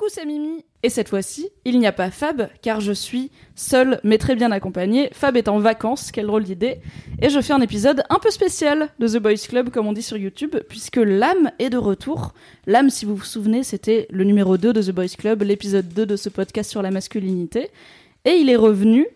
Coucou, 0.00 0.10
c'est 0.14 0.24
Mimi. 0.24 0.64
Et 0.82 0.88
cette 0.88 1.10
fois-ci, 1.10 1.50
il 1.66 1.78
n'y 1.78 1.86
a 1.86 1.92
pas 1.92 2.10
Fab, 2.10 2.48
car 2.62 2.80
je 2.80 2.92
suis 2.92 3.30
seule, 3.54 4.00
mais 4.02 4.16
très 4.16 4.34
bien 4.34 4.50
accompagnée. 4.50 5.10
Fab 5.12 5.36
est 5.36 5.46
en 5.46 5.58
vacances, 5.58 6.10
quelle 6.10 6.26
drôle 6.26 6.44
d'idée. 6.44 6.78
Et 7.20 7.28
je 7.28 7.38
fais 7.42 7.52
un 7.52 7.60
épisode 7.60 8.02
un 8.08 8.18
peu 8.18 8.30
spécial 8.30 8.88
de 8.98 9.06
The 9.06 9.18
Boys 9.18 9.46
Club, 9.46 9.68
comme 9.68 9.86
on 9.86 9.92
dit 9.92 10.00
sur 10.02 10.16
YouTube, 10.16 10.56
puisque 10.70 10.96
l'âme 10.96 11.50
est 11.58 11.68
de 11.68 11.76
retour. 11.76 12.32
L'âme, 12.66 12.88
si 12.88 13.04
vous 13.04 13.14
vous 13.14 13.24
souvenez, 13.24 13.62
c'était 13.62 14.06
le 14.08 14.24
numéro 14.24 14.56
2 14.56 14.72
de 14.72 14.80
The 14.80 14.90
Boys 14.90 15.16
Club, 15.18 15.42
l'épisode 15.42 15.88
2 15.88 16.06
de 16.06 16.16
ce 16.16 16.30
podcast 16.30 16.70
sur 16.70 16.80
la 16.80 16.90
masculinité. 16.90 17.68
Et 18.24 18.36
il 18.36 18.48
est 18.48 18.56
revenu, 18.56 19.06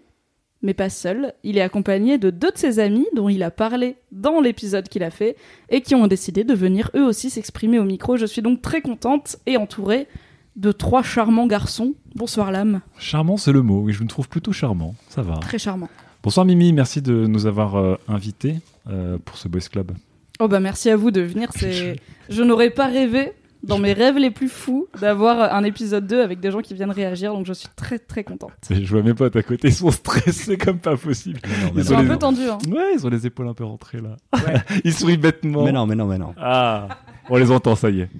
mais 0.60 0.74
pas 0.74 0.90
seul. 0.90 1.32
Il 1.44 1.56
est 1.56 1.62
accompagné 1.62 2.18
de 2.18 2.28
deux 2.28 2.50
de 2.50 2.58
ses 2.58 2.78
amis, 2.78 3.06
dont 3.14 3.30
il 3.30 3.42
a 3.42 3.50
parlé 3.50 3.96
dans 4.12 4.38
l'épisode 4.38 4.90
qu'il 4.90 5.02
a 5.02 5.10
fait, 5.10 5.36
et 5.70 5.80
qui 5.80 5.94
ont 5.94 6.06
décidé 6.08 6.44
de 6.44 6.52
venir 6.52 6.90
eux 6.94 7.06
aussi 7.06 7.30
s'exprimer 7.30 7.78
au 7.78 7.84
micro. 7.84 8.18
Je 8.18 8.26
suis 8.26 8.42
donc 8.42 8.60
très 8.60 8.82
contente 8.82 9.38
et 9.46 9.56
entourée 9.56 10.08
de 10.56 10.72
trois 10.72 11.02
charmants 11.02 11.46
garçons. 11.46 11.94
Bonsoir 12.14 12.52
l'âme, 12.52 12.80
Charmant, 12.98 13.36
c'est 13.36 13.52
le 13.52 13.62
mot. 13.62 13.80
Oui, 13.80 13.92
je 13.92 14.02
me 14.02 14.08
trouve 14.08 14.28
plutôt 14.28 14.52
charmant. 14.52 14.94
Ça 15.08 15.22
va. 15.22 15.34
très 15.38 15.58
charmant. 15.58 15.88
Bonsoir 16.22 16.46
Mimi, 16.46 16.72
merci 16.72 17.02
de 17.02 17.26
nous 17.26 17.46
avoir 17.46 17.76
euh, 17.76 17.96
invités 18.08 18.56
euh, 18.88 19.18
pour 19.24 19.36
ce 19.36 19.48
Boys 19.48 19.60
Club. 19.70 19.92
Oh 20.40 20.48
bah 20.48 20.60
merci 20.60 20.90
à 20.90 20.96
vous 20.96 21.10
de 21.10 21.20
venir. 21.20 21.50
C'est, 21.56 22.00
je 22.28 22.42
n'aurais 22.42 22.70
pas 22.70 22.86
rêvé 22.86 23.32
dans 23.62 23.78
mes 23.78 23.92
rêves 23.92 24.16
les 24.18 24.30
plus 24.30 24.48
fous 24.48 24.86
d'avoir 25.00 25.54
un 25.54 25.64
épisode 25.64 26.06
2 26.06 26.22
avec 26.22 26.40
des 26.40 26.50
gens 26.50 26.60
qui 26.60 26.74
viennent 26.74 26.90
réagir, 26.90 27.32
donc 27.32 27.46
je 27.46 27.52
suis 27.52 27.68
très 27.76 27.98
très 27.98 28.22
contente. 28.24 28.52
Je 28.70 28.86
vois 28.90 29.02
mes 29.02 29.14
potes 29.14 29.36
à 29.36 29.42
côté, 29.42 29.68
ils 29.68 29.74
sont 29.74 29.90
stressés 29.90 30.56
comme 30.58 30.78
pas 30.78 30.96
possible. 30.96 31.40
Ils 31.74 31.80
Ils 31.80 31.84
sont 31.84 31.94
ont 31.94 31.98
un 31.98 32.06
peu 32.06 32.16
tendus. 32.18 32.48
Hein. 32.48 32.58
Ouais, 32.70 32.92
ils 32.94 33.06
ont 33.06 33.10
les 33.10 33.26
épaules 33.26 33.48
un 33.48 33.54
peu 33.54 33.64
rentrées 33.64 34.00
là. 34.00 34.16
ils 34.84 34.92
sourient 34.94 35.16
bêtement. 35.16 35.64
Mais 35.64 35.72
non, 35.72 35.86
mais 35.86 35.94
non, 35.94 36.06
mais 36.06 36.18
non. 36.18 36.34
Ah, 36.38 36.88
on 37.28 37.36
les 37.36 37.50
entend, 37.50 37.74
ça 37.74 37.90
y 37.90 38.00
est. 38.00 38.10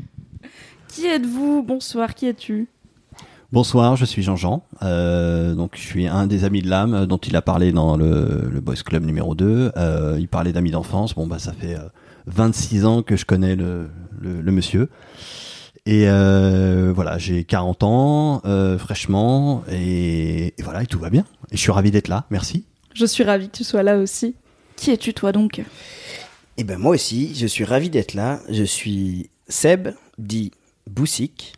Qui 0.94 1.06
êtes-vous? 1.06 1.64
Bonsoir, 1.64 2.14
qui 2.14 2.26
es-tu? 2.26 2.68
Bonsoir, 3.50 3.96
je 3.96 4.04
suis 4.04 4.22
Jean-Jean. 4.22 4.62
Euh, 4.82 5.54
donc, 5.54 5.72
je 5.74 5.80
suis 5.82 6.06
un 6.06 6.28
des 6.28 6.44
amis 6.44 6.62
de 6.62 6.68
l'âme 6.70 7.06
dont 7.06 7.16
il 7.16 7.34
a 7.34 7.42
parlé 7.42 7.72
dans 7.72 7.96
le, 7.96 8.48
le 8.48 8.60
Boys 8.60 8.76
Club 8.76 9.04
numéro 9.04 9.34
2. 9.34 9.72
Euh, 9.76 10.16
il 10.20 10.28
parlait 10.28 10.52
d'amis 10.52 10.70
d'enfance. 10.70 11.16
Bon, 11.16 11.26
bah, 11.26 11.40
ça 11.40 11.52
fait 11.52 11.74
euh, 11.74 11.88
26 12.26 12.84
ans 12.84 13.02
que 13.02 13.16
je 13.16 13.24
connais 13.24 13.56
le, 13.56 13.88
le, 14.20 14.40
le 14.40 14.52
monsieur. 14.52 14.88
Et 15.84 16.08
euh, 16.08 16.92
voilà, 16.94 17.18
j'ai 17.18 17.42
40 17.42 17.82
ans, 17.82 18.42
euh, 18.44 18.78
fraîchement, 18.78 19.64
et, 19.68 20.54
et 20.56 20.62
voilà, 20.62 20.84
et 20.84 20.86
tout 20.86 21.00
va 21.00 21.10
bien. 21.10 21.24
Et 21.50 21.56
je 21.56 21.60
suis 21.60 21.72
ravi 21.72 21.90
d'être 21.90 22.06
là. 22.06 22.24
Merci. 22.30 22.66
Je 22.94 23.04
suis 23.04 23.24
ravie 23.24 23.48
que 23.48 23.56
tu 23.56 23.64
sois 23.64 23.82
là 23.82 23.98
aussi. 23.98 24.36
Qui 24.76 24.92
es-tu 24.92 25.12
toi 25.12 25.32
donc? 25.32 25.60
Eh 26.56 26.62
ben 26.62 26.78
moi 26.78 26.94
aussi, 26.94 27.34
je 27.34 27.48
suis 27.48 27.64
ravi 27.64 27.90
d'être 27.90 28.14
là. 28.14 28.38
Je 28.48 28.62
suis 28.62 29.28
Seb, 29.48 29.88
dit 30.18 30.52
Boussic. 30.88 31.54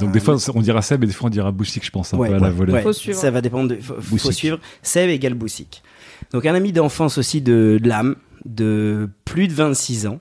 Donc 0.00 0.12
des 0.12 0.20
fois 0.20 0.36
on 0.54 0.62
dira 0.62 0.80
Seb 0.80 1.04
et 1.04 1.06
des 1.06 1.12
fois 1.12 1.26
on 1.26 1.30
dira 1.30 1.52
Boussic, 1.52 1.84
je 1.84 1.90
pense, 1.90 2.14
un 2.14 2.18
Ouais, 2.18 2.28
peu 2.30 2.34
à 2.36 2.38
la 2.38 2.50
volée. 2.50 2.72
ouais. 2.72 2.82
Faut 2.82 2.92
suivre. 2.94 3.18
Ça 3.18 3.30
va 3.30 3.40
dépendre. 3.42 3.68
De, 3.68 3.78
faut, 3.80 4.32
suivre. 4.32 4.58
Seb 4.82 5.10
égale 5.10 5.34
Boussic. 5.34 5.82
Donc 6.32 6.46
un 6.46 6.54
ami 6.54 6.72
d'enfance 6.72 7.18
aussi 7.18 7.42
de, 7.42 7.78
de 7.82 7.88
l'âme, 7.88 8.16
de 8.46 9.10
plus 9.26 9.46
de 9.46 9.52
26 9.52 10.06
ans. 10.06 10.20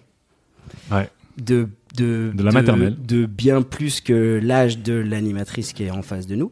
Ouais. 0.92 1.10
De, 1.38 1.70
de, 1.96 2.32
De 2.36 2.44
la 2.44 2.52
maternelle. 2.52 2.98
De 3.02 3.26
bien 3.26 3.62
plus 3.62 4.02
que 4.02 4.40
l'âge 4.44 4.80
de 4.80 4.94
l'animatrice 4.94 5.72
qui 5.72 5.84
est 5.84 5.92
en 5.92 6.02
face 6.02 6.28
de 6.28 6.36
nous. 6.36 6.52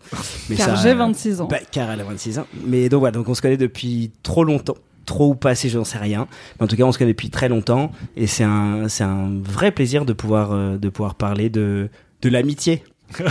Mais 0.49 0.55
Car 0.55 0.75
j'ai 0.77 0.93
26 0.93 1.41
ans. 1.41 1.47
Bah, 1.47 1.59
car 1.69 1.91
elle 1.91 1.99
a 1.99 2.03
26 2.05 2.39
ans. 2.39 2.47
Mais 2.65 2.87
donc 2.87 2.99
voilà, 3.01 3.11
donc 3.11 3.27
on 3.27 3.33
se 3.33 3.41
connaît 3.41 3.57
depuis 3.57 4.11
trop 4.23 4.43
longtemps. 4.45 4.77
Trop 5.05 5.29
ou 5.29 5.35
pas 5.35 5.51
assez, 5.51 5.69
j'en 5.69 5.83
sais 5.83 5.97
rien. 5.97 6.27
Mais 6.59 6.65
en 6.65 6.67
tout 6.67 6.75
cas, 6.75 6.83
on 6.83 6.91
se 6.91 6.97
connaît 6.97 7.11
depuis 7.11 7.29
très 7.29 7.49
longtemps. 7.49 7.91
Et 8.15 8.27
c'est 8.27 8.43
un, 8.43 8.87
c'est 8.87 9.03
un 9.03 9.29
vrai 9.41 9.71
plaisir 9.71 10.05
de 10.05 10.13
pouvoir, 10.13 10.51
euh, 10.51 10.77
de 10.77 10.89
pouvoir 10.89 11.15
parler 11.15 11.49
de, 11.49 11.89
de 12.21 12.29
l'amitié. 12.29 12.83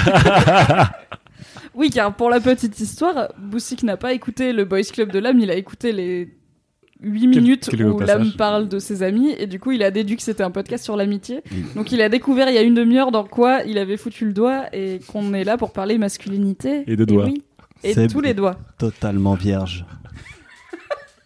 Oui, 1.75 1.91
car 1.91 2.15
pour 2.15 2.31
la 2.31 2.41
petite 2.41 2.79
histoire, 2.81 3.29
Boussic 3.39 3.83
n'a 3.83 3.97
pas 3.97 4.13
écouté 4.13 4.53
le 4.53 4.65
Boys 4.65 4.83
Club 4.93 5.13
de 5.13 5.19
l'âme, 5.19 5.39
il 5.39 5.51
a 5.51 5.55
écouté 5.55 5.93
les 5.93 6.29
8 7.03 7.27
minutes 7.29 7.71
où 7.73 7.99
l'âme 8.01 8.33
parle 8.37 8.69
de 8.69 8.79
ses 8.79 9.03
amis, 9.03 9.35
et 9.39 9.47
du 9.47 9.59
coup 9.59 9.73
il 9.73 9.83
a 9.83 9.91
déduit 9.91 10.17
que 10.17 10.23
c'était 10.23 10.43
un 10.43 10.51
podcast 10.51 10.85
sur 10.85 10.97
l'amitié. 10.97 11.43
Donc 11.77 11.93
il 11.93 12.03
a 12.03 12.09
découvert 12.09 12.49
il 12.49 12.55
y 12.55 12.59
a 12.59 12.63
une 12.63 12.75
demi-heure 12.75 13.11
dans 13.13 13.25
quoi 13.25 13.63
il 13.65 13.79
avait 13.79 13.97
foutu 13.97 14.27
le 14.27 14.33
doigt, 14.33 14.65
et 14.73 15.01
qu'on 15.07 15.33
est 15.33 15.45
là 15.45 15.57
pour 15.57 15.73
parler 15.73 15.97
masculinité. 15.97 16.85
Et 16.87 16.97
de 16.97 17.05
doigts. 17.05 17.25
oui. 17.27 17.43
Et 17.83 17.95
Seb 17.95 18.11
tous 18.11 18.21
les 18.21 18.35
doigts. 18.35 18.57
Totalement 18.77 19.35
vierge 19.35 19.87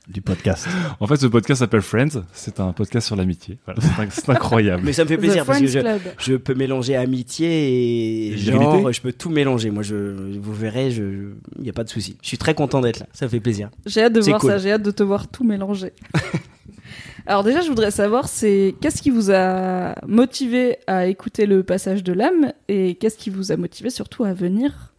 du 0.07 0.21
podcast. 0.21 0.67
En 1.01 1.07
fait, 1.07 1.17
ce 1.17 1.27
podcast 1.27 1.61
s'appelle 1.61 1.81
Friends. 1.81 2.23
C'est 2.33 2.61
un 2.61 2.73
podcast 2.73 3.07
sur 3.07 3.17
l'amitié. 3.17 3.59
Voilà, 3.65 3.81
c'est 3.81 4.03
inc- 4.03 4.11
c'est 4.11 4.29
incroyable. 4.31 4.83
Mais 4.85 4.93
ça 4.93 5.05
me 5.05 5.09
fait 5.09 5.17
plaisir 5.17 5.47
parce 5.47 5.61
que 5.61 5.67
je, 5.67 6.37
peux 6.37 6.55
mélanger 6.55 6.95
amitié 6.97 7.47
et 7.49 8.33
Et 8.33 8.37
genre, 8.37 8.61
virilité. 8.61 8.93
je 8.93 9.01
peux 9.01 9.13
tout 9.13 9.31
mélanger. 9.31 9.71
Moi, 9.71 9.83
je, 9.83 9.95
vous 10.39 10.53
verrez, 10.53 10.89
il 10.91 11.33
n'y 11.59 11.71
a 11.71 11.73
pas 11.73 11.85
de 11.85 11.89
souci. 11.89 12.17
Je 12.23 12.29
suis 12.29 12.39
très 12.39 12.55
content 12.55 12.81
d'être 12.81 13.01
là. 13.01 13.07
Ça 13.13 13.25
me 13.25 13.31
fait 13.31 13.41
plaisir. 13.41 13.71
J'ai 13.87 14.03
hâte 14.03 14.13
de 14.13 14.21
voir 14.21 14.41
cool. 14.41 14.51
ça, 14.51 14.59
j'ai 14.59 14.73
hâte 14.73 14.83
de 14.83 14.91
te 14.91 15.03
voir 15.03 15.29
tout 15.29 15.45
mélanger. 15.45 15.93
Alors 17.27 17.43
déjà, 17.43 17.63
je 17.63 17.69
voudrais 17.69 17.91
savoir, 17.91 18.29
c'est 18.29 18.75
qu'est-ce 18.83 19.01
qui 19.01 19.09
vous 19.09 19.31
a 19.31 19.95
motivé 20.07 20.77
à 20.87 21.07
écouter 21.07 21.47
le 21.47 21.63
passage 21.63 22.05
de 22.05 22.13
l'âme 22.13 22.53
et 22.69 22.97
qu'est-ce 22.97 23.17
qui 23.17 23.31
vous 23.31 23.51
a 23.51 23.57
motivé 23.57 23.89
surtout 23.89 24.25
à 24.25 24.35
venir 24.35 24.93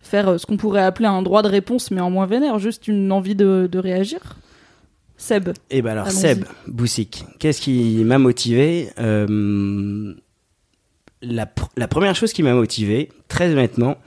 faire 0.00 0.30
euh, 0.30 0.38
ce 0.38 0.46
qu'on 0.46 0.56
pourrait 0.56 0.82
appeler 0.82 1.06
un 1.06 1.22
droit 1.22 1.42
de 1.42 1.48
réponse, 1.48 1.90
mais 1.92 2.00
en 2.00 2.10
moins 2.10 2.26
vénère, 2.26 2.58
juste 2.58 2.88
une 2.88 3.12
envie 3.12 3.36
de, 3.36 3.68
de 3.70 3.78
réagir? 3.78 4.36
Seb, 5.20 5.50
Et 5.70 5.82
ben 5.82 5.90
alors. 5.92 6.10
Seb 6.10 6.44
Boussic, 6.66 7.24
qu'est-ce 7.38 7.60
qui 7.60 8.02
m'a 8.04 8.18
motivé 8.18 8.88
Euh, 8.98 10.14
la, 11.22 11.44
pr- 11.44 11.68
la 11.76 11.88
première 11.88 12.14
chose 12.16 12.32
qui 12.32 12.42
m'a 12.42 12.54
motivé, 12.54 13.10
très 13.28 13.50
honnêtement, 13.52 13.98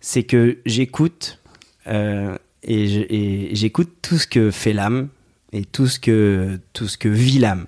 c'est 0.00 0.24
que 0.24 0.58
j'écoute 0.66 1.40
euh, 1.86 2.36
et 2.62 3.48
j'écoute 3.54 3.90
tout 4.02 4.18
ce 4.18 4.26
que 4.26 4.50
fait 4.50 4.74
l'âme 4.74 5.08
et 5.52 5.64
tout 5.64 5.86
ce 5.86 5.98
que 5.98 6.60
tout 6.74 6.86
ce 6.86 6.98
que 6.98 7.08
vit 7.08 7.38
l'âme. 7.38 7.66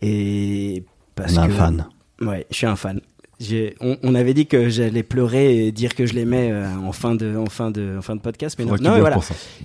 Et 0.00 0.84
parce 1.16 1.34
On 1.34 1.38
a 1.38 1.42
un 1.42 1.48
que 1.48 1.52
fan. 1.54 1.86
Ouais, 2.20 2.46
je 2.50 2.56
suis 2.56 2.66
un 2.66 2.76
fan. 2.76 3.00
On, 3.80 3.96
on 4.02 4.14
avait 4.14 4.34
dit 4.34 4.46
que 4.46 4.68
j'allais 4.68 5.02
pleurer 5.02 5.66
et 5.66 5.72
dire 5.72 5.94
que 5.94 6.06
je 6.06 6.14
l'aimais 6.14 6.50
euh, 6.52 6.66
en 6.76 6.92
fin 6.92 7.14
de 7.14 7.36
en 7.36 7.46
fin 7.46 7.70
de 7.70 7.96
en 7.98 8.02
fin 8.02 8.14
de 8.16 8.20
podcast, 8.20 8.56
mais 8.58 8.64
non, 8.64 8.76
non, 8.80 8.94
mais 8.94 9.00
voilà. 9.00 9.18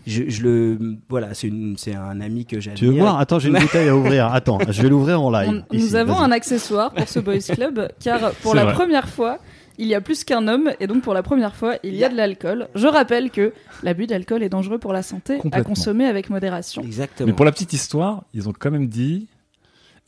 Je, 0.06 0.24
je 0.28 0.42
le 0.44 0.78
voilà, 1.10 1.34
c'est 1.34 1.52
un 1.94 2.22
ami 2.22 2.46
que 2.46 2.60
j'admire. 2.60 2.80
Tu 2.80 2.86
veux 2.88 3.00
voir? 3.00 3.20
Attends, 3.20 3.40
j'ai 3.40 3.50
une 3.50 3.58
bouteille 3.60 3.90
à 3.90 3.96
ouvrir. 3.96 4.28
Attends, 4.28 4.60
je 4.70 4.82
vais 4.82 4.90
l'ouvrir 4.90 5.22
en 5.22 5.30
live. 5.32 5.64
on- 5.72 5.76
ici, 5.76 5.86
nous 5.86 5.96
avons 5.96 6.18
un 6.20 6.32
accessoire 6.32 6.92
pour 6.94 7.08
ce 7.08 7.20
Boys 7.20 7.40
Club, 7.54 7.88
car 8.04 8.32
pour 8.42 8.56
la 8.56 8.66
vrai. 8.66 8.74
première 8.74 9.08
fois, 9.10 9.38
il 9.78 9.88
y 9.88 9.94
a 9.96 10.02
plus 10.02 10.24
qu'un 10.24 10.48
homme, 10.48 10.72
et 10.80 10.88
donc 10.88 11.04
pour 11.04 11.14
la 11.14 11.22
première 11.22 11.56
fois, 11.56 11.76
il 11.84 11.94
y 11.96 12.04
a 12.04 12.10
de 12.10 12.16
l'alcool. 12.16 12.68
Je 12.74 12.88
rappelle 12.88 13.30
que 13.30 13.54
l'abus 13.84 14.08
d'alcool 14.08 14.42
est 14.42 14.50
dangereux 14.50 14.80
pour 14.80 14.92
la 14.94 15.04
santé, 15.04 15.38
à 15.52 15.62
consommer 15.62 16.06
avec 16.06 16.30
modération. 16.32 16.82
Exactement. 16.82 17.28
Mais 17.28 17.34
pour 17.34 17.46
la 17.46 17.52
petite 17.52 17.74
histoire, 17.74 18.24
ils 18.34 18.50
ont 18.50 18.54
quand 18.58 18.72
même 18.72 18.88
dit. 18.88 19.28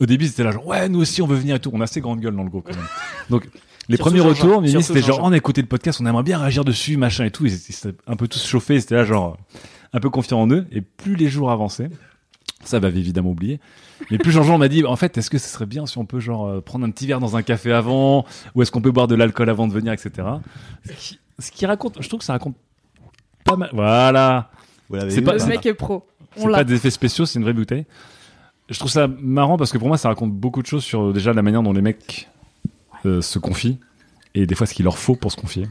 Au 0.00 0.06
début, 0.06 0.26
c'était 0.26 0.44
là 0.44 0.50
genre 0.50 0.66
ouais, 0.66 0.88
nous 0.88 1.00
aussi 1.00 1.20
on 1.22 1.26
veut 1.26 1.36
venir 1.36 1.56
et 1.56 1.60
tout. 1.60 1.70
On 1.72 1.80
a 1.80 1.84
assez 1.84 2.00
grande 2.00 2.20
gueule 2.20 2.34
dans 2.34 2.42
le 2.42 2.48
groupe 2.50 2.66
quand 2.66 2.76
même. 2.76 2.86
Donc 3.28 3.48
les 3.88 3.96
Surtout 3.96 4.10
premiers 4.10 4.20
retours, 4.20 4.62
c'était 4.82 5.02
genre 5.02 5.20
on 5.22 5.32
a 5.32 5.36
écouté 5.36 5.60
le 5.60 5.66
podcast, 5.66 6.00
on 6.00 6.06
aimerait 6.06 6.22
bien 6.22 6.38
réagir 6.38 6.64
dessus, 6.64 6.96
machin 6.96 7.24
et 7.24 7.30
tout. 7.30 7.44
Ils 7.46 7.54
étaient 7.54 7.94
un 8.06 8.16
peu 8.16 8.28
tous 8.28 8.44
chauffés, 8.46 8.74
ils 8.76 8.80
étaient 8.82 8.94
là 8.94 9.04
genre 9.04 9.36
un 9.92 10.00
peu 10.00 10.08
confiants 10.10 10.40
en 10.40 10.48
eux. 10.50 10.66
Et 10.72 10.80
plus 10.80 11.16
les 11.16 11.28
jours 11.28 11.50
avançaient, 11.50 11.90
ça 12.64 12.78
va 12.78 12.88
évidemment 12.88 13.30
oublier. 13.30 13.60
Mais 14.10 14.16
plus 14.18 14.32
Jean-Jean 14.32 14.56
m'a 14.58 14.68
dit, 14.68 14.84
en 14.86 14.96
fait, 14.96 15.18
est-ce 15.18 15.28
que 15.28 15.38
ce 15.38 15.48
serait 15.48 15.66
bien 15.66 15.84
si 15.86 15.98
on 15.98 16.06
peut 16.06 16.20
genre 16.20 16.46
euh, 16.46 16.60
prendre 16.60 16.86
un 16.86 16.90
petit 16.90 17.06
verre 17.06 17.20
dans 17.20 17.36
un 17.36 17.42
café 17.42 17.72
avant, 17.72 18.24
ou 18.54 18.62
est-ce 18.62 18.70
qu'on 18.70 18.80
peut 18.80 18.90
boire 18.92 19.08
de 19.08 19.14
l'alcool 19.14 19.50
avant 19.50 19.66
de 19.68 19.72
venir, 19.74 19.92
etc. 19.92 20.26
Ce 20.86 20.92
qui, 20.92 21.18
ce 21.38 21.50
qui 21.50 21.66
raconte, 21.66 22.00
je 22.00 22.08
trouve 22.08 22.20
que 22.20 22.24
ça 22.24 22.32
raconte 22.32 22.56
pas 23.44 23.56
mal. 23.56 23.70
Voilà. 23.72 24.50
Vous 24.88 24.96
l'avez 24.96 25.10
C'est 25.10 25.16
vu 25.20 25.24
pas- 25.24 25.32
ou 25.32 25.34
Le 25.34 25.40
c'est 25.40 25.46
mec 25.48 25.66
est 25.66 25.74
pro. 25.74 26.06
C'est 26.36 26.48
pas 26.48 26.64
des 26.64 26.74
effets 26.74 26.90
spéciaux, 26.90 27.26
c'est 27.26 27.38
une 27.38 27.44
vraie 27.44 27.52
bouteille. 27.52 27.84
Je 28.70 28.78
trouve 28.78 28.90
ça 28.90 29.08
marrant 29.20 29.56
parce 29.56 29.72
que 29.72 29.78
pour 29.78 29.88
moi, 29.88 29.98
ça 29.98 30.08
raconte 30.08 30.32
beaucoup 30.32 30.62
de 30.62 30.66
choses 30.66 30.84
sur 30.84 31.02
euh, 31.02 31.12
déjà 31.12 31.32
la 31.32 31.42
manière 31.42 31.62
dont 31.62 31.72
les 31.72 31.82
mecs 31.82 32.28
euh, 33.04 33.20
se 33.20 33.38
confient 33.38 33.78
et 34.34 34.46
des 34.46 34.54
fois 34.54 34.66
ce 34.66 34.74
qu'il 34.74 34.84
leur 34.84 34.98
faut 34.98 35.16
pour 35.16 35.32
se 35.32 35.36
confier. 35.36 35.66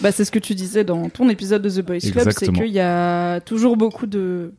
Bah, 0.00 0.12
c'est 0.12 0.24
ce 0.24 0.30
que 0.30 0.38
tu 0.38 0.54
disais 0.54 0.84
dans 0.84 1.08
ton 1.08 1.28
épisode 1.28 1.62
de 1.62 1.70
The 1.70 1.84
Boys 1.84 1.98
Club, 1.98 2.28
c'est 2.30 2.52
qu'il 2.52 2.68
y 2.68 2.80
a 2.80 3.40
toujours 3.40 3.76
beaucoup 3.76 4.06
de 4.06 4.52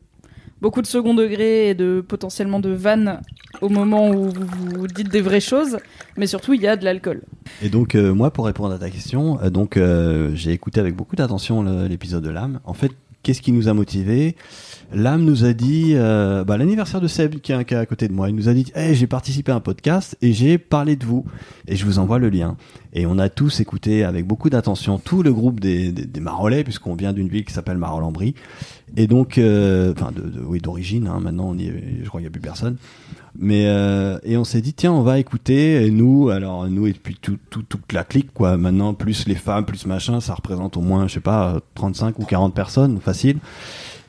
beaucoup 0.60 0.82
de 0.82 0.86
second 0.86 1.14
degré 1.14 1.70
et 1.70 1.74
de 1.74 2.04
potentiellement 2.06 2.60
de 2.60 2.70
vannes 2.70 3.20
au 3.60 3.68
moment 3.68 4.10
où 4.10 4.24
vous, 4.24 4.46
vous 4.76 4.86
dites 4.88 5.08
des 5.08 5.20
vraies 5.20 5.40
choses, 5.40 5.78
mais 6.16 6.26
surtout 6.26 6.54
il 6.54 6.60
y 6.60 6.66
a 6.66 6.76
de 6.76 6.84
l'alcool. 6.84 7.22
Et 7.62 7.68
donc 7.68 7.94
euh, 7.94 8.12
moi 8.12 8.30
pour 8.32 8.46
répondre 8.46 8.74
à 8.74 8.78
ta 8.78 8.90
question, 8.90 9.40
euh, 9.40 9.50
donc 9.50 9.76
euh, 9.76 10.30
j'ai 10.34 10.52
écouté 10.52 10.80
avec 10.80 10.94
beaucoup 10.94 11.16
d'attention 11.16 11.62
l'épisode 11.84 12.24
de 12.24 12.30
l'âme. 12.30 12.60
En 12.64 12.74
fait, 12.74 12.92
qu'est-ce 13.22 13.42
qui 13.42 13.52
nous 13.52 13.68
a 13.68 13.74
motivés? 13.74 14.36
L'âme 14.92 15.24
nous 15.24 15.44
a 15.44 15.52
dit, 15.52 15.92
euh, 15.94 16.44
bah, 16.44 16.56
l'anniversaire 16.56 17.00
de 17.02 17.08
Seb 17.08 17.40
qui 17.40 17.52
est, 17.52 17.72
à 17.74 17.84
côté 17.86 18.08
de 18.08 18.12
moi, 18.14 18.30
il 18.30 18.34
nous 18.34 18.48
a 18.48 18.54
dit, 18.54 18.72
hey, 18.74 18.94
j'ai 18.94 19.06
participé 19.06 19.52
à 19.52 19.56
un 19.56 19.60
podcast 19.60 20.16
et 20.22 20.32
j'ai 20.32 20.56
parlé 20.56 20.96
de 20.96 21.04
vous 21.04 21.26
et 21.66 21.76
je 21.76 21.84
vous 21.84 21.98
envoie 21.98 22.18
le 22.18 22.30
lien. 22.30 22.56
Et 22.94 23.04
on 23.04 23.18
a 23.18 23.28
tous 23.28 23.60
écouté 23.60 24.02
avec 24.02 24.26
beaucoup 24.26 24.48
d'attention 24.48 24.98
tout 24.98 25.22
le 25.22 25.32
groupe 25.32 25.60
des, 25.60 25.92
des, 25.92 26.06
des 26.06 26.20
Marolais 26.20 26.64
puisqu'on 26.64 26.94
vient 26.94 27.12
d'une 27.12 27.28
ville 27.28 27.44
qui 27.44 27.52
s'appelle 27.52 27.76
Marolles-en-Brie. 27.76 28.34
Et 28.96 29.06
donc, 29.06 29.36
euh, 29.36 29.92
enfin, 29.94 30.10
de, 30.10 30.22
de- 30.22 30.40
oui, 30.40 30.58
d'origine. 30.60 31.06
hein, 31.06 31.20
maintenant, 31.20 31.48
on 31.50 31.58
y 31.58 31.66
est, 31.66 31.84
je 32.02 32.08
crois 32.08 32.20
qu'il 32.20 32.24
n'y 32.24 32.28
a 32.28 32.32
plus 32.32 32.40
personne. 32.40 32.76
Mais 33.40 33.66
euh, 33.66 34.18
et 34.24 34.36
on 34.36 34.42
s'est 34.42 34.62
dit 34.62 34.72
tiens 34.72 34.90
on 34.90 35.02
va 35.02 35.20
écouter 35.20 35.84
et 35.86 35.92
nous 35.92 36.28
alors 36.30 36.66
nous 36.66 36.88
et 36.88 36.92
puis 36.92 37.16
tout, 37.20 37.38
tout, 37.50 37.62
toute 37.62 37.92
la 37.92 38.02
clique 38.02 38.32
quoi 38.34 38.56
maintenant 38.56 38.94
plus 38.94 39.28
les 39.28 39.36
femmes 39.36 39.64
plus 39.64 39.86
machin 39.86 40.20
ça 40.20 40.34
représente 40.34 40.76
au 40.76 40.80
moins 40.80 41.06
je 41.06 41.12
sais 41.14 41.20
pas 41.20 41.60
35 41.76 42.18
ou 42.18 42.24
40 42.24 42.52
personnes 42.52 42.98
facile 43.00 43.36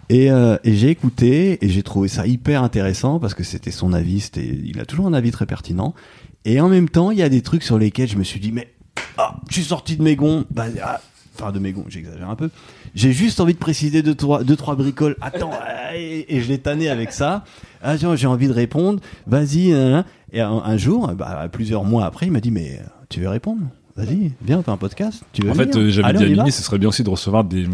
et, 0.10 0.32
euh, 0.32 0.58
et 0.64 0.74
j'ai 0.76 0.90
écouté 0.90 1.64
et 1.64 1.70
j'ai 1.70 1.84
trouvé 1.84 2.08
ça 2.08 2.26
hyper 2.28 2.64
intéressant 2.64 3.20
parce 3.20 3.34
que 3.34 3.44
c'était 3.44 3.72
son 3.72 3.94
avis 3.94 4.22
c'était 4.22 4.46
il 4.46 4.80
a 4.80 4.86
toujours 4.86 5.06
un 5.08 5.14
avis 5.14 5.32
très 5.32 5.46
pertinent. 5.46 5.94
Et 6.46 6.60
en 6.62 6.70
même 6.70 6.90
temps 6.90 7.12
il 7.12 7.18
y 7.18 7.24
a 7.24 7.30
des 7.30 7.42
trucs 7.42 7.64
sur 7.64 7.78
lesquels 7.78 8.10
je 8.10 8.18
me 8.18 8.24
suis 8.24 8.40
dit 8.40 8.52
mais 8.52 8.74
ah 9.18 9.36
je 9.50 9.54
suis 9.56 9.64
sorti 9.64 9.96
de 9.98 10.04
mes 10.04 10.16
gonds 10.16 10.46
bah, 10.52 10.66
ah, 10.84 11.00
enfin 11.38 11.52
de 11.52 11.60
mes 11.60 11.72
gonds 11.72 11.86
j'exagère 11.90 12.30
un 12.30 12.36
peu. 12.36 12.50
J'ai 12.96 13.12
juste 13.14 13.40
envie 13.40 13.54
de 13.54 13.60
préciser 13.60 14.02
deux 14.02 14.16
trois 14.16 14.44
deux 14.44 14.56
trois 14.56 14.76
bricoles. 14.76 15.16
Attends 15.22 15.52
ah, 15.62 15.96
et, 15.96 16.26
et 16.28 16.42
je 16.42 16.48
l'ai 16.48 16.58
tanné 16.58 16.90
avec 16.90 17.12
ça. 17.12 17.44
Ah 17.82 17.98
tiens, 17.98 18.16
j'ai 18.16 18.28
envie 18.28 18.48
de 18.48 18.54
répondre. 18.54 19.00
Vas-y 19.28 19.74
hein, 19.74 19.98
hein. 20.00 20.06
et 20.34 20.42
un, 20.42 20.52
un 20.52 20.78
jour 20.78 21.08
bah, 21.14 21.48
plusieurs 21.52 21.84
mois 21.84 22.06
après 22.06 22.26
il 22.26 22.32
m'a 22.32 22.42
dit 22.42 22.52
mais 22.52 22.80
tu 23.10 23.20
veux 23.22 23.30
répondre? 23.30 23.62
Vas-y 23.96 24.32
viens 24.42 24.60
on 24.60 24.64
fait 24.64 24.72
un 24.72 24.78
podcast. 24.78 25.24
Tu 25.34 25.42
veux 25.44 25.52
En 25.52 25.54
fait, 25.56 25.66
venir? 25.66 25.78
euh, 25.78 25.90
j'avais 25.92 26.14
dit 26.14 26.24
à. 26.24 26.28
Mimi, 26.30 26.52
ce 26.52 26.64
serait 26.64 26.78
bien 26.80 26.90
aussi 26.90 27.04
de 27.04 27.10
recevoir 27.10 27.44
des. 27.44 27.68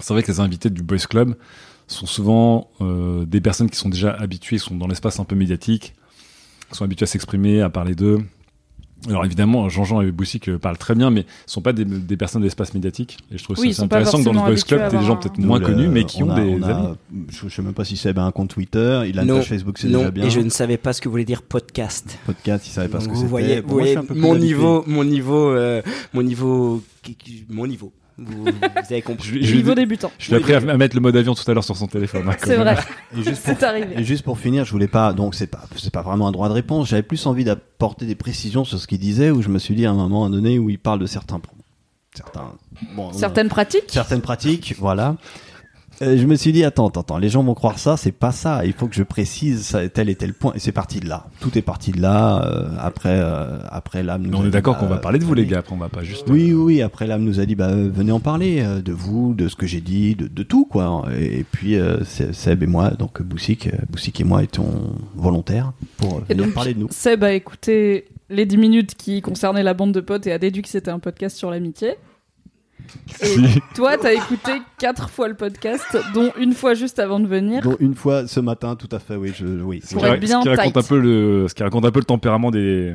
C'est 0.00 0.14
vrai 0.14 0.22
que 0.22 0.30
les 0.30 0.40
invités 0.40 0.70
du 0.70 0.82
Boys 0.82 0.98
Club 1.08 1.34
sont 1.86 2.06
souvent 2.06 2.68
euh, 2.80 3.24
des 3.24 3.40
personnes 3.40 3.70
qui 3.70 3.78
sont 3.78 3.88
déjà 3.88 4.10
habituées, 4.12 4.58
sont 4.58 4.76
dans 4.76 4.86
l'espace 4.86 5.18
un 5.20 5.24
peu 5.24 5.34
médiatique, 5.36 5.94
sont 6.72 6.84
habituées 6.84 7.04
à 7.04 7.06
s'exprimer, 7.06 7.62
à 7.62 7.70
parler 7.70 7.94
d'eux. 7.94 8.18
Alors 9.08 9.24
évidemment, 9.24 9.68
Jean-Jean 9.68 10.00
et 10.00 10.10
Boussic 10.10 10.50
parlent 10.56 10.76
très 10.76 10.96
bien, 10.96 11.10
mais 11.10 11.24
ce 11.46 11.54
sont 11.54 11.62
pas 11.62 11.72
des, 11.72 11.84
des 11.84 12.16
personnes 12.16 12.40
de 12.42 12.46
l'espace 12.46 12.74
médiatique. 12.74 13.16
Et 13.30 13.38
je 13.38 13.44
trouve 13.44 13.56
Oui, 13.60 13.72
ça 13.72 13.84
intéressant 13.84 14.18
que 14.18 14.24
dans 14.24 14.32
le 14.32 14.40
Boys 14.40 14.56
Club, 14.56 14.90
t'aies 14.90 14.98
des 14.98 15.04
gens 15.04 15.12
un- 15.12 15.16
peut-être 15.16 15.38
moins 15.38 15.60
connus, 15.60 15.86
mais 15.86 16.02
qui 16.04 16.20
on 16.24 16.26
ont 16.26 16.30
a- 16.32 16.40
des 16.40 16.50
on 16.50 16.62
a- 16.64 16.74
amis. 16.74 16.96
Je, 17.30 17.48
je 17.48 17.54
sais 17.54 17.62
même 17.62 17.74
pas 17.74 17.84
si 17.84 17.96
Seb 17.96 18.18
a 18.18 18.24
un 18.24 18.32
compte 18.32 18.50
Twitter, 18.50 19.02
il 19.08 19.16
a 19.18 19.22
une 19.22 19.28
Non, 19.28 19.36
page 19.36 19.48
Facebook, 19.50 19.78
c'est 19.78 19.86
déjà 19.86 20.10
bien. 20.10 20.24
et 20.26 20.30
je 20.30 20.40
ne 20.40 20.48
savais 20.50 20.78
pas 20.78 20.92
ce 20.92 21.00
que 21.00 21.08
voulait 21.08 21.24
dire 21.24 21.42
podcast. 21.42 22.18
Podcast, 22.26 22.66
il 22.66 22.70
savait 22.70 22.88
pas 22.88 22.98
ce 22.98 23.06
que 23.06 23.10
vous 23.12 23.18
c'était. 23.18 23.28
voyez, 23.30 23.60
Bon, 23.62 23.68
vous 23.68 23.74
moi, 23.74 23.82
voyez 23.84 23.96
un 23.96 24.00
peu 24.04 24.14
plus 24.14 24.20
mon 24.20 24.34
niveau, 24.36 24.84
mon 24.88 25.04
niveau, 25.04 25.48
euh, 25.50 25.80
mon 26.12 26.22
niveau, 26.24 26.82
mon 27.50 27.66
niveau. 27.68 27.92
Vous, 28.18 28.44
vous 28.44 28.50
avez 28.90 29.02
compris. 29.02 29.44
Je, 29.44 29.54
Niveau 29.54 29.74
débutant. 29.74 30.10
je 30.18 30.28
lui 30.28 30.34
ai 30.34 30.38
appris 30.38 30.54
à, 30.54 30.56
à 30.58 30.76
mettre 30.76 30.96
le 30.96 31.00
mode 31.00 31.16
avion 31.16 31.34
tout 31.34 31.48
à 31.48 31.54
l'heure 31.54 31.62
sur 31.62 31.76
son 31.76 31.86
téléphone. 31.86 32.28
hein, 32.28 32.36
C'est 32.44 32.56
vrai, 32.56 32.76
Et 33.16 33.22
juste 33.22 33.42
pour 33.44 33.54
c'est 33.56 33.62
arrivé. 33.62 33.94
Et 33.96 34.04
juste 34.04 34.24
pour 34.24 34.38
finir, 34.38 34.64
je 34.64 34.72
voulais 34.72 34.88
pas, 34.88 35.12
donc 35.12 35.34
c'est 35.36 35.46
pas, 35.46 35.62
c'est 35.76 35.92
pas 35.92 36.02
vraiment 36.02 36.26
un 36.26 36.32
droit 36.32 36.48
de 36.48 36.54
réponse. 36.54 36.88
J'avais 36.88 37.02
plus 37.04 37.24
envie 37.26 37.44
d'apporter 37.44 38.06
des 38.06 38.16
précisions 38.16 38.64
sur 38.64 38.78
ce 38.78 38.86
qu'il 38.88 38.98
disait, 38.98 39.30
où 39.30 39.40
je 39.40 39.48
me 39.48 39.58
suis 39.60 39.74
dit 39.76 39.86
à 39.86 39.90
un 39.90 39.94
moment 39.94 40.28
donné 40.28 40.58
où 40.58 40.68
il 40.68 40.78
parle 40.80 40.98
de 40.98 41.06
certains, 41.06 41.40
certains, 42.14 42.52
bon, 42.96 43.12
Certaines 43.12 43.48
pratiques. 43.48 43.84
certaines 43.88 44.20
pratiques, 44.22 44.74
voilà. 44.78 45.14
Euh, 46.00 46.16
je 46.16 46.26
me 46.26 46.36
suis 46.36 46.52
dit 46.52 46.62
attends, 46.64 46.88
attends, 46.88 47.00
attends, 47.00 47.18
les 47.18 47.28
gens 47.28 47.42
vont 47.42 47.54
croire 47.54 47.78
ça, 47.78 47.96
c'est 47.96 48.12
pas 48.12 48.30
ça. 48.30 48.64
Il 48.64 48.72
faut 48.72 48.86
que 48.86 48.94
je 48.94 49.02
précise 49.02 49.62
ça, 49.66 49.88
tel 49.88 50.08
et 50.08 50.14
tel 50.14 50.32
point. 50.32 50.52
Et 50.54 50.60
c'est 50.60 50.70
parti 50.72 51.00
de 51.00 51.08
là. 51.08 51.26
Tout 51.40 51.58
est 51.58 51.62
parti 51.62 51.90
de 51.90 52.00
là. 52.00 52.44
euh, 52.46 52.68
après, 52.78 53.18
euh, 53.20 53.58
après 53.68 54.02
l'âme. 54.04 54.22
nous 54.22 54.30
Mais 54.30 54.36
a 54.36 54.40
on 54.40 54.46
est 54.46 54.50
d'accord 54.50 54.74
bah, 54.74 54.80
qu'on 54.80 54.86
va 54.86 54.98
parler 54.98 55.18
de 55.18 55.24
vous, 55.24 55.34
les 55.34 55.46
gars. 55.46 55.58
Après, 55.58 55.74
on 55.74 55.78
va 55.78 55.88
pas 55.88 56.04
juste. 56.04 56.26
Oui, 56.28 56.52
oui, 56.52 56.76
oui. 56.76 56.82
Après, 56.82 57.06
l'âme 57.08 57.22
nous 57.24 57.40
a 57.40 57.46
dit, 57.46 57.56
bah, 57.56 57.68
euh, 57.70 57.90
venez 57.92 58.12
en 58.12 58.20
parler 58.20 58.60
euh, 58.60 58.80
de 58.80 58.92
vous, 58.92 59.34
de 59.34 59.48
ce 59.48 59.56
que 59.56 59.66
j'ai 59.66 59.80
dit, 59.80 60.14
de, 60.14 60.28
de 60.28 60.42
tout, 60.44 60.64
quoi. 60.66 61.04
Et, 61.18 61.40
et 61.40 61.44
puis, 61.50 61.76
euh, 61.76 62.04
c'est- 62.04 62.32
Seb 62.32 62.62
et 62.62 62.66
moi, 62.68 62.90
donc 62.90 63.20
Boussic, 63.22 63.66
euh, 63.66 63.70
Boussic 63.90 64.20
et 64.20 64.24
moi 64.24 64.42
étions 64.44 64.92
volontaires 65.16 65.72
pour 65.96 66.18
euh, 66.18 66.20
Et 66.28 66.34
venir 66.34 66.46
donc, 66.46 66.54
parler 66.54 66.74
de 66.74 66.78
nous. 66.80 66.88
Seb 66.90 67.24
a 67.24 67.32
écouté 67.32 68.04
les 68.30 68.46
10 68.46 68.56
minutes 68.58 68.94
qui 68.94 69.20
concernaient 69.22 69.62
la 69.64 69.74
bande 69.74 69.92
de 69.92 70.00
potes 70.00 70.26
et 70.26 70.32
a 70.32 70.38
déduit 70.38 70.62
que 70.62 70.68
c'était 70.68 70.90
un 70.90 70.98
podcast 71.00 71.36
sur 71.36 71.50
l'amitié. 71.50 71.94
Si. 73.20 73.60
toi, 73.74 73.96
t'as 73.98 74.12
écouté 74.12 74.52
quatre 74.78 75.10
fois 75.10 75.28
le 75.28 75.34
podcast, 75.34 75.96
dont 76.14 76.30
une 76.38 76.52
fois 76.54 76.74
juste 76.74 76.98
avant 76.98 77.20
de 77.20 77.26
venir. 77.26 77.62
Donc, 77.62 77.76
une 77.80 77.94
fois 77.94 78.26
ce 78.26 78.40
matin, 78.40 78.76
tout 78.76 78.88
à 78.92 78.98
fait, 78.98 79.16
oui, 79.16 79.32
je, 79.36 79.46
oui. 79.46 79.80
Ce 79.84 79.94
Pour 79.94 80.02
qui, 80.04 80.08
être 80.10 80.20
bien 80.20 80.40
ce 80.42 80.48
qui 80.48 80.54
raconte 80.54 80.72
tight. 80.74 80.84
un 80.84 80.88
peu 80.88 80.98
le, 81.00 81.46
ce 81.48 81.54
qui 81.54 81.62
raconte 81.62 81.84
un 81.84 81.90
peu 81.90 82.00
le 82.00 82.04
tempérament 82.04 82.50
des. 82.50 82.94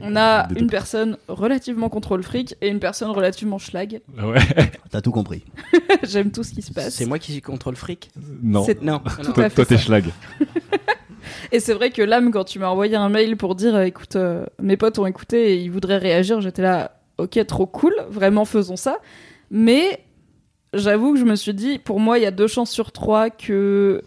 On 0.00 0.16
a 0.16 0.48
des- 0.48 0.60
une 0.60 0.66
personne 0.66 1.16
relativement 1.28 1.88
contrôle 1.88 2.24
fric 2.24 2.56
et 2.60 2.68
une 2.68 2.80
personne 2.80 3.10
relativement 3.10 3.58
schlag. 3.58 4.00
Ouais. 4.20 4.40
T'as 4.90 5.00
tout 5.00 5.12
compris. 5.12 5.44
J'aime 6.02 6.32
tout 6.32 6.42
ce 6.42 6.52
qui 6.52 6.62
se 6.62 6.72
passe. 6.72 6.94
C'est 6.96 7.06
moi 7.06 7.20
qui 7.20 7.30
suis 7.32 7.40
contrôle 7.40 7.76
fric. 7.76 8.10
Non. 8.42 8.64
C'est- 8.64 8.82
Non. 8.82 9.00
Tout 9.22 9.32
Toi, 9.32 9.44
à 9.44 9.48
fait 9.50 9.54
toi, 9.54 9.64
t'es 9.66 9.78
schlag. 9.78 10.04
Et 11.52 11.60
c'est 11.60 11.74
vrai 11.74 11.90
que 11.90 12.02
l'âme, 12.02 12.30
quand 12.32 12.44
tu 12.44 12.58
m'as 12.58 12.68
envoyé 12.68 12.96
un 12.96 13.08
mail 13.08 13.36
pour 13.36 13.54
dire, 13.54 13.74
euh, 13.76 13.82
écoute, 13.84 14.16
euh, 14.16 14.44
mes 14.60 14.76
potes 14.76 14.98
ont 14.98 15.06
écouté 15.06 15.52
et 15.52 15.56
ils 15.56 15.70
voudraient 15.70 15.98
réagir, 15.98 16.40
j'étais 16.40 16.62
là, 16.62 16.96
ok, 17.18 17.38
trop 17.46 17.66
cool, 17.66 17.94
vraiment 18.10 18.44
faisons 18.44 18.76
ça. 18.76 18.98
Mais 19.56 20.00
j'avoue 20.74 21.12
que 21.14 21.20
je 21.20 21.24
me 21.24 21.36
suis 21.36 21.54
dit, 21.54 21.78
pour 21.78 22.00
moi, 22.00 22.18
il 22.18 22.22
y 22.22 22.26
a 22.26 22.32
deux 22.32 22.48
chances 22.48 22.72
sur 22.72 22.90
trois 22.90 23.30
que 23.30 24.02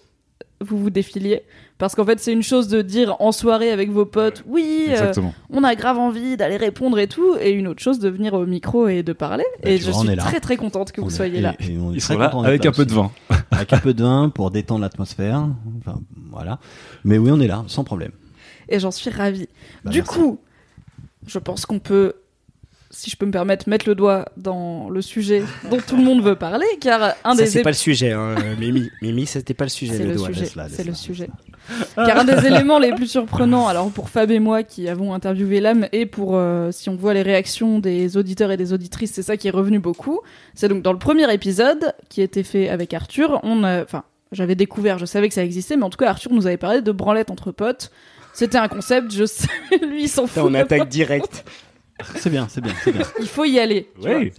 vous 0.60 0.78
vous 0.78 0.90
défiliez. 0.90 1.44
Parce 1.78 1.96
qu'en 1.96 2.04
fait, 2.06 2.20
c'est 2.20 2.34
une 2.34 2.42
chose 2.44 2.68
de 2.68 2.82
dire 2.82 3.16
en 3.20 3.32
soirée 3.32 3.72
avec 3.72 3.92
vos 3.92 4.06
potes, 4.06 4.44
oui, 4.48 4.88
euh, 4.90 5.14
on 5.52 5.64
a 5.64 5.76
grave 5.76 6.00
envie 6.00 6.36
d'aller 6.36 6.58
répondre 6.58 6.98
et 7.00 7.08
tout, 7.08 7.36
et 7.40 7.52
une 7.52 7.68
autre 7.68 7.82
chose 7.82 8.00
de 8.00 8.10
venir 8.10 8.34
au 8.34 8.46
micro 8.46 8.88
et 8.88 9.04
de 9.04 9.14
parler. 9.14 9.46
Bah, 9.64 9.70
et 9.70 9.78
je 9.78 9.90
vois, 9.90 10.04
suis 10.04 10.18
très 10.18 10.40
très 10.42 10.58
contente 10.58 10.92
que 10.92 11.00
vous 11.00 11.08
est- 11.10 11.16
soyez 11.16 11.38
et- 11.38 11.42
là. 11.42 11.54
et 11.60 11.78
on 11.78 11.92
est 11.94 11.98
Ils 11.98 12.02
très 12.02 12.16
sont 12.16 12.20
là 12.20 12.26
contents 12.30 12.42
d'être 12.42 12.48
avec 12.50 12.64
là 12.66 12.70
un 12.72 12.74
peu 12.74 12.86
de 12.86 12.94
vin. 12.94 13.12
Avec 13.52 13.72
un 13.74 13.78
peu 13.78 13.94
de 13.94 14.02
vin 14.04 14.30
pour 14.30 14.50
détendre 14.52 14.82
l'atmosphère. 14.82 15.48
Enfin, 15.80 16.00
voilà. 16.32 16.60
Mais 17.06 17.18
oui, 17.20 17.30
on 17.32 17.40
est 17.40 17.48
là, 17.48 17.64
sans 17.68 17.84
problème. 17.84 18.12
Et 18.68 18.80
j'en 18.80 18.92
suis 18.92 19.12
ravie. 19.12 19.48
Bah, 19.86 19.92
du 19.92 20.00
merci. 20.00 20.12
coup, 20.20 20.40
je 21.28 21.38
pense 21.40 21.66
qu'on 21.68 21.80
peut, 21.80 22.14
si 23.00 23.12
je 23.12 23.16
peux 23.16 23.28
me 23.28 23.32
permettre, 23.32 23.70
mettre 23.70 23.88
le 23.88 23.94
doigt 23.94 24.26
dans 24.38 24.90
le 24.90 25.02
sujet 25.04 25.44
dont 25.70 25.78
tout 25.86 25.96
le 25.98 26.04
monde 26.04 26.24
veut 26.24 26.36
parler, 26.36 26.66
car 26.82 27.14
un 27.24 27.36
Ça 27.36 27.44
des 27.44 27.50
c'est 27.50 27.60
ép- 27.60 27.64
pas 27.64 27.70
le 27.70 27.76
sujet, 27.76 28.12
hein, 28.12 28.36
euh, 28.40 28.56
Mimi. 28.60 28.90
Mimi, 29.04 29.26
c'était 29.28 29.54
pas 29.54 29.66
le 29.66 29.70
sujet. 29.70 29.94
c'est 29.98 30.04
le 30.04 30.16
doigt. 30.16 30.30
C'est 30.70 30.84
le 30.84 30.94
sujet. 30.96 31.30
Car 31.96 32.18
un 32.18 32.24
des 32.24 32.46
éléments 32.48 32.80
les 32.80 32.94
plus 32.94 33.06
surprenants, 33.08 33.68
alors 33.68 33.92
pour 33.92 34.10
Fab 34.10 34.32
et 34.32 34.40
moi 34.40 34.64
qui 34.64 34.88
avons 34.90 35.14
interviewé 35.14 35.60
l'âme, 35.60 35.88
et 35.92 36.06
pour 36.08 36.32
euh, 36.38 36.72
si 36.72 36.90
on 36.90 36.96
voit 36.96 37.14
les 37.14 37.22
réactions 37.22 37.78
des 37.80 38.18
auditeurs 38.18 38.50
et 38.52 38.58
des 38.58 38.74
auditrices, 38.74 39.12
c'est 39.14 39.22
ça 39.22 39.38
qui 39.38 39.48
est 39.48 39.52
revenu 39.52 39.78
beaucoup. 39.80 40.22
C'est 40.56 40.68
donc 40.70 40.82
dans 40.82 40.94
le 40.94 41.00
premier 41.00 41.32
épisode 41.32 41.94
qui 42.10 42.22
été 42.24 42.42
fait 42.44 42.68
avec 42.70 42.94
Arthur, 42.96 43.40
on 43.44 43.64
enfin, 43.64 44.04
j'avais 44.32 44.56
découvert, 44.56 44.98
je 44.98 45.06
savais 45.06 45.28
que 45.28 45.34
ça 45.36 45.44
existait, 45.44 45.76
mais 45.78 45.84
en 45.84 45.90
tout 45.90 45.98
cas 45.98 46.10
Arthur 46.10 46.32
nous 46.34 46.48
avait 46.48 46.58
parlé 46.58 46.82
de 46.82 46.92
branlette 46.92 47.30
entre 47.30 47.52
potes. 47.52 47.92
C'était 48.34 48.58
un 48.58 48.68
concept, 48.68 49.12
je 49.14 49.26
sais, 49.26 49.48
lui 49.88 50.04
il 50.04 50.10
s'en 50.10 50.26
fout. 50.26 50.44
on 50.46 50.54
attaque 50.54 50.90
direct. 50.90 51.44
C'est 52.16 52.30
bien, 52.30 52.48
c'est 52.50 52.62
bien, 52.62 52.74
c'est 52.84 52.92
bien. 52.92 53.04
Il 53.20 53.28
faut 53.28 53.46
y 53.46 53.60
aller. 53.60 53.90
tu 53.96 54.08
vois. 54.08 54.18
Oui. 54.20 54.32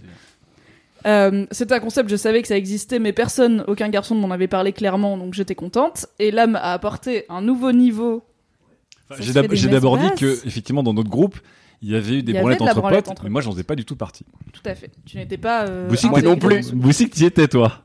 Euh, 1.05 1.45
c'était 1.51 1.73
un 1.75 1.79
concept, 1.79 2.09
je 2.09 2.15
savais 2.17 2.41
que 2.41 2.47
ça 2.47 2.57
existait, 2.57 2.99
mais 2.99 3.13
personne, 3.13 3.63
aucun 3.67 3.87
garçon 3.89 4.15
ne 4.15 4.19
m'en 4.21 4.31
avait 4.31 4.47
parlé 4.49 4.73
clairement, 4.73 5.17
donc 5.17 5.33
j'étais 5.33 5.55
contente. 5.55 6.07
Et 6.19 6.29
l'âme 6.31 6.55
a 6.57 6.73
apporté 6.73 7.25
un 7.29 7.41
nouveau 7.41 7.71
niveau. 7.71 8.23
Ça 9.09 9.15
J'ai 9.19 9.29
se 9.29 9.33
d'ab- 9.33 9.43
fait 9.45 9.49
des 9.49 9.55
j'ai 9.55 9.69
d'abord 9.69 9.97
dit 9.97 10.09
que, 10.17 10.45
effectivement, 10.45 10.83
dans 10.83 10.93
notre 10.93 11.09
groupe, 11.09 11.39
il 11.81 11.89
y 11.91 11.95
avait 11.95 12.15
eu 12.17 12.23
des 12.23 12.31
Il 12.31 12.35
y 12.35 12.37
avait 12.37 12.41
branlettes 12.41 12.59
de 12.59 12.65
la 12.65 12.71
entre 12.71 12.79
branlette 12.81 13.05
potes, 13.05 13.11
entre 13.13 13.23
mais 13.23 13.29
moi, 13.29 13.41
j'en 13.41 13.51
faisais 13.53 13.63
pas 13.63 13.75
du 13.75 13.85
tout 13.85 13.95
partie. 13.95 14.25
Tout 14.51 14.61
à 14.65 14.75
fait. 14.75 14.91
Tu 15.05 15.15
n'étais 15.17 15.37
pas. 15.37 15.65
Euh, 15.67 15.87
Boussic, 15.87 16.11
t'es 16.13 16.21
des 16.21 16.27
non 16.27 16.35
grands. 16.35 16.47
plus. 16.49 16.71
Boussic, 16.73 17.11
t'y 17.13 17.23
étais, 17.25 17.47
toi. 17.47 17.81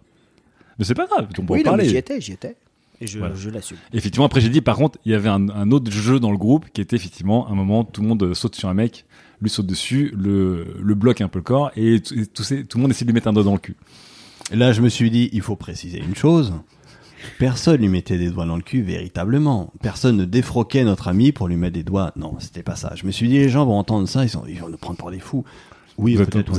Mais 0.79 0.85
c'est 0.85 0.95
pas 0.95 1.07
grave, 1.07 1.29
on 1.39 1.47
peut 1.47 1.53
Oui, 1.55 1.61
en 1.61 1.71
non, 1.71 1.77
mais 1.77 1.77
parler. 1.79 1.89
j'y 1.89 1.97
étais, 1.97 2.21
j'y 2.21 2.33
étais. 2.33 2.57
Et 3.01 3.07
je, 3.07 3.19
Voilà. 3.21 3.35
je 3.37 3.49
l'assume. 3.51 3.77
Effectivement, 3.93 4.27
après 4.27 4.41
j'ai 4.41 4.49
dit, 4.49 4.61
par 4.61 4.77
contre, 4.77 4.99
il 5.05 5.13
y 5.13 5.15
avait 5.15 5.29
un, 5.29 5.49
un 5.49 5.71
autre 5.71 5.91
jeu 5.93 6.19
dans 6.19 6.33
le 6.33 6.37
groupe 6.39 6.67
qui 6.73 6.81
était 6.81 6.97
effectivement 6.97 7.49
un 7.49 7.55
moment, 7.55 7.85
tout 7.85 8.03
le 8.03 8.09
monde 8.09 8.23
euh, 8.25 8.35
saute 8.35 8.55
sur 8.57 8.69
un 8.69 8.75
mec, 8.75 9.05
lui 9.41 9.51
saute 9.51 9.67
dessus, 9.67 10.13
le, 10.17 10.67
le 10.81 10.95
bloque 10.95 11.21
un 11.21 11.29
peu 11.29 11.39
le 11.39 11.43
corps, 11.45 11.71
et, 11.77 12.01
tout- 12.01 12.15
et 12.19 12.27
tout, 12.27 12.43
ces- 12.43 12.65
tout 12.65 12.79
le 12.79 12.83
monde 12.83 12.91
essaie 12.91 13.05
de 13.05 13.11
lui 13.11 13.15
mettre 13.15 13.29
un 13.29 13.33
doigt 13.33 13.43
dans 13.45 13.53
le 13.53 13.59
cul. 13.59 13.77
Et 14.53 14.57
là, 14.57 14.73
je 14.73 14.81
me 14.83 14.89
suis 14.89 15.11
dit, 15.11 15.31
il 15.33 15.41
faut 15.43 15.57
préciser 15.57 15.99
une 15.99 16.15
chose. 16.15 16.53
Personne 17.39 17.81
lui 17.81 17.89
mettait 17.89 18.19
des 18.19 18.29
doigts 18.31 18.45
dans 18.45 18.57
le 18.57 18.63
cul 18.63 18.83
véritablement. 18.83 19.73
Personne 19.83 20.17
ne 20.19 20.25
défroquait 20.27 20.85
notre 20.85 21.09
ami 21.09 21.33
pour 21.33 21.49
lui 21.49 21.57
mettre 21.57 21.73
des 21.75 21.83
doigts. 21.83 22.13
Non, 22.17 22.37
c'était 22.39 22.63
pas 22.63 22.77
ça. 22.77 22.93
Je 22.97 23.07
me 23.07 23.11
suis 23.13 23.29
dit, 23.29 23.39
les 23.39 23.49
gens 23.49 23.65
vont 23.65 23.79
entendre 23.79 24.07
ça, 24.07 24.25
ils, 24.25 24.29
sont, 24.29 24.45
ils 24.47 24.61
vont 24.61 24.69
nous 24.69 24.77
prendre 24.77 24.99
pour 24.99 25.11
des 25.11 25.21
fous. 25.21 25.45
Oui, 25.97 26.17
peut-être. 26.27 26.53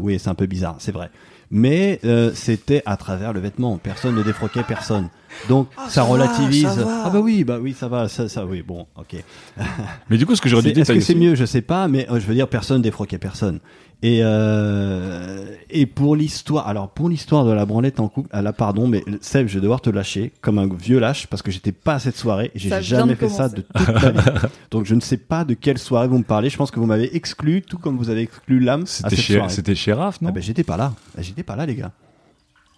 Oui, 0.00 0.18
c'est 0.18 0.28
un 0.30 0.34
peu 0.34 0.46
bizarre, 0.46 0.76
c'est 0.78 0.92
vrai. 0.92 1.10
Mais 1.50 2.00
euh, 2.04 2.32
c'était 2.34 2.82
à 2.86 2.96
travers 2.96 3.32
le 3.32 3.40
vêtement. 3.40 3.76
Personne 3.78 4.14
ne 4.14 4.22
défroquait 4.22 4.62
personne. 4.62 5.10
Donc 5.48 5.68
Ah, 5.76 5.84
ça, 5.86 5.90
ça 5.90 6.02
va, 6.04 6.08
relativise. 6.08 6.64
ça 6.68 6.74
va. 6.84 7.02
Ah 7.06 7.10
bah 7.10 7.20
oui, 7.20 7.44
bah 7.44 7.58
oui, 7.60 7.72
ça 7.78 7.88
va, 7.88 8.08
ça, 8.08 8.28
ça 8.28 8.44
oui, 8.44 8.62
bon, 8.62 8.86
ok. 8.96 9.16
Mais 10.10 10.18
du 10.18 10.26
coup, 10.26 10.34
ce 10.34 10.40
que 10.40 10.48
j'aurais 10.48 10.62
C'est- 10.62 10.72
dit, 10.72 10.80
Est-ce 10.80 10.92
que 10.92 11.00
c'est 11.00 11.14
mieux? 11.14 11.34
Je 11.34 11.44
sais 11.44 11.62
pas, 11.62 11.88
mais 11.88 12.08
euh, 12.10 12.18
je 12.20 12.26
veux 12.26 12.34
dire, 12.34 12.48
personne 12.48 12.82
défroquait 12.82 13.18
personne. 13.18 13.60
Et 14.02 14.20
euh, 14.22 15.46
et 15.70 15.86
pour 15.86 16.16
l'histoire, 16.16 16.68
alors 16.68 16.90
pour 16.90 17.08
l'histoire 17.08 17.46
de 17.46 17.52
la 17.52 17.64
branlette 17.64 17.98
en 17.98 18.08
couple, 18.08 18.28
ah 18.30 18.42
là 18.42 18.52
pardon, 18.52 18.86
mais 18.86 19.02
Seb, 19.22 19.48
je 19.48 19.54
vais 19.54 19.62
devoir 19.62 19.80
te 19.80 19.88
lâcher 19.88 20.32
comme 20.42 20.58
un 20.58 20.68
vieux 20.68 20.98
lâche 20.98 21.26
parce 21.28 21.40
que 21.40 21.50
j'étais 21.50 21.72
pas 21.72 21.94
à 21.94 21.98
cette 21.98 22.16
soirée 22.16 22.50
et 22.54 22.58
j'ai 22.58 22.68
jamais 22.82 23.14
fait 23.14 23.30
ça 23.30 23.48
de 23.48 23.62
toute 23.62 23.88
ma 23.88 24.10
vie. 24.10 24.18
Donc 24.70 24.84
je 24.84 24.94
ne 24.94 25.00
sais 25.00 25.16
pas 25.16 25.44
de 25.46 25.54
quelle 25.54 25.78
soirée 25.78 26.08
vous 26.08 26.18
me 26.18 26.24
parlez. 26.24 26.50
Je 26.50 26.58
pense 26.58 26.70
que 26.70 26.78
vous 26.78 26.84
m'avez 26.86 27.16
exclu, 27.16 27.62
tout 27.62 27.78
comme 27.78 27.96
vous 27.96 28.10
avez 28.10 28.20
exclu 28.22 28.60
l'âme. 28.60 28.84
C'était 28.86 29.16
chez, 29.16 29.34
soirée. 29.36 29.48
c'était 29.48 29.74
chez 29.74 29.94
Raph, 29.94 30.20
non? 30.20 30.28
Ah 30.28 30.32
ben 30.32 30.42
j'étais 30.42 30.62
pas 30.64 30.76
là. 30.76 30.92
Ah, 31.16 31.22
J'étais 31.22 31.42
pas 31.42 31.56
là, 31.56 31.64
les 31.64 31.74
gars. 31.74 31.92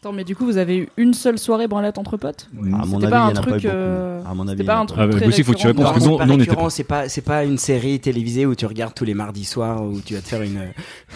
Attends, 0.01 0.13
mais 0.13 0.23
du 0.23 0.37
coup, 0.37 0.45
vous 0.45 0.59
avez 0.59 0.77
eu 0.77 0.89
une 0.97 1.13
seule 1.13 1.41
soirée 1.41 1.67
branlette 1.67 1.99
entre 1.99 2.17
potes 2.17 2.49
À 2.57 2.87
mon 2.87 3.03
avis, 3.03 3.11
pas 3.11 3.19
un 3.23 3.33
truc, 3.33 3.65
euh, 3.65 4.21
À 4.31 4.33
mon 4.33 4.47
avis, 4.47 4.63
pas 4.63 4.77
un 4.77 4.87
truc 4.87 5.01
faut 5.45 5.53
que 5.53 5.59
tu 5.59 5.67
répondes, 5.67 5.85
parce 5.87 6.05
que 6.05 6.55
Non, 6.55 6.69
c'est 6.71 6.85
pas 6.85 7.09
c'est 7.09 7.21
pas 7.21 7.43
une 7.45 7.59
série 7.59 7.99
télévisée 7.99 8.47
où 8.47 8.55
tu 8.55 8.65
regardes 8.67 8.95
tous 8.95 9.05
les 9.05 9.15
mardis 9.15 9.45
soirs 9.45 9.83
où 9.83 10.01
tu 10.01 10.15
vas 10.15 10.21
te 10.21 10.29
faire 10.29 10.43
une 10.43 10.61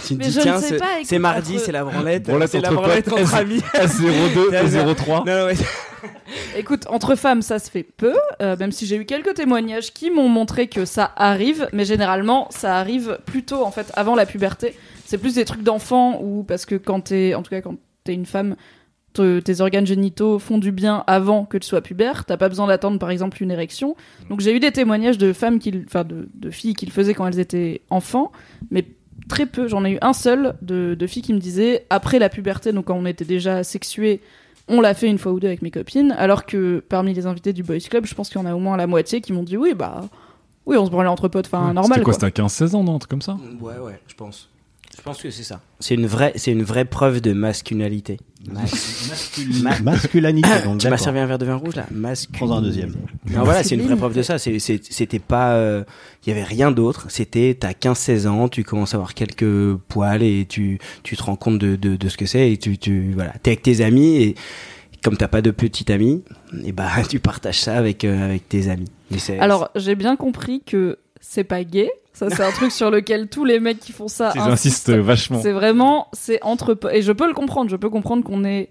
tu 0.05 0.15
te 0.15 0.19
Mais 0.19 0.29
dis 0.29 0.39
tiens 0.39 0.59
sais 0.59 0.69
c'est- 0.69 0.77
pas, 0.79 0.95
écoute, 0.97 1.07
c'est 1.07 1.19
mardi 1.21 1.59
c'est 1.61 1.71
la 1.71 1.85
branlette 1.85 2.25
Branlette 2.25 2.51
c'est 2.51 2.61
la 2.61 2.71
entre 2.71 2.81
branlette 2.83 3.13
entre 3.13 3.35
amis 3.37 3.61
S02 3.75 4.91
et 4.91 4.95
03. 4.97 5.25
non, 5.27 5.39
non, 5.39 5.45
ouais. 5.47 5.55
Écoute, 6.57 6.87
entre 6.91 7.15
femmes, 7.15 7.43
ça 7.43 7.61
se 7.61 7.71
fait 7.71 7.85
peu, 7.85 8.15
euh, 8.41 8.57
même 8.57 8.73
si 8.73 8.87
j'ai 8.87 8.97
eu 8.97 9.05
quelques 9.05 9.35
témoignages 9.35 9.93
qui 9.93 10.11
m'ont 10.11 10.29
montré 10.29 10.67
que 10.67 10.85
ça 10.85 11.13
arrive, 11.15 11.69
mais 11.73 11.85
généralement, 11.85 12.49
ça 12.51 12.77
arrive 12.79 13.19
plutôt, 13.27 13.63
en 13.65 13.71
fait, 13.71 13.93
avant 13.95 14.17
la 14.17 14.27
puberté. 14.27 14.75
C'est 15.05 15.19
plus 15.19 15.35
des 15.37 15.45
trucs 15.45 15.63
d'enfants 15.63 16.19
ou 16.21 16.43
parce 16.43 16.67
que 16.67 16.75
quand 16.75 17.01
t'es, 17.03 17.35
en 17.37 17.43
tout 17.43 17.51
cas, 17.51 17.61
quand 17.61 17.77
t'es 18.05 18.15
une 18.15 18.27
femme, 18.27 18.57
te- 19.13 19.41
tes 19.41 19.61
organes 19.61 19.87
génitaux 19.87 20.39
font 20.39 20.59
du 20.59 20.73
bien 20.73 21.05
avant 21.07 21.45
que 21.45 21.59
tu 21.59 21.67
sois 21.69 21.81
pubère. 21.81 22.25
T'as 22.25 22.37
pas 22.37 22.49
besoin 22.49 22.67
d'attendre, 22.67 22.99
par 22.99 23.11
exemple, 23.11 23.43
une 23.43 23.51
érection. 23.51 23.95
Donc 24.31 24.41
j'ai 24.41 24.55
eu 24.55 24.61
des 24.61 24.73
témoignages 24.73 25.19
de 25.19 25.33
femmes 25.33 25.59
qui, 25.59 25.73
enfin, 25.87 26.05
de, 26.05 26.29
de 26.35 26.51
filles 26.51 26.75
qui 26.75 26.87
le 26.87 26.93
faisaient 26.93 27.15
quand 27.15 27.27
elles 27.27 27.39
étaient 27.41 27.83
enfants, 27.91 28.33
mais 28.71 28.87
très 29.29 29.47
peu. 29.47 29.69
J'en 29.69 29.85
ai 29.85 29.93
eu 29.93 29.99
un 30.03 30.13
seul 30.13 30.55
de, 30.63 30.95
de 30.95 31.07
filles 31.07 31.23
qui 31.23 31.33
me 31.35 31.39
disaient 31.39 31.87
après 31.91 32.19
la 32.19 32.29
puberté, 32.29 32.73
donc 32.73 32.87
quand 32.87 32.97
on 32.97 33.07
était 33.07 33.25
déjà 33.25 33.63
sexué, 33.65 34.21
on 34.69 34.81
l'a 34.81 34.95
fait 34.95 35.09
une 35.09 35.19
fois 35.19 35.33
ou 35.33 35.41
deux 35.41 35.49
avec 35.49 35.61
mes 35.63 35.71
copines, 35.71 36.13
alors 36.13 36.47
que 36.47 36.83
parmi 36.89 37.13
les 37.13 37.27
invités 37.27 37.53
du 37.53 37.63
Boys 37.63 37.79
Club, 37.81 38.07
je 38.07 38.15
pense 38.15 38.29
qu'il 38.31 38.41
y 38.41 38.45
en 38.45 38.47
a 38.47 38.55
au 38.55 38.59
moins 38.61 38.77
la 38.77 38.87
moitié 38.87 39.21
qui 39.21 39.33
m'ont 39.33 39.43
dit 39.43 39.57
oui, 39.57 39.75
bah 39.75 40.03
oui, 40.67 40.77
on 40.77 40.87
se 40.87 40.91
branlait 40.91 41.09
entre 41.09 41.27
potes, 41.29 41.47
enfin 41.47 41.73
normal. 41.75 41.85
C'était 41.99 42.05
quoi, 42.05 42.15
quoi. 42.15 42.29
C'était 42.29 42.41
à 42.41 42.47
15-16 42.47 42.77
ans, 42.77 42.85
non 42.85 42.95
Un 42.95 42.99
truc 43.01 43.11
comme 43.11 43.23
ça? 43.23 43.37
Ouais 43.61 43.79
ouais 43.79 44.01
je 44.07 44.15
pense 44.15 44.49
je 44.97 45.03
pense 45.03 45.21
que 45.23 45.31
c'est 45.31 45.43
ça 45.43 45.61
c'est 45.81 45.95
une 45.95 46.07
vraie 46.07 46.33
c'est 46.37 46.53
une 46.53 46.63
vraie 46.63 46.85
preuve 46.85 47.21
de 47.21 47.33
masculinité 47.33 48.19
Ma- 49.63 49.79
Masculinité. 49.81 50.49
donc, 50.65 50.79
tu 50.79 50.89
m'as 50.89 50.97
servi 50.97 51.19
un 51.21 51.27
verre 51.27 51.39
de 51.39 51.47
vin 51.47 51.55
rouge 51.57 51.77
là 51.77 51.87
masculinité 51.91 52.47
Prends 52.47 52.57
un 52.57 52.63
deuxième. 52.63 52.91
Non, 53.31 53.45
voilà, 53.45 53.63
c'est 53.63 53.75
une 53.77 53.83
vraie 53.83 53.97
preuve 53.97 54.15
de 54.17 54.23
ça. 54.23 54.37
C'était 54.39 55.19
pas, 55.21 55.55
euh, 55.55 55.85
il 56.27 56.31
y 56.31 56.33
avait 56.33 56.43
rien 56.43 56.73
d'autre. 56.73 57.07
C'était, 57.09 57.57
t'as 57.59 57.71
15-16 57.71 58.27
ans, 58.27 58.49
tu 58.49 58.65
commences 58.65 58.95
à 58.95 58.97
avoir 58.97 59.15
quelques 59.15 59.75
poils 59.89 60.23
et 60.25 60.45
tu, 60.49 60.79
tu 61.05 61.17
te 61.17 61.23
rends 61.23 61.37
compte 61.37 61.59
de, 61.59 61.77
de, 61.77 61.95
de 61.97 62.09
ce 62.09 62.17
que 62.17 62.27
c'est 62.27 62.51
et 62.51 62.57
tu, 62.59 62.79
tu, 62.79 63.13
voilà, 63.15 63.33
t'es 63.43 63.51
avec 63.53 63.63
tes 63.63 63.81
amis 63.85 64.17
et 64.17 64.35
comme 65.05 65.17
t'as 65.17 65.29
pas 65.29 65.43
de 65.43 65.51
petit 65.53 65.91
ami, 65.93 66.23
et 66.65 66.73
bah, 66.73 66.89
tu 67.09 67.19
partages 67.21 67.61
ça 67.61 67.77
avec, 67.77 68.05
euh, 68.05 68.25
avec 68.25 68.49
tes 68.49 68.69
amis. 68.69 68.91
Alors 69.39 69.71
j'ai 69.77 69.95
bien 69.95 70.17
compris 70.17 70.63
que 70.67 70.99
c'est 71.21 71.45
pas 71.45 71.63
gay. 71.65 71.91
Ça 72.29 72.37
c'est 72.37 72.43
un 72.45 72.53
truc 72.53 72.73
sur 72.73 72.91
lequel 72.91 73.29
tous 73.29 73.45
les 73.45 73.61
mecs 73.61 73.81
qui 73.81 73.93
font 73.93 74.09
ça 74.09 74.33
Ils 74.35 74.41
insistent 74.41 74.91
vachement. 74.91 75.41
C'est 75.43 75.53
vraiment, 75.53 76.09
c'est 76.13 76.43
entre 76.43 76.79
et 76.93 77.03
je 77.03 77.13
peux 77.13 77.27
le 77.27 77.35
comprendre. 77.35 77.71
Je 77.71 77.77
peux 77.77 77.91
comprendre 77.91 78.25
qu'on 78.25 78.45
ait 78.45 78.71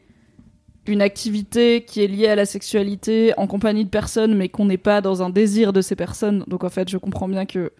une 0.87 1.01
activité 1.01 1.83
qui 1.83 2.03
est 2.03 2.07
liée 2.07 2.27
à 2.27 2.35
la 2.35 2.45
sexualité 2.45 3.33
en 3.37 3.47
compagnie 3.47 3.85
de 3.85 3.89
personnes, 3.89 4.35
mais 4.35 4.49
qu'on 4.49 4.65
n'est 4.65 4.77
pas 4.77 5.01
dans 5.01 5.21
un 5.21 5.29
désir 5.29 5.73
de 5.73 5.81
ces 5.81 5.95
personnes. 5.95 6.43
Donc 6.47 6.63
en 6.63 6.69
fait, 6.69 6.89
je 6.89 6.97
comprends 6.97 7.27
bien 7.27 7.45
que 7.45 7.71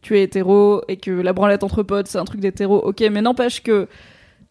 tu 0.00 0.18
es 0.18 0.22
hétéro 0.22 0.82
et 0.88 0.96
que 0.96 1.10
la 1.10 1.32
branlette 1.32 1.62
entre 1.62 1.82
potes, 1.82 2.08
c'est 2.08 2.18
un 2.18 2.24
truc 2.24 2.40
d'hétéro. 2.40 2.78
Ok, 2.78 3.00
mais 3.10 3.22
n'empêche 3.22 3.62
que 3.62 3.88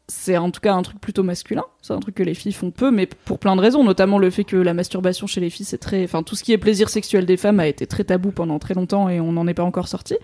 c'est 0.07 0.37
en 0.37 0.51
tout 0.51 0.59
cas 0.59 0.73
un 0.73 0.81
truc 0.81 0.99
plutôt 0.99 1.23
masculin. 1.23 1.63
C'est 1.81 1.93
un 1.93 1.99
truc 1.99 2.15
que 2.15 2.23
les 2.23 2.33
filles 2.33 2.53
font 2.53 2.71
peu, 2.71 2.91
mais 2.91 3.07
pour 3.07 3.39
plein 3.39 3.55
de 3.55 3.61
raisons, 3.61 3.83
notamment 3.83 4.19
le 4.19 4.29
fait 4.29 4.43
que 4.43 4.57
la 4.57 4.73
masturbation 4.73 5.27
chez 5.27 5.41
les 5.41 5.49
filles, 5.49 5.65
c'est 5.65 5.77
très, 5.77 6.03
enfin 6.03 6.23
tout 6.23 6.35
ce 6.35 6.43
qui 6.43 6.51
est 6.51 6.57
plaisir 6.57 6.89
sexuel 6.89 7.25
des 7.25 7.37
femmes 7.37 7.59
a 7.59 7.67
été 7.67 7.87
très 7.87 8.03
tabou 8.03 8.31
pendant 8.31 8.59
très 8.59 8.73
longtemps 8.73 9.09
et 9.09 9.19
on 9.19 9.31
n'en 9.31 9.47
est 9.47 9.53
pas 9.53 9.63
encore 9.63 9.87
sorti. 9.87 10.17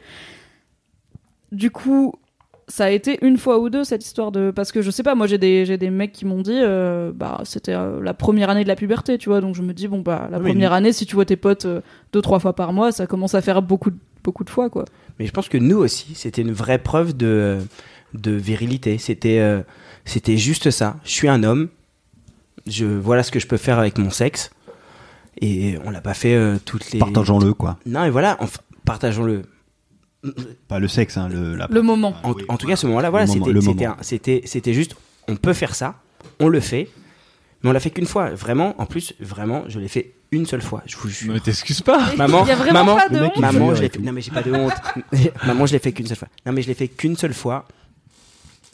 Du 1.52 1.72
coup, 1.72 2.14
ça 2.68 2.86
a 2.86 2.90
été 2.90 3.18
une 3.22 3.38
fois 3.38 3.60
ou 3.60 3.70
deux 3.70 3.86
cette 3.86 4.06
histoire 4.06 4.32
de 4.32 4.52
parce 4.52 4.74
que 4.74 4.82
je 4.82 4.92
sais 4.92 5.04
pas 5.04 5.16
moi 5.16 5.26
j'ai 5.26 5.38
des 5.38 5.66
j'ai 5.66 5.78
des 5.78 5.90
mecs 5.90 6.12
qui 6.12 6.26
m'ont 6.26 6.42
dit 6.42 6.60
euh, 6.62 7.14
bah 7.16 7.40
c'était 7.46 7.74
euh, 7.74 8.02
la 8.02 8.14
première 8.14 8.50
année 8.50 8.64
de 8.64 8.68
la 8.68 8.76
puberté 8.76 9.18
tu 9.18 9.30
vois 9.30 9.40
donc 9.40 9.56
je 9.56 9.62
me 9.62 9.74
dis 9.74 9.88
bon 9.88 10.02
bah 10.02 10.28
la 10.30 10.38
Oui, 10.38 10.50
première 10.50 10.74
année 10.74 10.92
si 10.92 11.06
tu 11.06 11.16
vois 11.16 11.24
tes 11.24 11.38
potes 11.38 11.64
euh, 11.64 11.80
deux 12.12 12.22
trois 12.22 12.40
fois 12.40 12.54
par 12.54 12.74
mois 12.74 12.92
ça 12.92 13.08
commence 13.08 13.36
à 13.36 13.42
faire 13.42 13.62
beaucoup 13.62 13.92
beaucoup 14.28 14.44
de 14.44 14.50
fois 14.50 14.70
quoi 14.70 14.84
Mais 15.18 15.26
je 15.26 15.32
pense 15.32 15.48
que 15.48 15.58
nous 15.58 15.78
aussi, 15.78 16.14
c'était 16.14 16.42
une 16.42 16.52
vraie 16.52 16.80
preuve 16.80 17.16
de, 17.16 17.60
de 18.14 18.32
virilité. 18.32 18.98
C'était, 18.98 19.40
euh, 19.40 19.62
c'était 20.06 20.38
juste 20.38 20.72
ça. 20.72 20.98
Je 21.04 21.12
suis 21.12 21.28
un 21.28 21.44
homme. 21.44 21.70
Je 22.66 22.86
voilà 22.86 23.24
ce 23.24 23.32
que 23.32 23.40
je 23.40 23.48
peux 23.48 23.58
faire 23.58 23.80
avec 23.80 23.98
mon 23.98 24.10
sexe. 24.10 24.50
Et 25.42 25.78
on 25.86 25.92
l'a 25.92 26.02
pas 26.02 26.14
fait 26.16 26.34
euh, 26.34 26.58
toutes 26.64 26.92
les. 26.92 27.00
Partageons-le, 27.00 27.54
quoi. 27.54 27.78
Non, 27.86 28.04
et 28.06 28.10
voilà, 28.10 28.38
enfin, 28.40 28.60
partageons-le. 28.86 29.44
Pas 30.68 30.80
le 30.80 30.88
sexe, 30.88 31.16
hein, 31.16 31.30
le, 31.30 31.56
la- 31.56 31.68
le 31.70 31.82
moment 31.84 32.16
En, 32.24 32.34
Oui, 32.34 32.44
en 32.50 32.58
tout 32.58 32.68
cas, 32.68 32.76
ce 32.76 32.88
moment-là, 32.88 33.10
voilà, 33.12 33.28
c'était, 33.28 33.46
c'était, 33.46 33.86
moment. 33.86 33.96
un- 34.00 34.04
c'était, 34.04 34.42
c'était 34.46 34.74
juste, 34.74 34.96
on 35.28 35.36
peut 35.36 35.54
faire 35.54 35.76
ça, 35.76 35.96
on 36.40 36.48
le 36.50 36.60
fait, 36.60 36.90
mais 37.62 37.70
on 37.70 37.74
l'a 37.74 37.80
fait 37.80 37.92
qu'une 37.92 38.08
fois. 38.08 38.32
Vraiment, 38.32 38.74
en 38.82 38.88
plus, 38.88 39.14
vraiment, 39.20 39.64
je 39.68 39.80
l'ai 39.80 39.88
fait 39.88 40.16
une 40.32 40.46
seule 40.48 40.64
fois. 40.64 40.82
Je 40.88 40.98
vous 40.98 41.08
jure. 41.08 41.34
Mais 41.34 41.40
t'excuses 41.40 41.82
pas 41.82 42.14
Maman, 42.18 42.44
il 42.44 42.50
y 42.50 42.52
a 42.52 42.56
vraiment 42.56 42.84
maman, 42.84 42.98
pas 42.98 43.10
de 43.10 43.14
le 43.16 43.22
mec, 43.22 43.32
honte 43.36 43.42
Maman, 43.42 43.76
je 43.76 43.82
l'ai 43.84 43.90
fait. 43.90 44.00
Non, 44.00 44.12
mais 44.12 44.22
j'ai 44.22 44.32
pas 44.32 44.42
de 44.42 44.52
honte. 44.52 44.74
maman, 45.46 45.66
je 45.68 45.74
l'ai 45.74 45.80
fait 45.80 45.92
qu'une 45.94 46.08
seule 46.08 46.18
fois. 46.18 46.28
Non, 46.48 46.52
mais 46.52 46.64
je 46.64 46.68
l'ai 46.68 46.74
fait 46.74 46.88
qu'une 46.88 47.16
seule 47.16 47.36
fois. 47.36 47.68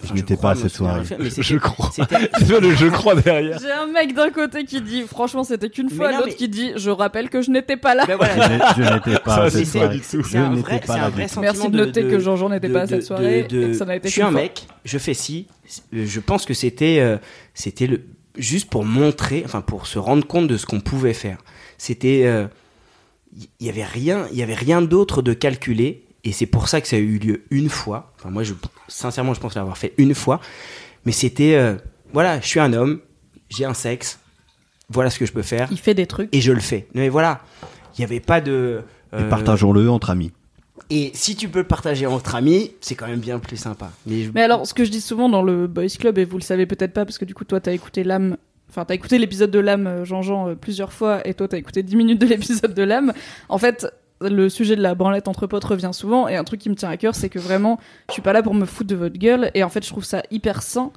Enfin, 0.03 0.13
Je 0.15 0.19
n'étais 0.19 0.37
pas 0.37 0.51
à 0.51 0.55
cette 0.55 0.71
soirée. 0.71 1.01
mais 1.19 1.29
Je 1.29 1.57
crois. 1.57 1.91
le 2.61 2.75
je 2.75 2.87
crois 2.87 3.15
derrière. 3.15 3.59
j'ai 3.59 3.71
un 3.71 3.87
mec 3.87 4.13
d'un 4.13 4.29
côté 4.31 4.65
qui 4.65 4.81
dit 4.81 5.03
franchement 5.03 5.43
c'était 5.43 5.69
qu'une 5.69 5.89
fois 5.89 6.11
l'autre 6.11 6.23
mais- 6.27 6.35
qui 6.35 6.49
dit 6.49 6.71
je 6.75 6.89
rappelle 6.89 7.29
que 7.29 7.41
je 7.41 7.49
n'étais 7.51 7.77
pas 7.77 7.95
là 7.95 8.05
Ben 8.05 8.13
Je 8.13 8.17
voilà. 8.17 8.73
je 8.77 8.81
n'étais 8.93 9.19
pas 9.23 9.35
à 9.43 9.49
c'est 9.49 9.59
cette 9.59 9.67
c'est- 9.67 9.79
soirée. 9.79 9.99
c'est 10.03 10.23
Je 10.23 10.37
un 10.37 10.53
vrai, 10.55 10.81
pas 10.85 10.93
un 10.95 11.09
vrai 11.09 11.27
sentiment 11.27 11.41
merci 11.43 11.69
de 11.69 11.77
noter 11.77 12.03
que 12.03 12.19
Jean-Jean 12.19 12.49
n'était 12.49 12.69
pas 12.69 12.81
à 12.81 12.87
cette 12.87 13.03
soirée 13.03 13.43
de- 13.43 13.61
et 13.61 13.67
que 13.67 13.73
ça 13.73 13.85
n'a 13.85 13.95
été 13.95 14.07
Je 14.09 14.13
suis 14.13 14.21
un 14.21 14.31
fois. 14.31 14.41
mec, 14.41 14.67
je 14.85 14.97
fais 14.97 15.13
ci. 15.13 15.47
euh, 15.93 16.05
Je 16.05 16.19
pense 16.19 16.45
que 16.45 16.53
c'était, 16.53 16.99
euh, 16.99 17.17
c'était 17.53 17.87
le 17.87 18.01
juste 18.37 18.69
pour 18.69 18.83
montrer, 18.83 19.43
enfin 19.45 19.61
pour 19.61 19.85
se 19.87 19.99
rendre 19.99 20.25
compte 20.25 20.47
de 20.47 20.57
ce 20.57 20.65
qu'on 20.65 20.79
pouvait 20.81 21.13
faire. 21.13 21.37
C'était, 21.77 22.23
euh, 22.25 22.47
il 23.59 23.65
y 23.67 23.69
avait 23.69 23.83
rien, 23.83 24.27
il 24.31 24.37
y 24.37 24.43
avait 24.43 24.53
rien 24.55 24.81
d'autre 24.81 25.21
de 25.21 25.33
calculé, 25.33 26.03
et 26.23 26.31
c'est 26.31 26.45
pour 26.45 26.67
ça 26.69 26.81
que 26.81 26.87
ça 26.87 26.95
a 26.95 26.99
eu 26.99 27.17
lieu 27.17 27.43
une 27.51 27.69
fois. 27.69 28.11
Enfin 28.19 28.29
moi, 28.29 28.43
je, 28.43 28.53
sincèrement, 28.87 29.33
je 29.33 29.39
pense 29.39 29.55
l'avoir 29.55 29.77
fait 29.77 29.93
une 29.97 30.13
fois, 30.15 30.39
mais 31.05 31.11
c'était, 31.11 31.55
euh, 31.55 31.75
voilà, 32.13 32.39
je 32.41 32.47
suis 32.47 32.59
un 32.59 32.73
homme, 32.73 32.99
j'ai 33.49 33.65
un 33.65 33.73
sexe, 33.73 34.19
voilà 34.89 35.09
ce 35.09 35.19
que 35.19 35.25
je 35.25 35.33
peux 35.33 35.41
faire, 35.41 35.67
il 35.71 35.79
fait 35.79 35.93
des 35.93 36.05
trucs 36.07 36.29
et 36.35 36.41
je 36.41 36.51
le 36.51 36.59
fais. 36.59 36.87
Mais 36.93 37.09
voilà, 37.09 37.41
il 37.97 38.01
n'y 38.01 38.05
avait 38.05 38.19
pas 38.19 38.41
de. 38.41 38.81
Et 39.11 39.15
euh, 39.17 39.29
partageons-le 39.29 39.89
entre 39.89 40.09
amis. 40.09 40.31
et 40.89 41.11
si 41.13 41.35
tu 41.35 41.47
peux 41.49 41.59
le 41.59 41.67
partager 41.67 42.05
entre 42.07 42.35
amis, 42.35 42.71
c'est 42.81 42.95
quand 42.95 43.07
même 43.07 43.19
bien 43.19 43.39
plus 43.39 43.57
sympa. 43.57 43.91
Mais, 44.07 44.23
je- 44.23 44.31
Mais 44.33 44.41
alors, 44.41 44.65
ce 44.65 44.73
que 44.73 44.83
je 44.85 44.89
dis 44.91 45.01
souvent 45.01 45.29
dans 45.29 45.41
le 45.43 45.67
Boys 45.67 45.87
Club, 45.99 46.17
et 46.17 46.25
vous 46.25 46.37
le 46.37 46.43
savez 46.43 46.65
peut-être 46.65 46.93
pas, 46.93 47.05
parce 47.05 47.17
que 47.17 47.25
du 47.25 47.33
coup, 47.35 47.45
toi, 47.45 47.59
t'as 47.59 47.73
écouté 47.73 48.03
l'âme. 48.03 48.37
Enfin, 48.69 48.85
t'as 48.85 48.95
écouté 48.95 49.19
l'épisode 49.19 49.51
de 49.51 49.59
l'âme, 49.59 49.85
euh, 49.85 50.03
Jean-Jean, 50.05 50.49
euh, 50.49 50.55
plusieurs 50.55 50.91
fois, 50.93 51.25
et 51.27 51.35
toi, 51.35 51.47
t'as 51.47 51.57
écouté 51.57 51.83
10 51.83 51.95
minutes 51.95 52.19
de 52.19 52.25
l'épisode 52.25 52.73
de 52.73 52.81
l'âme. 52.83 53.13
En 53.49 53.59
fait, 53.59 53.85
le 54.29 54.49
sujet 54.49 54.75
de 54.75 54.81
la 54.81 54.95
branlette 54.95 55.27
entre 55.27 55.47
potes 55.47 55.63
revient 55.63 55.91
souvent, 55.93 56.27
et 56.27 56.35
un 56.35 56.43
truc 56.43 56.59
qui 56.59 56.69
me 56.69 56.75
tient 56.75 56.89
à 56.89 56.97
cœur, 56.97 57.15
c'est 57.15 57.29
que 57.29 57.39
vraiment, 57.39 57.79
je 58.09 58.13
suis 58.13 58.21
pas 58.21 58.33
là 58.33 58.43
pour 58.43 58.53
me 58.53 58.65
foutre 58.65 58.89
de 58.89 58.95
votre 58.95 59.17
gueule, 59.17 59.51
et 59.53 59.63
en 59.63 59.69
fait, 59.69 59.83
je 59.83 59.89
trouve 59.89 60.03
ça 60.03 60.23
hyper 60.31 60.61
sain 60.61 60.91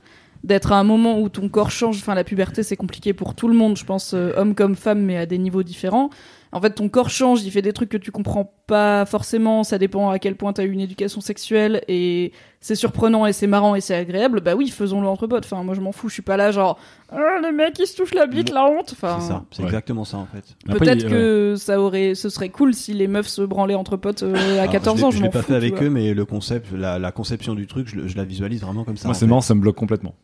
d'être 0.44 0.72
à 0.72 0.78
un 0.78 0.84
moment 0.84 1.20
où 1.20 1.28
ton 1.28 1.48
corps 1.48 1.70
change. 1.70 1.98
Enfin, 1.98 2.14
la 2.14 2.24
puberté, 2.24 2.62
c'est 2.62 2.76
compliqué 2.76 3.12
pour 3.12 3.34
tout 3.34 3.48
le 3.48 3.54
monde, 3.54 3.76
je 3.76 3.84
pense, 3.84 4.14
euh, 4.14 4.32
homme 4.36 4.54
comme 4.54 4.76
femme, 4.76 5.00
mais 5.02 5.16
à 5.16 5.26
des 5.26 5.38
niveaux 5.38 5.62
différents. 5.62 6.10
En 6.52 6.60
fait, 6.60 6.70
ton 6.70 6.88
corps 6.88 7.10
change, 7.10 7.42
il 7.44 7.50
fait 7.50 7.60
des 7.62 7.72
trucs 7.72 7.88
que 7.88 7.96
tu 7.96 8.10
comprends 8.12 8.52
pas 8.66 9.04
forcément, 9.04 9.64
ça 9.64 9.78
dépend 9.78 10.10
à 10.10 10.18
quel 10.18 10.36
point 10.36 10.52
t'as 10.52 10.64
eu 10.64 10.70
une 10.70 10.80
éducation 10.80 11.20
sexuelle, 11.20 11.82
et 11.88 12.32
c'est 12.60 12.74
surprenant 12.76 13.26
et 13.26 13.32
c'est 13.32 13.46
marrant 13.46 13.74
et 13.74 13.80
c'est 13.80 13.94
agréable, 13.94 14.40
bah 14.40 14.54
oui, 14.54 14.68
faisons-le 14.68 15.06
entre 15.08 15.26
potes. 15.26 15.44
Enfin, 15.44 15.62
moi 15.64 15.74
je 15.74 15.80
m'en 15.80 15.92
fous, 15.92 16.08
je 16.08 16.14
suis 16.14 16.22
pas 16.22 16.36
là 16.36 16.50
genre, 16.52 16.78
Ah, 17.10 17.38
les 17.42 17.52
mecs 17.52 17.78
ils 17.78 17.86
se 17.86 17.96
touchent 17.96 18.14
la 18.14 18.26
bite, 18.26 18.50
la 18.52 18.64
honte. 18.64 18.90
Enfin, 18.92 19.18
C'est 19.20 19.28
ça, 19.28 19.44
c'est 19.50 19.62
Ouais. 19.62 19.68
exactement 19.68 20.04
ça 20.04 20.16
en 20.18 20.26
fait. 20.26 20.44
Peut-être 20.66 21.02
il- 21.04 21.08
que 21.10 21.54
ça 21.58 21.80
aurait, 21.80 22.14
ce 22.14 22.28
serait 22.28 22.48
cool 22.48 22.74
si 22.74 22.94
les 22.94 23.06
meufs 23.08 23.28
se 23.28 23.42
branlaient 23.42 23.74
entre 23.74 23.96
potes 23.96 24.22
euh, 24.22 24.34
à 24.58 24.62
Alors, 24.62 24.72
14 24.72 24.96
je 24.96 25.02
l'ai- 25.02 25.06
ans. 25.06 25.10
Je 25.10 25.16
Je 25.18 25.22
l'ai 25.24 25.28
pas 25.30 25.40
fous, 25.42 25.46
fait 25.52 25.52
tu 25.60 25.66
avec 25.66 25.82
eux, 25.82 25.90
mais 25.90 26.14
le 26.14 26.24
concept, 26.24 26.72
la, 26.72 26.98
la 26.98 27.12
conception 27.12 27.54
du 27.54 27.66
truc, 27.66 27.88
je, 27.88 27.96
le- 27.96 28.08
je 28.08 28.16
la 28.16 28.24
visualise 28.24 28.62
vraiment 28.62 28.84
comme 28.84 28.96
ça. 28.96 29.08
Moi, 29.08 29.14
c'est 29.14 29.26
marrant, 29.26 29.40
ça 29.40 29.54
me 29.54 29.60
bloque 29.60 29.76
complètement. 29.76 30.14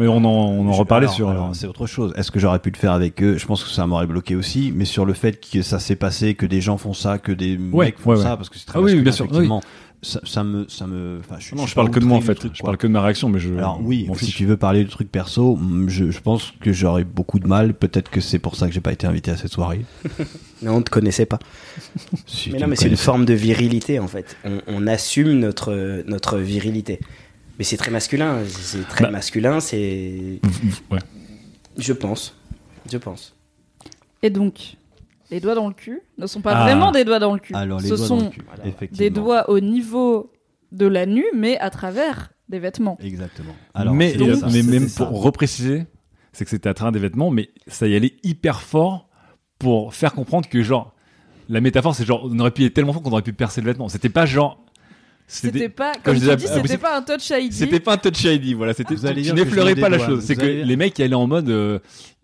Mais 0.00 0.08
on 0.08 0.16
en, 0.16 0.22
on 0.24 0.66
en 0.66 0.72
reparlait 0.72 1.04
alors, 1.06 1.14
sur. 1.14 1.28
alors, 1.28 1.50
euh, 1.50 1.52
c'est 1.52 1.66
autre 1.66 1.86
chose. 1.86 2.12
Est-ce 2.16 2.30
que 2.30 2.40
j'aurais 2.40 2.58
pu 2.58 2.70
le 2.70 2.76
faire 2.78 2.92
avec 2.92 3.22
eux? 3.22 3.36
Je 3.36 3.44
pense 3.46 3.62
que 3.62 3.68
ça 3.70 3.86
m'aurait 3.86 4.06
bloqué 4.06 4.34
aussi. 4.34 4.72
Mais 4.74 4.86
sur 4.86 5.04
le 5.04 5.12
fait 5.12 5.38
que 5.46 5.60
ça 5.60 5.78
s'est 5.78 5.94
passé, 5.96 6.34
que 6.34 6.46
des 6.46 6.62
gens 6.62 6.78
font 6.78 6.94
ça, 6.94 7.18
que 7.18 7.32
des 7.32 7.58
Ouais, 7.72 7.86
mecs 7.86 7.98
font 7.98 8.10
ouais, 8.10 8.16
ça, 8.16 8.30
ouais. 8.30 8.36
parce 8.36 8.48
que 8.48 8.58
c'est 8.58 8.64
très 8.64 8.78
Ah 8.78 8.82
oui, 8.82 8.98
bien 9.02 9.12
sûr, 9.12 9.26
effectivement. 9.26 9.60
ça, 10.00 10.20
ça 10.24 10.42
me, 10.42 10.66
ça 10.68 10.86
me. 10.86 11.18
enfin, 11.20 11.36
je, 11.38 11.54
Non, 11.54 11.66
je 11.66 11.74
parle 11.74 11.90
que 11.90 12.00
de 12.00 12.06
moi 12.06 12.16
en 12.16 12.22
fait. 12.22 12.34
truc, 12.34 12.52
Je 12.54 12.62
parle 12.62 12.78
que 12.78 12.86
de 12.86 12.92
ma 12.92 13.02
réaction, 13.02 13.28
mais 13.28 13.38
je. 13.40 13.52
Alors 13.54 13.78
oui, 13.82 14.06
m'en 14.08 14.14
si 14.14 14.32
tu 14.32 14.46
veux 14.46 14.56
parler 14.56 14.84
de 14.84 14.88
trucs 14.88 15.12
perso, 15.12 15.56
mm, 15.56 15.88
je, 15.90 16.10
je 16.10 16.20
pense 16.20 16.54
que 16.62 16.72
j'aurais 16.72 17.04
beaucoup 17.04 17.38
de 17.38 17.46
mal. 17.46 17.74
Peut-être 17.74 18.10
que 18.10 18.22
c'est 18.22 18.38
pour 18.38 18.56
ça 18.56 18.68
que 18.68 18.72
j'ai 18.72 18.80
pas 18.80 18.92
été 18.92 19.06
invité 19.06 19.30
à 19.30 19.36
cette 19.36 19.52
soirée. 19.52 19.84
Non, 20.62 20.74
on 20.76 20.82
te 20.82 20.90
connaissait 20.90 21.24
pas. 21.26 21.38
Si 22.26 22.50
Mais 22.50 22.58
non, 22.58 22.66
mais 22.68 22.76
c'est 22.76 22.88
une 22.88 22.96
forme 22.98 23.24
de 23.24 23.32
virilité 23.32 23.98
en 23.98 24.08
fait. 24.08 24.36
On, 24.44 24.60
on 24.66 24.86
assume 24.86 25.32
notre, 25.38 26.02
notre 26.06 26.36
virilité. 26.38 27.00
Mais 27.60 27.64
c'est 27.64 27.76
très 27.76 27.90
masculin. 27.90 28.38
C'est 28.48 28.88
très 28.88 29.04
Bah. 29.04 29.10
masculin, 29.10 29.60
c'est. 29.60 30.40
Ouais. 30.90 30.98
Je 31.76 31.92
pense. 31.92 32.34
Je 32.90 32.96
pense. 32.96 33.36
Et 34.22 34.30
donc, 34.30 34.76
les 35.30 35.40
doigts 35.40 35.54
dans 35.54 35.68
le 35.68 35.74
cul 35.74 36.00
ne 36.16 36.26
sont 36.26 36.40
pas 36.40 36.52
Ah. 36.56 36.62
vraiment 36.64 36.90
des 36.90 37.04
doigts 37.04 37.18
dans 37.18 37.34
le 37.34 37.38
cul. 37.38 37.54
Alors 37.54 37.78
les 37.80 37.88
Ce 37.90 37.94
doigts 37.96 38.06
sont 38.06 38.16
dans 38.16 38.24
le 38.24 38.30
cul, 38.30 38.40
Voilà. 38.46 38.72
des 38.92 39.10
doigts 39.10 39.50
au 39.50 39.60
niveau 39.60 40.32
de 40.72 40.86
la 40.86 41.04
nuit, 41.04 41.26
mais 41.34 41.58
à 41.58 41.68
travers 41.68 42.32
des 42.48 42.58
vêtements. 42.60 42.96
Exactement. 43.02 43.52
mais 43.92 44.16
ça, 44.36 44.46
mais 44.50 44.62
même 44.62 44.88
ça. 44.88 45.04
pour 45.04 45.22
repréciser, 45.22 45.84
c'est 46.32 46.44
que 46.44 46.50
c'était 46.50 46.70
à 46.70 46.74
travers 46.74 46.92
des 46.92 46.98
vêtements, 46.98 47.30
mais 47.30 47.50
ça 47.66 47.86
y 47.86 47.94
allait 47.94 48.16
hyper 48.22 48.62
fort 48.62 49.10
pour 49.58 49.92
faire 49.94 50.14
comprendre 50.14 50.48
que 50.48 50.62
genre 50.62 50.94
la 51.50 51.60
métaphore 51.60 51.94
c'est 51.94 52.06
genre 52.06 52.22
on 52.24 52.38
aurait 52.38 52.52
pu 52.52 52.62
y 52.62 52.64
aller 52.64 52.72
tellement 52.72 52.94
fort 52.94 53.02
qu'on 53.02 53.12
aurait 53.12 53.20
pu 53.20 53.34
percer 53.34 53.60
le 53.60 53.66
vêtement. 53.66 53.90
C'était 53.90 54.08
pas 54.08 54.24
genre 54.24 54.64
C'était 55.30 55.68
pas, 55.68 55.92
comme 56.02 56.16
je 56.16 56.20
dis, 56.20 56.30
ah, 56.30 56.36
c'était 56.38 56.76
pas 56.76 56.96
un 56.96 57.02
touch 57.02 57.30
ID. 57.30 57.52
C'était 57.52 57.78
pas 57.78 57.94
un 57.94 57.98
touch 57.98 58.24
ID, 58.24 58.54
voilà. 58.56 58.74
C'était, 58.74 58.96
je 58.96 59.32
n'effleurais 59.32 59.76
me 59.76 59.80
pas 59.80 59.88
la 59.88 59.98
chose. 59.98 60.24
C'est 60.24 60.34
que 60.34 60.44
les 60.44 60.76
mecs 60.76 60.94
qui 60.94 61.04
allaient 61.04 61.14
en 61.14 61.28
mode, 61.28 61.48
euh, 61.48 61.78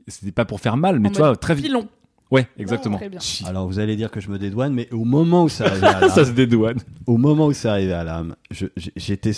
c'était 0.09 0.33
pas 0.33 0.45
pour 0.45 0.61
faire 0.61 0.77
mal, 0.77 0.99
mais 0.99 1.11
tu 1.11 1.19
vois, 1.19 1.37
très 1.37 1.55
vite. 1.55 1.67
Pilon. 1.67 1.89
Ouais, 2.29 2.45
exactement. 2.59 2.97
Très 2.97 3.09
bien. 3.09 3.21
Alors 3.47 3.69
vous 3.69 3.79
allez 3.79 3.95
dire 3.95 4.11
que 4.11 4.21
je 4.21 4.29
me 4.31 4.39
dédouane, 4.39 4.73
mais 4.75 4.89
au 4.93 5.05
moment 5.05 5.45
où 5.45 5.49
ça 5.49 5.67
arrivait 5.67 5.87
à 5.87 6.01
l'âme, 6.01 6.11
Ça 6.11 6.25
se 6.25 6.33
dédouane. 6.33 6.79
au 7.07 7.19
moment 7.19 7.47
où 7.47 7.53
ça 7.53 7.71
arrivait 7.73 7.93
à 7.93 8.03
l'âme, 8.03 8.35
je- 8.51 8.67
j'étais, 8.97 9.31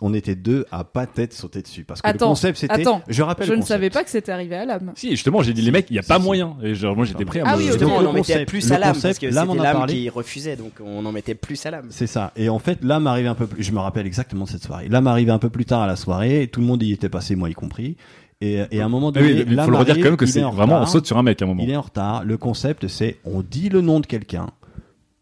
on 0.00 0.14
était 0.14 0.36
deux 0.36 0.64
à 0.70 0.84
pas 0.84 1.06
tête 1.06 1.32
sauter 1.32 1.62
dessus 1.62 1.82
parce 1.82 2.00
que 2.00 2.06
Attends, 2.06 2.26
le 2.26 2.30
concept 2.30 2.58
c'était, 2.58 2.74
attends, 2.82 3.02
je 3.08 3.22
rappelle, 3.24 3.46
Je 3.46 3.50
le 3.52 3.56
ne 3.56 3.62
concept. 3.62 3.74
savais 3.74 3.90
pas 3.90 4.04
que 4.04 4.10
c'était 4.10 4.30
arrivé 4.30 4.54
à 4.54 4.64
l'âme. 4.64 4.92
Si, 4.94 5.10
justement, 5.10 5.42
j'ai 5.42 5.52
dit 5.52 5.62
les 5.62 5.72
mecs, 5.72 5.86
il 5.90 5.96
y 5.96 5.98
a 5.98 6.02
pas 6.04 6.18
si. 6.18 6.22
moyen. 6.22 6.56
Et 6.62 6.76
genre, 6.76 6.94
moi, 6.94 7.04
j'étais 7.06 7.24
prêt 7.24 7.40
à 7.40 7.44
Ah 7.44 7.52
me. 7.56 7.58
oui, 7.58 7.66
Justement, 7.66 7.94
ok. 7.94 7.98
on 7.98 8.02
Le 8.02 8.08
en 8.08 8.12
mettait 8.12 8.32
concept- 8.34 8.48
plus 8.48 8.68
le 8.68 8.74
à 8.74 8.78
l'âme 8.78 8.88
parce 8.92 9.02
concept, 9.02 9.20
que 9.20 9.26
l'âme, 9.26 9.48
c'était 9.48 9.58
on 9.58 9.60
a 9.60 9.64
l'âme 9.64 9.76
parlé. 9.78 9.94
qui 9.94 10.08
refusait, 10.08 10.54
donc 10.56 10.72
on 10.80 11.04
en 11.04 11.10
mettait 11.12 11.34
plus 11.34 11.66
à 11.66 11.72
l'âme. 11.72 11.86
C'est 11.90 12.06
ça. 12.06 12.32
Et 12.36 12.48
en 12.48 12.60
fait, 12.60 12.84
l'âme 12.84 13.08
arrivait 13.08 13.28
un 13.28 13.34
peu 13.34 13.48
plus. 13.48 13.64
Je 13.64 13.72
me 13.72 13.80
rappelle 13.80 14.06
exactement 14.06 14.44
de 14.44 14.50
cette 14.50 14.62
soirée. 14.62 14.88
L'âme 14.88 15.08
arrivait 15.08 15.32
un 15.32 15.40
peu 15.40 15.50
plus 15.50 15.64
tard 15.64 15.80
à 15.80 15.88
la 15.88 15.96
soirée. 15.96 16.42
Et 16.42 16.46
tout 16.48 16.60
le 16.60 16.66
monde 16.66 16.84
y 16.84 16.92
était 16.92 17.08
passé, 17.08 17.34
moi 17.34 17.50
y 17.50 17.54
compris. 17.54 17.96
Et, 18.40 18.62
et 18.70 18.80
à 18.80 18.84
un 18.84 18.88
moment 18.88 19.10
Ah 19.14 19.20
oui, 19.20 19.34
donné, 19.34 19.44
il 19.50 19.60
faut 19.60 19.70
le 19.70 19.76
redire 19.76 19.96
quand 19.96 20.02
même 20.04 20.16
que 20.16 20.26
c'est 20.26 20.40
est 20.40 20.44
en 20.44 20.50
vraiment, 20.52 20.80
on 20.80 20.86
saute 20.86 21.06
sur 21.06 21.18
un 21.18 21.22
mec 21.24 21.42
à 21.42 21.44
un 21.44 21.48
moment. 21.48 21.62
Il 21.62 21.70
est 21.70 21.76
en 21.76 21.80
retard. 21.82 22.24
Le 22.24 22.36
concept, 22.36 22.86
c'est 22.86 23.18
on 23.24 23.42
dit 23.42 23.68
le 23.68 23.80
nom 23.80 23.98
de 24.00 24.06
quelqu'un. 24.06 24.46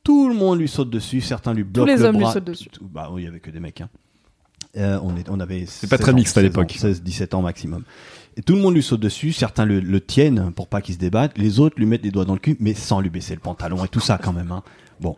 Tout 0.04 0.28
le 0.28 0.34
monde 0.34 0.58
lui 0.58 0.68
saute 0.68 0.90
dessus. 0.90 1.20
Certains 1.22 1.54
lui 1.54 1.64
bloquent 1.64 1.90
les 1.90 1.96
le 1.98 2.04
hommes 2.04 2.18
lui 2.18 2.26
sautent 2.26 2.44
dessus. 2.44 2.68
Tout- 2.70 2.84
Bah 2.86 3.08
oui, 3.10 3.22
il 3.22 3.24
y 3.24 3.28
avait 3.28 3.40
que 3.40 3.50
des 3.50 3.58
mecs. 3.60 3.80
Hein. 3.80 3.88
Euh, 4.76 4.98
on, 5.02 5.16
est, 5.16 5.28
on 5.30 5.40
avait. 5.40 5.64
C'est 5.66 5.88
pas 5.88 5.96
16 5.96 6.02
très 6.04 6.12
ans, 6.12 6.14
mixte 6.16 6.36
à 6.36 6.40
16 6.42 6.50
l'époque. 6.50 6.70
ans, 6.70 6.78
16, 6.78 7.02
17 7.02 7.34
ans 7.34 7.40
maximum. 7.42 7.84
Et 8.36 8.42
tout 8.42 8.54
le 8.54 8.60
monde 8.60 8.74
lui 8.74 8.82
saute 8.82 9.00
dessus. 9.00 9.32
Certains 9.32 9.64
le, 9.64 9.80
le 9.80 10.00
tiennent 10.02 10.52
pour 10.52 10.68
pas 10.68 10.82
qu'il 10.82 10.94
se 10.94 10.98
débatte. 11.00 11.38
Les 11.38 11.58
autres 11.58 11.76
lui 11.78 11.86
mettent 11.86 12.04
les 12.04 12.10
doigts 12.10 12.26
dans 12.26 12.34
le 12.34 12.38
cul, 12.38 12.56
mais 12.60 12.74
sans 12.74 13.00
lui 13.00 13.08
baisser 13.08 13.32
le 13.34 13.40
pantalon 13.40 13.82
et 13.84 13.88
tout 13.88 14.00
ça 14.00 14.18
quand 14.22 14.34
même. 14.34 14.52
Hein. 14.52 14.62
Bon. 15.00 15.16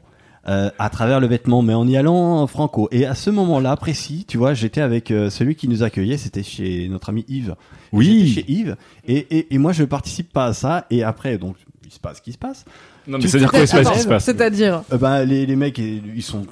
Euh, 0.49 0.71
à 0.79 0.89
travers 0.89 1.21
le 1.21 1.27
vêtement, 1.27 1.61
mais 1.61 1.75
en 1.75 1.87
y 1.87 1.97
allant 1.99 2.47
franco. 2.47 2.89
Et 2.91 3.05
à 3.05 3.15
ce 3.15 3.29
moment-là 3.29 3.77
précis, 3.77 4.25
tu 4.27 4.39
vois, 4.39 4.55
j'étais 4.55 4.81
avec 4.81 5.11
euh, 5.11 5.29
celui 5.29 5.57
qui 5.57 5.69
nous 5.69 5.83
accueillait, 5.83 6.17
c'était 6.17 6.43
chez 6.43 6.89
notre 6.89 7.11
ami 7.11 7.27
Yves. 7.29 7.55
Oui. 7.93 8.33
Chez 8.35 8.51
Yves. 8.51 8.77
Et, 9.07 9.27
et, 9.37 9.55
et 9.55 9.59
moi, 9.59 9.73
je 9.73 9.85
participe 9.85 10.33
pas 10.33 10.47
à 10.47 10.55
ça. 10.55 10.87
Et 10.89 11.03
après, 11.03 11.37
donc, 11.37 11.57
il 11.85 11.93
se 11.93 12.01
passe 12.01 12.17
ce 12.17 12.23
qui 12.23 12.33
se 12.33 12.39
passe. 12.39 12.65
Non, 13.07 13.19
mais 13.19 13.27
c'est-à-dire 13.29 13.51
quoi, 13.51 13.61
il 13.61 13.69
se 13.69 13.77
passe, 13.77 13.87
Attends, 13.87 13.97
il 13.97 14.03
se 14.03 14.09
passe. 14.09 14.25
C'est-à-dire, 14.25 14.83
Euh, 14.91 14.97
bah, 14.97 15.23
les, 15.25 15.45
les 15.45 15.57
mecs, 15.57 15.77
ils 15.77 16.23
sont 16.23 16.47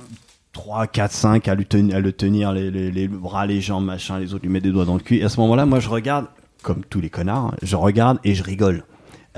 3, 0.53 0.88
4, 0.88 1.12
5 1.12 1.49
à, 1.49 1.55
lui 1.55 1.65
tenir, 1.65 1.97
à 1.97 2.00
le 2.00 2.12
tenir, 2.12 2.53
les, 2.53 2.71
les, 2.71 2.91
les 2.91 3.09
bras, 3.09 3.47
les 3.47 3.62
jambes, 3.62 3.87
machin, 3.87 4.19
les 4.19 4.35
autres 4.35 4.45
lui 4.45 4.50
mettent 4.50 4.65
des 4.65 4.73
doigts 4.73 4.85
dans 4.85 4.95
le 4.97 5.00
cul. 5.00 5.17
Et 5.17 5.25
à 5.25 5.31
ce 5.31 5.41
moment-là, 5.41 5.65
moi, 5.65 5.81
je 5.81 5.88
regarde, 5.88 6.26
comme 6.62 6.85
tous 6.85 7.00
les 7.00 7.09
connards, 7.09 7.55
je 7.62 7.76
regarde 7.76 8.19
et 8.25 8.35
je 8.35 8.43
rigole. 8.43 8.85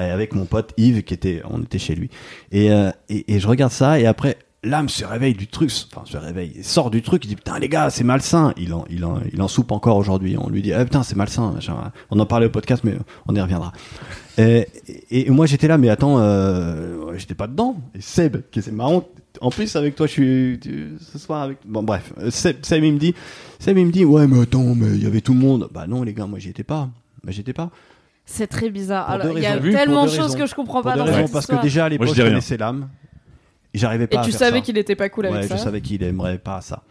Euh, 0.01 0.13
avec 0.15 0.35
mon 0.35 0.47
pote 0.47 0.73
Yves, 0.77 1.03
qui 1.05 1.15
était, 1.15 1.43
on 1.49 1.63
était 1.63 1.79
chez 1.79 1.95
lui. 1.95 2.11
Et, 2.53 2.73
euh, 2.73 2.91
et, 3.09 3.35
et 3.35 3.41
je 3.41 3.47
regarde 3.49 3.73
ça, 3.73 3.99
et 4.01 4.07
après, 4.07 4.37
l'âme 4.65 4.89
se 4.89 5.05
réveille 5.05 5.35
du 5.35 5.47
truc, 5.47 5.71
enfin, 5.93 6.05
se 6.05 6.17
réveille, 6.17 6.53
il 6.57 6.65
sort 6.65 6.91
du 6.91 7.01
truc, 7.03 7.25
il 7.25 7.29
dit, 7.29 7.37
putain, 7.37 7.59
les 7.59 7.69
gars, 7.69 7.91
c'est 7.91 8.03
malsain. 8.05 8.53
Il 8.57 8.75
en, 8.75 8.85
il 8.91 9.05
en, 9.05 9.21
il 9.33 9.41
en 9.41 9.49
soupe 9.49 9.71
encore 9.73 9.97
aujourd'hui. 9.97 10.37
On 10.39 10.49
lui 10.51 10.63
dit, 10.63 10.73
ah, 10.73 10.85
putain, 10.85 11.03
c'est 11.03 11.17
malsain. 11.17 11.53
machin. 11.53 11.77
On 12.11 12.19
en 12.19 12.27
parlait 12.27 12.47
au 12.47 12.51
podcast, 12.51 12.83
mais 12.85 12.97
on 13.29 13.35
y 13.37 13.41
reviendra. 13.41 13.73
Et, 14.37 14.67
et, 15.11 15.27
et 15.29 15.31
moi, 15.31 15.47
j'étais 15.47 15.69
là, 15.69 15.79
mais 15.79 15.89
attends, 15.89 16.17
euh, 16.19 17.13
j'étais 17.17 17.35
pas 17.35 17.47
dedans. 17.47 17.77
Et 17.95 18.01
Seb, 18.01 18.39
qui 18.51 18.61
c'est 18.63 18.73
marrant, 18.73 19.05
en 19.41 19.51
plus, 19.51 19.77
avec 19.77 19.95
toi, 19.95 20.07
je 20.07 20.13
suis, 20.13 20.59
tu- 20.61 20.97
ce 21.01 21.19
soir 21.19 21.43
avec, 21.43 21.59
bon, 21.65 21.83
bref, 21.85 22.13
Seb, 22.31 22.57
Seb, 22.63 22.83
il 22.83 22.95
me 22.95 22.99
dit, 22.99 23.15
Seb, 23.61 23.79
il 23.79 23.87
me 23.87 23.93
dit, 23.93 24.05
ouais, 24.05 24.27
mais 24.27 24.41
attends, 24.41 24.75
mais 24.75 24.89
il 24.89 25.03
y 25.03 25.07
avait 25.07 25.21
tout 25.21 25.35
le 25.35 25.41
monde. 25.41 25.69
Bah 25.73 25.87
non, 25.87 26.03
les 26.03 26.15
gars, 26.15 26.27
moi, 26.27 26.39
j'y 26.41 26.49
étais 26.51 26.65
pas. 26.65 26.89
Bah, 27.23 27.31
j'étais 27.33 27.53
pas. 27.53 27.71
c'est 28.27 28.47
très 28.49 28.71
bizarre. 28.71 29.07
Pour 29.07 29.15
Alors, 29.15 29.39
il 29.39 29.43
y 29.43 29.47
a. 29.47 29.57
Vu, 29.59 29.71
tellement 29.73 30.05
de 30.07 30.11
choses 30.11 30.35
que 30.35 30.47
je 30.47 30.55
comprends 30.55 30.83
Pour 30.83 30.91
pas 30.91 30.97
deux 30.97 30.99
dans 31.01 31.05
raisons, 31.07 31.27
cette 31.27 31.33
parce 31.33 31.47
que 31.47 31.61
déjà, 31.63 31.85
à 31.85 31.89
l'époque, 31.89 32.09
je 32.15 32.23
connaissais 32.23 32.57
l'âme. 32.57 32.89
Et 33.79 33.81
j'arrivais 33.81 34.05
Et 34.05 34.07
pas 34.09 34.21
à 34.21 34.25
tu 34.25 34.31
faire 34.33 34.41
savais 34.41 34.59
ça. 34.59 34.65
qu'il 34.65 34.77
était 34.77 34.97
pas 34.97 35.09
cool 35.09 35.27
avec 35.27 35.43
Ouais, 35.43 35.47
ça. 35.47 35.57
je 35.57 35.63
savais 35.63 35.81
qu'il 35.81 36.03
aimerait 36.03 36.39
pas 36.39 36.61
ça. 36.61 36.83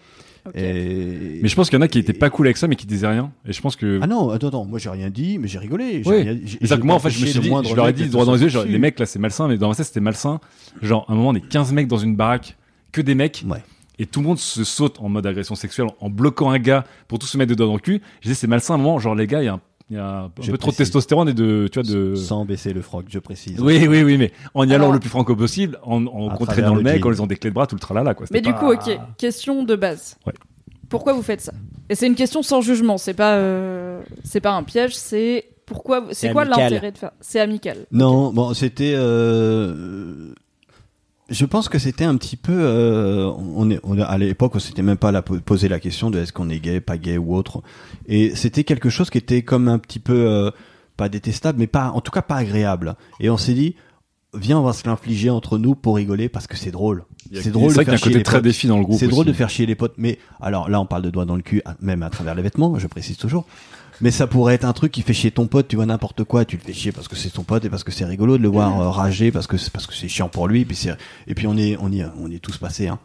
Et... 0.56 1.39
Mais 1.41 1.50
je 1.50 1.56
pense 1.56 1.69
qu'il 1.69 1.78
y 1.78 1.82
en 1.82 1.84
a 1.84 1.89
qui 1.89 2.00
étaient 2.00 2.13
pas 2.13 2.30
cool 2.30 2.47
avec 2.47 2.56
ça, 2.56 2.67
mais 2.67 2.78
qui 2.78 2.86
disaient 2.88 3.08
rien. 3.08 3.32
Et 3.45 3.52
je 3.52 3.62
pense 3.62 3.76
que. 3.76 4.00
Ah 4.02 4.08
non, 4.08 4.30
attends, 4.30 4.47
attends, 4.47 4.63
moi 4.65 4.80
j'ai 4.80 4.89
rien 4.89 5.10
dit, 5.10 5.38
mais 5.39 5.50
j'ai 5.50 5.60
rigolé. 5.60 6.02
j'ai 6.04 6.10
Oui. 6.10 6.21
rien- 6.21 6.39
j'ai- 6.45 6.58
j'ai 6.62 6.78
que 6.78 6.84
moi, 6.84 6.95
en 6.95 7.00
fait, 7.00 7.10
je 7.10 7.19
me 7.21 7.26
suis 7.26 7.39
dit, 7.41 7.50
je 7.65 7.76
leur 7.76 7.89
ai 7.89 7.93
dit 7.93 8.06
de 8.06 8.12
droit 8.12 8.23
dans 8.26 8.34
les 8.34 8.41
yeux, 8.43 8.47
genre, 8.47 8.63
les 8.63 8.80
mecs 8.80 8.97
là, 9.00 9.06
c'est 9.06 9.19
malsain, 9.19 9.47
mais 9.50 9.58
dans 9.58 9.67
ma 9.67 9.76
tête, 9.76 9.86
c'était 9.88 10.00
malsain. 10.00 10.39
Genre, 10.82 11.06
à 11.10 11.12
un 11.12 11.15
moment, 11.15 11.30
on 11.30 11.36
est 11.36 11.45
15 11.47 11.73
mecs 11.73 11.88
dans 11.88 11.97
une 11.97 12.15
baraque, 12.15 12.56
que 12.93 13.02
des 13.02 13.13
mecs, 13.15 13.43
Ouais. 13.47 13.62
et 14.00 14.06
tout 14.06 14.21
le 14.21 14.28
monde 14.28 14.39
se 14.39 14.63
saute 14.63 15.00
en 15.02 15.10
mode 15.10 15.26
agression 15.26 15.56
sexuelle 15.56 15.88
en 16.00 16.10
bloquant 16.10 16.50
un 16.52 16.60
gars 16.60 16.86
pour 17.10 17.19
tous 17.19 17.28
se 17.28 17.38
mettre 17.38 17.50
des 17.50 17.56
doigts 17.58 17.67
dans 17.67 17.73
le 17.73 17.80
cul. 17.82 18.02
Je 18.21 18.30
dis, 18.30 18.36
c'est 18.36 18.47
malsain 18.47 18.76
à 18.76 18.78
un 18.78 18.80
moment, 18.80 19.00
genre, 19.00 19.15
les 19.15 19.28
gars, 19.28 19.41
il 19.41 19.45
y 19.45 19.50
a 19.50 19.56
un, 19.56 19.60
il 19.89 19.95
y 19.95 20.00
a 20.00 20.23
un 20.23 20.32
Je 20.41 20.52
peu 20.52 20.58
trop 20.58 20.71
de 20.71 20.76
testostérone 20.76 21.30
et 21.30 21.34
de, 21.34 21.69
tu 21.71 21.80
vois, 21.82 21.89
de. 21.89 22.15
Sans 22.15 22.43
baisser 22.45 22.73
le 22.73 22.82
froc, 22.82 23.06
je 23.10 23.19
précise. 23.19 23.60
Oui, 23.62 23.88
oui, 23.88 24.04
oui, 24.04 24.17
mais 24.17 24.32
en 24.54 24.67
y 24.67 24.73
allant 24.73 24.86
Alors- 24.86 24.93
le 24.93 25.00
plus 25.00 25.10
franco 25.10 25.36
possible, 25.36 25.80
en, 25.84 26.06
en 26.08 26.30
contraignant 26.36 26.71
le 26.76 26.82
le 26.82 26.84
mec, 26.84 27.06
en 27.06 27.19
ont 27.21 27.28
des 27.28 27.38
clés 27.38 27.50
de 27.52 27.56
bras, 27.56 27.67
tout 27.67 27.76
le 27.76 27.80
tralala, 27.80 28.13
quoi. 28.13 28.28
Mais 28.32 28.41
du 28.41 28.54
coup, 28.54 28.71
ok, 28.71 29.00
question 29.17 29.63
de 29.63 29.76
base. 29.76 30.17
Ouais. 30.26 30.34
Pourquoi 30.89 31.13
vous 31.13 31.21
faites 31.21 31.41
ça? 31.41 31.52
Et 31.89 31.95
c'est 31.95 32.08
une 32.08 32.15
question 32.15 32.41
sans 32.41 32.62
jugement. 32.62 32.97
C'est 32.97 33.13
pas, 33.13 33.36
euh, 33.36 34.02
c'est 34.23 34.41
pas 34.41 34.52
un 34.52 34.63
piège. 34.63 34.95
C'est 34.95 35.50
pourquoi. 35.65 36.06
C'est 36.12 36.32
quoi 36.32 36.45
l'intérêt 36.45 36.91
de 36.91 36.97
faire? 36.97 37.12
C'est 37.21 37.39
amical. 37.39 37.86
Non, 37.91 38.32
bon, 38.32 38.54
c'était. 38.54 38.93
euh, 38.95 40.34
Je 41.30 41.46
pense 41.46 41.68
que 41.68 41.78
c'était 41.78 42.06
un 42.06 42.16
petit 42.16 42.38
peu. 42.38 42.54
euh, 42.56 43.30
On 43.56 43.70
est, 43.70 43.80
on 43.84 44.00
à 44.00 44.18
l'époque, 44.18 44.56
on 44.56 44.60
s'était 44.60 44.82
même 44.82 44.98
pas 44.98 45.12
la, 45.12 45.22
posé 45.22 45.68
la 45.68 45.80
question 45.80 46.10
de 46.10 46.20
est-ce 46.20 46.32
qu'on 46.32 46.50
est 46.50 46.60
gay, 46.60 46.80
pas 46.80 46.98
gay 46.98 47.18
ou 47.18 47.36
autre. 47.36 47.62
Et 48.08 48.34
c'était 48.36 48.63
quelque 48.63 48.90
chose 48.90 49.10
qui 49.10 49.18
était 49.18 49.42
comme 49.42 49.68
un 49.68 49.78
petit 49.78 50.00
peu 50.00 50.13
euh, 50.13 50.52
pas 50.96 51.10
détestable, 51.10 51.60
mais 51.60 51.68
pas, 51.68 51.90
en 51.92 52.00
tout 52.02 52.12
cas 52.12 52.22
pas 52.22 52.36
agréable. 52.38 52.96
Et 53.20 53.30
on 53.30 53.38
s'est 53.38 53.54
dit, 53.54 53.76
viens, 54.34 54.58
on 54.60 54.63
va 54.63 54.72
se 54.74 54.88
l'infliger 54.88 55.30
entre 55.30 55.58
nous 55.58 55.76
pour 55.76 55.98
rigoler 55.98 56.30
parce 56.30 56.48
que 56.48 56.56
c'est 56.56 56.72
drôle. 56.72 57.04
C'est 57.34 57.52
drôle 57.52 57.72
C'est 57.72 57.84
vrai 57.84 57.86
de 57.86 57.90
qu'il 57.90 57.92
y 57.92 57.96
a 57.96 57.98
un 57.98 58.04
côté 58.04 58.18
les 58.20 58.24
très 58.24 58.38
potes. 58.38 58.44
défi 58.46 58.68
dans 58.68 58.78
le 58.78 58.84
groupe. 58.86 58.98
C'est 58.98 59.08
drôle 59.10 59.26
de 59.26 59.34
faire 59.34 59.50
chier 59.50 59.66
les 59.66 59.76
potes, 59.76 59.96
mais 59.98 60.20
alors 60.40 60.70
là 60.70 60.80
on 60.80 60.86
parle 60.86 61.02
de 61.02 61.10
doigts 61.10 61.26
dans 61.26 61.36
le 61.36 61.42
cul, 61.42 61.62
même 61.82 62.04
à 62.04 62.10
travers 62.10 62.36
les 62.36 62.42
vêtements, 62.42 62.80
je 62.80 62.88
précise 62.88 63.18
toujours. 63.18 63.46
Mais 64.02 64.12
ça 64.12 64.28
pourrait 64.28 64.54
être 64.54 64.66
un 64.66 64.74
truc 64.74 64.92
qui 64.92 65.02
fait 65.02 65.14
chier 65.14 65.32
ton 65.32 65.48
pote, 65.48 65.68
tu 65.68 65.76
vois 65.76 65.86
n'importe 65.86 66.24
quoi, 66.24 66.46
tu 66.46 66.58
le 66.58 66.62
fais 66.62 66.74
chier 66.74 66.92
parce 66.92 67.08
que 67.08 67.16
c'est 67.16 67.30
ton 67.32 67.44
pote 67.44 67.66
et 67.66 67.70
parce 67.70 67.84
que 67.84 67.92
c'est 67.92 68.06
rigolo 68.06 68.38
de 68.38 68.44
le 68.44 68.50
voir 68.50 68.80
euh, 68.80 68.90
rager 68.90 69.32
parce 69.32 69.48
que 69.48 69.58
c'est 69.58 69.72
parce 69.72 69.88
que 69.88 69.94
c'est 69.96 70.08
chiant 70.08 70.30
pour 70.30 70.48
lui, 70.48 70.62
et 70.62 70.66
puis 70.66 70.88
et 71.28 71.34
puis 71.34 71.48
on 71.48 71.58
est 71.58 71.78
on 71.80 71.92
y 71.92 72.06
on 72.20 72.30
est 72.32 72.40
tous 72.40 72.58
passés. 72.58 72.88
Hein. 72.88 73.00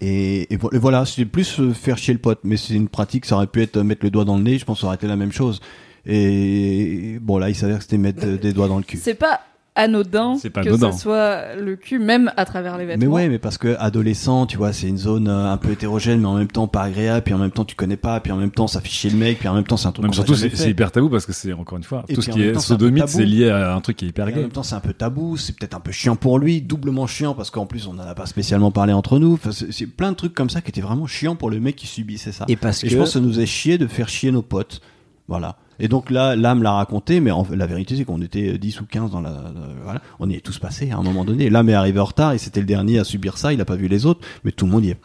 Et, 0.00 0.52
et 0.52 0.56
vo- 0.56 0.70
et 0.72 0.78
voilà, 0.78 1.04
c'est 1.06 1.24
plus 1.24 1.60
euh, 1.60 1.72
faire 1.72 1.96
chier 1.98 2.12
le 2.14 2.18
pote, 2.18 2.40
mais 2.42 2.56
c'est 2.56 2.74
une 2.74 2.88
pratique, 2.88 3.24
ça 3.24 3.36
aurait 3.36 3.46
pu 3.46 3.62
être 3.62 3.76
euh, 3.76 3.84
mettre 3.84 4.04
le 4.04 4.10
doigt 4.10 4.24
dans 4.24 4.36
le 4.36 4.42
nez, 4.42 4.58
je 4.58 4.64
pense 4.64 4.78
que 4.78 4.80
ça 4.80 4.86
aurait 4.88 4.96
été 4.96 5.06
la 5.06 5.14
même 5.16 5.30
chose. 5.32 5.60
Et 6.04 7.18
bon 7.20 7.38
là, 7.38 7.48
il 7.48 7.54
s'avère 7.54 7.76
que 7.78 7.84
c'était 7.84 7.98
mettre 7.98 8.26
des 8.26 8.52
doigts 8.52 8.66
dans 8.68 8.78
le 8.78 8.82
cul. 8.82 8.98
C'est 9.00 9.14
pas 9.14 9.40
anodin 9.74 10.36
pas 10.50 10.62
que 10.62 10.68
anodin. 10.68 10.92
ce 10.92 10.98
soit 11.00 11.54
le 11.56 11.76
cul, 11.76 11.98
même 11.98 12.30
à 12.36 12.44
travers 12.44 12.76
les 12.78 12.84
Mais 12.84 12.96
vêtements. 12.96 13.14
ouais, 13.14 13.28
mais 13.28 13.38
parce 13.38 13.56
que 13.58 13.74
adolescent, 13.78 14.46
tu 14.46 14.56
vois, 14.58 14.72
c'est 14.72 14.88
une 14.88 14.98
zone 14.98 15.28
euh, 15.28 15.50
un 15.52 15.56
peu 15.56 15.70
hétérogène, 15.70 16.20
mais 16.20 16.26
en 16.26 16.36
même 16.36 16.48
temps 16.48 16.66
pas 16.68 16.82
agréable, 16.82 17.22
puis 17.24 17.32
en 17.34 17.38
même 17.38 17.50
temps 17.50 17.64
tu 17.64 17.74
connais 17.74 17.96
pas, 17.96 18.20
puis 18.20 18.32
en 18.32 18.36
même 18.36 18.50
temps 18.50 18.66
ça 18.66 18.80
fait 18.80 18.88
chier 18.90 19.10
le 19.10 19.16
mec, 19.16 19.38
puis 19.38 19.48
en 19.48 19.54
même 19.54 19.64
temps 19.64 19.76
c'est 19.76 19.88
un 19.88 19.92
truc. 19.92 20.04
Même 20.04 20.12
surtout, 20.12 20.34
c'est 20.34 20.68
hyper 20.70 20.92
tabou 20.92 21.08
parce 21.08 21.24
que 21.26 21.32
c'est, 21.32 21.52
encore 21.52 21.78
une 21.78 21.84
fois, 21.84 22.04
Et 22.08 22.14
tout 22.14 22.22
ce 22.22 22.30
en 22.30 22.34
qui 22.34 22.42
est 22.42 22.58
sodomite, 22.58 23.08
c'est 23.08 23.24
lié 23.24 23.48
à 23.50 23.74
un 23.74 23.80
truc 23.80 23.96
qui 23.96 24.04
est 24.04 24.08
hyper 24.08 24.28
Et 24.28 24.32
en 24.32 24.36
gay. 24.36 24.42
même 24.42 24.50
temps, 24.50 24.62
c'est 24.62 24.74
un 24.74 24.80
peu 24.80 24.92
tabou, 24.92 25.36
c'est 25.36 25.56
peut-être 25.56 25.74
un 25.74 25.80
peu 25.80 25.92
chiant 25.92 26.16
pour 26.16 26.38
lui, 26.38 26.60
doublement 26.60 27.06
chiant 27.06 27.34
parce 27.34 27.50
qu'en 27.50 27.66
plus 27.66 27.86
on 27.86 27.94
n'en 27.94 28.02
a 28.06 28.14
pas 28.14 28.26
spécialement 28.26 28.70
parlé 28.70 28.92
entre 28.92 29.18
nous. 29.18 29.34
Enfin, 29.34 29.52
c'est 29.52 29.72
c'est 29.72 29.86
plein 29.86 30.10
de 30.12 30.16
trucs 30.16 30.34
comme 30.34 30.50
ça 30.50 30.60
qui 30.60 30.68
étaient 30.68 30.80
vraiment 30.82 31.06
chiants 31.06 31.34
pour 31.36 31.48
le 31.50 31.58
mec 31.60 31.76
qui 31.76 31.86
subissait 31.86 32.32
ça. 32.32 32.44
Et 32.48 32.56
parce 32.56 32.82
Et 32.84 32.86
que 32.86 32.92
je 32.92 32.98
pense 32.98 33.08
que 33.08 33.12
ça 33.14 33.20
nous 33.20 33.40
a 33.40 33.46
chié 33.46 33.78
de 33.78 33.86
faire 33.86 34.08
chier 34.08 34.30
nos 34.30 34.42
potes. 34.42 34.80
Voilà. 35.28 35.56
Et 35.84 35.88
donc 35.88 36.10
là, 36.10 36.36
l'âme 36.36 36.62
l'a 36.62 36.72
raconté, 36.72 37.20
mais 37.20 37.30
en 37.32 37.44
la 37.50 37.66
vérité 37.66 37.96
c'est 37.96 38.04
qu'on 38.04 38.22
était 38.22 38.56
10 38.56 38.80
ou 38.80 38.86
15 38.86 39.10
dans 39.10 39.20
la, 39.20 39.34
voilà. 39.82 40.00
On 40.20 40.30
y 40.30 40.34
est 40.36 40.40
tous 40.40 40.58
passés 40.58 40.90
à 40.92 40.96
un 40.96 41.02
moment 41.02 41.24
donné. 41.24 41.50
L'âme 41.50 41.68
est 41.68 41.74
arrivé 41.74 41.98
en 42.00 42.04
retard 42.04 42.32
et 42.32 42.38
c'était 42.38 42.60
le 42.60 42.66
dernier 42.66 42.98
à 43.00 43.04
subir 43.04 43.36
ça, 43.36 43.52
il 43.52 43.60
a 43.60 43.64
pas 43.64 43.74
vu 43.76 43.88
les 43.88 44.06
autres, 44.06 44.20
mais 44.44 44.52
tout 44.52 44.64
le 44.64 44.70
monde 44.70 44.84
y 44.84 44.90
est, 44.90 44.98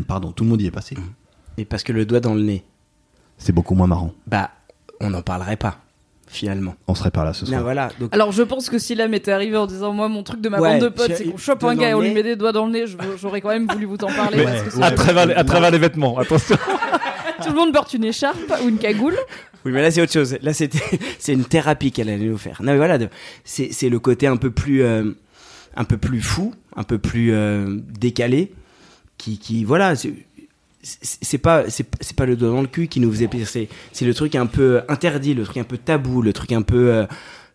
pardon, 0.06 0.30
tout 0.32 0.44
le 0.44 0.50
monde 0.50 0.62
y 0.62 0.66
est 0.66 0.70
passé. 0.70 0.96
et 1.58 1.64
parce 1.64 1.82
que 1.82 1.92
le 1.92 2.06
doigt 2.06 2.20
dans 2.20 2.34
le 2.34 2.42
nez, 2.42 2.64
C'est 3.36 3.52
beaucoup 3.52 3.74
moins 3.74 3.88
marrant. 3.88 4.12
bah 4.28 4.50
on 5.00 5.10
n'en 5.10 5.22
parlerait 5.22 5.56
pas. 5.56 5.78
finalement. 6.28 6.74
On 6.86 6.94
serait 6.94 7.10
pas 7.10 7.24
là 7.24 7.32
ce 7.34 7.44
Non, 7.44 7.50
soir. 7.50 7.62
voilà. 7.64 7.88
Donc, 8.00 8.14
Alors 8.14 8.30
je 8.32 8.42
pense 8.44 8.70
que 8.70 8.78
si 8.78 8.94
l'âme 8.94 9.12
était 9.14 9.32
arrivé 9.32 9.56
en 9.56 9.66
disant 9.66 9.92
moi 9.92 10.08
mon 10.08 10.22
truc 10.22 10.40
de 10.40 10.48
ma 10.48 10.60
Ouais, 10.60 10.74
bande 10.78 10.82
de 10.82 10.88
potes 10.88 11.12
c'est 11.14 11.24
qu'on 11.30 11.36
chope 11.36 11.64
un 11.64 11.74
gars 11.74 11.90
et 11.90 11.94
on 11.94 12.00
lui 12.00 12.12
met 12.14 12.22
des 12.22 12.36
doigts 12.36 12.52
dans 12.52 12.66
le 12.66 12.72
nez, 12.72 12.84
j'aurais 13.20 13.40
quand 13.40 13.48
même 13.50 13.66
voulu 13.70 13.86
vous 13.86 13.96
en 13.96 14.06
parler 14.06 14.36
Mais 14.38 14.44
parce 14.44 14.62
que 14.62 14.70
c'est- 14.70 14.82
à, 14.82 14.90
travers 14.92 15.26
les, 15.26 15.34
à 15.34 15.42
travers 15.44 15.70
les 15.72 15.78
vêtements, 15.78 16.16
attention. 16.18 16.56
tout 17.42 17.50
le 17.50 17.54
monde 17.56 17.72
porte 17.72 17.94
une 17.94 18.04
écharpe 18.04 18.52
ou 18.64 18.68
une 18.68 18.78
cagoule. 18.78 19.16
Oui, 19.64 19.72
mais 19.72 19.82
là 19.82 19.90
c'est 19.90 20.00
autre 20.00 20.12
chose. 20.12 20.38
Là 20.42 20.52
c'est 21.18 21.32
une 21.32 21.44
thérapie 21.44 21.90
qu'elle 21.92 22.08
allait 22.08 22.26
nous 22.26 22.38
faire. 22.38 22.62
Non 22.62 22.72
mais 22.72 22.76
voilà, 22.78 22.98
c'est 23.44 23.88
le 23.88 23.98
côté 23.98 24.26
un 24.26 24.36
peu 24.36 24.50
plus 24.50 24.82
euh, 24.82 25.12
un 25.74 25.84
peu 25.84 25.96
plus 25.98 26.20
fou, 26.20 26.54
un 26.76 26.84
peu 26.84 26.98
plus 26.98 27.32
euh, 27.32 27.78
décalé, 27.98 28.52
qui 29.18 29.38
qui 29.38 29.64
voilà. 29.64 29.94
c'est- 29.96 30.14
pas 31.38 31.64
pas 32.16 32.26
le 32.26 32.36
doigt 32.36 32.50
dans 32.50 32.60
le 32.62 32.68
cul 32.68 32.86
qui 32.86 33.00
nous 33.00 33.10
faisait 33.10 33.26
plaisir 33.26 33.48
c'est 33.92 34.04
le 34.04 34.14
truc 34.14 34.36
un 34.36 34.46
peu 34.46 34.82
interdit 34.88 35.34
le 35.34 35.42
truc 35.42 35.56
un 35.56 35.64
peu 35.64 35.78
tabou 35.78 36.22
le 36.22 36.32
truc 36.32 36.52
un 36.52 36.62
peu 36.62 36.90
euh, 36.92 37.06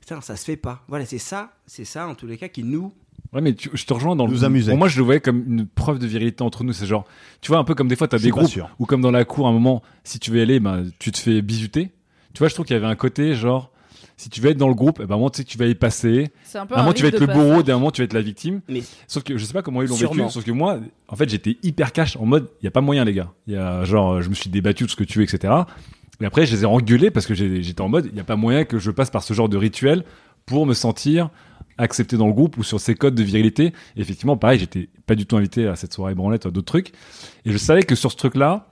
putain 0.01 0.19
ça 0.19 0.35
se 0.35 0.43
fait 0.43 0.57
pas 0.57 0.83
voilà 0.89 1.05
c'est 1.05 1.17
ça 1.17 1.53
c'est 1.65 1.85
ça 1.85 2.09
en 2.09 2.15
tous 2.15 2.27
les 2.27 2.35
cas 2.35 2.49
qui 2.49 2.63
nous 2.63 2.91
Ouais, 3.33 3.39
mais 3.41 3.53
tu- 3.53 3.69
je 3.73 3.85
te 3.85 3.93
rejoins 3.93 4.15
dans 4.15 4.27
Nous 4.27 4.39
le. 4.39 4.43
amuser. 4.43 4.71
Pour 4.71 4.77
moi, 4.77 4.87
je 4.89 4.97
le 4.97 5.03
voyais 5.03 5.21
comme 5.21 5.43
une 5.47 5.65
preuve 5.65 5.99
de 5.99 6.07
virilité 6.07 6.43
entre 6.43 6.63
nous. 6.65 6.73
C'est 6.73 6.85
genre, 6.85 7.05
tu 7.39 7.47
vois, 7.49 7.59
un 7.59 7.63
peu 7.63 7.75
comme 7.75 7.87
des 7.87 7.95
fois, 7.95 8.07
t'as 8.07 8.19
des 8.19 8.29
groupes 8.29 8.49
sûr. 8.49 8.69
où, 8.79 8.85
comme 8.85 9.01
dans 9.01 9.11
la 9.11 9.23
cour, 9.23 9.47
à 9.47 9.49
un 9.49 9.53
moment, 9.53 9.81
si 10.03 10.19
tu 10.19 10.31
veux 10.31 10.39
y 10.39 10.41
aller, 10.41 10.59
ben, 10.59 10.85
tu 10.99 11.11
te 11.11 11.17
fais 11.17 11.41
bisuter. 11.41 11.91
Tu 12.33 12.39
vois, 12.39 12.49
je 12.49 12.53
trouve 12.53 12.65
qu'il 12.65 12.75
y 12.75 12.77
avait 12.77 12.87
un 12.87 12.95
côté, 12.95 13.33
genre, 13.35 13.71
si 14.17 14.29
tu 14.29 14.41
veux 14.41 14.49
être 14.51 14.57
dans 14.57 14.67
le 14.67 14.73
groupe, 14.73 14.99
eh 15.01 15.05
ben, 15.05 15.13
à 15.13 15.15
un 15.15 15.17
moment, 15.17 15.29
tu 15.29 15.37
sais 15.37 15.43
que 15.45 15.49
tu 15.49 15.57
vas 15.57 15.65
y 15.67 15.75
passer. 15.75 16.29
C'est 16.43 16.57
un 16.57 16.65
peu 16.65 16.75
À 16.75 16.79
un 16.79 16.81
moment, 16.81 16.91
un 16.91 16.93
tu 16.93 17.03
vas 17.03 17.07
être 17.07 17.19
le 17.21 17.27
de 17.27 17.31
bourreau, 17.33 17.63
d'un 17.63 17.75
moment, 17.75 17.91
tu 17.91 18.01
vas 18.01 18.05
être 18.05 18.13
la 18.13 18.21
victime. 18.21 18.59
mais 18.67 18.81
Sauf 19.07 19.23
que 19.23 19.37
je 19.37 19.45
sais 19.45 19.53
pas 19.53 19.61
comment 19.61 19.81
ils 19.81 19.87
l'ont 19.87 19.95
vécu. 19.95 20.29
Sauf 20.29 20.43
que 20.43 20.51
moi, 20.51 20.79
en 21.07 21.15
fait, 21.15 21.29
j'étais 21.29 21.57
hyper 21.63 21.93
cash 21.93 22.17
en 22.17 22.25
mode, 22.25 22.49
il 22.61 22.65
y 22.65 22.67
a 22.67 22.71
pas 22.71 22.81
moyen, 22.81 23.05
les 23.05 23.13
gars. 23.13 23.31
Il 23.47 23.53
y 23.53 23.57
a 23.57 23.85
genre, 23.85 24.21
je 24.21 24.27
me 24.29 24.33
suis 24.35 24.49
débattu 24.49 24.83
tout 24.83 24.91
ce 24.91 24.95
que 24.97 25.03
tu 25.05 25.19
veux, 25.19 25.23
etc. 25.23 25.53
Et 26.19 26.25
après, 26.25 26.45
je 26.45 26.53
les 26.53 26.63
ai 26.63 26.65
engueulés 26.65 27.11
parce 27.11 27.25
que 27.25 27.33
j'ai- 27.33 27.63
j'étais 27.63 27.81
en 27.81 27.87
mode, 27.89 28.09
il 28.11 28.17
y 28.17 28.19
a 28.19 28.23
pas 28.25 28.35
moyen 28.35 28.65
que 28.65 28.77
je 28.77 28.91
passe 28.91 29.09
par 29.09 29.23
ce 29.23 29.33
genre 29.33 29.47
de 29.49 29.57
rituel 29.57 30.03
pour 30.45 30.65
me 30.65 30.73
sentir 30.73 31.29
accepté 31.77 32.17
dans 32.17 32.27
le 32.27 32.33
groupe 32.33 32.57
ou 32.57 32.63
sur 32.63 32.79
ces 32.79 32.95
codes 32.95 33.15
de 33.15 33.23
virilité. 33.23 33.73
Et 33.95 34.01
effectivement, 34.01 34.37
pareil, 34.37 34.59
j'étais 34.59 34.89
pas 35.05 35.15
du 35.15 35.25
tout 35.25 35.37
invité 35.37 35.67
à 35.67 35.75
cette 35.75 35.93
soirée 35.93 36.15
branlette 36.15 36.45
ou 36.45 36.49
à 36.49 36.51
d'autres 36.51 36.65
trucs. 36.67 36.91
Et 37.45 37.51
je 37.51 37.57
savais 37.57 37.83
que 37.83 37.95
sur 37.95 38.11
ce 38.11 38.17
truc-là, 38.17 38.67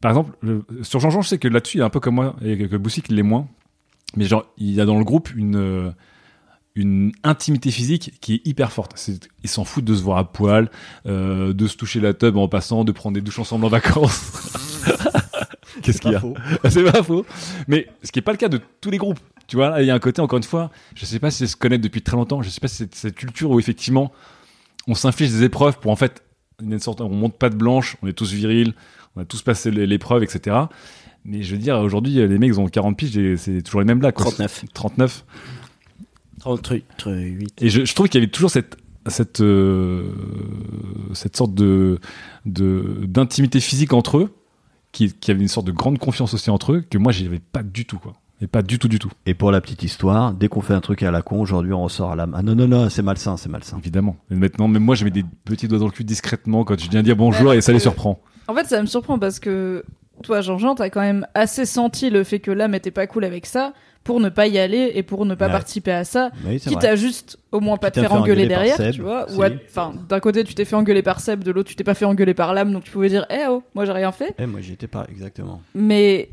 par 0.00 0.10
exemple, 0.10 0.36
le- 0.42 0.64
sur 0.82 1.00
Jean-Jean, 1.00 1.22
je 1.22 1.28
sais 1.28 1.38
que 1.38 1.48
là-dessus, 1.48 1.78
il 1.78 1.80
est 1.80 1.84
un 1.84 1.90
peu 1.90 2.00
comme 2.00 2.16
moi, 2.16 2.36
et 2.44 2.68
que, 2.68 2.76
Boussic, 2.76 3.06
il 3.08 3.16
l'est 3.16 3.22
moins. 3.22 3.48
Mais 4.16 4.24
genre, 4.26 4.44
il 4.58 4.70
y 4.72 4.80
a 4.80 4.84
dans 4.84 4.98
le 4.98 5.04
groupe 5.04 5.34
une, 5.34 5.56
euh, 5.56 5.90
une 6.74 7.12
intimité 7.22 7.70
physique 7.70 8.12
qui 8.20 8.34
est 8.34 8.46
hyper 8.46 8.70
forte. 8.72 8.92
C'est- 8.96 9.28
Ils 9.42 9.48
s'en 9.48 9.64
foutent 9.64 9.84
de 9.84 9.94
se 9.94 10.02
voir 10.02 10.18
à 10.18 10.30
poil, 10.32 10.70
euh, 11.06 11.52
de 11.54 11.66
se 11.66 11.76
toucher 11.76 12.00
la 12.00 12.12
tub 12.14 12.36
en 12.36 12.48
passant, 12.48 12.84
de 12.84 12.92
prendre 12.92 13.14
des 13.14 13.20
douches 13.22 13.38
ensemble 13.38 13.64
en 13.64 13.68
vacances. 13.68 14.30
Qu'est-ce 15.82 16.00
qu'il 16.00 16.12
y 16.12 16.14
a 16.14 16.22
C'est 16.70 16.84
pas 16.84 17.02
faux. 17.02 17.24
Mais 17.68 17.86
ce 18.02 18.12
qui 18.12 18.18
est 18.18 18.22
pas 18.22 18.32
le 18.32 18.38
cas 18.38 18.48
de 18.48 18.60
tous 18.80 18.90
les 18.90 18.98
groupes. 18.98 19.20
Tu 19.46 19.56
vois, 19.56 19.80
il 19.80 19.86
y 19.86 19.90
a 19.90 19.94
un 19.94 19.98
côté, 19.98 20.20
encore 20.20 20.36
une 20.38 20.42
fois, 20.42 20.70
je 20.94 21.04
sais 21.06 21.18
pas 21.20 21.30
si 21.30 21.38
c'est 21.38 21.46
se 21.46 21.56
connaître 21.56 21.82
depuis 21.82 22.02
très 22.02 22.16
longtemps, 22.16 22.42
je 22.42 22.50
sais 22.50 22.60
pas 22.60 22.68
si 22.68 22.76
c'est 22.76 22.94
cette 22.94 23.14
culture 23.14 23.50
où 23.50 23.58
effectivement, 23.60 24.12
on 24.88 24.94
s'inflige 24.94 25.30
des 25.30 25.44
épreuves 25.44 25.78
pour 25.78 25.90
en 25.92 25.96
fait, 25.96 26.22
une 26.62 26.78
sorte, 26.80 27.00
on 27.00 27.08
monte 27.08 27.36
pas 27.38 27.48
de 27.50 27.56
blanche, 27.56 27.96
on 28.02 28.06
est 28.08 28.12
tous 28.12 28.32
virils, 28.32 28.74
on 29.14 29.20
a 29.20 29.24
tous 29.24 29.42
passé 29.42 29.70
l'é- 29.70 29.86
l'épreuve, 29.86 30.22
etc. 30.22 30.56
Mais 31.24 31.42
je 31.42 31.52
veux 31.54 31.60
dire, 31.60 31.78
aujourd'hui, 31.78 32.14
les 32.14 32.38
mecs, 32.38 32.48
ils 32.50 32.60
ont 32.60 32.66
40 32.66 32.96
piges 32.96 33.16
et 33.16 33.36
c'est 33.36 33.62
toujours 33.62 33.80
les 33.80 33.86
mêmes 33.86 33.98
blagues. 33.98 34.14
quoi. 34.14 34.24
39 34.26 34.64
39. 34.74 35.24
38 36.38 36.84
Et 37.60 37.68
je, 37.70 37.84
je 37.84 37.94
trouve 37.94 38.08
qu'il 38.08 38.20
y 38.20 38.24
avait 38.24 38.30
toujours 38.30 38.50
cette 38.50 38.76
cette 39.08 39.40
euh, 39.40 40.12
cette 41.14 41.36
sorte 41.36 41.54
de 41.54 41.98
de 42.44 43.00
d'intimité 43.06 43.60
physique 43.60 43.92
entre 43.92 44.18
eux, 44.18 44.34
qui, 44.92 45.12
qui 45.12 45.30
avait 45.30 45.40
une 45.42 45.48
sorte 45.48 45.66
de 45.66 45.72
grande 45.72 45.98
confiance 45.98 46.34
aussi 46.34 46.50
entre 46.50 46.72
eux, 46.72 46.80
que 46.88 46.98
moi 46.98 47.12
j'y 47.12 47.26
avais 47.26 47.38
pas 47.40 47.62
du 47.62 47.84
tout 47.86 47.98
quoi. 47.98 48.14
Et 48.42 48.46
pas 48.46 48.60
du 48.62 48.78
tout 48.78 48.88
du 48.88 48.98
tout, 48.98 49.10
Et 49.24 49.32
pour 49.32 49.50
la 49.50 49.60
petite 49.62 49.82
histoire, 49.82 50.32
dès 50.32 50.48
qu'on 50.48 50.60
fait 50.60 50.74
un 50.74 50.80
truc 50.80 51.02
à 51.02 51.10
la 51.10 51.22
con, 51.22 51.40
aujourd'hui 51.40 51.72
on 51.72 51.82
ressort 51.84 52.12
à 52.12 52.16
la 52.16 52.26
Ah 52.34 52.42
non, 52.42 52.54
non, 52.54 52.68
non, 52.68 52.90
c'est 52.90 53.00
malsain, 53.02 53.36
c'est 53.38 53.48
malsain. 53.48 53.78
évidemment. 53.78 54.16
Et 54.30 54.34
maintenant, 54.34 54.68
même 54.68 54.82
moi, 54.82 54.94
je 54.94 55.04
mets 55.04 55.10
des 55.10 55.24
petits 55.44 55.68
doigts 55.68 55.78
dans 55.78 55.86
le 55.86 55.90
cul 55.90 56.04
discrètement 56.04 56.62
quand 56.64 56.78
je 56.78 56.90
viens 56.90 57.02
dire 57.02 57.16
bonjour 57.16 57.48
Ouais, 57.50 57.58
et 57.58 57.60
ça 57.62 57.72
les 57.72 57.78
surprend. 57.78 58.20
En 58.48 58.54
fait, 58.54 58.64
ça 58.66 58.80
me 58.82 58.86
surprend 58.86 59.18
parce 59.18 59.40
que 59.40 59.84
toi, 60.22 60.40
Jean-Jean, 60.42 60.74
t'as 60.74 60.90
quand 60.90 61.00
même 61.00 61.26
assez 61.34 61.64
senti 61.64 62.10
le 62.10 62.24
fait 62.24 62.38
que 62.38 62.50
l'âme 62.50 62.74
était 62.74 62.90
pas 62.90 63.06
cool 63.06 63.24
avec 63.24 63.46
ça 63.46 63.72
pour 64.04 64.20
ne 64.20 64.28
pas 64.28 64.46
y 64.46 64.58
aller 64.58 64.92
et 64.94 65.02
pour 65.02 65.26
ne 65.26 65.34
pas 65.34 65.46
Ouais. 65.46 65.52
participer 65.52 65.90
à 65.92 66.04
ça. 66.04 66.30
Oui, 66.46 66.58
c'est 66.60 66.68
Quitte 66.70 66.78
vrai. 66.80 66.88
à 66.90 66.96
juste 66.96 67.38
au 67.52 67.60
moins 67.60 67.76
pas 67.78 67.90
te 67.90 67.98
faire 68.00 68.12
engueuler 68.12 68.46
derrière, 68.46 68.76
Seb, 68.76 68.92
tu 68.94 69.00
vois. 69.02 69.26
si. 69.28 69.36
Ou 69.36 69.42
à- 69.42 69.48
enfin, 69.68 69.94
d'un 70.08 70.20
côté 70.20 70.44
tu 70.44 70.54
t'es 70.54 70.64
fait 70.64 70.76
engueuler 70.76 71.02
par 71.02 71.20
Seb, 71.20 71.42
de 71.42 71.50
l'autre 71.50 71.68
tu 71.70 71.74
t'es 71.74 71.82
pas 71.84 71.94
fait 71.94 72.04
engueuler 72.04 72.34
par 72.34 72.54
l'âme, 72.54 72.72
donc 72.72 72.84
tu 72.84 72.90
pouvais 72.92 73.08
dire, 73.08 73.26
eh 73.30 73.46
oh, 73.48 73.62
moi 73.74 73.84
j'ai 73.84 73.92
rien 73.92 74.12
fait. 74.12 74.32
Eh, 74.38 74.46
moi 74.46 74.60
j'y 74.60 74.74
étais 74.74 74.86
pas, 74.86 75.06
exactement. 75.10 75.60
Mais 75.74 76.28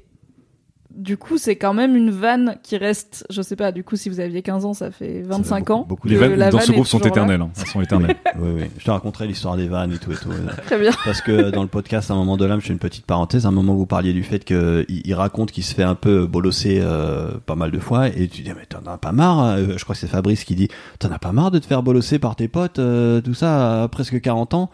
du 0.95 1.17
coup, 1.17 1.37
c'est 1.37 1.55
quand 1.55 1.73
même 1.73 1.95
une 1.95 2.11
vanne 2.11 2.57
qui 2.61 2.77
reste, 2.77 3.25
je 3.29 3.41
sais 3.41 3.55
pas, 3.55 3.71
du 3.71 3.83
coup, 3.83 3.95
si 3.95 4.09
vous 4.09 4.19
aviez 4.19 4.41
15 4.43 4.63
ans, 4.65 4.73
ça 4.73 4.91
fait 4.91 5.21
25 5.23 5.59
beaucoup- 5.59 5.73
ans. 5.73 5.85
beaucoup 5.89 6.07
que 6.07 6.13
Les 6.13 6.17
vannes 6.19 6.35
la 6.35 6.51
dans 6.51 6.57
vanne 6.59 6.67
ce 6.67 6.71
groupe 6.71 6.85
sont 6.87 6.99
éternelles. 6.99 7.41
hein. 7.41 7.49
Elles 7.59 7.65
sont 7.67 7.81
éternelles. 7.81 8.15
Oui, 8.39 8.49
oui. 8.55 8.63
Je 8.77 8.83
te 8.85 8.91
raconterai 8.91 9.27
l'histoire 9.27 9.57
des 9.57 9.67
vannes 9.67 9.91
et 9.93 9.97
tout 9.97 10.11
et 10.11 10.15
tout. 10.15 10.29
Très 10.65 10.79
bien. 10.79 10.91
Parce 11.05 11.21
que 11.21 11.49
dans 11.51 11.61
le 11.63 11.67
podcast, 11.67 12.09
à 12.11 12.13
un 12.13 12.17
moment 12.17 12.37
de 12.37 12.45
l'âme, 12.45 12.61
je 12.61 12.67
fais 12.67 12.73
une 12.73 12.79
petite 12.79 13.05
parenthèse, 13.05 13.45
à 13.45 13.49
un 13.49 13.51
moment 13.51 13.73
où 13.73 13.77
vous 13.77 13.85
parliez 13.85 14.13
du 14.13 14.23
fait 14.23 14.43
qu'il 14.45 14.85
il 14.87 15.13
raconte 15.15 15.51
qu'il 15.51 15.63
se 15.63 15.73
fait 15.73 15.83
un 15.83 15.95
peu 15.95 16.25
bolosser 16.27 16.79
euh, 16.81 17.31
pas 17.45 17.55
mal 17.55 17.71
de 17.71 17.79
fois, 17.79 18.07
et 18.09 18.27
tu 18.27 18.41
dis, 18.43 18.51
mais 18.55 18.65
t'en 18.67 18.85
as 18.91 18.97
pas 18.97 19.11
marre 19.11 19.39
hein 19.39 19.57
Je 19.77 19.83
crois 19.83 19.95
que 19.95 19.99
c'est 20.01 20.07
Fabrice 20.07 20.43
qui 20.43 20.55
dit, 20.55 20.67
t'en 20.99 21.11
as 21.11 21.19
pas 21.19 21.31
marre 21.31 21.51
de 21.51 21.59
te 21.59 21.65
faire 21.65 21.83
bolosser 21.83 22.19
par 22.19 22.35
tes 22.35 22.47
potes, 22.47 22.79
euh, 22.79 23.19
tout 23.21 23.33
ça, 23.33 23.83
à 23.83 23.87
presque 23.87 24.19
40 24.21 24.53
ans 24.53 24.69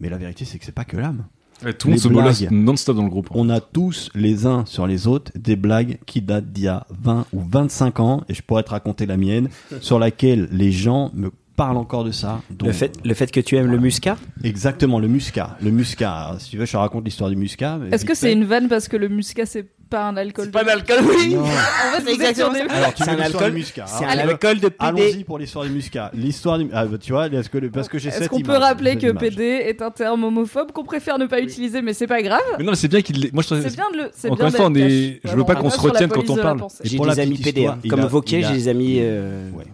Mais 0.00 0.08
la 0.08 0.18
vérité, 0.18 0.44
c'est 0.44 0.58
que 0.58 0.64
c'est 0.64 0.72
pas 0.72 0.84
que 0.84 0.96
l'âme. 0.96 1.24
Tout 1.72 1.88
le 1.88 1.94
monde 1.94 2.00
se 2.00 2.08
blagues. 2.08 2.48
non-stop 2.50 2.96
dans 2.96 3.04
le 3.04 3.10
groupe. 3.10 3.28
On 3.30 3.48
a 3.48 3.60
tous, 3.60 4.10
les 4.14 4.46
uns 4.46 4.64
sur 4.66 4.86
les 4.86 5.06
autres, 5.06 5.32
des 5.34 5.56
blagues 5.56 5.98
qui 6.06 6.20
datent 6.20 6.52
d'il 6.52 6.64
y 6.64 6.68
a 6.68 6.86
20 7.02 7.26
ou 7.32 7.40
25 7.40 8.00
ans, 8.00 8.24
et 8.28 8.34
je 8.34 8.42
pourrais 8.42 8.62
te 8.62 8.70
raconter 8.70 9.06
la 9.06 9.16
mienne, 9.16 9.48
sur 9.80 9.98
laquelle 9.98 10.48
les 10.52 10.72
gens 10.72 11.10
me 11.14 11.30
parlent 11.56 11.76
encore 11.76 12.04
de 12.04 12.10
ça. 12.12 12.40
Donc, 12.50 12.66
le 12.68 12.72
fait 12.72 12.92
le 13.04 13.14
fait 13.14 13.30
que 13.30 13.40
tu 13.40 13.56
aimes 13.56 13.70
le 13.70 13.78
muscat 13.78 14.16
Exactement, 14.42 14.98
le 14.98 15.08
muscat. 15.08 15.56
Le 15.62 15.70
muscat. 15.70 16.12
Alors, 16.12 16.40
si 16.40 16.50
tu 16.50 16.56
veux, 16.58 16.66
je 16.66 16.72
te 16.72 16.76
raconte 16.76 17.04
l'histoire 17.04 17.30
du 17.30 17.36
muscat. 17.36 17.78
Est-ce 17.92 18.04
que 18.04 18.14
c'est 18.14 18.32
une 18.32 18.44
vanne 18.44 18.68
parce 18.68 18.88
que 18.88 18.96
le 18.96 19.08
muscat 19.08 19.46
c'est 19.46 19.66
pas 19.90 20.08
un 20.08 20.16
alcool 20.16 20.46
de- 20.46 20.50
d'alcool 20.50 20.96
oui 21.06 21.34
Non. 21.34 21.42
En 21.42 22.00
fait, 22.00 22.34
sur 22.34 22.50
des- 22.50 22.60
Alors, 22.60 22.94
tu 22.94 23.04
C'est 23.04 23.10
un 23.10 23.18
alcool 23.20 23.52
muscat. 23.52 23.84
c'est 23.86 24.04
un 24.04 24.18
alcool 24.18 24.58
de 24.58 24.68
PD 24.68 24.74
Allons-y 24.80 25.24
pour 25.24 25.38
l'histoire 25.38 25.64
du 25.66 25.70
muscat. 25.70 26.10
L'histoire 26.14 26.58
du. 26.58 26.68
Ah, 26.72 26.86
bah, 26.86 26.96
tu 26.98 27.12
vois, 27.12 27.26
est-ce 27.28 27.48
que, 27.48 27.58
parce 27.68 27.88
que 27.88 27.98
j'ai 27.98 28.08
Est-ce 28.08 28.18
cette 28.18 28.28
qu'on 28.28 28.40
peut 28.40 28.56
rappeler 28.56 28.96
que. 28.96 29.12
PD 29.12 29.42
est 29.44 29.82
un 29.82 29.90
terme 29.90 30.24
homophobe 30.24 30.72
qu'on 30.72 30.84
préfère 30.84 31.18
ne 31.18 31.26
pas 31.26 31.40
utiliser, 31.40 31.82
mais 31.82 31.92
c'est 31.92 32.06
pas 32.06 32.22
grave. 32.22 32.40
Mais 32.58 32.64
non, 32.64 32.72
mais 32.72 32.76
c'est 32.76 32.88
bien 32.88 33.02
qu'il. 33.02 33.30
Moi, 33.32 33.42
je 33.42 33.48
trouve. 33.48 33.60
C'est 33.62 33.76
bien 33.76 33.90
de 33.92 33.96
le. 33.98 34.10
c'est 34.12 34.30
Encore 34.30 34.46
une 34.48 34.52
fois, 34.52 34.66
on 34.66 34.74
est- 34.74 35.20
je 35.22 35.30
veux 35.36 35.44
pas 35.44 35.54
on 35.56 35.62
qu'on 35.62 35.70
se 35.70 35.80
retienne 35.80 36.10
quand 36.10 36.28
on 36.30 36.36
parle. 36.36 36.60
j'ai 36.82 36.98
des 36.98 37.20
amis 37.20 37.38
PD 37.38 37.66
hein. 37.66 37.78
il 37.84 37.90
comme 37.90 38.00
Vauquier 38.06 38.42
j'ai 38.42 38.52
des 38.54 38.68
amis 38.68 38.96
euh, 39.00 39.50
Ouais. 39.52 39.64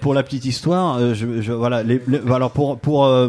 Pour 0.00 0.14
la 0.14 0.22
petite 0.22 0.44
histoire, 0.44 0.98
euh, 0.98 1.14
voilà, 1.56 1.82
alors 2.32 2.50
pour 2.52 2.78
pour 2.78 3.04
euh, 3.04 3.28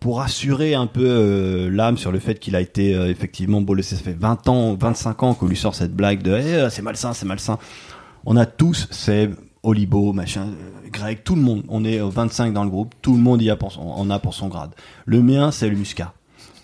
pour 0.00 0.18
rassurer 0.18 0.74
un 0.74 0.86
peu 0.86 1.04
euh, 1.04 1.70
l'âme 1.70 1.98
sur 1.98 2.12
le 2.12 2.18
fait 2.18 2.38
qu'il 2.38 2.56
a 2.56 2.60
été 2.60 2.92
effectivement 2.92 3.60
bolossé, 3.60 3.96
ça 3.96 4.02
fait 4.02 4.16
20 4.18 4.48
ans, 4.48 4.74
25 4.74 5.22
ans 5.22 5.34
qu'on 5.34 5.46
lui 5.46 5.56
sort 5.56 5.74
cette 5.74 5.94
blague 5.94 6.22
de 6.22 6.36
Eh, 6.36 6.70
c'est 6.70 6.82
malsain, 6.82 7.12
c'est 7.12 7.26
malsain. 7.26 7.58
On 8.24 8.36
a 8.36 8.46
tous 8.46 8.88
Seb, 8.90 9.34
Olibo, 9.62 10.12
machin, 10.12 10.48
Greg, 10.90 11.22
tout 11.24 11.34
le 11.34 11.42
monde. 11.42 11.62
On 11.68 11.84
est 11.84 12.00
euh, 12.00 12.08
25 12.08 12.52
dans 12.52 12.64
le 12.64 12.70
groupe, 12.70 12.94
tout 13.02 13.14
le 13.14 13.20
monde 13.20 13.42
y 13.42 13.50
a 13.50 13.56
pour 13.56 13.72
son, 13.72 14.10
a 14.10 14.18
pour 14.18 14.34
son 14.34 14.48
grade. 14.48 14.70
Le 15.04 15.22
mien, 15.22 15.50
c'est 15.50 15.68
le 15.68 15.76
muscat. 15.76 16.14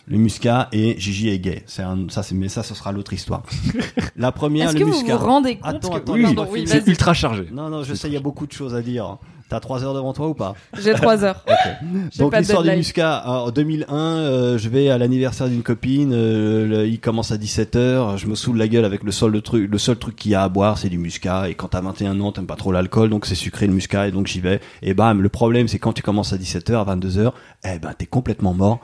Le 0.07 0.19
muscat 0.19 0.69
et 0.73 0.97
Gigi 0.99 1.31
est 1.31 1.39
gay. 1.39 1.63
C'est 1.67 1.83
un, 1.83 2.07
ça, 2.11 2.23
c'est 2.23 2.35
mais 2.35 2.49
ça, 2.49 2.63
ce 2.63 2.75
sera 2.75 2.93
l'autre 2.93 3.13
histoire. 3.15 3.43
La 4.17 4.33
première, 4.33 4.69
Est-ce 4.69 4.75
le 4.75 4.81
que 4.81 4.85
vous 4.85 4.93
muscat. 4.99 5.17
vous 5.17 5.25
rendez 5.27 5.57
compte 5.57 5.75
Attends, 5.77 5.89
que 5.91 5.97
attends, 5.97 6.13
oui, 6.13 6.19
laisse-moi 6.21 6.37
pardon, 6.45 6.53
oui, 6.53 6.67
finir. 6.67 6.83
C'est 6.85 6.91
ultra 6.91 7.15
chargé. 7.15 7.47
Non, 7.53 7.71
non, 7.71 7.83
je 7.85 7.95
sais, 7.95 8.09
il 8.09 8.15
y 8.15 8.17
a 8.17 8.21
beaucoup 8.21 8.47
de 8.47 8.53
choses 8.53 8.75
à 8.75 8.83
dire. 8.83 9.17
T'as 9.51 9.61
trois 9.61 9.85
heures 9.85 9.93
devant 9.95 10.13
toi 10.15 10.29
ou 10.29 10.35
pas? 10.35 10.55
J'ai 10.83 10.95
3 10.95 11.23
heures. 11.23 11.45
J'ai 12.11 12.19
Donc 12.19 12.33
pas 12.33 12.41
l'histoire 12.41 12.63
du. 12.63 12.71
Muscat, 12.71 13.23
en 13.27 13.51
2001, 13.51 13.95
euh, 13.95 14.59
je 14.59 14.69
vais 14.71 14.89
à 14.89 14.97
l'anniversaire 14.97 15.49
d'une 15.49 15.63
copine, 15.63 16.13
euh, 16.15 16.67
le- 16.67 16.87
il 16.89 16.99
commence 16.99 17.31
à 17.31 17.37
17h, 17.37 18.17
je 18.17 18.27
me 18.27 18.35
saoule 18.37 18.57
la 18.57 18.69
gueule 18.69 18.87
avec 18.87 19.03
le 19.05 19.13
seul, 19.13 19.33
le 19.33 19.43
truc, 19.43 19.71
le 19.71 19.79
seul 19.79 19.97
truc 19.97 20.17
qu'il 20.17 20.31
y 20.31 20.35
a 20.35 20.43
à 20.43 20.49
boire, 20.49 20.79
c'est 20.79 20.89
du 20.89 20.97
Muscat, 20.99 21.51
et 21.51 21.55
quand 21.55 21.69
t'as 21.69 21.83
21 21.83 22.19
ans, 22.21 22.33
t'aimes 22.33 22.47
pas 22.47 22.57
trop 22.57 22.73
l'alcool, 22.73 23.11
donc 23.11 23.27
c'est 23.27 23.35
sucré 23.35 23.67
le 23.67 23.75
Muscat, 23.75 24.09
et 24.09 24.13
donc 24.13 24.27
j'y 24.29 24.41
vais, 24.41 24.61
et 24.83 24.95
bam, 24.95 25.21
le 25.21 25.29
problème 25.29 25.69
c'est 25.69 25.79
quand 25.79 25.93
tu 25.93 26.03
commences 26.03 26.33
à 26.33 26.39
17h, 26.39 26.75
à 26.77 26.97
22h, 26.97 27.33
eh 27.65 27.79
ben 27.79 27.93
t'es 27.97 28.07
complètement 28.07 28.55
mort. 28.55 28.81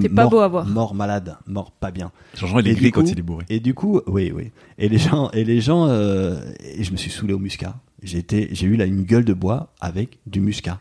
T'es 0.00 0.08
pas 0.08 0.22
Mort- 0.22 0.30
beau 0.30 0.38
à 0.40 0.48
voir. 0.48 0.66
Mort 0.66 0.94
malade, 0.94 1.36
mort 1.46 1.70
pas 1.72 1.90
bien. 1.90 2.10
Jean-Jean, 2.34 2.60
il 2.60 2.68
est 2.68 2.70
Et 2.70 2.74
gris 2.74 2.84
du 2.86 2.92
quand 2.92 3.02
coup- 3.02 3.08
il 3.10 3.18
est 3.18 3.22
bourré. 3.22 3.44
Et 3.50 3.60
du 3.60 3.74
coup, 3.74 4.00
oui, 4.06 4.32
oui. 4.34 4.50
Et 4.78 4.88
les 4.88 4.96
gens, 4.98 5.30
et 5.32 5.44
les 5.44 5.60
gens, 5.60 5.86
euh, 5.88 6.40
et 6.64 6.82
je 6.84 6.90
me 6.92 6.96
suis 6.96 7.10
saoulé 7.10 7.34
au 7.34 7.38
muscat. 7.38 7.74
J'ai 8.02 8.18
été, 8.18 8.48
j'ai 8.52 8.66
eu 8.66 8.76
là 8.76 8.86
une 8.86 9.02
gueule 9.02 9.24
de 9.24 9.34
bois 9.34 9.72
avec 9.80 10.18
du 10.26 10.40
muscat. 10.40 10.78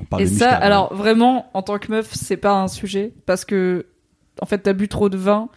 On 0.00 0.04
parle 0.04 0.22
Et 0.22 0.24
de 0.26 0.30
ça, 0.30 0.34
muscat, 0.46 0.56
alors 0.56 0.94
vraiment, 0.94 1.46
en 1.54 1.62
tant 1.62 1.78
que 1.78 1.90
meuf, 1.90 2.12
c'est 2.14 2.36
pas 2.36 2.60
un 2.60 2.68
sujet 2.68 3.12
parce 3.26 3.44
que 3.44 3.86
en 4.40 4.46
fait, 4.46 4.58
t'as 4.58 4.72
bu 4.72 4.88
trop 4.88 5.08
de 5.08 5.16
vin, 5.16 5.48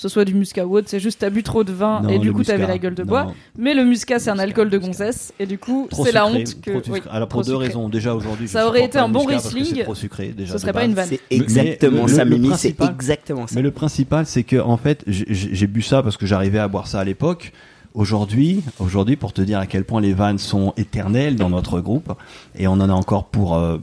ce 0.00 0.08
soit 0.08 0.24
du 0.24 0.34
muscat 0.34 0.66
ou 0.66 0.76
autre, 0.76 0.88
c'est 0.88 0.98
juste 1.00 1.20
t'as 1.20 1.30
bu 1.30 1.42
trop 1.42 1.62
de 1.62 1.72
vin 1.72 2.00
Non, 2.02 2.08
et 2.08 2.18
du 2.18 2.32
coup 2.32 2.42
t'avais 2.42 2.58
muscat, 2.58 2.72
la 2.72 2.78
gueule 2.78 2.94
de 2.94 3.02
non. 3.02 3.08
bois. 3.08 3.32
Mais 3.58 3.74
le 3.74 3.84
muscat, 3.84 4.18
c'est 4.18 4.30
un 4.30 4.38
alcool 4.38 4.70
de 4.70 4.78
gonzesse 4.78 5.32
et 5.38 5.46
du 5.46 5.58
coup, 5.58 5.88
c'est 5.92 6.12
la 6.12 6.26
honte 6.26 6.60
que. 6.62 6.70
trop 6.70 6.82
sucré. 6.82 6.90
oui, 6.92 7.00
Alors 7.10 7.28
trop 7.28 7.38
pour 7.40 7.46
deux 7.46 7.52
sucré. 7.52 7.66
raisons. 7.66 7.88
Déjà 7.88 8.14
aujourd'hui, 8.14 8.48
Ça 8.48 8.66
aurait 8.66 8.84
été 8.84 8.98
un 8.98 9.08
bon 9.08 9.24
Riesling, 9.24 9.74
C'est 9.76 9.82
trop 9.84 9.94
sucré 9.94 10.28
déjà. 10.28 10.52
Ce 10.54 10.58
serait 10.58 10.72
pas 10.72 10.84
une 10.84 10.94
vanne. 10.94 11.08
c'est 11.08 11.20
exactement 11.30 12.02
le- 12.06 12.08
ça 12.12 12.24
Mimi 12.24 12.46
c'est 12.56 12.72
principal- 12.72 12.90
exactement 12.94 13.46
ça 13.46 13.54
Mais 13.56 13.62
le 13.62 13.70
principal, 13.70 14.26
c'est 14.26 14.42
que 14.42 14.56
en 14.60 14.76
fait, 14.76 15.04
j'ai- 15.06 15.66
bu 15.66 15.82
ça 15.82 16.02
parce 16.02 16.16
que 16.16 16.24
j'arrivais 16.26 16.58
à 16.58 16.68
boire 16.68 16.86
ça 16.86 17.00
à 17.00 17.04
l'époque. 17.04 17.52
Aujourd'hui, 17.92 18.62
aujourd'hui, 18.78 19.16
pour 19.16 19.32
te 19.32 19.42
dire 19.42 19.58
à 19.58 19.66
quel 19.66 19.84
point 19.84 20.00
les 20.00 20.12
vannes 20.14 20.38
sont 20.38 20.72
éternelles 20.76 21.34
dans 21.36 21.50
notre 21.50 21.80
groupe, 21.80 22.12
et 22.56 22.68
on 22.68 22.74
en 22.74 22.88
a 22.88 22.92
encore 22.92 23.24
pour, 23.24 23.56
euh, 23.56 23.78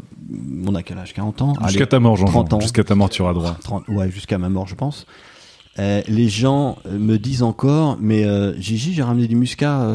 on 0.65 0.73
a 0.75 0.81
quel 0.81 0.97
âge 0.97 1.13
40 1.13 1.41
ans? 1.41 1.53
Jusqu'à 1.67 1.87
ta 1.87 1.99
mort, 1.99 2.15
Jean. 2.15 2.25
30 2.25 2.53
ans. 2.53 2.59
Jusqu'à 2.61 2.85
ta 2.85 2.95
mort, 2.95 3.09
tu 3.09 3.21
auras 3.21 3.33
droit. 3.33 3.57
30, 3.61 3.83
ouais, 3.89 4.09
jusqu'à 4.09 4.37
ma 4.37 4.47
mort, 4.47 4.65
je 4.65 4.75
pense. 4.75 5.05
Euh, 5.79 6.01
les 6.07 6.27
gens 6.27 6.77
euh, 6.85 6.97
me 6.97 7.17
disent 7.17 7.43
encore, 7.43 7.97
mais 7.99 8.25
euh, 8.25 8.59
Gigi, 8.59 8.93
j'ai 8.93 9.03
ramené 9.03 9.27
du 9.27 9.35
muscat, 9.35 9.87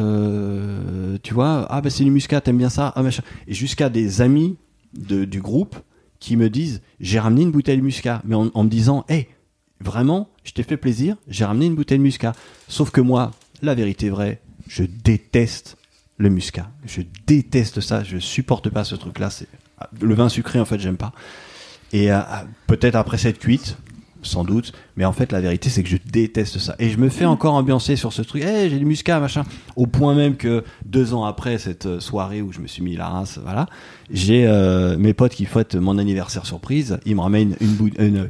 tu 1.23 1.33
vois, 1.33 1.67
ah 1.69 1.81
ben 1.81 1.89
c'est 1.89 2.03
du 2.03 2.11
muscat, 2.11 2.41
t'aimes 2.41 2.57
bien 2.57 2.69
ça, 2.69 2.93
ah 2.95 3.03
machin. 3.03 3.23
Et 3.47 3.53
jusqu'à 3.53 3.89
des 3.89 4.21
amis 4.21 4.57
du 4.93 5.41
groupe 5.41 5.75
qui 6.19 6.37
me 6.37 6.49
disent, 6.49 6.81
j'ai 6.99 7.19
ramené 7.19 7.41
une 7.41 7.51
bouteille 7.51 7.77
de 7.77 7.83
muscat, 7.83 8.21
mais 8.25 8.35
en, 8.35 8.63
me 8.63 8.69
disant, 8.69 9.05
hé, 9.09 9.27
vraiment, 9.81 10.29
je 10.43 10.53
t'ai 10.53 10.63
fait 10.63 10.77
plaisir, 10.77 11.17
j'ai 11.27 11.45
ramené 11.45 11.65
une 11.65 11.75
bouteille 11.75 11.97
de 11.97 12.03
muscat. 12.03 12.33
Sauf 12.67 12.91
que 12.91 13.01
moi, 13.01 13.31
la 13.61 13.75
vérité 13.75 14.09
vraie, 14.09 14.39
je 14.67 14.83
déteste 14.83 15.77
le 16.17 16.29
muscat. 16.29 16.69
Je 16.85 17.01
déteste 17.27 17.81
ça, 17.81 18.03
je 18.03 18.17
supporte 18.17 18.69
pas 18.69 18.83
ce 18.83 18.95
truc-là. 18.95 19.29
C'est 19.29 19.47
le 19.99 20.13
vin 20.13 20.29
sucré 20.29 20.59
en 20.59 20.65
fait, 20.65 20.79
j'aime 20.79 20.97
pas. 20.97 21.11
Et 21.91 22.11
euh, 22.11 22.21
peut-être 22.67 22.95
après 22.95 23.17
cette 23.17 23.39
cuite, 23.39 23.77
sans 24.23 24.43
doute, 24.43 24.71
mais 24.95 25.05
en 25.05 25.13
fait 25.13 25.31
la 25.31 25.41
vérité 25.41 25.69
c'est 25.69 25.83
que 25.83 25.89
je 25.89 25.97
déteste 26.05 26.59
ça. 26.59 26.75
Et 26.79 26.89
je 26.89 26.97
me 26.97 27.09
fais 27.09 27.25
encore 27.25 27.53
ambiancer 27.53 27.95
sur 27.95 28.11
ce 28.13 28.21
truc. 28.21 28.43
Eh, 28.45 28.69
j'ai 28.69 28.79
du 28.79 28.85
muscat, 28.85 29.19
machin. 29.19 29.43
Au 29.75 29.85
point 29.87 30.15
même 30.15 30.35
que 30.35 30.63
deux 30.85 31.13
ans 31.13 31.25
après 31.25 31.57
cette 31.57 31.85
euh, 31.85 31.99
soirée 31.99 32.41
où 32.41 32.51
je 32.51 32.59
me 32.59 32.67
suis 32.67 32.81
mis 32.83 32.95
la 32.95 33.07
race, 33.07 33.39
voilà, 33.43 33.67
j'ai 34.11 34.45
euh, 34.47 34.97
mes 34.97 35.13
potes 35.13 35.33
qui 35.33 35.45
fêtent 35.45 35.75
mon 35.75 35.97
anniversaire 35.97 36.45
surprise. 36.45 36.97
Ils 37.05 37.15
me 37.15 37.21
ramènent 37.21 37.55
une, 37.61 37.73
bou- 37.75 37.89
une 37.99 38.29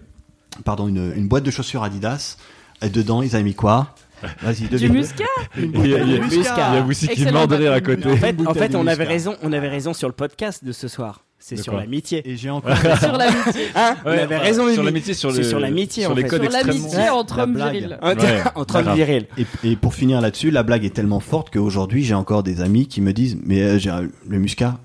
pardon 0.65 0.87
une, 0.87 1.13
une 1.15 1.27
boîte 1.27 1.43
de 1.43 1.51
chaussures 1.51 1.83
Adidas. 1.83 2.37
Et 2.81 2.89
dedans 2.89 3.21
ils 3.21 3.35
avaient 3.35 3.43
mis 3.45 3.53
quoi? 3.55 3.95
Vas-y, 4.41 4.67
Du 4.69 4.89
muscat 4.89 5.23
Il 5.57 5.87
y 5.87 5.95
a, 5.95 6.03
il 6.03 6.13
y 6.15 6.95
qui 6.95 7.05
Excellent 7.05 7.31
mord 7.39 7.47
de 7.47 7.55
rire 7.55 7.73
à 7.73 7.81
côté. 7.81 8.09
En 8.09 8.15
fait, 8.17 8.35
en 8.45 8.53
fait 8.53 8.75
on 8.75 8.87
avait 8.87 9.03
raison, 9.03 9.35
on 9.41 9.51
avait 9.51 9.67
raison 9.69 9.93
sur 9.93 10.07
le 10.07 10.13
podcast 10.13 10.63
de 10.63 10.71
ce 10.71 10.87
soir. 10.87 11.23
C'est 11.45 11.57
sur 11.57 11.75
l'amitié. 11.75 12.21
Et 12.29 12.37
j'ai 12.37 12.49
encore 12.49 12.77
sur 12.77 13.11
l'amitié. 13.17 13.67
Hein 13.75 13.95
on 14.05 14.09
Ouais, 14.11 14.19
avait 14.21 14.35
enfin, 14.35 14.43
raison, 14.45 14.73
sur 14.73 14.81
l'amitié, 14.83 15.13
sur 15.13 15.31
C'est 15.33 15.39
le- 15.39 15.43
sur 15.43 15.59
l'amitié, 15.59 16.03
sur 16.03 16.11
en 16.11 16.15
les 16.15 16.21
fait. 16.21 16.27
codes 16.29 16.49
l'amitié 16.49 17.09
entre 17.09 17.35
La 17.35 17.43
hommes 17.43 17.53
blague. 17.53 17.71
virils. 17.73 17.97
Entre, 18.01 18.23
Ouais, 18.23 18.43
entre 18.55 18.75
hommes 18.77 18.95
virils. 18.95 19.27
Et, 19.37 19.45
et 19.71 19.75
pour 19.75 19.93
finir 19.93 20.21
là-dessus, 20.21 20.51
la 20.51 20.63
blague 20.63 20.85
est 20.85 20.91
tellement 20.95 21.19
forte 21.19 21.49
qu'aujourd'hui, 21.51 22.05
j'ai 22.05 22.13
encore 22.13 22.43
des 22.43 22.61
amis 22.61 22.87
qui 22.87 23.01
me 23.01 23.11
disent 23.11 23.37
Mais 23.43 23.61
euh, 23.61 23.77
j'ai 23.77 23.89
un- 23.89 24.07
le 24.25 24.39
muscat, 24.39 24.77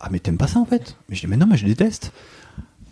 ah, 0.00 0.08
mais 0.10 0.18
t'aimes 0.18 0.36
pas 0.36 0.48
ça 0.48 0.58
en 0.58 0.66
fait? 0.66 0.96
Mais 1.08 1.16
je 1.16 1.22
dis 1.22 1.26
Mais 1.28 1.38
non, 1.38 1.46
mais 1.48 1.56
je 1.56 1.64
déteste. 1.64 2.12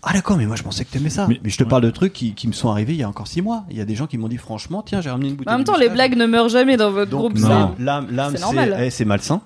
Ah, 0.03 0.15
d'accord, 0.15 0.39
mais 0.39 0.47
moi 0.47 0.57
je 0.57 0.63
pensais 0.63 0.87
que 0.87 0.91
t'aimais 0.91 1.11
ça. 1.11 1.27
Mais, 1.29 1.39
Mais- 1.45 1.51
je 1.51 1.59
te 1.59 1.63
ouais. 1.65 1.69
parle 1.69 1.83
de 1.83 1.91
trucs 1.91 2.15
qui, 2.15 2.33
qui 2.33 2.49
me 2.49 2.55
sont 2.55 2.71
arrivés 2.71 2.95
il 2.95 3.01
y 3.01 3.03
a 3.03 3.09
encore 3.11 3.27
six 3.29 3.43
mois. 3.43 3.67
Il 3.71 3.77
y 3.77 3.83
a 3.83 3.85
des 3.85 3.97
gens 3.97 4.07
qui 4.07 4.17
m'ont 4.17 4.29
dit 4.29 4.39
Franchement, 4.39 4.83
tiens, 4.83 5.03
j'ai 5.03 5.11
ramené 5.11 5.29
une 5.29 5.35
bouteille 5.35 5.53
En 5.53 5.59
même 5.59 5.67
de 5.67 5.71
temps, 5.71 5.77
les 5.77 5.91
blagues 5.91 6.17
ne 6.17 6.25
meurent 6.25 6.49
jamais 6.49 6.79
dans 6.79 6.91
votre 6.91 7.11
Donc, 7.11 7.35
groupe. 7.35 7.39
non. 7.39 7.75
l'âme, 7.79 8.35
eh, 8.81 8.89
c'est 8.89 9.05
malsain. 9.05 9.43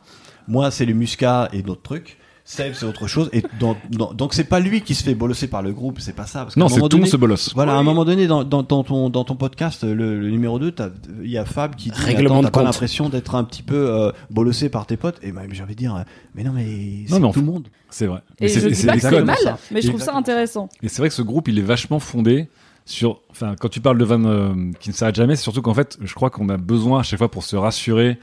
Moi, 0.46 0.70
c'est 0.70 0.84
le 0.84 0.94
muscat 0.94 1.48
et 1.52 1.62
d'autres 1.62 1.82
trucs. 1.82 2.18
Seb, 2.46 2.74
c'est 2.74 2.84
autre 2.84 3.06
chose. 3.06 3.30
Et 3.32 3.42
dans- 3.58 3.74
dans- 3.90 4.12
donc, 4.12 4.34
c'est 4.34 4.44
pas 4.44 4.60
lui 4.60 4.82
qui 4.82 4.94
se 4.94 5.02
fait 5.02 5.14
bolosser 5.14 5.46
par 5.48 5.62
le 5.62 5.72
groupe, 5.72 5.98
c'est 6.00 6.12
pas 6.14 6.26
ça. 6.26 6.40
Parce 6.42 6.56
Non, 6.58 6.68
c'est 6.68 6.78
tout 6.80 6.88
le 6.96 6.98
monde 6.98 7.08
se 7.08 7.16
bolosse. 7.16 7.54
Voilà, 7.54 7.72
à 7.72 7.76
un 7.76 7.82
moment 7.82 8.04
donné, 8.04 8.26
dans, 8.26 8.44
dans, 8.44 8.62
dans 8.62 8.84
ton, 8.84 9.08
dans 9.08 9.24
ton 9.24 9.34
podcast, 9.34 9.82
le, 9.82 10.20
le 10.20 10.30
numéro 10.30 10.58
2, 10.58 10.70
t'as- 10.72 10.90
il 11.22 11.30
y 11.30 11.38
a 11.38 11.46
Fab 11.46 11.74
qui 11.74 11.88
dit 11.90 11.98
Règlement 11.98 12.42
T'as 12.42 12.50
pas 12.50 12.62
l'impression 12.62 13.08
d'être 13.08 13.34
un 13.34 13.44
petit 13.44 13.62
peu 13.62 13.88
euh, 13.88 14.12
bolossé 14.30 14.68
par 14.68 14.84
tes 14.86 14.98
potes 14.98 15.18
Et 15.22 15.32
ben, 15.32 15.48
j'ai 15.50 15.62
envie 15.62 15.74
de 15.74 15.78
dire 15.78 15.96
euh, 15.96 16.02
Mais 16.34 16.42
non, 16.44 16.52
mais 16.52 16.66
c'est 17.06 17.14
Non, 17.14 17.20
mais 17.20 17.26
en 17.28 17.32
tout 17.32 17.40
le 17.40 17.46
fait- 17.46 17.50
monde. 17.52 17.68
C'est 17.88 18.06
vrai. 18.06 18.20
Et 18.40 18.44
Mais 18.44 18.48
je 18.48 18.68
dis 18.68 18.86
pas 18.86 18.94
que 18.96 19.00
c'est 19.00 19.22
mal, 19.22 19.36
ça. 19.42 19.58
mais 19.70 19.80
je 19.80 19.86
Et- 19.86 19.90
trouve 19.90 20.02
ça 20.02 20.14
intéressant. 20.14 20.68
Et 20.82 20.88
c'est 20.88 20.98
vrai 21.00 21.08
que 21.08 21.14
ce 21.14 21.22
groupe, 21.22 21.48
il 21.48 21.58
est 21.58 21.62
vachement 21.62 21.98
fondé 21.98 22.48
sur. 22.84 23.20
Enfin, 23.30 23.54
quand 23.58 23.68
tu 23.70 23.80
parles 23.80 23.96
de 23.96 24.04
vannes 24.04 24.26
euh, 24.26 24.70
qui 24.80 24.90
ne 24.90 24.94
s'arrêtent 24.94 25.14
jamais, 25.14 25.36
c'est 25.36 25.42
surtout 25.44 25.62
qu'en 25.62 25.72
fait, 25.74 25.96
je 26.02 26.12
crois 26.14 26.28
qu'on 26.28 26.50
a 26.50 26.58
besoin 26.58 27.00
à 27.00 27.02
chaque 27.04 27.18
fois 27.18 27.30
pour 27.30 27.42
se 27.44 27.56
rassurer 27.56 28.18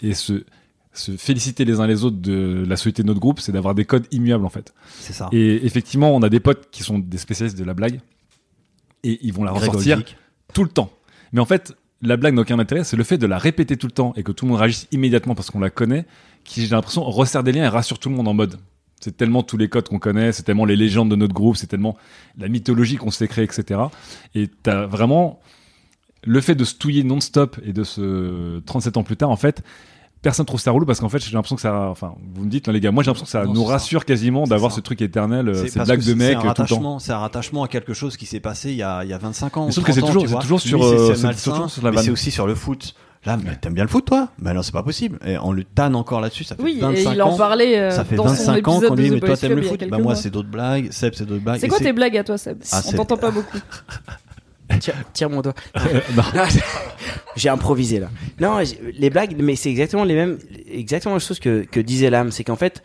et 0.00 0.14
se, 0.14 0.44
se 0.98 1.16
féliciter 1.16 1.64
les 1.64 1.80
uns 1.80 1.86
les 1.86 2.04
autres 2.04 2.18
de 2.18 2.64
la 2.66 2.76
solidité 2.76 3.02
de 3.02 3.08
notre 3.08 3.20
groupe, 3.20 3.40
c'est 3.40 3.52
d'avoir 3.52 3.74
des 3.74 3.84
codes 3.84 4.06
immuables 4.10 4.44
en 4.44 4.50
fait. 4.50 4.74
C'est 5.00 5.12
ça. 5.12 5.28
Et 5.32 5.64
effectivement, 5.66 6.14
on 6.14 6.22
a 6.22 6.28
des 6.28 6.40
potes 6.40 6.68
qui 6.70 6.82
sont 6.82 6.98
des 6.98 7.18
spécialistes 7.18 7.58
de 7.58 7.64
la 7.64 7.74
blague 7.74 8.00
et 9.04 9.18
ils 9.22 9.32
vont 9.32 9.44
la 9.44 9.52
ressortir 9.52 10.02
tout 10.52 10.64
le 10.64 10.70
temps. 10.70 10.90
Mais 11.32 11.40
en 11.40 11.44
fait, 11.46 11.76
la 12.02 12.16
blague 12.16 12.34
n'a 12.34 12.42
aucun 12.42 12.58
intérêt, 12.58 12.84
c'est 12.84 12.96
le 12.96 13.04
fait 13.04 13.18
de 13.18 13.26
la 13.26 13.38
répéter 13.38 13.76
tout 13.76 13.86
le 13.86 13.92
temps 13.92 14.12
et 14.16 14.22
que 14.22 14.32
tout 14.32 14.44
le 14.44 14.50
monde 14.50 14.60
réagisse 14.60 14.88
immédiatement 14.92 15.34
parce 15.34 15.50
qu'on 15.50 15.60
la 15.60 15.70
connaît, 15.70 16.06
qui 16.44 16.62
j'ai 16.62 16.68
l'impression 16.68 17.04
resserre 17.04 17.42
des 17.42 17.52
liens 17.52 17.64
et 17.64 17.68
rassure 17.68 17.98
tout 17.98 18.08
le 18.08 18.14
monde 18.14 18.28
en 18.28 18.34
mode. 18.34 18.58
C'est 19.00 19.16
tellement 19.16 19.42
tous 19.42 19.56
les 19.56 19.68
codes 19.68 19.88
qu'on 19.88 19.98
connaît, 19.98 20.32
c'est 20.32 20.42
tellement 20.42 20.64
les 20.64 20.76
légendes 20.76 21.10
de 21.10 21.16
notre 21.16 21.34
groupe, 21.34 21.56
c'est 21.56 21.66
tellement 21.66 21.96
la 22.38 22.48
mythologie 22.48 22.96
qu'on 22.96 23.10
s'est 23.10 23.28
créée, 23.28 23.44
etc. 23.44 23.80
Et 24.34 24.48
t'as 24.48 24.86
vraiment 24.86 25.40
le 26.24 26.40
fait 26.40 26.54
de 26.54 26.64
se 26.64 26.74
touiller 26.74 27.04
non-stop 27.04 27.58
et 27.64 27.72
de 27.72 27.84
se 27.84 28.60
37 28.60 28.96
ans 28.96 29.02
plus 29.02 29.16
tard, 29.16 29.30
en 29.30 29.36
fait, 29.36 29.62
personne 30.26 30.44
trouve 30.44 30.58
ça 30.60 30.72
relou 30.72 30.84
parce 30.86 30.98
qu'en 30.98 31.08
fait, 31.08 31.20
j'ai 31.24 31.30
l'impression 31.32 31.54
que 31.54 31.62
ça, 31.62 31.72
enfin, 31.88 32.14
vous 32.34 32.44
me 32.44 32.50
dites, 32.50 32.68
hein, 32.68 32.72
les 32.72 32.80
gars, 32.80 32.90
moi 32.90 33.04
j'ai 33.04 33.10
l'impression 33.10 33.26
que 33.26 33.30
ça 33.30 33.44
Non, 33.44 33.54
nous 33.54 33.66
ça. 33.66 33.74
rassure 33.74 34.04
quasiment 34.04 34.44
d'avoir 34.44 34.72
ce 34.72 34.80
truc 34.80 35.00
éternel, 35.00 35.48
euh, 35.48 35.54
C'est 35.62 35.68
ces 35.68 35.80
blagues 35.84 36.02
de 36.02 36.12
un 36.12 36.20
euh, 36.20 36.30
tout 36.30 36.36
le 36.36 36.42
temps. 36.42 36.48
rattachement, 36.48 36.98
C'est 36.98 37.12
un 37.12 37.18
rattachement 37.18 37.62
à 37.62 37.68
quelque 37.68 37.94
chose 37.94 38.16
qui 38.16 38.26
s'est 38.26 38.40
passé 38.40 38.70
il 38.70 38.76
y 38.76 38.82
a, 38.82 39.04
il 39.04 39.10
y 39.10 39.12
a 39.12 39.18
25 39.18 39.56
ans. 39.56 39.66
Mais 39.66 39.72
sauf 39.72 39.84
que 39.84 39.92
c'est 39.92 40.00
30 40.00 40.10
ans, 40.10 40.14
toujours- 40.14 40.28
sur, 40.28 40.38
euh, 40.38 40.42
toujours 40.42 40.60
sur 41.70 41.82
mais 41.92 42.02
c'est 42.02 42.10
aussi 42.10 42.32
sur 42.32 42.46
le 42.48 42.56
foot. 42.56 42.94
Là, 43.24 43.36
mais 43.36 43.54
t'aimes 43.56 43.74
bien 43.74 43.84
le 43.84 43.88
foot, 43.88 44.04
toi? 44.04 44.28
Ben 44.40 44.52
non, 44.52 44.62
c'est 44.62 44.72
pas 44.72 44.82
possible. 44.82 45.18
Et 45.24 45.36
on 45.38 45.52
le 45.52 45.62
tanne 45.62 45.94
encore 45.94 46.20
là-dessus. 46.20 46.44
Ça 46.44 46.56
fait 46.56 46.62
Oui, 46.62 46.78
25 46.80 47.10
et 47.10 47.14
il 47.14 47.22
en 47.22 47.36
parlait 47.36 47.78
euh, 47.78 47.90
Ça 47.90 48.04
fait 48.04 48.16
dans 48.16 48.24
son 48.28 48.34
25 48.34 48.68
ans 48.68 48.72
épisode 48.74 48.88
qu'on 48.90 48.94
de 48.96 49.02
dit, 49.02 49.10
mais 49.10 49.20
toi 49.20 49.36
t'aimes 49.36 49.52
le 49.54 49.62
foot 49.62 49.84
Bah 49.88 49.98
moi 49.98 50.14
c'est 50.16 50.30
d'autres 50.30 50.48
blagues, 50.48 50.90
Seb 50.90 51.14
c'est 51.14 51.24
d'autres 51.26 51.42
blagues. 51.42 51.60
C'est 51.60 51.68
quoi 51.68 51.78
tes 51.78 51.92
blagues 51.92 52.16
à 52.16 52.24
toi, 52.24 52.36
Seb? 52.36 52.58
Ah, 52.72 52.82
On 52.86 52.92
t'entend 52.92 53.16
pas 53.16 53.30
beaucoup. 53.30 53.58
Tire, 54.80 54.94
tire 55.12 55.30
mon 55.30 55.42
doigt. 55.42 55.54
Non, 56.34 56.42
j'ai 57.36 57.48
improvisé 57.48 58.00
là. 58.00 58.10
Non, 58.40 58.58
les 58.98 59.10
blagues, 59.10 59.36
mais 59.38 59.56
c'est 59.56 59.70
exactement 59.70 60.04
les 60.04 60.14
mêmes, 60.14 60.38
exactement 60.68 61.14
la 61.14 61.20
chose 61.20 61.38
que, 61.38 61.64
que 61.64 61.80
disait 61.80 62.10
l'âme, 62.10 62.30
c'est 62.30 62.44
qu'en 62.44 62.56
fait, 62.56 62.82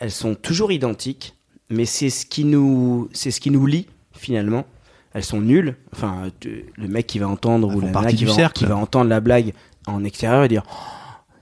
elles 0.00 0.10
sont 0.10 0.34
toujours 0.34 0.72
identiques, 0.72 1.34
mais 1.70 1.84
c'est 1.84 2.10
ce 2.10 2.26
qui 2.26 2.44
nous, 2.44 3.08
c'est 3.12 3.30
ce 3.30 3.40
qui 3.40 3.50
nous 3.50 3.66
lie 3.66 3.86
finalement. 4.12 4.66
Elles 5.12 5.24
sont 5.24 5.40
nulles. 5.40 5.76
Enfin, 5.92 6.30
le 6.44 6.88
mec 6.88 7.06
qui 7.06 7.18
va 7.20 7.28
entendre 7.28 7.70
Elles 7.70 7.76
ou 7.76 7.80
la 7.80 7.88
partie 7.88 8.16
qui 8.16 8.24
va, 8.24 8.48
qui 8.48 8.66
va 8.66 8.76
entendre 8.76 9.08
la 9.08 9.20
blague 9.20 9.52
en 9.86 10.02
extérieur 10.04 10.44
et 10.44 10.48
dire 10.48 10.64
Oh, 10.68 10.74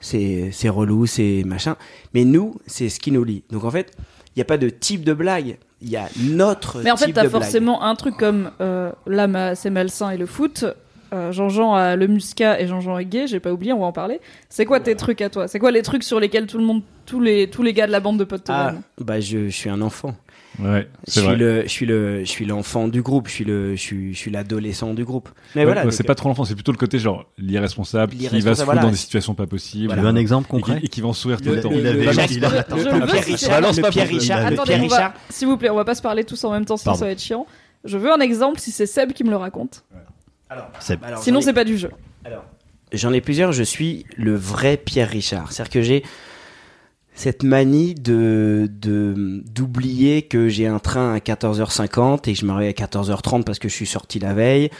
c'est 0.00 0.50
c'est 0.52 0.68
relou, 0.68 1.06
c'est 1.06 1.42
machin. 1.46 1.76
Mais 2.12 2.24
nous, 2.24 2.56
c'est 2.66 2.90
ce 2.90 3.00
qui 3.00 3.10
nous 3.10 3.24
lie. 3.24 3.44
Donc 3.50 3.64
en 3.64 3.70
fait, 3.70 3.96
il 4.28 4.38
n'y 4.38 4.42
a 4.42 4.44
pas 4.44 4.58
de 4.58 4.68
type 4.68 5.04
de 5.04 5.14
blague. 5.14 5.58
Il 5.82 5.90
y 5.90 5.96
a 5.96 6.08
notre 6.20 6.80
Mais 6.82 6.90
en 6.92 6.96
fait, 6.96 7.06
t'as 7.12 7.22
blague. 7.22 7.30
forcément 7.32 7.82
un 7.82 7.94
truc 7.96 8.16
comme 8.16 8.50
euh, 8.60 8.92
là, 9.06 9.26
ma- 9.26 9.54
c'est 9.56 9.70
malsain 9.70 10.10
et 10.10 10.16
le 10.16 10.26
foot. 10.26 10.64
Euh, 11.12 11.30
Jean-Jean 11.32 11.74
a 11.74 11.94
le 11.96 12.06
muscat 12.06 12.58
et 12.60 12.66
Jean-Jean 12.66 12.96
est 12.98 13.04
gay, 13.04 13.26
j'ai 13.26 13.40
pas 13.40 13.52
oublié, 13.52 13.72
on 13.74 13.80
va 13.80 13.86
en 13.86 13.92
parler. 13.92 14.20
C'est 14.48 14.64
quoi 14.64 14.80
tes 14.80 14.94
trucs 14.96 15.20
à 15.20 15.28
toi? 15.28 15.46
C'est 15.48 15.58
quoi 15.58 15.70
les 15.70 15.82
trucs 15.82 16.04
sur 16.04 16.18
lesquels 16.20 16.46
tout 16.46 16.56
le 16.56 16.64
monde, 16.64 16.80
tous 17.04 17.20
les, 17.20 17.50
tous 17.50 17.62
les 17.62 17.74
gars 17.74 17.86
de 17.86 17.92
la 17.92 18.00
bande 18.00 18.16
de 18.18 18.24
potes 18.24 18.44
te 18.44 18.52
Ah, 18.52 18.74
bah 18.98 19.20
je, 19.20 19.48
je 19.48 19.54
suis 19.54 19.68
un 19.68 19.82
enfant. 19.82 20.14
Ouais, 20.58 20.86
Je 21.06 21.12
suis 21.12 21.20
vrai. 21.22 21.36
le, 21.36 21.62
je 21.62 21.68
suis 21.68 21.86
le, 21.86 22.20
je 22.20 22.28
suis 22.30 22.44
l'enfant 22.44 22.86
du 22.88 23.00
groupe. 23.02 23.28
Je 23.28 23.32
suis 23.32 23.44
le, 23.44 23.74
je 23.74 23.80
suis, 23.80 24.12
je 24.12 24.18
suis 24.18 24.30
l'adolescent 24.30 24.92
du 24.94 25.04
groupe. 25.04 25.30
Mais 25.54 25.62
Ouais, 25.62 25.64
voilà. 25.66 25.84
ouais, 25.86 25.90
c'est 25.90 26.02
pas 26.04 26.14
trop 26.14 26.28
l'enfant, 26.28 26.44
c'est 26.44 26.54
plutôt 26.54 26.72
le 26.72 26.76
côté 26.78 26.98
genre 26.98 27.24
l'irresponsable 27.38 28.14
qui 28.14 28.26
va 28.26 28.30
se 28.54 28.60
foutre 28.60 28.64
voilà. 28.66 28.82
dans 28.82 28.90
des 28.90 28.96
situations 28.96 29.34
pas 29.34 29.46
possibles. 29.46 29.94
Tu 29.94 30.00
veux 30.00 30.06
un 30.06 30.16
exemple 30.16 30.46
et 30.46 30.56
qui, 30.56 30.62
concret 30.62 30.80
et 30.82 30.88
qui 30.88 31.00
va 31.00 31.08
en 31.08 31.12
sourire 31.14 31.40
tout 31.40 31.48
Le- 31.48 31.54
le 31.56 31.60
temps. 31.62 31.70
Il 31.72 31.86
avait- 31.86 32.02
il 32.02 32.08
a- 32.08 32.12
Jacques- 32.12 32.30
il 32.32 32.44
a- 32.44 32.48
Je 32.50 32.56
attends, 32.56 32.76
veux 32.76 32.84
le 32.84 32.90
Pierre 33.06 33.24
Richard, 33.24 33.60
le 33.60 33.90
Pierre 33.90 34.36
avait- 34.38 34.54
Attendez, 34.54 34.62
Pierre 34.64 34.80
Richard. 34.82 35.14
s'il 35.30 35.48
vous 35.48 35.56
plaît, 35.56 35.70
on 35.70 35.76
va 35.76 35.84
pas 35.84 35.94
se 35.94 36.02
parler 36.02 36.24
tous 36.24 36.42
en 36.44 36.52
même 36.52 36.64
temps, 36.66 36.76
sinon 36.76 36.94
ça 36.94 37.04
va 37.06 37.10
être 37.10 37.22
chiant. 37.22 37.46
Je 37.84 37.96
veux 37.98 38.12
un 38.12 38.20
exemple 38.20 38.60
si 38.60 38.70
c'est 38.70 38.86
Seb 38.86 39.12
qui 39.12 39.24
me 39.24 39.30
le 39.30 39.36
raconte. 39.36 39.84
Alors, 40.50 40.68
Sinon, 41.22 41.40
c'est 41.40 41.52
pas 41.54 41.64
du 41.64 41.78
jeu. 41.78 41.90
Alors, 42.26 42.44
j'en 42.92 43.12
ai 43.12 43.20
plusieurs. 43.22 43.52
Je 43.52 43.62
suis 43.62 44.04
le 44.16 44.34
vrai 44.36 44.76
Pierre 44.76 45.08
Richard. 45.08 45.50
C'est-à-dire 45.50 45.72
que 45.72 45.82
j'ai 45.82 46.02
cette 47.14 47.42
manie 47.42 47.94
de 47.94 48.68
d'oublier 48.79 50.22
que 50.22 50.48
j'ai 50.48 50.66
un 50.66 50.79
train 50.79 51.14
à 51.14 51.18
14h50 51.18 52.29
et 52.29 52.33
que 52.33 52.38
je 52.38 52.46
réveille 52.46 52.68
à 52.68 52.87
14h30 52.87 53.44
parce 53.44 53.59
que 53.59 53.68
je 53.68 53.75
suis 53.75 53.87
sorti 53.87 54.18
la 54.18 54.35
veille. 54.35 54.70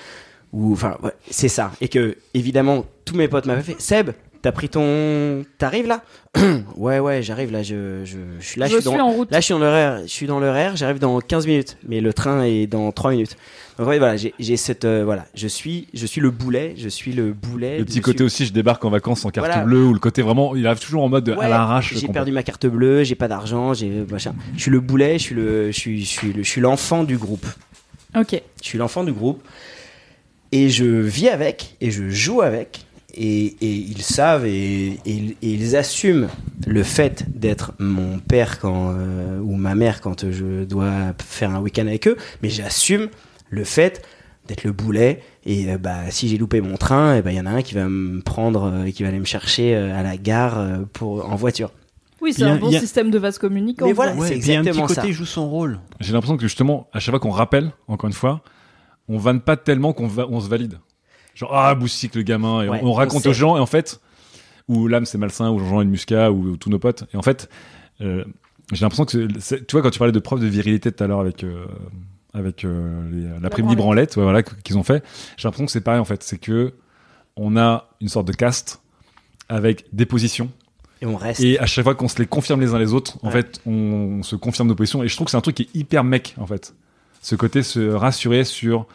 Ou 0.53 0.73
enfin, 0.73 0.99
c'est 1.31 1.49
ça. 1.49 1.73
Et 1.81 1.89
que 1.89 2.17
évidemment, 2.35 2.85
tous 3.05 3.17
mes 3.17 3.29
potes 3.29 3.47
m'avaient 3.47 3.63
fait. 3.63 3.81
Seb, 3.81 4.11
t'as 4.43 4.53
pris 4.53 4.69
ton, 4.69 5.45
t'arrives 5.59 5.87
là? 5.87 6.03
Ouais, 6.77 6.99
ouais, 6.99 7.23
j'arrive 7.23 7.53
là. 7.53 7.63
Je, 7.63 8.05
je, 8.05 8.17
je 8.41 8.45
suis 8.47 8.61
là. 8.61 8.67
je 8.67 8.73
suis 8.73 8.83
suis 8.83 8.91
dans, 8.99 9.07
en 9.07 9.11
route. 9.13 9.31
Là, 9.31 9.41
je 9.41 9.45
suis 9.45 9.55
dans 9.55 9.61
l'horaire. 9.61 10.01
Je 10.03 10.09
suis 10.09 10.27
dans 10.27 10.41
l'horaire. 10.41 10.77
J'arrive 10.77 10.99
dans 10.99 11.21
15 11.21 11.47
minutes, 11.47 11.77
mais 11.87 12.01
le 12.01 12.13
train 12.13 12.43
est 12.45 12.67
dans 12.67 12.91
3 12.91 13.13
minutes. 13.13 13.37
Donc 13.79 13.89
ouais, 13.89 13.99
voilà, 13.99 14.17
j'ai 14.17 14.57
cette 14.59 14.85
euh, 14.85 15.03
voilà, 15.05 15.25
je 15.35 15.49
suis 15.49 15.89
je 15.95 16.05
suis 16.05 16.21
le 16.21 16.31
boulet, 16.31 16.75
je 16.77 16.89
suis 16.89 17.13
le 17.13 17.33
boulet. 17.33 17.79
Le 17.79 17.85
petit 17.87 18.03
côté 18.03 18.23
aussi, 18.23 18.45
je 18.45 18.53
débarque 18.53 18.85
en 18.85 18.91
vacances 18.91 19.25
en 19.25 19.31
carte 19.31 19.47
Voilà. 19.47 19.65
bleue, 19.65 19.85
ou 19.87 19.95
le 19.95 19.99
côté 19.99 20.21
vraiment, 20.21 20.55
il 20.55 20.67
arrive 20.67 20.81
toujours 20.81 21.03
en 21.03 21.09
mode 21.09 21.31
Ouais, 21.31 21.47
à 21.47 21.49
l'arrache. 21.49 21.95
J'ai 21.97 22.09
perdu 22.09 22.33
ma 22.33 22.43
carte 22.43 22.67
bleue, 22.67 23.03
j'ai 23.03 23.15
pas 23.15 23.29
d'argent, 23.29 23.73
j'ai 23.73 24.05
machin. 24.11 24.35
Je 24.57 24.61
suis 24.63 24.71
le 24.71 24.81
boulet, 24.81 25.19
je 25.19 25.23
suis 25.23 25.35
le 25.35 25.73
je 25.73 25.79
suis 25.79 26.05
je 26.05 26.09
suis 26.11 26.33
le 26.35 26.43
je 26.43 26.49
suis 26.49 26.61
l'enfant 26.61 27.03
du 27.05 27.17
groupe. 27.17 27.47
Ok. 28.15 28.43
Je 28.63 28.69
suis 28.69 28.77
l'enfant 28.79 29.05
du 29.05 29.13
groupe 29.13 29.43
et 30.53 30.69
je 30.69 30.85
vis 30.85 31.29
avec 31.31 31.77
et 31.81 31.91
je 31.91 32.11
joue 32.11 32.43
avec 32.43 32.85
et, 33.15 33.47
et 33.61 33.73
ils 33.75 34.03
savent 34.03 34.47
et, 34.47 34.93
et 34.93 35.01
ils- 35.07 35.37
et 35.43 35.53
ils 35.53 35.77
assument 35.77 36.29
le 36.67 36.83
fait 36.83 37.25
d'être 37.39 37.73
mon 37.79 38.19
père 38.19 38.59
quand 38.59 38.95
euh, 38.97 39.39
ou 39.41 39.57
ma 39.57 39.75
mère 39.75 40.01
quand 40.01 40.31
je 40.31 40.65
dois 40.65 41.13
faire 41.23 41.51
un 41.51 41.61
week-end 41.61 41.87
avec 41.87 42.07
eux, 42.09 42.17
mais 42.43 42.49
j'assume 42.49 43.09
le 43.51 43.65
fait 43.65 44.03
d'être 44.49 44.65
le 44.65 44.73
boulet, 44.73 45.23
Et 45.47 45.71
euh, 45.73 45.79
bah, 45.79 46.11
si 46.11 46.27
j'ai 46.29 46.37
loupé 46.37 46.61
mon 46.61 46.77
train, 46.77 47.17
il 47.17 47.23
ben, 47.23 47.31
y 47.31 47.41
en 47.41 47.47
a 47.47 47.51
un 47.51 47.63
qui 47.63 47.75
va 47.75 47.89
me 47.89 48.21
prendre 48.21 48.65
euh, 48.65 48.85
et 48.87 48.93
qui 48.93 49.03
va 49.05 49.09
aller 49.11 49.21
me 49.21 49.25
chercher 49.25 49.75
euh, 49.77 49.97
à 49.97 50.03
la 50.03 50.17
gare 50.17 50.59
euh, 50.59 50.79
pour, 50.93 51.29
en 51.31 51.37
voiture. 51.37 51.71
Oui, 52.21 52.33
c'est 52.33 52.43
Il 52.43 52.47
un 52.49 52.57
bon 52.57 52.69
il 52.71 52.77
a- 52.77 52.81
système 52.81 53.11
de 53.11 53.19
vase 53.19 53.39
communicant. 53.39 53.87
Mais 53.87 53.93
voilà, 53.93 54.13
quoi. 54.13 54.27
c'est 54.27 54.39
il 54.39 54.51
a 54.53 54.59
un 54.59 54.63
petit 54.63 54.69
exactement 54.71 54.87
côté 54.87 55.01
ça. 55.01 55.07
il 55.07 55.13
joue 55.13 55.25
son 55.27 55.49
rôle. 55.49 55.79
J'ai 56.01 56.13
l'impression 56.13 56.37
que 56.37 56.43
justement, 56.43 56.89
à 56.93 56.99
chaque 57.01 57.13
fois 57.13 57.21
qu'on 57.21 57.31
rappelle, 57.31 57.71
encore 57.89 58.09
une 58.09 58.15
fois, 58.15 58.43
on 59.09 59.17
vanne 59.19 59.41
pas 59.41 59.57
tellement 59.57 59.93
qu'on 59.93 60.07
va, 60.09 60.27
on 60.29 60.41
se 60.41 60.49
valide. 60.49 60.79
Genre, 61.35 61.55
ah, 61.55 61.75
Boussic, 61.75 62.15
le 62.15 62.23
gamin, 62.23 62.63
et 62.63 62.69
Ouais, 62.69 62.81
on, 62.83 62.87
on 62.87 62.91
on 62.91 62.93
raconte 62.93 63.27
aux 63.27 63.33
gens, 63.33 63.57
et 63.57 63.61
en 63.61 63.67
fait, 63.67 64.01
ou 64.69 64.87
l'âme 64.89 65.07
c'est 65.07 65.19
malsain, 65.19 65.51
ou 65.51 65.59
Jean-Jean 65.59 65.81
et 65.81 65.85
Muscat, 65.87 66.31
ou, 66.33 66.57
tous 66.57 66.71
nos 66.71 66.79
potes. 66.79 67.05
Et 67.13 67.17
en 67.17 67.23
fait, 67.23 67.49
euh, 68.01 68.25
j'ai 68.73 68.85
l'impression 68.85 69.05
que, 69.05 69.27
tu 69.27 69.73
vois, 69.73 69.83
quand 69.83 69.91
tu 69.91 69.99
parlais 69.99 70.13
de 70.13 70.19
preuve 70.19 70.41
de 70.41 70.47
virilité 70.47 70.93
tout 70.93 71.03
à 71.03 71.07
l'heure 71.07 71.21
avec, 71.21 71.43
euh, 71.45 71.65
avec 72.35 72.65
euh, 72.65 73.03
les- 73.11 73.41
l'après-midi 73.41 73.75
branlette, 73.77 74.17
ouais, 74.17 74.23
voilà, 74.23 74.43
qu'ils 74.43 74.79
ont 74.79 74.83
fait, 74.83 75.05
j'ai 75.37 75.47
l'impression 75.49 75.67
que 75.67 75.73
c'est 75.73 75.81
pareil 75.83 76.01
en 76.01 76.05
fait. 76.05 76.23
C'est 76.23 76.39
que 76.39 76.75
on 77.37 77.57
a 77.57 77.89
une 78.01 78.09
sorte 78.09 78.27
de 78.27 78.33
caste 78.33 78.83
avec 79.49 79.87
des 79.93 80.07
positions. 80.07 80.51
Et 81.01 81.07
on 81.07 81.17
reste. 81.17 81.41
Et 81.41 81.59
à 81.59 81.67
chaque 81.67 81.85
fois 81.85 81.95
qu'on 81.95 82.09
se 82.09 82.19
les 82.19 82.27
confirme 82.27 82.61
les 82.61 82.75
uns 82.75 82.79
les 82.79 82.93
autres, 82.95 83.19
en 83.23 83.31
fait, 83.31 83.61
on, 83.67 83.73
on 83.73 84.23
se 84.23 84.37
confirme 84.37 84.69
nos 84.69 84.75
positions. 84.75 85.03
Et 85.03 85.09
je 85.09 85.15
trouve 85.17 85.25
que 85.27 85.31
c'est 85.33 85.37
un 85.37 85.41
truc 85.43 85.57
qui 85.57 85.63
est 85.65 85.75
hyper 85.75 86.05
mec, 86.05 86.35
en 86.39 86.47
fait. 86.47 86.75
Ce 87.23 87.35
côté 87.35 87.63
se 87.63 87.81
rassurer 87.91 88.45
sur. 88.45 88.87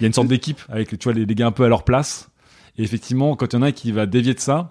Il 0.00 0.04
y 0.04 0.06
a 0.06 0.08
une 0.08 0.14
sorte 0.14 0.28
d'équipe 0.28 0.60
avec, 0.68 0.98
tu 0.98 1.04
vois, 1.04 1.12
les, 1.12 1.26
les 1.26 1.34
gars 1.34 1.46
un 1.46 1.52
peu 1.52 1.64
à 1.64 1.68
leur 1.68 1.84
place. 1.84 2.30
Et 2.78 2.82
effectivement, 2.82 3.36
quand 3.36 3.52
il 3.52 3.56
y 3.56 3.58
en 3.58 3.62
a 3.62 3.66
un 3.66 3.72
qui 3.72 3.92
va 3.92 4.06
dévier 4.06 4.34
de 4.34 4.40
ça, 4.40 4.68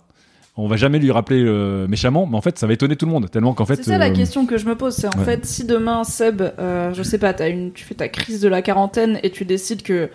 on 0.62 0.68
va 0.68 0.76
jamais 0.76 1.00
lui 1.00 1.12
rappeler 1.12 1.42
euh, 1.44 1.88
méchamment, 1.88 2.26
mais 2.26 2.36
en 2.36 2.42
fait, 2.42 2.60
ça 2.60 2.68
va 2.68 2.74
étonner 2.74 2.96
tout 2.96 3.06
le 3.06 3.12
monde. 3.12 3.30
Tellement 3.32 3.54
qu'en 3.54 3.66
fait. 3.66 3.78
C'est 3.78 3.84
ça 3.84 3.98
la 3.98 4.10
euh, 4.10 4.14
question 4.14 4.46
que 4.46 4.58
je 4.58 4.66
me 4.66 4.76
pose. 4.76 4.94
C'est 4.94 5.08
en 5.08 5.18
ouais. 5.20 5.26
fait, 5.26 5.46
si 5.46 5.66
demain, 5.66 6.04
Seb, 6.04 6.42
euh, 6.42 6.94
je 6.94 7.04
sais 7.04 7.18
pas, 7.18 7.30
as 7.30 7.48
une, 7.48 7.72
tu 7.72 7.86
fais 7.86 7.96
ta 7.96 8.10
crise 8.10 8.42
de 8.42 8.50
la 8.50 8.62
quarantaine 8.62 9.20
et 9.24 9.30
tu 9.30 9.46
décides 9.46 9.84
que, 9.84 10.10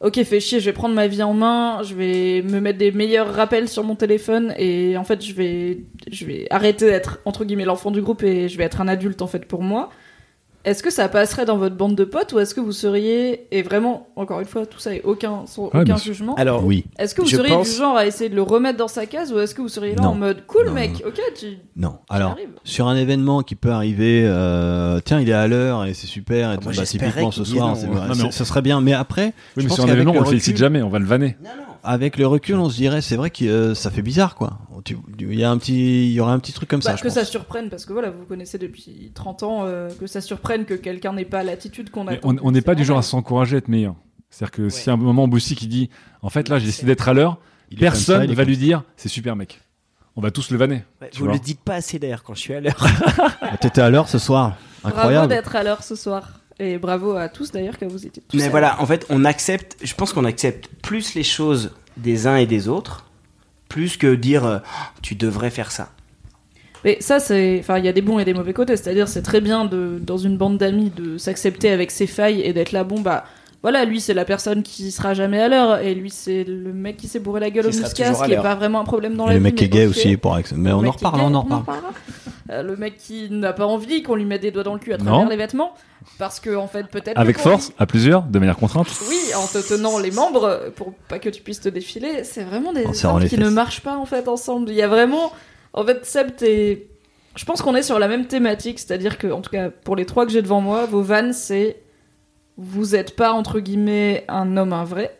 ok, 0.00 0.22
fais 0.22 0.38
chier, 0.38 0.60
je 0.60 0.66
vais 0.66 0.72
prendre 0.72 0.94
ma 0.94 1.08
vie 1.08 1.22
en 1.22 1.34
main, 1.34 1.82
je 1.82 1.94
vais 1.94 2.42
me 2.42 2.60
mettre 2.60 2.78
des 2.78 2.92
meilleurs 2.92 3.34
rappels 3.34 3.68
sur 3.68 3.82
mon 3.82 3.96
téléphone 3.96 4.54
et 4.58 4.96
en 4.96 5.04
fait, 5.04 5.24
je 5.24 5.34
vais, 5.34 5.84
je 6.10 6.24
vais 6.24 6.46
arrêter 6.50 6.86
d'être, 6.86 7.18
entre 7.24 7.44
guillemets, 7.44 7.64
l'enfant 7.64 7.90
du 7.90 8.00
groupe 8.00 8.22
et 8.22 8.48
je 8.48 8.56
vais 8.58 8.64
être 8.64 8.80
un 8.80 8.88
adulte, 8.88 9.22
en 9.22 9.26
fait, 9.26 9.44
pour 9.46 9.62
moi. 9.62 9.90
Est-ce 10.64 10.82
que 10.82 10.90
ça 10.90 11.08
passerait 11.08 11.46
dans 11.46 11.56
votre 11.56 11.74
bande 11.74 11.94
de 11.94 12.04
potes 12.04 12.34
ou 12.34 12.38
est-ce 12.38 12.54
que 12.54 12.60
vous 12.60 12.72
seriez, 12.72 13.46
et 13.50 13.62
vraiment, 13.62 14.08
encore 14.14 14.40
une 14.40 14.46
fois, 14.46 14.66
tout 14.66 14.78
ça 14.78 14.94
est 14.94 15.00
aucun, 15.04 15.46
sans 15.46 15.64
Ouais, 15.72 15.80
aucun 15.80 15.96
jugement, 15.96 16.34
Alors, 16.34 16.64
Oui. 16.66 16.84
est-ce 16.98 17.14
que 17.14 17.22
vous 17.22 17.28
je 17.28 17.36
seriez 17.36 17.54
pense- 17.54 17.70
du 17.70 17.76
genre 17.76 17.96
à 17.96 18.04
essayer 18.06 18.28
de 18.28 18.34
le 18.34 18.42
remettre 18.42 18.76
dans 18.76 18.86
sa 18.88 19.06
case 19.06 19.32
ou 19.32 19.38
est-ce 19.38 19.54
que 19.54 19.62
vous 19.62 19.68
seriez 19.70 19.94
là 19.94 20.02
Non. 20.02 20.08
en 20.10 20.14
mode 20.16 20.44
cool 20.46 20.66
Non, 20.66 20.72
mec, 20.72 21.02
ok, 21.06 21.18
tu, 21.38 21.46
Non. 21.76 21.94
Alors, 22.10 22.32
arrives. 22.32 22.48
sur 22.64 22.88
un 22.88 22.96
événement 22.96 23.42
qui 23.42 23.54
peut 23.54 23.70
arriver, 23.70 24.22
euh, 24.26 25.00
tiens, 25.02 25.18
il 25.20 25.30
est 25.30 25.32
à 25.32 25.48
l'heure 25.48 25.86
et 25.86 25.94
c'est 25.94 26.06
super. 26.06 26.52
Et 26.52 26.56
tout, 26.58 26.64
moi, 26.64 26.72
bah, 26.76 26.82
typiquement 26.84 27.30
ce 27.30 27.44
soir, 27.44 27.74
ce 28.30 28.44
serait 28.44 28.62
bien. 28.62 28.82
Mais 28.82 28.92
après, 28.92 29.26
Oui, 29.26 29.32
je 29.56 29.62
mais 29.62 29.66
pense 29.68 29.74
sur 29.76 29.84
un 29.84 29.86
qu'avec 29.86 29.96
événement, 30.02 30.12
le 30.12 30.18
on 30.18 30.22
le 30.24 30.28
félicite 30.28 30.58
jamais, 30.58 30.82
on 30.82 30.90
va 30.90 30.98
le 30.98 31.06
vanner. 31.06 31.36
Avec 31.82 32.16
le 32.16 32.26
recul, 32.26 32.56
on 32.56 32.68
se 32.68 32.76
dirait, 32.76 33.00
c'est 33.00 33.16
vrai 33.16 33.30
que 33.30 33.44
euh, 33.44 33.74
ça 33.74 33.90
fait 33.90 34.02
bizarre, 34.02 34.34
quoi. 34.34 34.58
Il 35.18 35.34
y 35.34 35.44
a 35.44 35.50
un 35.50 35.58
petit, 35.58 36.06
il 36.08 36.12
y 36.12 36.20
aurait 36.20 36.32
un 36.32 36.38
petit 36.38 36.52
truc 36.52 36.68
comme 36.68 36.80
Bah, 36.80 36.90
ça. 36.90 36.96
je 36.96 37.02
que 37.02 37.08
pense. 37.08 37.14
ça 37.14 37.24
surprenne, 37.24 37.68
parce 37.70 37.84
que 37.86 37.92
voilà, 37.92 38.10
vous 38.10 38.24
connaissez 38.24 38.58
depuis 38.58 39.12
30 39.14 39.42
ans, 39.42 39.60
euh, 39.64 39.88
que 39.98 40.06
ça 40.06 40.20
surprenne 40.20 40.64
que 40.64 40.74
quelqu'un 40.74 41.12
n'ait 41.12 41.24
pas 41.24 41.42
l'attitude 41.42 41.90
qu'on 41.90 42.08
a. 42.08 42.12
On 42.22 42.50
n'est 42.50 42.62
pas 42.62 42.74
du 42.74 42.84
genre 42.84 42.98
à 42.98 43.02
s'encourager 43.02 43.56
à 43.56 43.58
être 43.58 43.68
meilleur. 43.68 43.94
C'est-à-dire 44.30 44.52
que 44.52 44.68
si 44.68 44.88
à 44.88 44.92
un 44.92 44.96
moment 44.96 45.26
Boussy 45.28 45.56
qui 45.56 45.66
dit, 45.66 45.90
en 46.22 46.30
fait, 46.30 46.48
là, 46.48 46.58
j'ai 46.58 46.66
décidé 46.66 46.86
d'être 46.86 47.08
à 47.08 47.14
l'heure, 47.14 47.38
personne 47.78 48.22
est 48.30 48.34
va 48.34 48.44
lui 48.44 48.56
dire, 48.56 48.84
c'est 48.96 49.08
super 49.08 49.36
mec. 49.36 49.60
On 50.16 50.20
va 50.20 50.30
tous 50.30 50.50
le 50.50 50.58
vanner. 50.58 50.84
Ouais, 51.00 51.10
vous 51.14 51.24
vois. 51.24 51.34
le 51.34 51.38
dites 51.40 51.60
pas 51.60 51.76
assez 51.76 51.98
d'ailleurs 51.98 52.22
quand 52.24 52.34
je 52.34 52.40
suis 52.40 52.52
à 52.54 52.60
l'heure. 52.60 52.78
ça. 52.78 53.56
T'étais 53.60 53.80
à 53.80 53.90
l'heure 53.90 54.08
ce 54.08 54.18
soir. 54.18 54.56
Bravo 54.82 54.96
Incroyable. 54.98 55.28
d'être 55.28 55.54
à 55.56 55.62
l'heure 55.62 55.82
ce 55.82 55.94
soir. 55.94 56.39
Et 56.60 56.76
bravo 56.76 57.16
à 57.16 57.30
tous 57.30 57.50
d'ailleurs 57.50 57.78
que 57.78 57.86
vous 57.86 58.06
étiez 58.06 58.22
tous. 58.28 58.36
Mais 58.36 58.50
voilà, 58.50 58.80
en 58.82 58.86
fait, 58.86 59.06
on 59.08 59.24
accepte, 59.24 59.76
je 59.82 59.94
pense 59.94 60.12
qu'on 60.12 60.26
accepte 60.26 60.68
plus 60.82 61.14
les 61.14 61.22
choses 61.22 61.70
des 61.96 62.26
uns 62.26 62.36
et 62.36 62.44
des 62.46 62.68
autres, 62.68 63.06
plus 63.70 63.96
que 63.96 64.14
dire 64.14 64.44
euh, 64.44 64.58
tu 65.00 65.14
devrais 65.14 65.48
faire 65.50 65.72
ça. 65.72 65.88
Mais 66.84 66.98
ça, 67.00 67.18
c'est. 67.18 67.58
Enfin, 67.60 67.78
il 67.78 67.84
y 67.86 67.88
a 67.88 67.92
des 67.92 68.02
bons 68.02 68.18
et 68.18 68.24
des 68.26 68.34
mauvais 68.34 68.52
côtés. 68.52 68.76
C'est-à-dire, 68.76 69.08
c'est 69.08 69.22
très 69.22 69.40
bien 69.40 69.64
de, 69.64 69.98
dans 70.02 70.18
une 70.18 70.36
bande 70.36 70.58
d'amis 70.58 70.90
de 70.90 71.16
s'accepter 71.16 71.70
avec 71.70 71.90
ses 71.90 72.06
failles 72.06 72.42
et 72.42 72.52
d'être 72.52 72.72
là, 72.72 72.84
bon, 72.84 73.00
bah. 73.00 73.24
Voilà, 73.62 73.84
lui 73.84 74.00
c'est 74.00 74.14
la 74.14 74.24
personne 74.24 74.62
qui 74.62 74.90
sera 74.90 75.12
jamais 75.12 75.38
à 75.38 75.46
l'heure 75.46 75.80
et 75.80 75.94
lui 75.94 76.08
c'est 76.08 76.44
le 76.44 76.72
mec 76.72 76.96
qui 76.96 77.08
s'est 77.08 77.20
bourré 77.20 77.40
la 77.40 77.50
gueule 77.50 77.68
Qui 77.68 77.78
au 77.78 77.84
à 77.84 77.90
qui 77.90 78.32
est 78.32 78.36
pas 78.36 78.54
vraiment 78.54 78.80
un 78.80 78.84
problème 78.84 79.16
dans 79.16 79.26
Et 79.26 79.28
la 79.28 79.32
le 79.34 79.38
vie. 79.40 79.44
mec 79.44 79.54
qui 79.56 79.64
est 79.64 79.68
gay 79.68 79.84
aussi, 79.84 80.16
pour 80.16 80.34
mais 80.56 80.70
Le 80.70 80.74
on 80.74 80.78
en 80.78 80.80
mec 80.80 80.92
reparle, 80.92 81.20
on 81.20 81.34
en 81.34 81.42
reparle. 81.42 81.64
Euh, 82.50 82.62
le 82.62 82.76
mec 82.76 82.96
qui 82.96 83.30
n'a 83.30 83.52
pas 83.52 83.64
envie 83.66 84.02
qu'on 84.02 84.16
lui 84.16 84.24
mette 84.24 84.42
des 84.42 84.50
doigts 84.50 84.64
dans 84.64 84.74
le 84.74 84.80
cul 84.80 84.92
à 84.92 84.98
Non. 84.98 85.04
travers 85.04 85.28
les 85.28 85.36
vêtements, 85.36 85.72
parce 86.18 86.40
que 86.40 86.56
en 86.56 86.66
fait 86.66 86.88
peut-être. 86.88 87.14
que 87.14 87.20
Avec 87.20 87.36
pour 87.36 87.44
force, 87.52 87.72
à 87.78 87.86
plusieurs, 87.86 88.22
de 88.24 88.38
manière 88.40 88.56
contrainte. 88.56 88.88
Oui, 89.08 89.18
en 89.36 89.46
te 89.46 89.58
tenant 89.68 89.98
les 89.98 90.10
membres 90.10 90.70
pour 90.74 90.92
pas 91.08 91.18
que 91.20 91.28
tu 91.28 91.42
puisses 91.42 91.60
te 91.60 91.68
défiler, 91.68 92.24
c'est 92.24 92.42
vraiment 92.42 92.72
des 92.72 92.86
En 92.86 92.92
serrant 92.92 93.14
hommes 93.16 93.22
les 93.22 93.28
qui 93.28 93.38
ne 93.38 93.44
fesses. 93.44 93.52
marchent 93.54 93.80
pas 93.82 93.96
en 93.96 94.04
fait 94.06 94.26
ensemble. 94.26 94.68
Il 94.70 94.74
y 94.74 94.82
a 94.82 94.88
vraiment, 94.88 95.30
en 95.74 95.84
fait, 95.84 96.04
Seb, 96.04 96.34
t'es. 96.36 96.88
Je 97.36 97.44
pense 97.44 97.62
qu'on 97.62 97.76
est 97.76 97.82
sur 97.84 98.00
la 98.00 98.08
même 98.08 98.26
thématique, 98.26 98.80
c'est-à-dire 98.80 99.16
que, 99.16 99.28
en 99.28 99.40
tout 99.40 99.50
cas, 99.50 99.70
pour 99.70 99.94
les 99.94 100.04
trois 100.04 100.26
que 100.26 100.32
j'ai 100.32 100.42
devant 100.42 100.60
moi, 100.60 100.86
vos 100.86 101.02
vannes, 101.02 101.32
c'est 101.32 101.80
vous 102.56 102.96
êtes 102.96 103.14
pas 103.14 103.32
entre 103.32 103.60
guillemets 103.60 104.24
un 104.28 104.56
homme 104.56 104.72
un 104.72 104.82
vrai, 104.84 105.16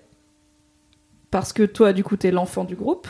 parce 1.31 1.53
que 1.53 1.62
toi, 1.62 1.93
du 1.93 2.03
coup, 2.03 2.16
t'es 2.16 2.33
l'enfant 2.33 2.64
du 2.64 2.75
groupe. 2.75 3.07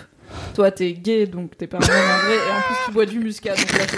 Toi, 0.54 0.70
t'es 0.70 0.92
gay, 0.92 1.26
donc 1.26 1.56
t'es 1.56 1.66
pas 1.66 1.78
un 1.78 1.80
homme 1.80 1.88
un 1.90 2.26
vrai, 2.26 2.34
et 2.34 2.50
en 2.50 2.60
plus 2.60 2.76
tu 2.86 2.92
bois 2.92 3.06
du 3.06 3.18
muscat, 3.20 3.54
donc 3.54 3.72
la 3.72 3.86
tu 3.86 3.96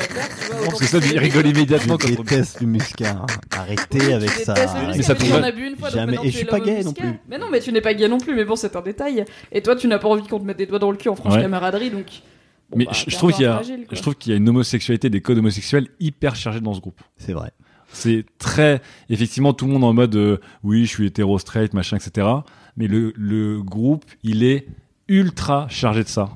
vois. 0.68 0.78
Que 0.78 0.84
ça, 0.84 0.98
il 0.98 1.10
tu- 1.12 1.18
rigole 1.18 1.46
immédiatement 1.46 1.96
quand 1.98 2.08
Je 2.08 2.14
on 2.18 2.22
déteste 2.22 2.60
le 2.60 2.66
muscat. 2.66 3.10
hein. 3.10 3.26
Arrêtez 3.52 3.98
Oui, 4.00 4.12
avec 4.12 4.30
ça. 4.30 4.54
muscat, 4.54 4.92
Mais 4.96 5.02
ça 5.02 5.14
pourrait- 5.14 5.32
en 5.32 5.42
as 5.42 5.52
bu 5.52 5.66
une 5.66 5.76
fois, 5.76 5.88
donc 5.88 5.96
Jamais. 5.98 6.12
maintenant 6.12 6.22
Et 6.22 6.26
tu 6.26 6.32
je 6.32 6.36
es 6.36 6.38
suis 6.40 6.46
pas 6.46 6.58
l'homme 6.58 6.66
gay 6.66 6.82
non 6.84 6.90
muscat. 6.90 7.02
plus. 7.02 7.12
Mais 7.28 7.38
non, 7.38 7.46
mais 7.50 7.60
tu 7.60 7.72
n'es 7.72 7.80
pas 7.80 7.94
gay 7.94 8.08
non 8.08 8.18
plus, 8.18 8.34
mais 8.34 8.44
bon, 8.44 8.56
c'est 8.56 8.76
un 8.76 8.82
détail. 8.82 9.24
Et 9.50 9.62
toi, 9.62 9.76
tu 9.76 9.88
n'as 9.88 9.98
pas 9.98 10.08
envie 10.08 10.26
qu'on 10.26 10.38
te 10.40 10.44
mette 10.44 10.58
des 10.58 10.66
doigts 10.66 10.78
dans 10.78 10.90
le 10.90 10.96
cul 10.96 11.08
en 11.08 11.16
franche 11.16 11.34
Ouais. 11.34 11.42
camaraderie, 11.42 11.90
donc. 11.90 12.06
bon, 12.70 12.78
Mais 12.78 12.84
bah, 12.86 12.92
je, 12.94 13.04
t'es 13.04 13.10
je 13.10 13.16
un 13.16 13.18
trouve 13.18 13.30
peu 13.30 13.36
qu'il 13.36 13.44
y 13.44 13.48
a, 13.48 13.54
fragile, 13.54 13.86
quoi. 13.86 13.96
je 13.96 14.02
trouve 14.02 14.14
qu'il 14.16 14.30
y 14.32 14.34
a 14.34 14.38
une 14.38 14.48
homosexualité, 14.48 15.10
des 15.10 15.20
codes 15.20 15.38
homosexuels 15.38 15.88
hyper 16.00 16.36
chargés 16.36 16.60
dans 16.60 16.74
ce 16.74 16.80
groupe. 16.80 17.00
C'est 17.16 17.32
vrai. 17.34 17.50
C'est 17.94 18.24
très, 18.38 18.80
effectivement, 19.10 19.52
tout 19.52 19.66
le 19.66 19.72
monde 19.72 19.84
en 19.84 19.92
mode, 19.92 20.16
euh, 20.16 20.38
oui, 20.62 20.84
je 20.86 20.90
suis 20.90 21.06
hétéro, 21.06 21.38
straight, 21.38 21.74
machin, 21.74 21.96
etc. 21.98 22.26
Mais 22.78 22.86
le, 22.88 23.12
le 23.16 23.62
groupe, 23.62 24.04
il 24.22 24.44
est 24.44 24.66
ultra 25.08 25.66
chargé 25.68 26.04
de 26.04 26.08
ça. 26.08 26.30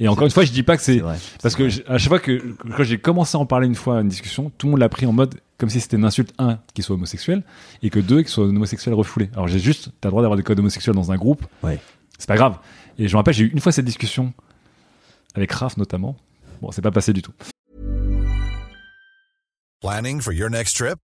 Et 0.00 0.08
encore 0.08 0.24
une 0.24 0.32
fois, 0.32 0.44
je 0.44 0.52
dis 0.52 0.62
pas 0.62 0.76
que 0.76 0.82
C'est 0.82 1.00
parce 1.42 1.54
que 1.54 1.68
à 1.88 1.98
chaque 1.98 2.08
fois 2.08 2.18
que 2.18 2.56
quand 2.76 2.82
j'ai 2.82 2.98
commencé 2.98 3.36
à 3.36 3.40
en 3.40 3.46
parler 3.46 3.66
une 3.66 3.74
fois 3.74 3.98
à 3.98 4.00
une 4.00 4.08
discussion, 4.08 4.50
tout 4.58 4.66
le 4.66 4.72
monde 4.72 4.80
l'a 4.80 4.88
pris 4.88 5.06
en 5.06 5.12
mode 5.12 5.36
comme 5.56 5.70
si 5.70 5.80
c'était 5.80 5.96
une 5.96 6.04
insulte 6.04 6.34
un 6.38 6.58
qu'il 6.74 6.82
soit 6.82 6.96
homosexuel 6.96 7.44
et 7.82 7.90
que 7.90 8.00
deux 8.00 8.22
qu'il 8.22 8.28
soit 8.28 8.44
un 8.44 8.56
homosexuel 8.56 8.94
refoulé. 8.94 9.30
Alors 9.34 9.46
j'ai 9.46 9.60
juste 9.60 9.90
t'as 10.00 10.08
le 10.08 10.10
droit 10.10 10.22
d'avoir 10.22 10.36
des 10.36 10.42
codes 10.42 10.58
homosexuels 10.58 10.96
dans 10.96 11.12
un 11.12 11.16
groupe. 11.16 11.46
Ouais. 11.62 11.78
C'est 12.18 12.28
pas 12.28 12.36
grave. 12.36 12.58
Et 12.98 13.06
je 13.08 13.14
me 13.14 13.18
rappelle 13.18 13.34
j'ai 13.34 13.44
eu 13.44 13.48
une 13.48 13.60
fois 13.60 13.70
cette 13.70 13.84
discussion 13.84 14.32
avec 15.34 15.52
Raph 15.52 15.76
notamment. 15.76 16.16
Bon, 16.60 16.70
c'est 16.72 16.82
pas 16.82 16.90
passé 16.90 17.12
du 17.12 17.22
tout. 17.22 17.32
Planning 19.80 20.20
for 20.20 20.32
your 20.32 20.50
next 20.50 20.76
trip? 20.76 20.98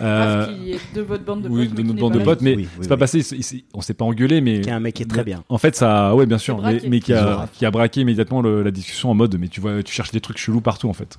Euh, 0.00 0.46
de 0.94 1.00
votre 1.02 1.24
bande 1.24 1.42
de 1.42 1.48
oui, 1.48 1.68
de 1.68 1.82
notre 1.82 1.98
bande 1.98 2.12
pas 2.14 2.18
de 2.20 2.24
potes, 2.24 2.40
mais 2.42 2.56
Oui, 2.56 2.62
oui, 2.62 2.78
c'est 2.82 2.88
pas 2.88 2.96
passé. 2.96 3.18
il- 3.34 3.64
on 3.74 3.80
s'est 3.80 3.94
pas 3.94 4.04
engueulé, 4.04 4.40
mais 4.40 4.60
Qui 4.62 4.68
est 4.70 4.72
un 4.72 4.80
mec 4.80 4.94
qui 4.94 5.02
est 5.02 5.06
très 5.06 5.24
bien. 5.24 5.44
En 5.48 5.58
fait, 5.58 5.76
ça, 5.76 6.14
ouais, 6.14 6.26
bien 6.26 6.38
sûr, 6.38 6.60
mais, 6.62 6.80
mais 6.88 7.00
qui, 7.00 7.12
a, 7.12 7.34
braqué. 7.34 7.50
qui 7.58 7.66
a 7.66 7.70
braqué 7.70 8.00
immédiatement 8.00 8.40
le- 8.42 8.62
la 8.62 8.70
discussion 8.70 9.10
en 9.10 9.14
mode, 9.14 9.36
mais 9.38 9.48
tu 9.48 9.60
vois, 9.60 9.82
tu 9.82 9.92
cherches 9.92 10.12
des 10.12 10.20
trucs 10.20 10.38
chelous 10.38 10.60
partout 10.60 10.88
en 10.88 10.92
fait. 10.94 11.18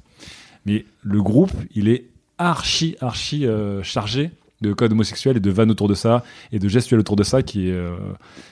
Mais 0.65 0.85
le 1.03 1.21
groupe, 1.21 1.51
il 1.75 1.87
est 1.89 2.05
archi, 2.37 2.95
archi 3.01 3.45
euh, 3.45 3.83
chargé 3.83 4.31
de 4.61 4.73
codes 4.73 4.91
homosexuels 4.91 5.37
et 5.37 5.39
de 5.39 5.49
vannes 5.51 5.71
autour 5.71 5.87
de 5.87 5.95
ça 5.95 6.23
et 6.51 6.59
de 6.59 6.67
gestuels 6.67 6.99
autour 6.99 7.15
de 7.15 7.23
ça 7.23 7.41
qui 7.43 7.67
est. 7.69 7.71
euh, 7.73 7.95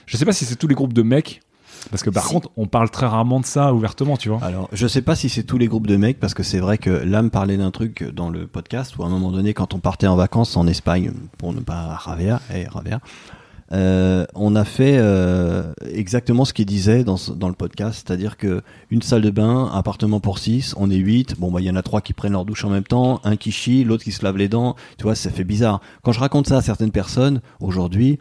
Je 0.05 0.17
sais 0.17 0.25
pas 0.25 0.33
si 0.33 0.45
c'est 0.45 0.55
tous 0.55 0.67
les 0.67 0.75
groupes 0.75 0.93
de 0.93 1.01
mecs, 1.03 1.41
parce 1.89 2.03
que 2.03 2.09
par 2.09 2.25
Si. 2.25 2.33
contre, 2.33 2.49
on 2.57 2.67
parle 2.67 2.89
très 2.89 3.05
rarement 3.05 3.39
de 3.39 3.45
ça 3.45 3.73
ouvertement, 3.73 4.17
tu 4.17 4.29
vois. 4.29 4.39
Alors, 4.43 4.69
je 4.71 4.87
sais 4.87 5.01
pas 5.01 5.15
si 5.15 5.29
c'est 5.29 5.43
tous 5.43 5.57
les 5.57 5.67
groupes 5.67 5.87
de 5.87 5.97
mecs, 5.97 6.19
parce 6.19 6.33
que 6.33 6.43
c'est 6.43 6.59
vrai 6.59 6.77
que 6.77 6.89
là 6.89 7.21
me 7.21 7.29
parlait 7.29 7.57
d'un 7.57 7.71
truc 7.71 8.03
dans 8.13 8.29
le 8.29 8.47
podcast 8.47 8.97
où 8.97 9.03
à 9.03 9.07
un 9.07 9.09
moment 9.09 9.31
donné, 9.31 9.53
quand 9.53 9.73
on 9.73 9.79
partait 9.79 10.07
en 10.07 10.15
vacances 10.15 10.55
en 10.57 10.67
Espagne, 10.67 11.11
pour 11.37 11.53
ne 11.53 11.59
pas 11.59 11.95
Ravea, 11.95 12.41
eh, 12.53 12.65
Ravea, 12.67 12.99
euh, 13.71 14.25
on 14.33 14.55
a 14.55 14.65
fait 14.65 14.97
euh, 14.97 15.73
exactement 15.93 16.43
ce 16.43 16.53
qu'il 16.53 16.65
disait 16.65 17.03
dans, 17.03 17.17
dans 17.35 17.49
le 17.49 17.53
podcast, 17.53 18.03
c'est-à-dire 18.05 18.35
que 18.37 18.63
une 18.89 19.03
salle 19.03 19.21
de 19.21 19.29
bain, 19.29 19.69
appartement 19.71 20.19
pour 20.19 20.39
six, 20.39 20.73
on 20.77 20.89
est 20.89 20.95
huit. 20.95 21.39
Bon, 21.39 21.51
bah 21.51 21.61
il 21.61 21.67
y 21.67 21.69
en 21.69 21.75
a 21.75 21.83
trois 21.83 22.01
qui 22.01 22.13
prennent 22.13 22.31
leur 22.31 22.45
douche 22.45 22.65
en 22.65 22.69
même 22.69 22.83
temps, 22.83 23.21
un 23.23 23.35
qui 23.35 23.51
chie, 23.51 23.83
l'autre 23.83 24.03
qui 24.03 24.11
se 24.11 24.23
lave 24.23 24.37
les 24.37 24.49
dents. 24.49 24.75
Tu 24.97 25.03
vois, 25.03 25.13
ça 25.13 25.29
fait 25.29 25.43
bizarre. 25.43 25.81
Quand 26.01 26.11
je 26.11 26.19
raconte 26.19 26.47
ça 26.47 26.57
à 26.57 26.61
certaines 26.61 26.91
personnes 26.91 27.41
aujourd'hui, 27.59 28.17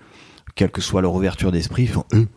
quelle 0.54 0.70
que 0.70 0.82
soit 0.82 1.00
leur 1.00 1.14
ouverture 1.14 1.50
d'esprit, 1.50 1.84
ils 1.84 1.88
font 1.88 2.04
eux, 2.12 2.28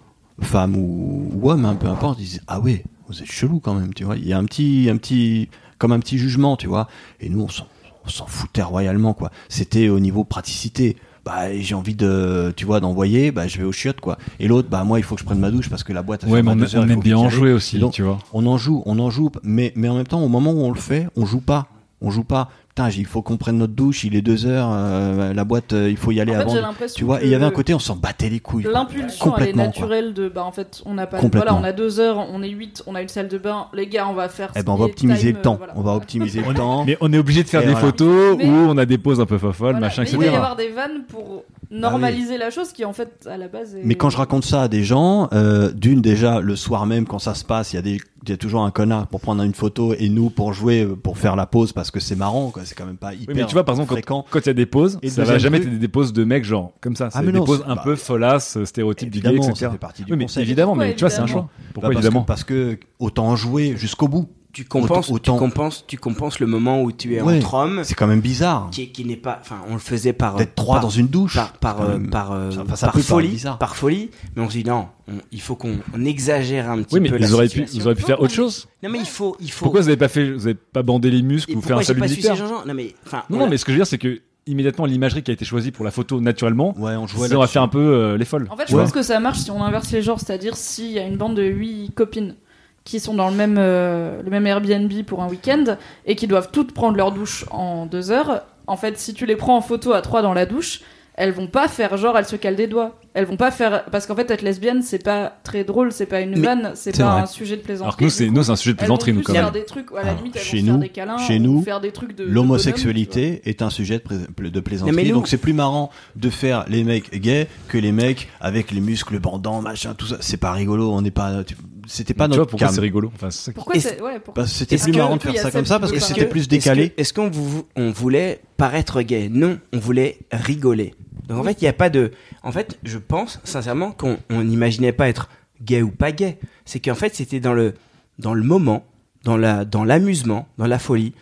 femme 0.41 0.75
ou, 0.75 1.29
ou 1.33 1.51
homme, 1.51 1.65
hein, 1.65 1.75
peu 1.75 1.87
importe, 1.87 2.19
ils 2.19 2.25
disent 2.25 2.41
ah 2.47 2.59
ouais, 2.59 2.83
vous 3.11 3.21
êtes 3.21 3.31
chelou 3.31 3.59
quand 3.59 3.73
même, 3.73 3.93
tu 3.93 4.03
vois. 4.03 4.17
Il 4.17 4.27
y 4.27 4.33
a 4.33 4.37
un 4.37 4.45
petit, 4.45 4.87
un 4.89 4.97
petit, 4.97 5.49
comme 5.77 5.91
un 5.91 5.99
petit 5.99 6.17
jugement, 6.17 6.55
tu 6.55 6.67
vois. 6.67 6.87
Et 7.19 7.29
nous, 7.29 7.41
on 7.41 7.47
s'en, 7.49 8.25
foutait 8.25 8.61
royalement, 8.61 9.13
quoi. 9.13 9.31
C'était 9.49 9.89
au 9.89 9.99
niveau 9.99 10.23
praticité. 10.23 10.97
Bah, 11.23 11.55
j'ai 11.55 11.75
envie 11.75 11.93
de, 11.93 12.51
tu 12.55 12.65
vois, 12.65 12.79
d'envoyer, 12.79 13.31
bah, 13.31 13.47
je 13.47 13.59
vais 13.59 13.63
aux 13.63 13.71
chiottes, 13.71 14.01
quoi. 14.01 14.17
Et 14.39 14.47
l'autre, 14.47 14.69
bah, 14.69 14.83
moi, 14.83 14.97
il 14.97 15.03
faut 15.03 15.15
que 15.15 15.21
je 15.21 15.25
prenne 15.25 15.39
ma 15.39 15.51
douche 15.51 15.69
parce 15.69 15.83
que 15.83 15.93
la 15.93 16.01
boîte. 16.01 16.23
elle 16.23 16.31
Ouais, 16.31 16.41
mais 16.41 16.51
à 16.51 16.55
on, 16.55 16.61
heures, 16.61 16.83
on 16.85 16.89
aime 16.89 16.99
bien 16.99 17.17
en 17.17 17.29
jouer 17.29 17.51
aussi, 17.51 17.77
Donc, 17.77 17.93
tu 17.93 18.01
vois. 18.01 18.17
on 18.33 18.47
en 18.47 18.57
joue, 18.57 18.81
on 18.85 18.97
en 18.97 19.11
joue, 19.11 19.29
mais, 19.43 19.71
mais 19.75 19.87
en 19.87 19.97
même 19.97 20.07
temps, 20.07 20.23
au 20.23 20.29
moment 20.29 20.51
où 20.51 20.61
on 20.61 20.71
le 20.71 20.79
fait, 20.79 21.07
on 21.15 21.25
joue 21.25 21.41
pas. 21.41 21.67
On 22.03 22.09
joue 22.09 22.23
pas. 22.23 22.49
Putain, 22.69 22.89
il 22.89 23.05
faut 23.05 23.21
qu'on 23.21 23.37
prenne 23.37 23.57
notre 23.57 23.73
douche, 23.73 24.05
il 24.05 24.15
est 24.15 24.21
deux 24.21 24.45
heures, 24.45 24.69
euh, 24.71 25.33
la 25.33 25.43
boîte, 25.43 25.73
euh, 25.73 25.89
il 25.89 25.97
faut 25.97 26.11
y 26.11 26.21
aller 26.21 26.31
En 26.31 26.35
fait, 26.35 26.41
avant. 26.41 26.53
j'ai 26.55 26.61
l'impression 26.61 26.95
Tu 26.97 27.03
vois, 27.03 27.21
et 27.21 27.25
il 27.25 27.29
y 27.31 27.35
avait 27.35 27.45
un 27.45 27.51
côté, 27.51 27.73
on 27.73 27.79
s'en 27.79 27.95
battait 27.97 28.29
les 28.29 28.39
couilles. 28.39 28.63
L'impulsion, 28.71 29.35
elle 29.37 29.49
est 29.49 29.53
quoi. 29.53 29.63
naturelle 29.63 30.13
de, 30.13 30.29
bah 30.29 30.43
en 30.45 30.51
fait, 30.53 30.81
on 30.85 30.93
n'a 30.93 31.05
pas, 31.05 31.19
voilà, 31.19 31.53
on 31.53 31.63
a 31.65 31.73
deux 31.73 31.99
heures, 31.99 32.17
on 32.31 32.41
est 32.41 32.49
huit, 32.49 32.81
on 32.87 32.95
a 32.95 33.01
une 33.01 33.09
salle 33.09 33.27
de 33.27 33.37
bain, 33.37 33.67
les 33.73 33.87
gars, 33.87 34.07
on 34.09 34.13
va 34.13 34.29
faire. 34.29 34.51
Eh 34.55 34.63
ben, 34.63 34.71
on 34.71 34.75
va 34.77 34.85
optimiser 34.85 35.27
time, 35.27 35.35
le 35.35 35.41
temps. 35.41 35.55
voilà. 35.57 35.73
On 35.75 35.81
va 35.81 35.91
optimiser 35.93 36.41
le 36.41 36.53
temps. 36.53 36.85
Mais 36.85 36.97
on 37.01 37.11
est 37.11 37.17
obligé 37.17 37.43
de 37.43 37.49
faire 37.49 37.61
Et 37.61 37.65
des 37.65 37.71
voilà. 37.73 37.85
photos 37.87 38.37
Mais- 38.37 38.45
où 38.49 38.53
on 38.53 38.77
a 38.77 38.85
des 38.85 38.97
poses 38.97 39.19
un 39.19 39.25
peu 39.25 39.37
fofolles, 39.37 39.71
Voilà. 39.73 39.79
machin, 39.87 40.03
Mais 40.03 40.07
etc. 40.09 40.17
il 40.21 40.25
va 40.27 40.31
y 40.31 40.35
avoir 40.37 40.55
des 40.55 40.69
vannes 40.69 41.03
pour 41.09 41.43
normaliser 41.71 42.37
la 42.37 42.49
chose 42.49 42.71
qui, 42.73 42.85
en 42.85 42.93
fait, 42.93 43.27
à 43.29 43.37
la 43.37 43.47
base. 43.47 43.75
Est... 43.75 43.81
Mais 43.83 43.95
quand 43.95 44.09
je 44.09 44.17
raconte 44.17 44.43
ça 44.43 44.63
à 44.63 44.67
des 44.67 44.83
gens, 44.83 45.29
euh, 45.33 45.71
d'une 45.71 46.01
déjà 46.01 46.39
le 46.41 46.55
soir 46.55 46.85
même 46.85 47.05
quand 47.05 47.19
ça 47.19 47.33
se 47.33 47.45
passe, 47.45 47.73
il 47.73 47.77
y 47.77 47.79
a 47.79 47.81
des 47.81 47.99
il 48.23 48.29
y 48.29 48.33
a 48.33 48.37
toujours 48.37 48.63
un 48.63 48.69
connard 48.69 49.07
pour 49.07 49.19
prendre 49.19 49.41
une 49.41 49.55
photo 49.55 49.95
et 49.97 50.07
nous 50.07 50.29
pour 50.29 50.53
jouer 50.53 50.83
euh, 50.83 50.95
pour 50.95 51.17
faire 51.17 51.35
la 51.35 51.47
pause 51.47 51.73
parce 51.73 51.89
que 51.89 51.99
c'est 51.99 52.15
marrant 52.15 52.51
quoi, 52.51 52.65
c'est 52.65 52.75
quand 52.75 52.85
même 52.85 52.97
pas 52.97 53.15
hyper 53.15 53.29
Oui, 53.29 53.33
mais 53.41 53.47
tu 53.47 53.53
vois, 53.53 53.63
par 53.63 53.73
exemple, 53.73 53.93
fréquent. 53.93 54.21
quand 54.29 54.39
quand 54.39 54.45
il 54.45 54.47
y 54.47 54.49
a 54.51 54.53
des 54.53 54.67
poses, 54.67 54.99
Et 55.01 55.09
ça 55.09 55.23
va 55.23 55.39
jamais 55.39 55.57
être 55.57 55.79
des 55.79 55.87
poses 55.87 56.13
de 56.13 56.23
mecs 56.23 56.43
genre 56.43 56.73
comme 56.81 56.95
ça. 56.95 57.07
Ah, 57.07 57.09
C'est 57.19 57.25
mais 57.25 57.31
des 57.31 57.39
non, 57.39 57.45
c'est- 57.47 57.63
un 57.65 57.75
bah, 57.75 57.81
peu 57.83 57.95
folasses, 57.95 58.63
stéréotypes 58.63 59.09
du 59.09 59.21
gay, 59.21 59.29
Évidemment, 59.29 59.49
etc. 59.49 59.65
ça 59.65 59.71
fait 59.71 59.77
partie 59.79 60.03
du 60.03 60.11
Oui, 60.13 60.17
mais 60.19 60.41
évidemment, 60.41 60.75
mais 60.75 60.93
tu 60.93 60.99
vois, 60.99 61.09
c'est 61.09 61.21
un 61.21 61.25
choix. 61.25 61.49
Pourquoi 61.73 61.89
Bah, 61.89 61.93
parce 61.95 62.05
évidemment 62.05 62.21
que, 62.21 62.27
parce 62.27 62.43
que 62.43 62.77
autant 62.99 63.35
jouer 63.35 63.73
jusqu'au 63.75 64.07
bout. 64.07 64.29
Tu 64.53 64.65
compenses, 64.65 65.09
Autant- 65.09 65.33
tu 65.35 65.39
compenses, 65.39 65.85
tu 65.87 65.97
compenses 65.97 66.39
le 66.39 66.47
moment 66.47 66.81
où 66.81 66.91
tu 66.91 67.15
es 67.15 67.21
Ouais. 67.21 67.37
entre 67.37 67.53
hommes, 67.53 67.81
C'est 67.85 67.95
quand 67.95 68.07
même 68.07 68.19
bizarre 68.19 68.67
qui, 68.71 68.89
qui 68.89 69.05
n'est 69.05 69.15
pas, 69.15 69.39
enfin, 69.41 69.61
on 69.69 69.73
le 69.73 69.79
faisait 69.79 70.11
par 70.11 70.35
d'être 70.35 70.55
trois 70.55 70.75
par- 70.75 70.83
dans 70.83 70.89
une 70.89 71.07
douche. 71.07 71.35
par 71.35 71.53
par 71.53 71.81
euh, 71.81 71.97
même. 71.97 72.09
par, 72.09 72.31
euh, 72.33 72.51
Ça- 72.51 72.61
enfin, 72.63 72.75
ça 72.75 72.87
par 72.87 72.99
folie, 72.99 73.29
bizarre. 73.29 73.57
par 73.57 73.75
folie, 73.77 74.09
mais 74.35 74.41
on 74.43 74.49
se 74.49 74.57
dit 74.57 74.65
non, 74.65 74.87
on- 75.07 75.13
il 75.31 75.39
faut 75.41 75.55
qu'on 75.55 75.77
on 75.95 76.03
exagère 76.03 76.69
un 76.69 76.81
petit 76.83 76.95
Oui, 76.95 76.99
mais 77.01 77.09
peu 77.09 77.17
la 77.17 77.27
vous 77.27 77.33
auriez 77.35 77.47
pu, 77.49 77.63
vous 77.63 77.87
auriez 77.87 77.95
pu 77.95 78.03
faire 78.03 78.19
autre 78.21 78.33
chose. 78.33 78.67
Non 78.83 78.89
mais 78.89 78.99
il 78.99 79.05
faut, 79.05 79.37
il 79.39 79.51
faut. 79.51 79.63
Pourquoi 79.65 79.81
vous 79.81 79.87
avez 79.87 79.95
pas 79.97 80.09
fait, 80.09 80.31
vous 80.31 80.47
avez 80.47 80.55
pas 80.55 80.83
bandé 80.83 81.09
les 81.11 81.21
muscles 81.21 81.55
ou 81.55 81.61
fait 81.61 81.73
un 81.73 81.81
salut 81.81 82.01
militaire 82.01 82.35
Non 82.65 82.73
mais, 82.73 82.93
enfin, 83.05 83.23
Non, 83.29 83.47
mais 83.47 83.57
ce 83.57 83.63
que 83.65 83.71
je 83.71 83.77
veux 83.77 83.83
dire, 83.83 83.87
c'est 83.87 83.97
que 83.97 84.19
immédiatement 84.47 84.85
l'imagerie 84.87 85.21
qui 85.21 85.29
a 85.29 85.33
été 85.35 85.45
choisie 85.45 85.71
pour 85.71 85.85
la 85.85 85.91
photo 85.91 86.19
naturellement, 86.19 86.73
Ouais, 86.77 86.95
on 86.95 87.05
jouait 87.07 87.33
on 87.35 87.39
va 87.39 87.45
faire 87.47 87.61
un 87.61 87.67
peu 87.67 87.77
euh, 87.79 88.17
les 88.17 88.25
folles. 88.25 88.47
En 88.49 88.57
fait, 88.57 88.65
je 88.67 88.75
pense 88.75 88.91
que 88.91 89.03
ça 89.03 89.19
marche 89.19 89.37
si 89.39 89.51
on 89.51 89.63
inverse 89.63 89.91
les 89.91 90.01
genres, 90.01 90.19
c'est-à-dire 90.19 90.57
s'il 90.57 90.91
y 90.91 90.99
a 90.99 91.05
une 91.05 91.15
bande 91.15 91.35
de 91.37 91.43
huit 91.43 91.91
copines 91.95 92.35
qui 92.83 92.99
sont 92.99 93.13
dans 93.13 93.29
le 93.29 93.35
même, 93.35 93.57
euh, 93.59 94.21
le 94.23 94.29
même 94.31 94.47
Airbnb 94.47 94.91
pour 95.05 95.21
un 95.21 95.27
week-end 95.27 95.77
et 96.05 96.15
qui 96.15 96.27
doivent 96.27 96.49
toutes 96.51 96.73
prendre 96.73 96.97
leur 96.97 97.11
douche 97.11 97.45
en 97.51 97.85
deux 97.85 98.11
heures. 98.11 98.41
En 98.67 98.77
fait, 98.77 98.97
si 98.97 99.13
tu 99.13 99.25
les 99.25 99.35
prends 99.35 99.57
en 99.57 99.61
photo 99.61 99.93
à 99.93 100.01
trois 100.01 100.21
dans 100.21 100.33
la 100.33 100.45
douche, 100.45 100.81
elles 101.15 101.31
vont 101.33 101.47
pas 101.47 101.67
faire 101.67 101.97
genre 101.97 102.17
elles 102.17 102.25
se 102.25 102.35
calent 102.37 102.55
des 102.55 102.67
doigts. 102.67 102.97
Elles 103.13 103.25
vont 103.25 103.35
pas 103.35 103.51
faire 103.51 103.83
parce 103.91 104.05
qu'en 104.07 104.15
fait 104.15 104.31
être 104.31 104.41
lesbienne 104.41 104.81
c'est 104.81 105.03
pas 105.03 105.33
très 105.43 105.65
drôle, 105.65 105.91
c'est 105.91 106.05
pas 106.05 106.21
une 106.21 106.41
vanne, 106.41 106.71
c'est 106.75 106.97
pas 106.97 107.11
vrai. 107.11 107.21
un 107.23 107.25
sujet 107.25 107.57
de 107.57 107.61
plaisanterie. 107.61 107.85
Alors 107.87 107.97
que 107.97 108.03
nous, 108.05 108.09
c'est 108.09 108.29
nous, 108.29 108.43
c'est 108.43 108.51
un 108.51 108.55
sujet 108.55 108.71
de 108.71 108.77
plaisanterie, 108.77 109.11
nous, 109.13 109.21
quand 109.21 109.33
faire 109.33 109.43
même. 109.43 109.53
des 109.53 109.65
trucs, 109.65 109.87
à 109.91 110.03
la 110.05 110.13
limite 110.13 110.37
elles 110.37 110.41
chez 110.41 110.57
vont 110.59 110.61
se 110.61 110.65
faire 110.65 110.73
nous- 110.75 110.79
des 110.79 110.89
câlins, 110.89 111.17
chez 111.17 111.37
ou 111.37 111.43
nous, 111.43 111.61
faire 111.63 111.81
des 111.81 111.91
trucs 111.91 112.15
de 112.15 112.23
L'homosexualité 112.23 113.41
est 113.45 113.61
un 113.61 113.69
sujet 113.69 113.95
de, 113.99 114.03
pla- 114.33 114.49
de 114.49 114.59
plaisanterie, 114.61 114.95
mais 114.95 115.09
donc 115.09 115.27
c'est 115.27 115.37
plus 115.37 115.51
marrant 115.53 115.89
de 116.15 116.29
faire 116.29 116.63
les 116.69 116.85
mecs 116.85 117.11
gays 117.19 117.47
que 117.67 117.77
les 117.77 117.91
mecs 117.91 118.29
avec 118.39 118.71
les 118.71 118.79
muscles 118.81 119.19
bandants, 119.19 119.61
machin, 119.61 119.93
tout 119.93 120.07
ça. 120.07 120.17
C'est 120.21 120.37
pas 120.37 120.53
rigolo, 120.53 120.91
on 120.93 121.01
n'est 121.01 121.11
pas, 121.11 121.43
tu- 121.43 121.57
c'était 121.91 122.13
pas 122.13 122.27
notre 122.27 122.45
pourquoi 122.45 122.69
c'est 122.69 122.79
rigolo 122.79 123.11
Enfin, 123.13 123.29
Pourquoi 123.53 123.79
c'est 123.79 124.01
ouais, 124.01 124.19
pourquoi 124.19 124.43
Parce 124.43 124.51
que 124.51 124.57
c'était 124.59 124.75
Est-ce 124.75 124.85
plus 124.85 124.97
marrant 124.97 125.17
de 125.17 125.21
y 125.21 125.33
faire 125.33 125.35
a 125.35 125.43
ça 125.43 125.51
comme 125.51 125.65
ça 125.65 125.79
parce 125.79 125.91
que 125.91 125.99
c'était 125.99 126.25
plus 126.25 126.47
décalé. 126.47 126.93
Est-ce 126.97 127.13
qu'on 127.13 127.29
on 127.75 127.91
voulait 127.91 128.41
paraître 128.55 129.01
gay 129.01 129.27
Non, 129.29 129.59
on 129.73 129.79
voulait 129.79 130.19
rigoler. 130.31 130.95
Donc 131.27 131.39
en 131.39 131.43
fait, 131.43 131.61
il 131.61 131.65
n'y 131.65 131.69
a 131.69 131.73
pas 131.73 131.89
de. 131.89 132.11
En 132.43 132.51
fait, 132.51 132.79
je 132.83 132.97
pense 132.97 133.39
sincèrement 133.43 133.91
qu'on 133.91 134.17
on 134.29 134.43
n'imaginait 134.43 134.93
pas 134.93 135.09
être 135.09 135.29
gay 135.61 135.81
ou 135.81 135.91
pas 135.91 136.11
gay. 136.13 136.39
C'est 136.65 136.79
qu'en 136.79 136.95
fait, 136.95 137.13
c'était 137.13 137.39
dans 137.41 137.53
le 137.53 137.73
dans 138.19 138.33
le 138.33 138.43
moment, 138.43 138.85
dans 139.23 139.35
la 139.37 139.65
dans 139.65 139.83
l'amusement, 139.83 140.47
dans 140.57 140.67
la 140.67 140.79
folie. 140.79 141.13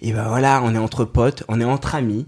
Et 0.00 0.12
ben 0.12 0.28
voilà, 0.28 0.62
on 0.62 0.74
est 0.74 0.78
entre 0.78 1.04
potes, 1.04 1.42
on 1.48 1.60
est 1.60 1.64
entre 1.64 1.96
amis, 1.96 2.26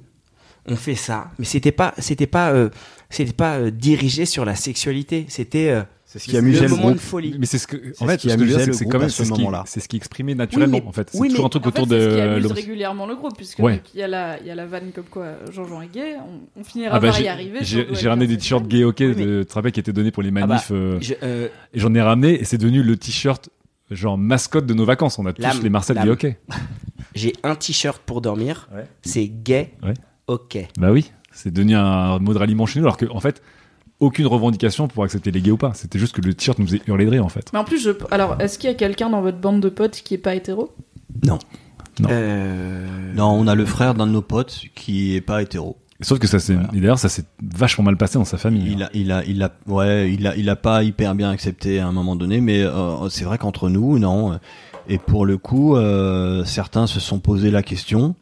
on 0.67 0.77
fait 0.77 0.95
ça. 0.97 1.31
Mais 1.39 1.45
c'était 1.45 1.73
pas 1.73 1.95
c'était 1.99 2.27
pas 2.27 2.51
euh, 2.51 2.71
c'était 3.11 3.33
pas 3.33 3.59
euh, 3.59 3.71
dirigé 3.71 4.27
sur 4.27 4.45
la 4.45 4.57
sexualité. 4.57 5.27
C'était 5.29 5.71
euh, 5.71 5.83
C'est 6.15 6.21
ce 6.21 6.29
qui 6.29 6.37
amusait 6.37 6.63
le 6.63 6.69
moment 6.69 6.83
groupe. 6.83 6.95
de 6.95 7.01
folie. 7.01 7.35
Mais 7.41 7.47
c'est 7.47 7.59
ce 7.59 7.67
que, 7.67 7.77
C'est 7.93 8.01
en 8.01 8.07
ce 8.07 8.11
fait, 8.13 8.19
qui 8.19 8.29
ce 8.29 8.35
amusait 8.35 8.67
le 8.67 8.73
c'est 8.73 8.85
groupe 8.85 8.93
quand 8.93 8.99
même 9.01 9.09
à 9.09 9.11
ce 9.11 9.23
moment-là. 9.25 9.65
c'est 9.67 9.81
ce 9.81 9.89
qui 9.89 9.97
exprimait 9.97 10.37
naturellement, 10.37 10.81
en 10.87 10.93
fait. 10.93 11.11
C'est 11.13 11.29
toujours 11.29 11.47
un 11.47 11.49
truc 11.49 11.67
autour 11.67 11.89
c'est 11.89 11.99
ce 12.01 12.09
qui 12.09 12.15
de 12.15 12.21
amuse 12.21 12.53
régulièrement 12.53 13.07
le 13.07 13.17
groupe, 13.17 13.37
puisque 13.37 13.59
il 13.59 13.81
y, 13.99 14.03
a 14.03 14.07
la, 14.07 14.39
il 14.39 14.47
y 14.47 14.51
a 14.51 14.55
la 14.55 14.65
vanne 14.65 14.93
comme 14.95 15.07
quoi 15.11 15.33
Jean-Jean 15.51 15.83
est 15.83 15.93
gay, 15.93 16.15
on, 16.57 16.63
finira 16.63 16.95
Ah 16.95 17.01
bah, 17.01 17.09
par 17.09 17.21
y 17.21 17.27
arriver. 17.27 17.59
j'ai 17.63 18.09
ramené 18.09 18.29
des 18.29 18.37
t-shirts 18.37 18.69
gay 18.69 18.85
ok 18.85 18.99
de 18.99 19.45
rappelles, 19.53 19.73
qui 19.73 19.81
étaient 19.81 19.93
donnés 19.93 20.13
pour 20.13 20.23
les 20.23 20.29
Ah 20.29 20.33
bah, 20.43 20.47
manifs 20.47 20.71
euh, 20.71 21.01
euh, 21.25 21.49
j'en 21.75 21.93
ai 21.95 22.01
ramené 22.01 22.41
et 22.41 22.45
c'est 22.45 22.59
devenu 22.59 22.85
le 22.85 22.97
t-shirt 22.97 23.51
genre 23.91 24.17
mascotte 24.17 24.67
de 24.67 24.75
nos 24.75 24.85
vacances 24.85 25.19
on 25.19 25.27
a 25.27 25.33
tous 25.33 25.63
les 25.65 25.69
Marcel 25.69 25.99
gay 25.99 26.11
ok 26.11 26.37
J'ai 27.17 27.33
un 27.43 27.57
t-shirt 27.57 28.01
pour 28.07 28.21
dormir. 28.21 28.69
C'est 29.03 29.27
gay. 29.29 29.73
Ok. 30.29 30.59
bah 30.79 30.93
oui 30.93 31.11
c'est 31.33 31.53
devenu 31.53 31.75
un 31.75 32.21
mot 32.21 32.33
de 32.33 32.39
ralliement 32.39 32.67
chez 32.67 32.79
nous 32.79 32.87
alors 32.87 32.97
que 32.97 33.07
en 33.11 33.19
fait 33.21 33.43
aucune 34.05 34.27
revendication 34.27 34.89
pour 34.89 35.05
accepter 35.05 35.31
les 35.31 35.41
gays 35.41 35.51
ou 35.51 35.57
pas 35.57 35.73
c'était 35.75 35.99
juste 35.99 36.15
que 36.15 36.21
le 36.21 36.35
t-shirt 36.35 36.59
nous 36.59 36.67
faisait 36.67 36.83
hurler 36.87 37.05
de 37.07 37.11
rire 37.11 37.25
en 37.25 37.29
fait 37.29 37.51
Mais 37.53 37.59
en 37.59 37.65
plus, 37.65 37.79
je... 37.83 37.91
alors, 38.11 38.37
est-ce 38.41 38.59
qu'il 38.59 38.69
y 38.69 38.73
a 38.73 38.77
quelqu'un 38.77 39.11
dans 39.11 39.21
votre 39.23 39.39
bande 39.39 39.61
de 39.61 39.69
potes 39.69 40.03
qui 40.05 40.15
est 40.15 40.19
pas 40.19 40.35
hétéro? 40.35 40.73
Non. 41.25 41.39
Non. 42.01 42.09
Euh, 42.11 43.13
Non, 43.15 43.31
on 43.31 43.47
a 43.47 43.55
le 43.55 43.65
frère 43.65 43.95
d'un 43.95 44.07
de 44.07 44.13
nos 44.13 44.23
potes 44.23 44.63
qui 44.75 45.15
est 45.15 45.21
pas 45.21 45.43
hétéro. 45.43 45.77
sauf 46.01 46.19
que 46.19 46.27
ça 46.27 46.39
c'est 46.41 46.55
Voilà. 46.55 46.69
et 46.75 46.81
d'ailleurs 46.81 46.99
ça 46.99 47.09
s'est 47.09 47.25
vachement 47.43 47.85
mal 47.85 47.97
passé 47.97 48.19
dans 48.19 48.25
sa 48.25 48.37
famille 48.37 48.73
Il 48.73 48.83
a, 48.83 48.91
il 48.95 49.13
a, 49.13 49.25
il 49.25 49.43
a, 49.43 49.53
ouais, 49.69 50.13
il 50.13 50.27
a, 50.27 50.37
il 50.37 50.49
a 50.49 50.57
pas 50.57 50.83
hyper 50.83 51.15
bien 51.15 51.31
accepté 51.31 51.79
à 51.79 51.87
un 51.87 51.93
moment 51.93 52.17
donné, 52.17 52.41
mais 52.41 52.63
euh, 52.63 53.09
c'est 53.09 53.25
vrai 53.25 53.39
qu'entre 53.39 53.69
nous, 53.69 53.99
non. 53.99 54.39
Et 54.89 54.99
pour 54.99 55.25
le 55.25 55.39
coup, 55.39 55.77
euh, 55.77 56.45
certains 56.45 56.87
se 56.87 57.01
sont 57.01 57.19
posé 57.21 57.51
la 57.51 57.63
question. 57.63 58.15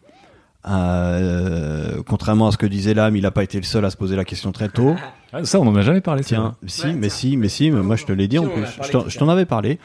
Euh, 0.68 2.02
contrairement 2.06 2.48
à 2.48 2.52
ce 2.52 2.56
que 2.56 2.66
disait 2.66 2.94
l'âme, 2.94 3.16
il 3.16 3.26
a 3.26 3.30
pas 3.30 3.42
été 3.42 3.58
le 3.58 3.64
seul 3.64 3.84
à 3.84 3.90
se 3.90 3.96
poser 3.96 4.16
la 4.16 4.24
question 4.24 4.52
très 4.52 4.68
tôt. 4.68 4.94
Ah, 5.32 5.44
ça 5.44 5.60
on 5.60 5.66
en 5.66 5.74
a 5.76 5.82
jamais 5.82 6.00
parlé 6.00 6.22
Tiens, 6.22 6.54
si, 6.66 6.82
Ouais, 6.86 6.92
mais 6.94 7.08
tiens. 7.08 7.16
si, 7.16 7.36
mais 7.36 7.48
si, 7.48 7.70
mais 7.70 7.82
moi 7.82 7.96
je 7.96 8.04
te 8.04 8.12
l'ai 8.12 8.28
dit 8.28 8.38
en 8.38 8.44
Si, 8.44 8.48
on 8.48 8.52
en 8.52 8.54
plus. 9.02 9.10
Je 9.10 9.18
t'en- 9.18 9.28
avais 9.28 9.46
parlé 9.46 9.78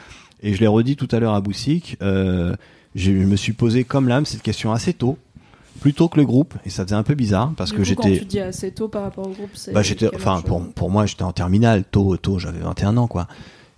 et 0.43 0.53
je 0.53 0.59
l'ai 0.59 0.67
redit 0.67 0.95
tout 0.95 1.07
à 1.11 1.19
l'heure 1.19 1.33
à 1.33 1.41
Boussic. 1.41 1.97
Euh, 2.01 2.55
je 2.95 3.11
me 3.11 3.35
suis 3.35 3.53
posé 3.53 3.83
comme 3.83 4.07
l'âme 4.07 4.25
cette 4.25 4.41
question 4.43 4.71
assez 4.71 4.93
tôt, 4.93 5.17
plus 5.81 5.93
tôt 5.93 6.09
que 6.09 6.17
le 6.19 6.25
groupe, 6.25 6.53
et 6.65 6.69
ça 6.69 6.83
faisait 6.83 6.95
un 6.95 7.03
peu 7.03 7.15
bizarre 7.15 7.51
parce 7.57 7.71
Du 7.71 7.77
que 7.77 7.83
coup, 7.83 7.95
Quand 7.95 8.07
j'étais. 8.07 8.19
tu 8.19 8.25
dis 8.25 8.39
assez 8.39 8.71
tôt 8.71 8.87
par 8.87 9.03
rapport 9.03 9.27
au 9.27 9.31
groupe, 9.31 9.51
c'est. 9.53 9.71
Bah 9.73 9.81
j'étais, 9.83 10.09
enfin 10.15 10.41
pour 10.41 10.63
pour 10.73 10.89
moi 10.91 11.05
j'étais 11.05 11.23
en 11.23 11.31
terminale, 11.33 11.83
tôt 11.89 12.15
tôt, 12.17 12.39
j'avais 12.39 12.59
21 12.59 12.97
ans 12.97 13.07
quoi. 13.07 13.27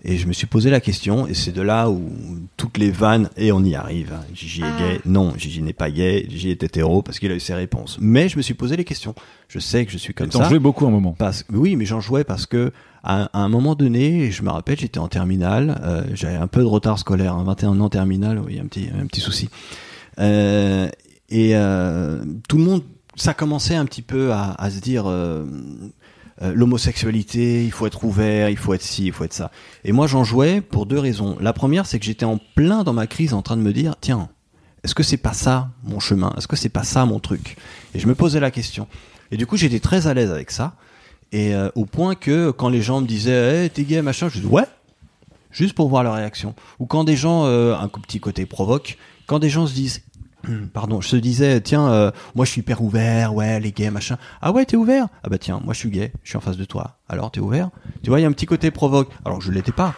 Et 0.05 0.17
je 0.17 0.27
me 0.27 0.33
suis 0.33 0.47
posé 0.47 0.69
la 0.69 0.79
question, 0.79 1.27
et 1.27 1.33
c'est 1.33 1.51
de 1.51 1.61
là 1.61 1.89
où 1.89 2.09
toutes 2.55 2.77
les 2.77 2.89
vannes, 2.89 3.29
et 3.35 3.51
on 3.51 3.61
y 3.65 3.75
arrive. 3.75 4.13
hein. 4.13 4.23
Gigi 4.33 4.61
est 4.61 4.65
Ah. 4.65 4.77
gay, 4.79 5.01
non, 5.05 5.33
Gigi 5.37 5.61
n'est 5.61 5.73
pas 5.73 5.91
gay, 5.91 6.25
Gigi 6.29 6.51
est 6.51 6.63
hétéro 6.63 7.01
parce 7.01 7.19
qu'il 7.19 7.29
a 7.31 7.35
eu 7.35 7.39
ses 7.41 7.53
réponses. 7.53 7.97
Mais 7.99 8.29
je 8.29 8.37
me 8.37 8.41
suis 8.41 8.53
posé 8.53 8.77
les 8.77 8.85
questions. 8.85 9.13
Je 9.49 9.59
sais 9.59 9.85
que 9.85 9.91
je 9.91 9.97
suis 9.97 10.13
comme 10.13 10.29
t'en 10.29 10.39
ça. 10.39 10.47
jouais 10.47 10.59
beaucoup 10.59 10.87
un 10.87 10.89
moment 10.89 11.15
Parce, 11.17 11.43
oui, 11.51 11.75
mais 11.75 11.83
j'en 11.85 11.99
jouais 11.99 12.23
parce 12.23 12.45
que 12.45 12.71
à, 13.03 13.23
à 13.33 13.39
un 13.39 13.49
moment 13.49 13.75
donné, 13.75 14.31
je 14.31 14.41
me 14.43 14.49
rappelle, 14.49 14.79
j'étais 14.79 14.99
en 14.99 15.09
terminale, 15.09 15.81
euh, 15.83 16.03
j'avais 16.13 16.37
un 16.37 16.47
peu 16.47 16.61
de 16.61 16.65
retard 16.67 16.97
scolaire, 16.97 17.33
hein, 17.35 17.43
21 17.45 17.79
ans 17.81 17.89
terminale, 17.89 18.39
oui, 18.39 18.57
un 18.57 18.67
petit, 18.67 18.87
un 18.97 19.05
petit 19.05 19.21
souci. 19.21 19.49
Euh, 20.19 20.87
et 21.29 21.51
euh, 21.55 22.23
tout 22.47 22.57
le 22.57 22.63
monde, 22.63 22.83
ça 23.15 23.33
commençait 23.33 23.75
un 23.75 23.85
petit 23.85 24.01
peu 24.01 24.31
à, 24.31 24.51
à 24.57 24.69
se 24.69 24.79
dire 24.79 25.03
euh, 26.41 26.53
l'homosexualité, 26.53 27.65
il 27.65 27.71
faut 27.71 27.85
être 27.85 28.03
ouvert, 28.03 28.49
il 28.49 28.57
faut 28.57 28.73
être 28.73 28.81
ci, 28.81 29.05
il 29.05 29.11
faut 29.11 29.23
être 29.23 29.33
ça. 29.33 29.51
Et 29.83 29.91
moi, 29.91 30.07
j'en 30.07 30.23
jouais 30.23 30.61
pour 30.61 30.85
deux 30.85 30.99
raisons. 30.99 31.37
La 31.41 31.53
première, 31.53 31.85
c'est 31.85 31.99
que 31.99 32.05
j'étais 32.05 32.25
en 32.25 32.39
plein 32.55 32.83
dans 32.83 32.93
ma 32.93 33.07
crise, 33.07 33.33
en 33.33 33.41
train 33.41 33.57
de 33.57 33.61
me 33.61 33.73
dire, 33.73 33.95
tiens, 33.99 34.29
est-ce 34.83 34.95
que 34.95 35.03
c'est 35.03 35.17
pas 35.17 35.33
ça 35.33 35.69
mon 35.83 35.99
chemin? 35.99 36.33
Est-ce 36.37 36.47
que 36.47 36.55
c'est 36.55 36.69
pas 36.69 36.83
ça 36.83 37.05
mon 37.05 37.19
truc? 37.19 37.57
Et 37.93 37.99
je 37.99 38.07
me 38.07 38.15
posais 38.15 38.39
la 38.39 38.51
question. 38.51 38.87
Et 39.31 39.37
du 39.37 39.45
coup, 39.45 39.57
j'étais 39.57 39.79
très 39.79 40.07
à 40.07 40.13
l'aise 40.13 40.31
avec 40.31 40.51
ça. 40.51 40.75
Et 41.31 41.53
euh, 41.53 41.69
au 41.75 41.85
point 41.85 42.15
que 42.15 42.51
quand 42.51 42.69
les 42.69 42.81
gens 42.81 43.01
me 43.01 43.07
disaient 43.07 43.63
hey, 43.63 43.69
t'es 43.69 43.83
gay 43.83 44.01
machin, 44.01 44.29
je 44.29 44.39
dis 44.39 44.45
ouais, 44.45 44.63
juste 45.51 45.73
pour 45.73 45.89
voir 45.89 46.03
leur 46.03 46.15
réaction. 46.15 46.55
Ou 46.79 46.85
quand 46.85 47.03
des 47.03 47.15
gens, 47.15 47.45
euh, 47.45 47.75
un 47.75 47.87
petit 47.87 48.19
côté 48.19 48.45
provoque, 48.45 48.97
quand 49.27 49.39
des 49.39 49.49
gens 49.49 49.67
se 49.67 49.73
disent 49.73 50.01
pardon, 50.73 51.01
je 51.01 51.07
se 51.09 51.15
disais 51.15 51.59
tiens 51.61 51.89
euh, 51.91 52.11
moi 52.35 52.45
je 52.45 52.51
suis 52.51 52.61
hyper 52.61 52.81
ouvert, 52.81 53.33
ouais 53.35 53.59
les 53.59 53.71
gays 53.71 53.91
machin. 53.91 54.17
Ah 54.41 54.51
ouais 54.51 54.65
t'es 54.65 54.77
ouvert? 54.77 55.07
Ah 55.23 55.29
bah 55.29 55.37
tiens 55.37 55.59
moi 55.63 55.73
je 55.73 55.79
suis 55.79 55.89
gay, 55.89 56.11
je 56.23 56.29
suis 56.29 56.37
en 56.37 56.41
face 56.41 56.57
de 56.57 56.65
toi. 56.65 56.97
Alors 57.09 57.31
t'es 57.31 57.39
ouvert? 57.39 57.69
Tu 58.03 58.09
vois 58.09 58.19
il 58.19 58.23
y 58.23 58.25
a 58.25 58.29
un 58.29 58.33
petit 58.33 58.45
côté 58.45 58.71
provoque. 58.71 59.09
Alors 59.25 59.41
je 59.41 59.51
l'étais 59.51 59.71
pas, 59.71 59.95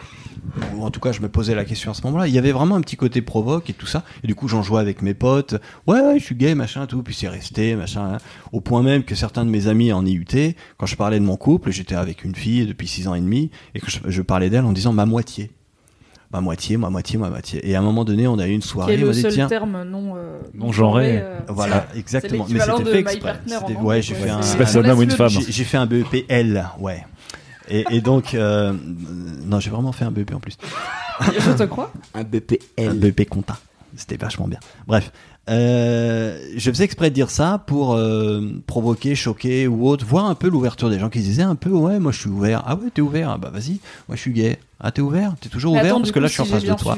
ou 0.75 0.83
en 0.83 0.89
tout 0.91 0.99
cas 0.99 1.11
je 1.11 1.21
me 1.21 1.29
posais 1.29 1.53
la 1.55 1.65
question 1.65 1.91
à 1.91 1.93
ce 1.93 2.01
moment-là. 2.03 2.27
Il 2.27 2.33
y 2.33 2.37
avait 2.39 2.51
vraiment 2.51 2.75
un 2.75 2.81
petit 2.81 2.95
côté 2.97 3.21
provoque 3.21 3.69
et 3.69 3.73
tout 3.73 3.85
ça. 3.85 4.03
Et 4.23 4.27
du 4.27 4.33
coup 4.35 4.47
j'en 4.47 4.63
jouais 4.63 4.79
avec 4.81 5.01
mes 5.01 5.13
potes. 5.13 5.55
Ouais, 5.87 6.01
ouais, 6.01 6.19
je 6.19 6.23
suis 6.25 6.35
gay, 6.35 6.55
machin, 6.55 6.87
tout. 6.87 7.03
Puis 7.03 7.13
c'est 7.13 7.27
resté, 7.27 7.75
machin. 7.75 8.13
hein. 8.15 8.17
Au 8.51 8.61
point 8.61 8.81
même 8.81 9.03
que 9.03 9.13
certains 9.15 9.45
de 9.45 9.49
mes 9.51 9.67
amis 9.67 9.93
en 9.93 10.05
IUT, 10.05 10.25
quand 10.77 10.85
je 10.87 10.95
parlais 10.95 11.19
de 11.19 11.25
mon 11.25 11.37
couple, 11.37 11.71
j'étais 11.71 11.95
avec 11.95 12.23
une 12.23 12.35
fille 12.35 12.65
depuis 12.65 12.87
six 12.87 13.07
ans 13.07 13.13
et 13.15 13.21
demi, 13.21 13.51
et 13.75 13.79
que 13.79 13.87
je 14.05 14.21
parlais 14.21 14.49
d'elle 14.49 14.65
en 14.65 14.71
disant 14.71 14.93
ma 14.93 15.05
moitié. 15.05 15.51
Ma 16.33 16.39
moitié, 16.39 16.77
ma 16.77 16.89
moitié, 16.89 17.17
ma 17.17 17.29
moitié. 17.29 17.67
Et 17.69 17.75
à 17.75 17.79
un 17.79 17.81
moment 17.81 18.05
donné, 18.05 18.25
on 18.27 18.39
a 18.39 18.47
eu 18.47 18.51
une 18.51 18.61
Qui 18.61 18.67
soirée, 18.69 18.93
est 18.93 18.97
il 18.97 19.01
m'a 19.01 19.07
le 19.07 19.13
dit 19.13 19.21
seul 19.21 19.33
tiens, 19.33 19.47
terme 19.47 19.83
non 19.83 20.13
euh, 20.15 20.39
Non 20.53 20.71
genré. 20.71 21.19
euh, 21.21 21.39
voilà, 21.49 21.87
exactement. 21.95 22.45
Mais 22.49 22.59
c'était 22.59 22.85
fait 22.91 22.99
exprès. 22.99 23.39
Ouais, 23.81 24.01
j'ai 24.01 24.15
fait 24.15 24.29
un, 24.29 24.41
C'est 24.41 24.77
un 24.77 24.81
on 24.81 24.89
homme 24.89 24.99
ou 24.99 25.03
une 25.03 25.11
femme. 25.11 25.29
j'ai 25.29 25.63
fait 25.65 25.77
un 25.77 25.85
BEP 25.85 26.25
L, 26.29 26.65
ouais. 26.79 27.05
Et, 27.69 27.83
et 27.89 28.01
donc, 28.01 28.33
euh, 28.33 28.73
non, 29.45 29.59
j'ai 29.59 29.69
vraiment 29.69 29.91
fait 29.91 30.05
un 30.05 30.11
BEP 30.11 30.33
en 30.33 30.39
plus. 30.39 30.57
Je 31.21 31.51
te 31.51 31.63
crois. 31.63 31.91
Un 32.13 32.21
Un 32.21 32.23
BPL. 32.23 32.97
BEP 32.97 33.27
compta. 33.29 33.57
C'était 33.95 34.15
vachement 34.17 34.47
bien. 34.47 34.59
Bref, 34.87 35.11
euh, 35.51 36.39
je 36.55 36.71
faisais 36.71 36.83
exprès 36.85 37.09
de 37.09 37.15
dire 37.15 37.29
ça 37.29 37.63
pour 37.67 37.93
euh, 37.93 38.41
provoquer, 38.67 39.15
choquer 39.15 39.67
ou 39.67 39.87
autre, 39.87 40.05
voir 40.05 40.25
un 40.25 40.35
peu 40.35 40.47
l'ouverture 40.49 40.89
des 40.89 40.97
gens 40.99 41.09
qui 41.09 41.19
se 41.19 41.25
disaient 41.25 41.41
un 41.43 41.55
peu, 41.55 41.69
ouais, 41.69 41.99
moi 41.99 42.11
je 42.11 42.19
suis 42.19 42.29
ouvert. 42.29 42.63
Ah 42.65 42.75
ouais, 42.75 42.89
t'es 42.93 43.01
ouvert? 43.01 43.29
Ah 43.31 43.37
bah 43.37 43.49
vas-y, 43.53 43.79
moi 44.07 44.15
je 44.15 44.21
suis 44.21 44.31
gay. 44.31 44.57
Ah 44.83 44.91
t'es 44.91 45.01
ouvert? 45.01 45.35
T'es 45.39 45.49
toujours 45.49 45.73
Mais 45.73 45.79
ouvert? 45.81 45.91
attends, 45.91 45.99
parce 45.99 46.09
que 46.11 46.13
coup, 46.15 46.21
là 46.21 46.27
je 46.27 46.33
suis 46.33 46.41
en 46.41 46.45
face 46.45 46.61
de 46.61 46.65
bien 46.67 46.75
toi. 46.75 46.97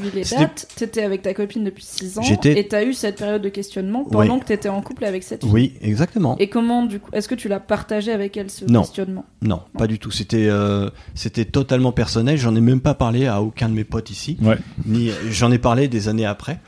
t'étais 0.77 1.01
avec 1.03 1.21
ta 1.21 1.33
copine 1.33 1.65
depuis 1.65 1.83
6 1.83 2.17
ans 2.17 2.21
J'étais- 2.21 2.57
et 2.57 2.65
t'as 2.67 2.85
eu 2.85 2.93
cette 2.93 3.17
période 3.17 3.41
de 3.41 3.49
questionnement 3.49 4.05
pendant 4.05 4.35
Oui. 4.35 4.39
que 4.39 4.45
t'étais 4.45 4.69
en 4.69 4.81
couple 4.81 5.03
avec 5.03 5.23
cette 5.23 5.41
fille. 5.43 5.51
Oui, 5.51 5.73
exactement. 5.81 6.37
Et 6.39 6.47
comment, 6.47 6.85
du 6.85 6.99
coup, 7.01 7.09
est-ce 7.11 7.27
que 7.27 7.35
tu 7.35 7.49
l'as 7.49 7.59
partagé 7.59 8.13
avec 8.13 8.37
elle 8.37 8.49
ce 8.49 8.63
Non. 8.65 8.81
questionnement? 8.83 9.25
Non, 9.41 9.61
pas 9.77 9.87
du 9.87 9.99
tout. 9.99 10.11
C'était 10.11 10.47
euh, 10.47 10.89
c'était 11.13 11.43
totalement 11.45 11.91
personnel. 11.91 12.37
J'en 12.37 12.55
ai 12.55 12.61
même 12.61 12.79
pas 12.79 12.93
parlé 12.93 13.27
à 13.27 13.41
aucun 13.41 13.67
de 13.67 13.73
mes 13.73 13.83
potes 13.83 14.11
ici. 14.11 14.37
Ouais. 14.41 14.57
Ni 14.85 15.09
j'en 15.29 15.51
ai 15.51 15.57
parlé 15.57 15.89
des 15.89 16.07
années 16.07 16.25
après. 16.25 16.59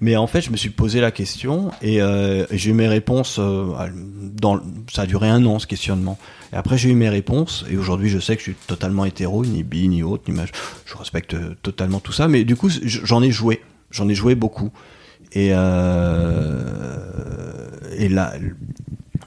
Mais 0.00 0.16
en 0.16 0.26
fait, 0.26 0.40
je 0.40 0.50
me 0.50 0.56
suis 0.56 0.70
posé 0.70 1.00
la 1.00 1.10
question 1.10 1.70
et, 1.82 2.00
euh, 2.00 2.46
j'ai 2.50 2.70
eu 2.70 2.74
mes 2.74 2.88
réponses. 2.88 3.36
euh, 3.38 3.66
dans, 4.40 4.58
ça 4.90 5.02
a 5.02 5.06
duré 5.06 5.28
un 5.28 5.44
an 5.44 5.58
ce 5.58 5.66
questionnement. 5.66 6.18
Et 6.52 6.56
après, 6.56 6.78
j'ai 6.78 6.88
eu 6.88 6.94
mes 6.94 7.10
réponses. 7.10 7.66
Et 7.70 7.76
aujourd'hui, 7.76 8.08
je 8.08 8.18
sais 8.18 8.34
que 8.34 8.40
je 8.40 8.44
suis 8.50 8.54
totalement 8.66 9.04
hétéro, 9.04 9.44
ni 9.44 9.62
bi, 9.62 9.86
ni 9.88 10.02
autre, 10.02 10.24
ni 10.28 10.34
mach- 10.34 10.52
Je 10.86 10.96
respecte 10.96 11.34
euh, 11.34 11.54
totalement 11.62 12.00
tout 12.00 12.12
ça. 12.12 12.28
Mais 12.28 12.44
du 12.44 12.56
coup, 12.56 12.70
j'en 12.82 13.22
ai 13.22 13.30
joué. 13.30 13.60
J'en 13.90 14.08
ai 14.08 14.14
joué 14.14 14.34
beaucoup. 14.34 14.70
Et 15.32 15.50
euh, 15.52 17.68
et 17.98 18.08
là, 18.08 18.32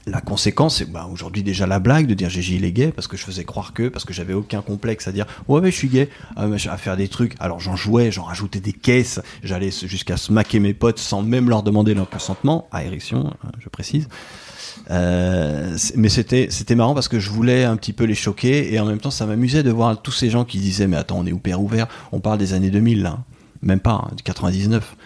la 0.06 0.20
conséquence, 0.20 0.78
c'est 0.78 0.90
bah, 0.90 1.08
aujourd'hui 1.10 1.42
déjà 1.42 1.66
la 1.66 1.78
blague 1.78 2.06
de 2.06 2.14
dire 2.14 2.28
Gégé 2.28 2.56
il 2.56 2.64
est 2.64 2.72
gay 2.72 2.92
parce 2.92 3.06
que 3.06 3.16
je 3.16 3.24
faisais 3.24 3.44
croire 3.44 3.72
que, 3.72 3.88
parce 3.88 4.04
que 4.04 4.12
j'avais 4.12 4.34
aucun 4.34 4.60
complexe 4.60 5.08
à 5.08 5.12
dire 5.12 5.26
ouais 5.48 5.60
mais 5.60 5.70
je 5.70 5.76
suis 5.76 5.88
gay, 5.88 6.08
à, 6.36 6.44
à 6.44 6.76
faire 6.76 6.96
des 6.96 7.08
trucs. 7.08 7.34
Alors 7.40 7.60
j'en 7.60 7.76
jouais, 7.76 8.10
j'en 8.10 8.24
rajoutais 8.24 8.60
des 8.60 8.72
caisses, 8.72 9.20
j'allais 9.42 9.70
jusqu'à 9.70 10.16
smaquer 10.16 10.60
mes 10.60 10.74
potes 10.74 10.98
sans 10.98 11.22
même 11.22 11.48
leur 11.48 11.62
demander 11.62 11.94
leur 11.94 12.08
consentement, 12.08 12.68
à 12.70 12.84
érection, 12.84 13.32
hein, 13.44 13.50
je 13.58 13.68
précise. 13.68 14.08
Euh, 14.90 15.76
mais 15.94 16.08
c'était 16.10 16.74
marrant 16.74 16.94
parce 16.94 17.08
que 17.08 17.18
je 17.18 17.30
voulais 17.30 17.64
un 17.64 17.76
petit 17.76 17.94
peu 17.94 18.04
les 18.04 18.14
choquer 18.14 18.74
et 18.74 18.80
en 18.80 18.84
même 18.84 18.98
temps 18.98 19.10
ça 19.10 19.24
m'amusait 19.24 19.62
de 19.62 19.70
voir 19.70 20.02
tous 20.02 20.12
ces 20.12 20.28
gens 20.28 20.44
qui 20.44 20.58
disaient 20.58 20.86
mais 20.86 20.96
attends 20.96 21.18
on 21.18 21.26
est 21.26 21.30
hyper 21.30 21.62
ouvert, 21.62 21.86
on 22.12 22.20
parle 22.20 22.38
des 22.38 22.52
années 22.52 22.70
2000 22.70 23.02
là, 23.02 23.20
même 23.62 23.80
pas, 23.80 24.04
hein, 24.04 24.10
de 24.16 24.22
99. 24.22 24.96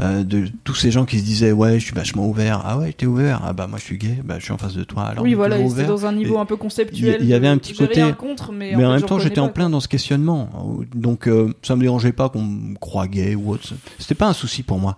Euh, 0.00 0.24
de 0.24 0.46
tous 0.64 0.74
ces 0.74 0.90
gens 0.90 1.04
qui 1.04 1.18
se 1.18 1.24
disaient 1.24 1.52
ouais 1.52 1.78
je 1.78 1.84
suis 1.84 1.94
vachement 1.94 2.26
ouvert 2.26 2.62
ah 2.64 2.78
ouais 2.78 2.94
t'es 2.94 3.04
ouvert 3.04 3.42
ah 3.44 3.52
bah 3.52 3.66
moi 3.66 3.78
je 3.78 3.84
suis 3.84 3.98
gay 3.98 4.20
bah 4.24 4.36
je 4.38 4.44
suis 4.44 4.52
en 4.52 4.56
face 4.56 4.72
de 4.72 4.84
toi 4.84 5.02
alors 5.02 5.22
Oui, 5.22 5.34
voilà, 5.34 5.58
c'était 5.68 5.84
dans 5.84 6.06
un 6.06 6.12
niveau 6.12 6.36
Et- 6.36 6.38
un 6.38 6.46
peu 6.46 6.56
conceptuel. 6.56 7.18
il 7.20 7.26
y 7.28 7.34
avait 7.34 7.46
un 7.46 7.58
petit 7.58 7.74
côté- 7.74 8.02
rien 8.02 8.14
contre, 8.14 8.52
mais, 8.52 8.72
mais 8.74 8.86
en, 8.86 8.92
même 8.92 9.02
temps, 9.02 9.18
j'étais 9.18 9.40
en 9.40 9.50
plein 9.50 9.68
dans 9.68 9.80
ce 9.80 9.88
questionnement. 9.88 10.48
Donc, 10.94 11.28
euh, 11.28 11.52
ça 11.60 11.76
me 11.76 11.82
dérangeait 11.82 12.12
pas 12.12 12.30
qu'on 12.30 12.42
me 12.42 12.74
croie 12.76 13.06
gay 13.06 13.34
ou 13.34 13.50
autre. 13.50 13.68
C'était 13.98 14.14
pas 14.14 14.28
un 14.28 14.32
souci 14.32 14.62
pour 14.62 14.78
moi. 14.78 14.96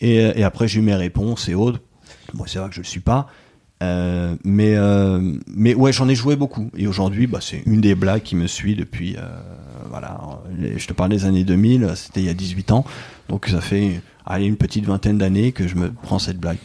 Et, 0.00 0.18
euh, 0.18 0.32
et 0.34 0.42
après, 0.42 0.66
j'ai 0.66 0.80
eu 0.80 0.82
mes 0.82 0.96
réponses 0.96 1.48
et 1.48 1.54
autres. 1.54 1.78
Bon, 2.34 2.42
c'est 2.48 2.58
vrai 2.58 2.68
que 2.68 2.74
je 2.74 2.80
le 2.80 2.84
suis 2.86 2.98
pas. 3.00 3.28
Euh, 3.80 4.34
mais, 4.42 4.74
mais 5.46 5.74
ouais, 5.74 5.92
j'en 5.92 6.08
ai 6.08 6.16
joué 6.16 6.34
beaucoup. 6.34 6.68
Et 6.76 6.88
aujourd'hui, 6.88 7.28
bah, 7.28 7.38
c'est 7.40 7.62
une 7.66 7.80
des 7.80 7.94
blagues 7.94 8.22
qui 8.24 8.34
me 8.34 8.48
suit 8.48 8.74
depuis. 8.74 9.14
voilà, 9.88 10.20
je 10.76 10.84
te 10.86 10.92
parle 10.92 11.10
des 11.10 11.26
années 11.26 11.44
2000, 11.44 11.92
c'était 11.94 12.20
il 12.20 12.26
y 12.26 12.30
a 12.30 12.34
18 12.34 12.72
ans. 12.72 12.84
Donc, 13.28 13.46
ça 13.46 13.60
fait 13.60 14.00
allez, 14.26 14.46
une 14.46 14.56
petite 14.56 14.84
vingtaine 14.84 15.18
d'années 15.18 15.52
que 15.52 15.66
je 15.68 15.74
me 15.76 15.90
prends 15.92 16.18
cette 16.18 16.38
blague. 16.38 16.58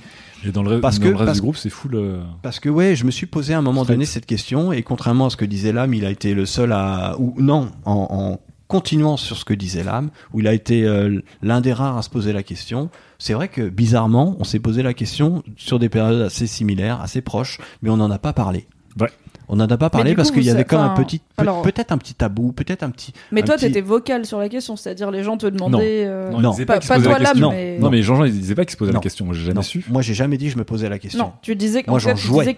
Et 0.45 0.51
dans 0.51 0.61
le, 0.63 0.79
Parce 0.79 0.99
dans 0.99 1.05
que- 1.05 1.09
le 1.09 1.15
reste 1.15 1.25
parce 1.25 1.37
du 1.37 1.41
groupe, 1.41 1.57
c'est 1.57 1.69
full. 1.71 1.95
euh, 1.95 2.21
Parce 2.43 2.59
que 2.59 2.69
ouais, 2.69 2.95
je 2.95 3.05
me 3.05 3.11
suis 3.11 3.25
posé 3.25 3.53
à 3.53 3.57
un 3.57 3.61
moment 3.61 3.83
Straight. 3.83 3.97
donné 3.97 4.05
cette 4.05 4.25
question 4.27 4.71
et 4.71 4.83
contrairement 4.83 5.25
à 5.25 5.29
ce 5.31 5.35
que 5.37 5.45
disait 5.45 5.71
l'âme, 5.73 5.93
il 5.95 6.05
a 6.05 6.11
été 6.11 6.33
le 6.35 6.45
seul 6.45 6.71
à 6.73 7.15
ou 7.19 7.33
non 7.41 7.71
en, 7.85 8.07
en 8.09 8.39
continuant 8.67 9.17
sur 9.17 9.35
ce 9.37 9.45
que 9.45 9.53
disait 9.53 9.83
l'âme, 9.83 10.09
où 10.33 10.41
il 10.41 10.47
a 10.47 10.53
été 10.53 10.83
euh, 10.85 11.21
l'un 11.41 11.61
des 11.61 11.73
rares 11.73 11.97
à 11.97 12.01
se 12.01 12.09
poser 12.09 12.33
la 12.33 12.43
question. 12.43 12.89
C'est 13.17 13.33
vrai 13.33 13.47
que 13.47 13.67
bizarrement, 13.69 14.35
on 14.39 14.43
s'est 14.43 14.59
posé 14.59 14.83
la 14.83 14.93
question 14.93 15.41
sur 15.55 15.79
des 15.79 15.89
périodes 15.89 16.21
assez 16.21 16.45
similaires, 16.47 17.01
assez 17.01 17.21
proches, 17.21 17.59
mais 17.81 17.89
on 17.89 17.97
n'en 17.97 18.11
a 18.11 18.19
pas 18.19 18.33
parlé. 18.33 18.67
Ouais. 18.99 19.09
On 19.49 19.55
n'en 19.55 19.65
a 19.67 19.77
pas 19.77 19.89
parlé 19.89 20.13
parce 20.13 20.31
qu'il 20.31 20.43
y 20.43 20.49
avait 20.49 20.65
comme 20.65 20.81
un 20.81 20.89
petit, 20.89 21.21
peut-être 21.37 21.91
un 21.93 21.97
petit 21.97 22.13
tabou, 22.13 22.51
peut-être 22.51 22.83
un 22.83 22.89
petit. 22.89 23.13
Mais 23.31 23.41
un 23.41 23.45
toi, 23.45 23.55
petit- 23.55 23.67
t'étais 23.67 23.79
vocal 23.81 24.25
sur 24.25 24.39
la 24.39 24.49
question, 24.49 24.75
c'est-à-dire 24.75 25.09
les 25.09 25.23
gens 25.23 25.37
te 25.37 25.45
demandaient. 25.47 26.03
euh, 26.05 26.31
Non, 26.31 26.51
disaient 26.51 26.65
Pas- 26.65 26.73
pas, 26.73 26.79
qu'ils 26.79 26.83
se 26.83 26.87
pas 26.89 26.95
posaient 26.95 27.07
toi, 27.09 27.17
la 27.17 27.23
l'âme, 27.23 27.33
question. 27.33 27.49
mais- 27.51 27.79
Non, 27.79 27.89
mais 27.89 28.01
Jean-Jean, 28.01 28.25
il 28.25 28.33
disait 28.33 28.55
pas 28.55 28.65
qu'il 28.65 28.73
se 28.73 28.77
posait 28.77 28.91
Non. 28.91 28.97
la 28.99 29.03
question. 29.03 29.25
Moi, 29.25 29.33
j'ai 29.35 29.43
jamais 29.45 29.55
Non, 29.55 29.61
su. 29.61 29.85
moi 29.89 30.01
j'ai 30.01 30.13
jamais 30.13 30.37
dit 30.37 30.45
que 30.47 30.51
je 30.51 30.57
me 30.57 30.65
posais 30.65 30.89
la 30.89 30.99
question. 30.99 31.23
Non, 31.23 31.31
tu 31.41 31.55
disais 31.55 31.83
que 31.83 31.89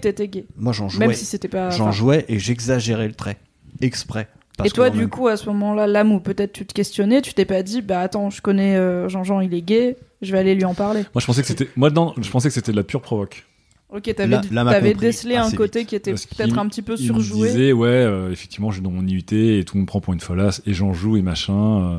t'étais 0.01 0.27
gay, 0.27 0.45
Moi 0.57 0.73
j'en 0.73 0.89
jouais, 0.89 1.05
même 1.07 1.15
si 1.15 1.25
c'était 1.25 1.47
pas. 1.47 1.69
j'en 1.69 1.91
jouais 1.91 2.25
et 2.27 2.39
j'exagérais 2.39 3.07
le 3.07 3.13
trait 3.13 3.37
exprès. 3.81 4.27
Parce 4.57 4.69
Et 4.69 4.73
toi, 4.73 4.89
du 4.89 4.97
même- 4.99 5.09
coup, 5.09 5.27
à 5.27 5.37
ce 5.37 5.45
moment-là, 5.45 5.87
l'âme 5.87 6.11
où 6.11 6.19
peut-être 6.19 6.51
tu 6.51 6.65
te 6.65 6.73
questionnais, 6.73 7.21
tu 7.21 7.33
t'es 7.33 7.45
pas 7.45 7.63
dit, 7.63 7.81
bah 7.81 8.01
attends, 8.01 8.29
je 8.29 8.41
connais 8.41 8.75
euh, 8.75 9.07
Jean-Jean, 9.07 9.39
il 9.39 9.53
est 9.53 9.61
gay, 9.61 9.95
je 10.21 10.31
vais 10.33 10.39
aller 10.39 10.53
lui 10.53 10.65
en 10.65 10.73
parler. 10.73 11.01
Moi, 11.13 11.21
je 11.21 11.25
pensais 11.25 11.41
que 11.41 11.47
c'était. 11.47 11.69
Moi, 11.77 11.89
non, 11.91 12.13
je 12.19 12.29
pensais 12.29 12.49
que 12.49 12.53
c'était 12.53 12.71
de 12.71 12.77
la 12.77 12.83
pure 12.83 13.01
provoque. 13.01 13.45
Ok, 13.91 14.13
t'avais, 14.15 14.29
Là- 14.29 14.41
là 14.51 14.63
m'a 14.63 14.71
t'avais 14.73 14.91
compris 14.93 15.07
décelé 15.07 15.35
un 15.35 15.49
côté 15.51 15.79
vite. 15.79 15.89
qui 15.89 15.95
était 15.95 16.13
peut-être 16.13 16.57
un 16.59 16.67
petit 16.67 16.83
peu 16.83 16.95
Il 16.99 17.11
me 17.11 17.19
surjoué. 17.19 17.47
disait, 17.49 17.71
ouais, 17.73 17.87
euh, 17.87 18.31
effectivement, 18.31 18.69
je 18.69 18.75
suis 18.75 18.83
dans 18.83 18.91
mon 18.91 19.05
IUT 19.05 19.23
et 19.31 19.63
tout 19.65 19.75
le 19.75 19.79
monde 19.79 19.81
me 19.81 19.85
prend 19.87 19.99
pour 19.99 20.13
une 20.13 20.19
folasse 20.19 20.61
et 20.67 20.73
j'en 20.73 20.93
joue 20.93 21.17
et 21.17 21.21
machin. 21.23 21.53
euh. 21.93 21.97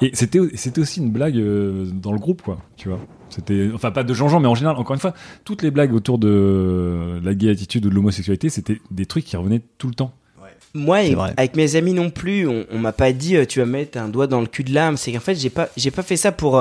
Et 0.00 0.10
c'était, 0.14 0.38
c'était 0.54 0.80
aussi 0.80 1.00
une 1.00 1.10
blague 1.10 1.36
euh, 1.36 1.86
dans 1.92 2.12
le 2.12 2.18
groupe, 2.18 2.42
quoi. 2.42 2.58
Tu 2.76 2.88
vois. 2.88 2.98
C'était, 3.30 3.70
enfin, 3.74 3.90
pas 3.90 4.04
de 4.04 4.14
Jean-Jean, 4.14 4.38
mais 4.40 4.46
en 4.48 4.54
général, 4.54 4.76
encore 4.76 4.94
une 4.94 5.00
fois, 5.00 5.14
toutes 5.44 5.62
les 5.62 5.70
blagues 5.72 5.92
autour 5.94 6.18
de 6.18 7.20
la 7.22 7.34
gay 7.34 7.50
attitude 7.50 7.84
ou 7.86 7.90
de 7.90 7.94
l'homosexualité, 7.94 8.48
c'était 8.48 8.80
des 8.92 9.06
trucs 9.06 9.24
qui 9.24 9.36
revenaient 9.36 9.62
tout 9.78 9.88
le 9.88 9.94
temps. 9.94 10.12
Moi, 10.76 11.02
C'est 11.02 11.10
et- 11.10 11.14
vrai. 11.14 11.32
avec 11.36 11.54
mes 11.56 11.76
amis 11.76 11.92
non 11.94 12.10
plus, 12.10 12.48
on, 12.48 12.64
on 12.72 12.78
m'a 12.80 12.90
pas 12.92 13.12
dit 13.12 13.36
tu 13.48 13.60
vas 13.60 13.66
mettre 13.66 13.96
un 13.98 14.08
doigt 14.08 14.26
dans 14.26 14.40
le 14.40 14.46
cul 14.48 14.64
de 14.64 14.72
l'âme. 14.74 14.96
C'est 14.96 15.12
qu'en 15.12 15.20
fait, 15.20 15.36
j'ai 15.36 15.50
pas, 15.50 15.68
j'ai 15.76 15.92
pas 15.92 16.02
fait 16.02 16.16
ça 16.16 16.32
pour, 16.32 16.60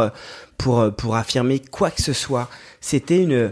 pour, 0.57 0.91
pour 0.95 1.15
affirmer 1.15 1.59
quoi 1.59 1.89
que 1.89 2.01
ce 2.01 2.13
soit. 2.13 2.47
C'était 2.79 3.23
une, 3.23 3.51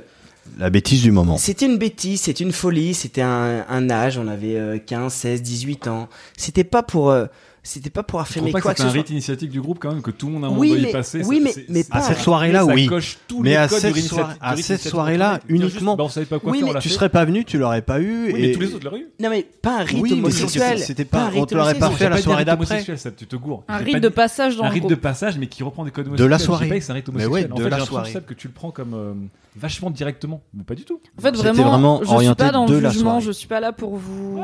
La 0.58 0.70
bêtise 0.70 1.02
du 1.04 1.12
moment. 1.12 1.38
c'était 1.38 1.66
une 1.66 1.78
bêtise, 1.78 2.22
c'était 2.22 2.44
une 2.44 2.52
folie, 2.52 2.94
c'était 2.94 3.22
un, 3.22 3.89
âge. 3.89 4.18
On 4.18 4.28
avait 4.28 4.56
euh, 4.58 4.80
15, 4.80 5.14
16, 5.14 5.42
18 5.42 5.88
ans. 5.88 6.10
C'était 6.36 6.64
pas 6.64 6.84
pour, 6.84 7.12
euh, 7.12 7.28
c'était 7.64 7.89
pas 7.91 8.01
pour 8.03 8.20
affirmer 8.20 8.51
pas 8.51 8.59
quoi 8.62 8.72
que 8.72 8.78
que 8.78 8.82
c'est 8.82 8.84
ce 8.84 8.88
un 8.89 8.91
soit. 8.93 9.01
rite 9.01 9.09
initiatique 9.12 9.49
du 9.51 9.62
groupe 9.62 9.78
quand 9.80 9.91
même, 9.91 10.01
que 10.01 10.09
tout 10.09 10.26
le 10.28 10.34
monde 10.34 10.45
a 10.45 10.47
un 10.47 10.49
Oui, 10.49 10.70
moment 10.70 10.74
doit 10.74 10.82
mais- 10.84 10.89
y 10.89 10.91
passer. 10.91 11.22
oui, 11.26 11.41
mais- 11.43 11.53
mais 11.70 11.84
pas- 11.84 11.97
À 11.97 12.01
cette 12.01 12.18
soirée-là, 12.20 12.66
oui. 12.66 12.88
coche 12.88 13.20
tous 13.28 13.41
Mais 13.43 13.49
les 13.51 13.55
à 13.57 13.68
codes 13.68 13.80
cette 13.80 13.95
soirée- 13.97 14.32
rite- 14.34 14.38
à 14.41 14.51
rite 14.53 14.66
cette 14.66 14.82
soirée-là, 14.82 15.39
uniquement- 15.47 15.95
bah, 15.95 16.03
on 16.05 16.09
savait 16.09 16.26
pas 16.26 16.39
quoi 16.39 16.51
Oui, 16.51 16.59
faire, 16.62 16.74
mais 16.74 16.80
Tu 16.80 16.89
fait. 16.89 16.95
serais 16.95 17.09
pas 17.09 17.24
venu, 17.24 17.45
tu 17.45 17.57
l'aurais 17.59 17.84
pas 17.84 17.99
eu. 18.01 18.32
Oui, 18.34 18.39
et... 18.39 18.47
mais 18.47 18.51
tous 18.53 18.59
les 18.62 18.74
autres 18.74 18.86
l'auraient 18.86 18.99
eu. 19.01 19.07
Non 19.20 19.30
mais 19.30 19.43
pas 19.62 19.80
un 19.80 19.84
rite 19.84 20.01
Oui, 20.01 20.14
homosexuel. 20.14 20.80
c'était- 20.80 21.05
pas- 21.05 21.26
un 21.26 21.30
rite 21.30 21.41
on 21.41 21.45
te 21.45 21.53
l'aurait 21.55 21.76
pas 21.76 21.86
homosexuel. 21.88 21.97
fait 21.99 22.05
à 22.05 22.09
la 22.09 22.16
pas 22.16 22.22
soirée 22.24 22.38
rite 22.39 22.47
d'après. 22.88 23.12
tu 23.18 23.28
te 23.28 23.36
gourres. 23.36 23.64
Un 23.68 23.78
rite 23.78 23.93
pas 23.93 23.99
de 23.99 24.09
passage 24.09 24.55
dans 24.57 24.64
un 24.64 24.68
le 24.68 24.74
rite 24.74 24.82
groupe. 24.82 24.91
de 24.91 24.95
passage, 24.95 25.38
mais 25.38 25.45
qui 25.47 25.62
reprend 25.64 25.86
des 25.86 25.91
codes 25.91 26.05
De 26.05 26.12
la 26.12 26.16
homosexuels. 26.26 26.45
soirée. 26.45 26.70
Pas 26.70 26.82
c'est 26.82 26.91
un 26.91 26.95
rite 26.95 27.07
Mais 27.09 27.26
homosexuel. 27.26 27.51
en 27.51 27.55
de 27.57 27.64
fait, 27.64 27.70
la 27.70 27.78
j'ai 27.78 27.84
l'impression, 27.91 28.22
que 28.26 28.34
tu 28.34 28.47
le 28.47 28.53
prends 28.53 28.72
comme 28.72 28.93
euh, 28.95 29.14
vachement 29.55 29.91
directement, 29.91 30.41
mais 30.55 30.64
pas 30.64 30.74
du 30.76 30.84
tout. 30.84 30.99
En 31.18 31.22
fait, 31.22 31.36
vraiment, 31.36 31.70
vraiment 31.70 31.99
je 32.01 32.05
suis 32.05 32.16
orienté 32.16 32.43
pas 32.43 32.51
dans 32.51 32.66
de 32.66 32.76
le 32.78 32.89
jugement, 32.89 33.20
je 33.20 33.32
suis 33.32 33.47
pas 33.47 33.59
là 33.59 33.72
pour 33.72 33.97
vous. 33.97 34.41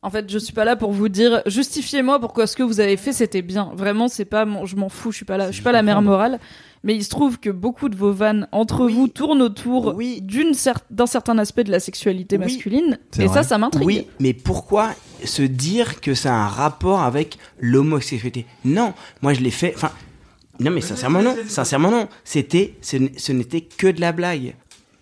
En 0.00 0.10
fait, 0.10 0.30
je 0.30 0.38
suis 0.38 0.52
pas 0.52 0.64
là 0.64 0.76
pour 0.76 0.92
vous 0.92 1.08
dire 1.08 1.42
justifiez-moi 1.46 2.20
pourquoi 2.20 2.46
ce 2.46 2.54
que 2.54 2.62
vous 2.62 2.78
avez 2.80 2.96
fait 2.96 3.12
c'était 3.12 3.42
bien. 3.42 3.72
Vraiment, 3.74 4.06
c'est 4.08 4.24
pas 4.24 4.44
mon... 4.44 4.64
je 4.64 4.76
m'en 4.76 4.88
fous, 4.88 5.10
je 5.10 5.16
suis 5.16 5.24
pas 5.24 5.36
là, 5.36 5.48
je 5.48 5.54
suis 5.54 5.62
pas 5.62 5.72
la 5.72 5.82
mère 5.82 6.02
morale. 6.02 6.38
Mais 6.84 6.94
il 6.94 7.02
se 7.02 7.10
trouve 7.10 7.40
que 7.40 7.50
beaucoup 7.50 7.88
de 7.88 7.96
vos 7.96 8.12
vannes 8.12 8.46
entre 8.52 8.84
Oui. 8.84 8.92
vous 8.94 9.08
tournent 9.08 9.42
autour 9.42 9.94
Oui. 9.96 10.20
d'une 10.22 10.52
cer- 10.52 10.76
d'un 10.90 11.06
certain 11.06 11.36
aspect 11.38 11.64
de 11.64 11.72
la 11.72 11.80
sexualité 11.80 12.36
Oui. 12.36 12.44
masculine, 12.44 12.98
C'est 13.10 13.24
et 13.24 13.26
vrai. 13.26 13.42
ça, 13.42 13.48
ça 13.48 13.58
m'intrigue. 13.58 13.84
Oui, 13.84 14.06
mais 14.20 14.32
pourquoi 14.32 14.90
se 15.24 15.42
dire 15.42 16.00
que 16.00 16.14
ça 16.14 16.32
a 16.32 16.36
un 16.38 16.46
rapport 16.46 17.00
avec 17.02 17.36
l'homosexualité? 17.58 18.46
Non, 18.64 18.94
moi 19.22 19.34
je 19.34 19.40
l'ai 19.40 19.50
fait. 19.50 19.72
Enfin, 19.74 19.90
non, 20.60 20.70
mais 20.70 20.80
sincèrement 20.80 21.20
non. 21.22 21.34
Sincèrement 21.48 21.90
non. 21.90 22.08
C'était, 22.22 22.74
ce 22.80 23.32
n'était 23.32 23.62
que 23.62 23.88
de 23.88 24.00
la 24.00 24.12
blague. 24.12 24.54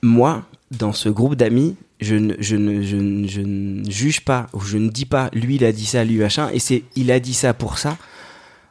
Moi, 0.03 0.43
dans 0.71 0.93
ce 0.93 1.09
groupe 1.09 1.35
d'amis, 1.35 1.77
je 2.01 2.17
ne, 2.17 2.35
je 2.39 2.57
ne, 2.57 2.83
je 2.83 2.97
ne, 2.97 3.27
je 3.27 3.41
ne 3.41 3.91
juge 3.91 4.21
pas 4.21 4.49
ou 4.53 4.61
je 4.61 4.79
ne 4.79 4.91
dis 4.91 5.07
pas. 5.07 5.31
Lui, 5.33 5.57
il 5.57 5.65
a 5.65 5.73
dit 5.73 5.87
ça, 5.87 6.05
lui 6.05 6.19
machin, 6.19 6.51
et 6.53 6.59
c'est, 6.59 6.83
il 6.95 7.11
a 7.11 7.21
dit 7.21 7.35
ça 7.35 7.55
pour 7.55 7.79
ça. 7.79 7.97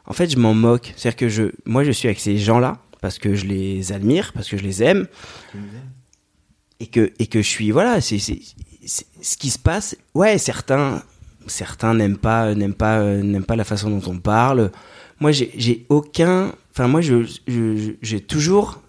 En 0.06 0.12
fait, 0.12 0.30
je 0.30 0.38
m'en 0.38 0.54
moque. 0.54 0.92
C'est-à-dire 0.96 1.16
que 1.16 1.28
je, 1.28 1.44
moi, 1.64 1.84
je 1.84 1.90
suis 1.90 2.08
avec 2.08 2.20
ces 2.20 2.38
gens-là 2.38 2.78
parce 3.00 3.18
que 3.18 3.34
je 3.34 3.46
les 3.46 3.92
admire, 3.92 4.32
parce 4.32 4.48
que 4.48 4.56
je 4.56 4.62
les 4.62 4.82
aime, 4.82 5.06
et 6.80 6.86
que 6.86 7.12
et 7.18 7.26
que 7.26 7.42
je 7.42 7.48
suis 7.48 7.70
voilà, 7.70 8.00
c'est 8.00 8.18
ce 8.18 9.36
qui 9.36 9.50
se 9.50 9.58
passe. 9.58 9.96
Ouais, 10.14 10.38
certains 10.38 11.02
certains 11.46 11.94
n'aiment 11.94 12.18
pas 12.18 12.54
pas 12.78 13.02
n'aiment 13.16 13.44
pas 13.44 13.56
la 13.56 13.64
façon 13.64 13.90
dont 13.90 14.10
on 14.10 14.18
parle. 14.18 14.70
moi, 15.20 15.32
j'ai 15.32 15.86
aucun. 15.88 16.52
Enfin, 16.72 16.88
moi, 16.88 17.00
j'ai 17.00 18.20
toujours. 18.20 18.82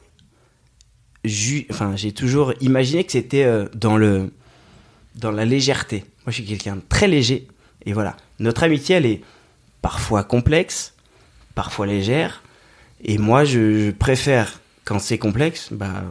Enfin, 1.69 1.95
j'ai 1.95 2.11
toujours 2.11 2.53
imaginé 2.61 3.03
que 3.03 3.11
c'était 3.11 3.43
euh, 3.43 3.65
dans 3.75 3.97
dans 5.15 5.31
la 5.31 5.45
légèreté. 5.45 6.05
Moi, 6.25 6.31
je 6.31 6.33
suis 6.33 6.45
quelqu'un 6.45 6.75
de 6.75 6.81
très 6.87 7.07
léger. 7.07 7.47
Et 7.85 7.93
voilà. 7.93 8.15
Notre 8.39 8.63
amitié, 8.63 8.95
elle 8.95 9.05
est 9.05 9.21
parfois 9.81 10.23
complexe, 10.23 10.93
parfois 11.55 11.87
légère. 11.87 12.43
Et 13.03 13.17
moi, 13.17 13.45
je, 13.45 13.91
préfère, 13.91 14.59
quand 14.85 14.99
c'est 14.99 15.17
complexe, 15.17 15.69
bah, 15.71 16.03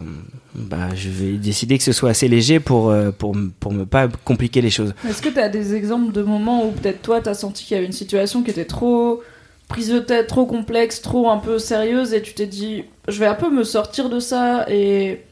bah, 0.55 0.95
je 0.95 1.09
vais 1.09 1.33
décider 1.33 1.79
que 1.79 1.85
ce 1.85 1.93
soit 1.93 2.11
assez 2.11 2.29
léger 2.29 2.61
pour, 2.61 2.91
euh, 2.91 3.11
pour, 3.11 3.37
pour 3.61 3.73
me 3.73 3.85
pas 3.85 4.09
compliquer 4.25 4.61
les 4.61 4.71
choses. 4.71 4.95
Est-ce 5.09 5.23
que 5.23 5.29
tu 5.29 5.39
as 5.39 5.49
des 5.49 5.75
exemples 5.75 6.13
de 6.13 6.23
moments 6.23 6.67
où 6.67 6.73
peut-être 6.73 7.03
toi, 7.03 7.21
tu 7.21 7.29
as 7.29 7.35
senti 7.35 7.65
qu'il 7.65 7.75
y 7.75 7.79
avait 7.79 7.87
une 7.87 7.93
situation 7.93 8.43
qui 8.43 8.51
était 8.51 8.65
trop 8.65 9.23
prise 9.69 9.91
de 9.91 9.99
tête, 9.99 10.27
trop 10.27 10.47
complexe, 10.47 11.03
trop 11.03 11.29
un 11.31 11.39
peu 11.39 11.59
sérieuse, 11.59 12.15
et 12.15 12.23
tu 12.23 12.35
t'es 12.35 12.47
dit, 12.47 12.85
je 13.09 13.19
vais 13.19 13.27
un 13.27 13.35
peu 13.35 13.51
me 13.51 13.65
sortir 13.65 14.09
de 14.09 14.21
ça, 14.21 14.65
et 14.69 15.23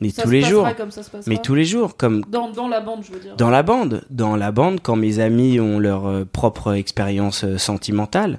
Mais 0.00 0.10
ça 0.10 0.22
tous 0.22 0.28
se 0.28 0.32
les 0.34 0.42
jours. 0.42 0.68
comme 0.76 0.90
ça 0.90 1.02
se 1.02 1.10
passera. 1.10 1.30
Mais 1.30 1.38
tous 1.42 1.54
les 1.54 1.64
jours, 1.64 1.96
comme 1.96 2.22
Dans, 2.28 2.50
dans 2.50 2.68
la 2.68 2.80
bande, 2.80 3.00
je 3.06 3.12
veux 3.12 3.20
dire. 3.20 3.36
dans 3.36 3.50
la 3.50 3.62
bande. 3.62 4.04
Dans 4.10 4.36
la 4.36 4.50
bande, 4.52 4.80
quand 4.82 4.96
mes 4.96 5.18
amis 5.18 5.60
ont 5.60 5.78
leur 5.78 6.06
euh, 6.06 6.24
propre 6.30 6.74
expérience 6.74 7.44
euh, 7.44 7.58
sentimentale, 7.58 8.38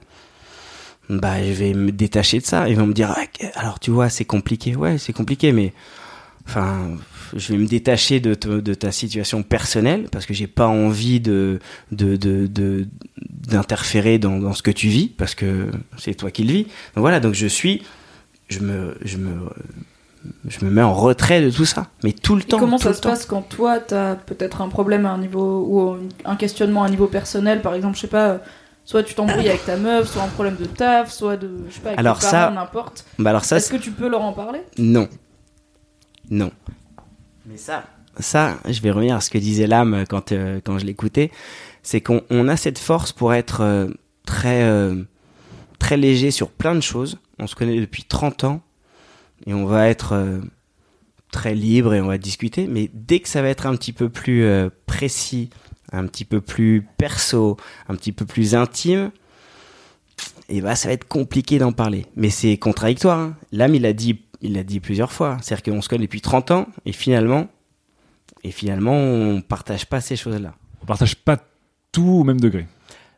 bah, 1.10 1.42
je 1.44 1.52
vais 1.54 1.74
me 1.74 1.92
détacher 1.92 2.40
de 2.40 2.46
ça. 2.46 2.68
Ils 2.68 2.76
vont 2.78 2.88
me 2.88 2.94
dire, 2.94 3.14
Ah, 3.16 3.24
alors 3.56 3.80
tu 3.80 3.92
vois, 3.92 4.10
c'est 4.10 4.26
compliqué. 4.26 4.76
Ouais, 4.76 4.98
c'est 4.98 5.14
compliqué, 5.14 5.52
mais 5.54 5.72
enfin, 6.48 6.90
je 7.36 7.52
vais 7.54 7.58
me 7.60 7.66
détacher 7.68 8.20
de, 8.20 8.34
te- 8.34 8.60
de 8.60 8.74
ta 8.74 8.92
situation 8.92 9.44
personnelle 9.44 10.08
parce 10.12 10.26
que 10.26 10.34
j'ai 10.34 10.48
pas 10.48 10.68
envie 10.68 11.20
de 11.20 11.60
d'interférer 13.48 14.20
dans, 14.20 14.40
dans 14.40 14.54
ce 14.54 14.62
que 14.64 14.72
tu 14.72 14.88
vis 14.88 15.08
parce 15.08 15.36
que 15.36 15.70
c'est 15.98 16.16
toi 16.16 16.32
qui 16.32 16.44
le 16.44 16.52
vis. 16.54 16.64
Donc 16.64 16.72
voilà, 16.98 17.20
donc 17.20 17.34
je 17.34 17.48
suis, 17.48 17.84
je 18.50 18.60
me 18.60 18.96
je 19.04 19.18
me 19.18 19.34
je 20.48 20.66
me 20.66 20.70
mets 20.72 20.82
en 20.82 20.94
retrait 20.94 21.42
de 21.42 21.50
tout 21.50 21.66
ça, 21.66 21.88
mais 22.04 22.12
tout 22.12 22.36
le 22.36 22.42
Et 22.42 22.46
temps. 22.46 22.60
comment 22.60 22.78
ça 22.78 22.94
se 22.94 23.02
temps. 23.02 23.10
passe 23.10 23.26
quand 23.26 23.42
toi, 23.44 23.80
t'as 23.80 24.16
peut-être 24.16 24.62
un 24.62 24.68
problème 24.68 25.06
à 25.06 25.12
un 25.12 25.18
niveau 25.20 25.66
ou 25.70 25.98
un 26.26 26.36
questionnement 26.36 26.84
à 26.84 26.88
un 26.88 26.90
niveau 26.90 27.08
personnel, 27.08 27.62
par 27.62 27.76
exemple, 27.76 27.96
je 27.96 28.02
sais 28.02 28.08
pas, 28.08 28.40
soit 28.84 29.04
tu 29.04 29.14
t'embrouilles 29.14 29.48
avec 29.48 29.66
ta 29.66 29.78
meuf, 29.78 30.10
soit 30.12 30.24
un 30.24 30.28
problème 30.28 30.58
de 30.60 30.66
taf, 30.66 31.12
soit 31.14 31.38
de, 31.38 31.50
je 31.70 31.76
sais 31.76 31.80
pas, 31.82 31.90
avec 31.90 32.00
Alors 32.00 32.20
tes 32.20 32.26
ça- 32.26 32.52
n'importe. 32.54 33.06
Bah 33.20 33.30
alors 33.30 33.46
ça, 33.46 33.58
Est-ce 33.58 33.72
que 33.72 33.78
tu 33.78 33.92
peux 33.92 34.10
leur 34.10 34.22
en 34.22 34.34
parler? 34.34 34.60
Non. 34.78 35.08
Non. 36.30 36.52
Ça, 38.20 38.58
je 38.68 38.82
vais 38.82 38.92
revenir 38.92 39.16
à 39.16 39.22
ce 39.22 39.30
que 39.30 39.38
disait 39.38 39.68
l'âme 39.68 40.06
quand, 40.10 40.32
euh, 40.32 40.60
quand 40.64 40.80
je 40.80 40.86
l'écoutais, 40.86 41.32
c'est 41.84 42.02
qu'on 42.02 42.22
on 42.30 42.48
a 42.48 42.58
cette 42.58 42.80
force 42.80 43.12
pour 43.12 43.34
être 43.34 43.62
euh, 43.62 43.90
très, 44.26 44.64
euh, 44.64 45.04
très 45.78 45.98
léger 45.98 46.32
sur 46.32 46.50
plein 46.50 46.74
de 46.74 46.82
choses. 46.82 47.20
On 47.40 47.46
se 47.48 47.56
connaît 47.56 47.80
depuis 47.80 48.04
30 48.04 48.44
ans 48.44 48.62
et 49.46 49.54
on 49.54 49.66
va 49.66 49.88
être 49.88 50.42
très 51.32 51.54
libre 51.54 51.94
et 51.94 52.02
on 52.02 52.08
va 52.08 52.18
discuter, 52.18 52.66
mais 52.68 52.90
dès 52.94 53.20
que 53.20 53.30
ça 53.30 53.44
va 53.44 53.50
être 53.50 53.68
un 53.68 53.76
petit 53.76 53.94
peu 53.94 54.10
plus 54.10 54.50
précis, 54.88 55.52
un 55.92 56.08
petit 56.08 56.26
peu 56.26 56.42
plus 56.42 56.88
perso, 56.98 57.58
un 57.88 57.96
petit 57.96 58.12
peu 58.12 58.26
plus 58.26 58.56
intime, 58.56 59.12
et 60.50 60.62
bah 60.62 60.76
ça 60.76 60.88
va 60.88 60.94
être 60.94 61.08
compliqué 61.08 61.60
d'en 61.60 61.72
parler. 61.72 62.06
Mais 62.16 62.30
c'est 62.30 62.58
contradictoire. 62.58 63.20
hein. 63.20 63.36
L'âme, 63.52 63.76
il 63.76 63.86
a 63.86 63.94
dit, 63.94 64.14
il 64.42 64.54
l'a 64.54 64.64
dit 64.64 64.80
plusieurs 64.80 65.12
fois. 65.12 65.38
C'est-à-dire 65.42 65.74
qu'on 65.74 65.82
se 65.82 65.90
connaît 65.90 66.06
depuis 66.06 66.22
30 66.22 66.52
ans 66.52 66.68
et 66.86 66.92
finalement, 66.94 67.48
et 68.44 68.52
finalement, 68.52 68.94
on 68.94 69.42
partage 69.42 69.86
pas 69.88 70.02
ces 70.02 70.16
choses-là. 70.16 70.54
On 70.82 70.86
partage 70.86 71.16
pas 71.16 71.38
tout 71.92 72.04
au 72.08 72.24
même 72.24 72.40
degré. 72.40 72.68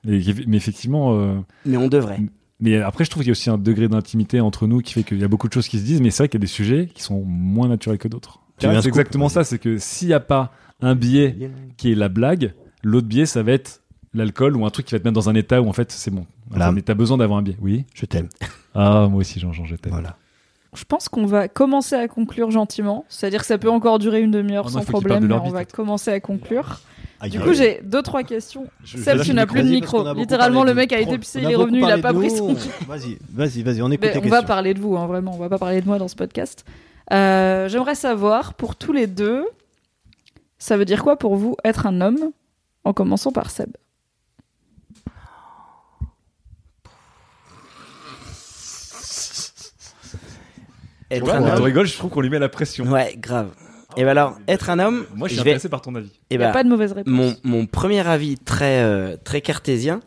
Mais, 0.06 0.22
mais 0.48 0.58
effectivement, 0.58 1.14
euh, 1.20 1.38
Mais 1.66 1.76
on 1.78 1.88
devrait. 1.90 2.20
mais 2.62 2.78
après, 2.78 3.04
je 3.04 3.10
trouve 3.10 3.22
qu'il 3.24 3.28
y 3.30 3.32
a 3.32 3.34
aussi 3.34 3.50
un 3.50 3.58
degré 3.58 3.90
d'intimité 3.90 4.40
entre 4.40 4.66
nous 4.66 4.80
qui 4.80 4.94
fait 4.94 5.04
qu'il 5.04 5.20
y 5.20 5.24
a 5.24 5.28
beaucoup 5.28 5.48
de 5.50 5.54
choses 5.54 5.68
qui 5.68 5.78
se 5.78 5.84
disent, 5.84 6.02
mais 6.02 6.10
c'est 6.10 6.24
vrai 6.24 6.30
qu'il 6.30 6.40
y 6.40 6.42
a 6.42 6.46
des 6.46 6.48
sujets 6.48 6.88
qui 6.94 7.04
sont 7.04 7.22
moins 7.26 7.68
naturels 7.68 7.98
que 8.00 8.08
d'autres. 8.08 8.40
C'est 8.60 8.88
exactement 8.88 9.30
ça, 9.30 9.44
c'est 9.44 9.60
que 9.60 9.78
s'il 9.78 10.08
n'y 10.10 10.14
a 10.14 10.20
pas 10.20 10.52
un 10.82 10.96
biais 10.96 11.36
qui 11.78 11.92
est 11.92 11.96
la 11.96 12.08
blague, 12.10 12.54
l'autre 12.84 13.08
biais, 13.08 13.26
ça 13.26 13.44
va 13.44 13.52
être 13.52 13.82
l'alcool 14.14 14.56
ou 14.58 14.66
un 14.66 14.70
truc 14.70 14.86
qui 14.86 14.96
va 14.96 15.00
te 15.00 15.04
mettre 15.04 15.16
dans 15.16 15.30
un 15.30 15.36
état 15.36 15.62
où 15.62 15.68
en 15.68 15.74
fait 15.74 15.92
c'est 15.92 16.12
bon. 16.12 16.26
Enfin, 16.50 16.60
Là. 16.60 16.72
mais 16.72 16.82
t'as 16.82 16.94
besoin 16.96 17.18
d'avoir 17.18 17.40
un 17.40 17.42
biais. 17.42 17.58
Oui. 17.62 17.86
Je 17.94 18.06
t'aime. 18.06 18.28
Ah, 18.74 19.08
moi 19.10 19.20
aussi, 19.20 19.40
Jean-Jean, 19.40 19.66
je 19.66 19.76
t'aime. 19.76 19.92
Voilà. 19.92 20.18
Je 20.76 20.84
pense 20.84 21.10
qu'on 21.10 21.26
va 21.26 21.48
commencer 21.48 21.96
à 21.96 22.08
conclure 22.08 22.52
gentiment. 22.52 23.06
C'est-à-dire 23.10 23.40
que 23.42 23.46
ça 23.48 23.58
peut 23.58 23.70
encore 23.72 23.98
durer 24.00 24.22
une 24.22 24.32
demi-heure 24.32 24.66
Oh 24.68 24.70
sans 24.70 24.82
problème, 24.86 25.22
de 25.22 25.28
mais 25.28 25.34
leur 25.34 25.44
on 25.46 25.50
va 25.50 25.66
commencer 25.66 26.12
à 26.12 26.20
conclure. 26.20 26.82
Aïe, 27.22 27.32
Du 27.32 27.40
coup, 27.40 27.54
j'ai 27.54 27.82
deux, 27.84 28.02
trois 28.02 28.24
questions. 28.24 28.68
Je- 28.84 28.98
tu 29.24 29.34
n'as 29.34 29.46
plus 29.46 29.64
de 29.64 29.70
micro. 29.70 30.14
Littéralement, 30.14 30.64
le 30.64 30.74
mec 30.74 30.94
a 30.94 31.00
été 31.00 31.18
pissé, 31.18 31.42
il 31.42 31.50
est 31.52 31.56
revenu, 31.56 31.80
il 31.80 31.84
a 31.86 31.98
parlé 31.98 32.02
pas 32.02 32.14
pris 32.14 32.30
son. 32.30 32.54
Vas-y, 32.88 33.18
vas-y, 33.34 33.64
vas-y, 33.64 33.82
on 33.82 33.90
écoute 33.92 34.04
Mais 34.04 34.10
on 34.18 34.22
questions. 34.22 34.30
va 34.30 34.44
parler 34.44 34.74
de 34.74 34.80
vous, 34.80 34.96
hein, 34.96 35.06
vraiment. 35.08 35.34
On 35.34 35.38
va 35.38 35.50
pas 35.50 35.58
parler 35.58 35.82
de 35.82 35.88
moi 35.88 35.98
dans 35.98 36.08
ce 36.08 36.16
podcast. 36.16 36.64
Euh, 37.12 37.68
J'aimerais 37.68 37.96
savoir, 37.96 38.54
pour 38.54 38.76
tous 38.76 38.94
les 38.94 39.08
deux, 39.08 39.46
ça 40.60 40.78
veut 40.78 40.86
dire 40.86 41.04
quoi 41.04 41.18
pour 41.18 41.36
vous 41.36 41.56
être 41.66 41.88
un 41.88 42.00
homme 42.02 42.20
En 42.84 42.94
commençant 42.94 43.32
par 43.32 43.50
Seb? 43.50 43.72
Être 51.12 51.26
Ouais, 51.26 51.32
un 51.34 51.42
on 51.44 51.48
homme. 51.58 51.64
rigole, 51.64 51.88
je 51.88 51.98
trouve 51.98 52.12
qu'on 52.12 52.22
lui 52.22 52.30
met 52.30 52.40
la 52.40 52.50
pression. 52.50 52.86
Ouais, 52.86 53.16
grave. 53.18 53.50
Et 53.98 54.04
ben 54.04 54.10
alors, 54.10 54.38
être 54.48 54.70
un 54.70 54.78
homme, 54.80 55.06
Moi, 55.16 55.28
je 55.28 55.34
suis 55.34 55.40
je 55.40 55.44
vais. 55.44 55.52
intéressé 55.52 55.70
par 55.70 55.82
ton 55.82 55.96
avis. 55.96 56.12
eh 56.30 56.36
Il 56.36 56.38
n'y 56.38 56.44
a 56.44 56.48
ben, 56.50 56.54
pas 56.54 56.64
de 56.64 56.70
mauvaise 56.70 56.92
réponse. 56.92 57.12
mon, 57.12 57.36
mon 57.44 57.66
premier 57.66 58.06
avis 58.08 58.38
très 58.38 58.82
euh, 58.84 59.18
très 59.24 59.42
cartésien, 59.42 60.00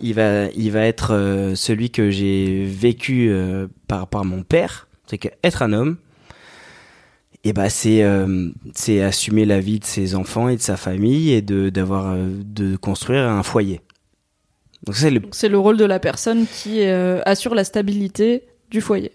il 0.00 0.14
va 0.14 0.46
il 0.56 0.72
va 0.72 0.80
être 0.80 1.14
euh, 1.14 1.54
celui 1.54 1.90
que 1.90 2.10
j'ai 2.10 2.64
vécu 2.64 3.28
euh, 3.30 3.68
par 3.86 4.00
rapport 4.00 4.20
à 4.20 4.24
mon 4.24 4.42
père, 4.42 4.88
c'est 5.06 5.16
que 5.18 5.28
être 5.44 5.62
un 5.62 5.72
homme, 5.72 5.96
et 7.44 7.52
ben 7.52 7.68
c'est 7.68 8.02
euh, 8.02 8.48
c'est 8.74 9.00
assumer 9.00 9.44
la 9.44 9.60
vie 9.60 9.78
de 9.78 9.84
ses 9.84 10.16
enfants 10.16 10.48
et 10.48 10.56
de 10.56 10.60
sa 10.60 10.76
famille 10.76 11.30
et 11.30 11.40
de 11.40 11.68
d'avoir 11.70 12.14
euh, 12.14 12.26
de 12.44 12.74
construire 12.76 13.28
un 13.28 13.44
foyer. 13.44 13.80
Donc 14.84 14.96
c'est 14.96 15.10
le 15.10 15.20
Donc, 15.20 15.34
C'est 15.36 15.48
le 15.48 15.58
rôle 15.58 15.76
de 15.76 15.84
la 15.84 16.00
personne 16.00 16.46
qui 16.52 16.82
euh, 16.82 17.20
assure 17.26 17.54
la 17.54 17.62
stabilité 17.64 18.42
du 18.72 18.80
foyer. 18.80 19.12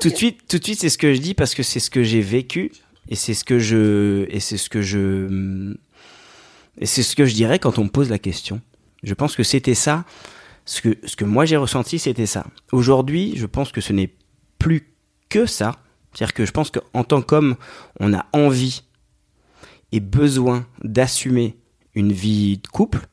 Tout 0.00 0.10
de 0.10 0.14
suite, 0.14 0.46
tout 0.48 0.58
de 0.58 0.64
suite, 0.64 0.78
c'est 0.78 0.90
ce 0.90 0.98
que 0.98 1.12
je 1.12 1.20
dis 1.20 1.34
parce 1.34 1.54
que 1.56 1.64
c'est 1.64 1.80
ce 1.80 1.90
que 1.90 2.04
j'ai 2.04 2.20
vécu 2.20 2.70
et 3.08 3.16
c'est 3.16 3.34
ce 3.34 3.44
que 3.44 3.58
je 3.58 4.26
et 4.28 4.38
c'est 4.38 4.56
ce 4.56 4.70
que 4.70 4.80
je 4.80 5.74
et 6.78 6.86
c'est 6.86 7.02
ce 7.02 7.16
que 7.16 7.24
je 7.24 7.34
dirais 7.34 7.58
quand 7.58 7.78
on 7.78 7.84
me 7.84 7.88
pose 7.88 8.08
la 8.08 8.20
question. 8.20 8.60
Je 9.02 9.14
pense 9.14 9.34
que 9.34 9.42
c'était 9.42 9.74
ça. 9.74 10.04
Ce 10.66 10.80
que 10.82 10.96
ce 11.04 11.16
que 11.16 11.24
moi 11.24 11.46
j'ai 11.46 11.56
ressenti, 11.56 11.98
c'était 11.98 12.26
ça. 12.26 12.46
Aujourd'hui, 12.70 13.34
je 13.36 13.46
pense 13.46 13.72
que 13.72 13.80
ce 13.80 13.92
n'est 13.92 14.14
plus 14.60 14.92
que 15.28 15.46
ça. 15.46 15.76
C'est-à-dire 16.12 16.34
que 16.34 16.46
je 16.46 16.52
pense 16.52 16.70
qu'en 16.70 17.02
tant 17.02 17.20
qu'homme, 17.20 17.56
on 17.98 18.14
a 18.14 18.26
envie 18.32 18.84
et 19.90 20.00
besoin 20.00 20.66
d'assumer 20.84 21.56
une 21.94 22.12
vie 22.12 22.58
de 22.58 22.68
couple, 22.68 23.08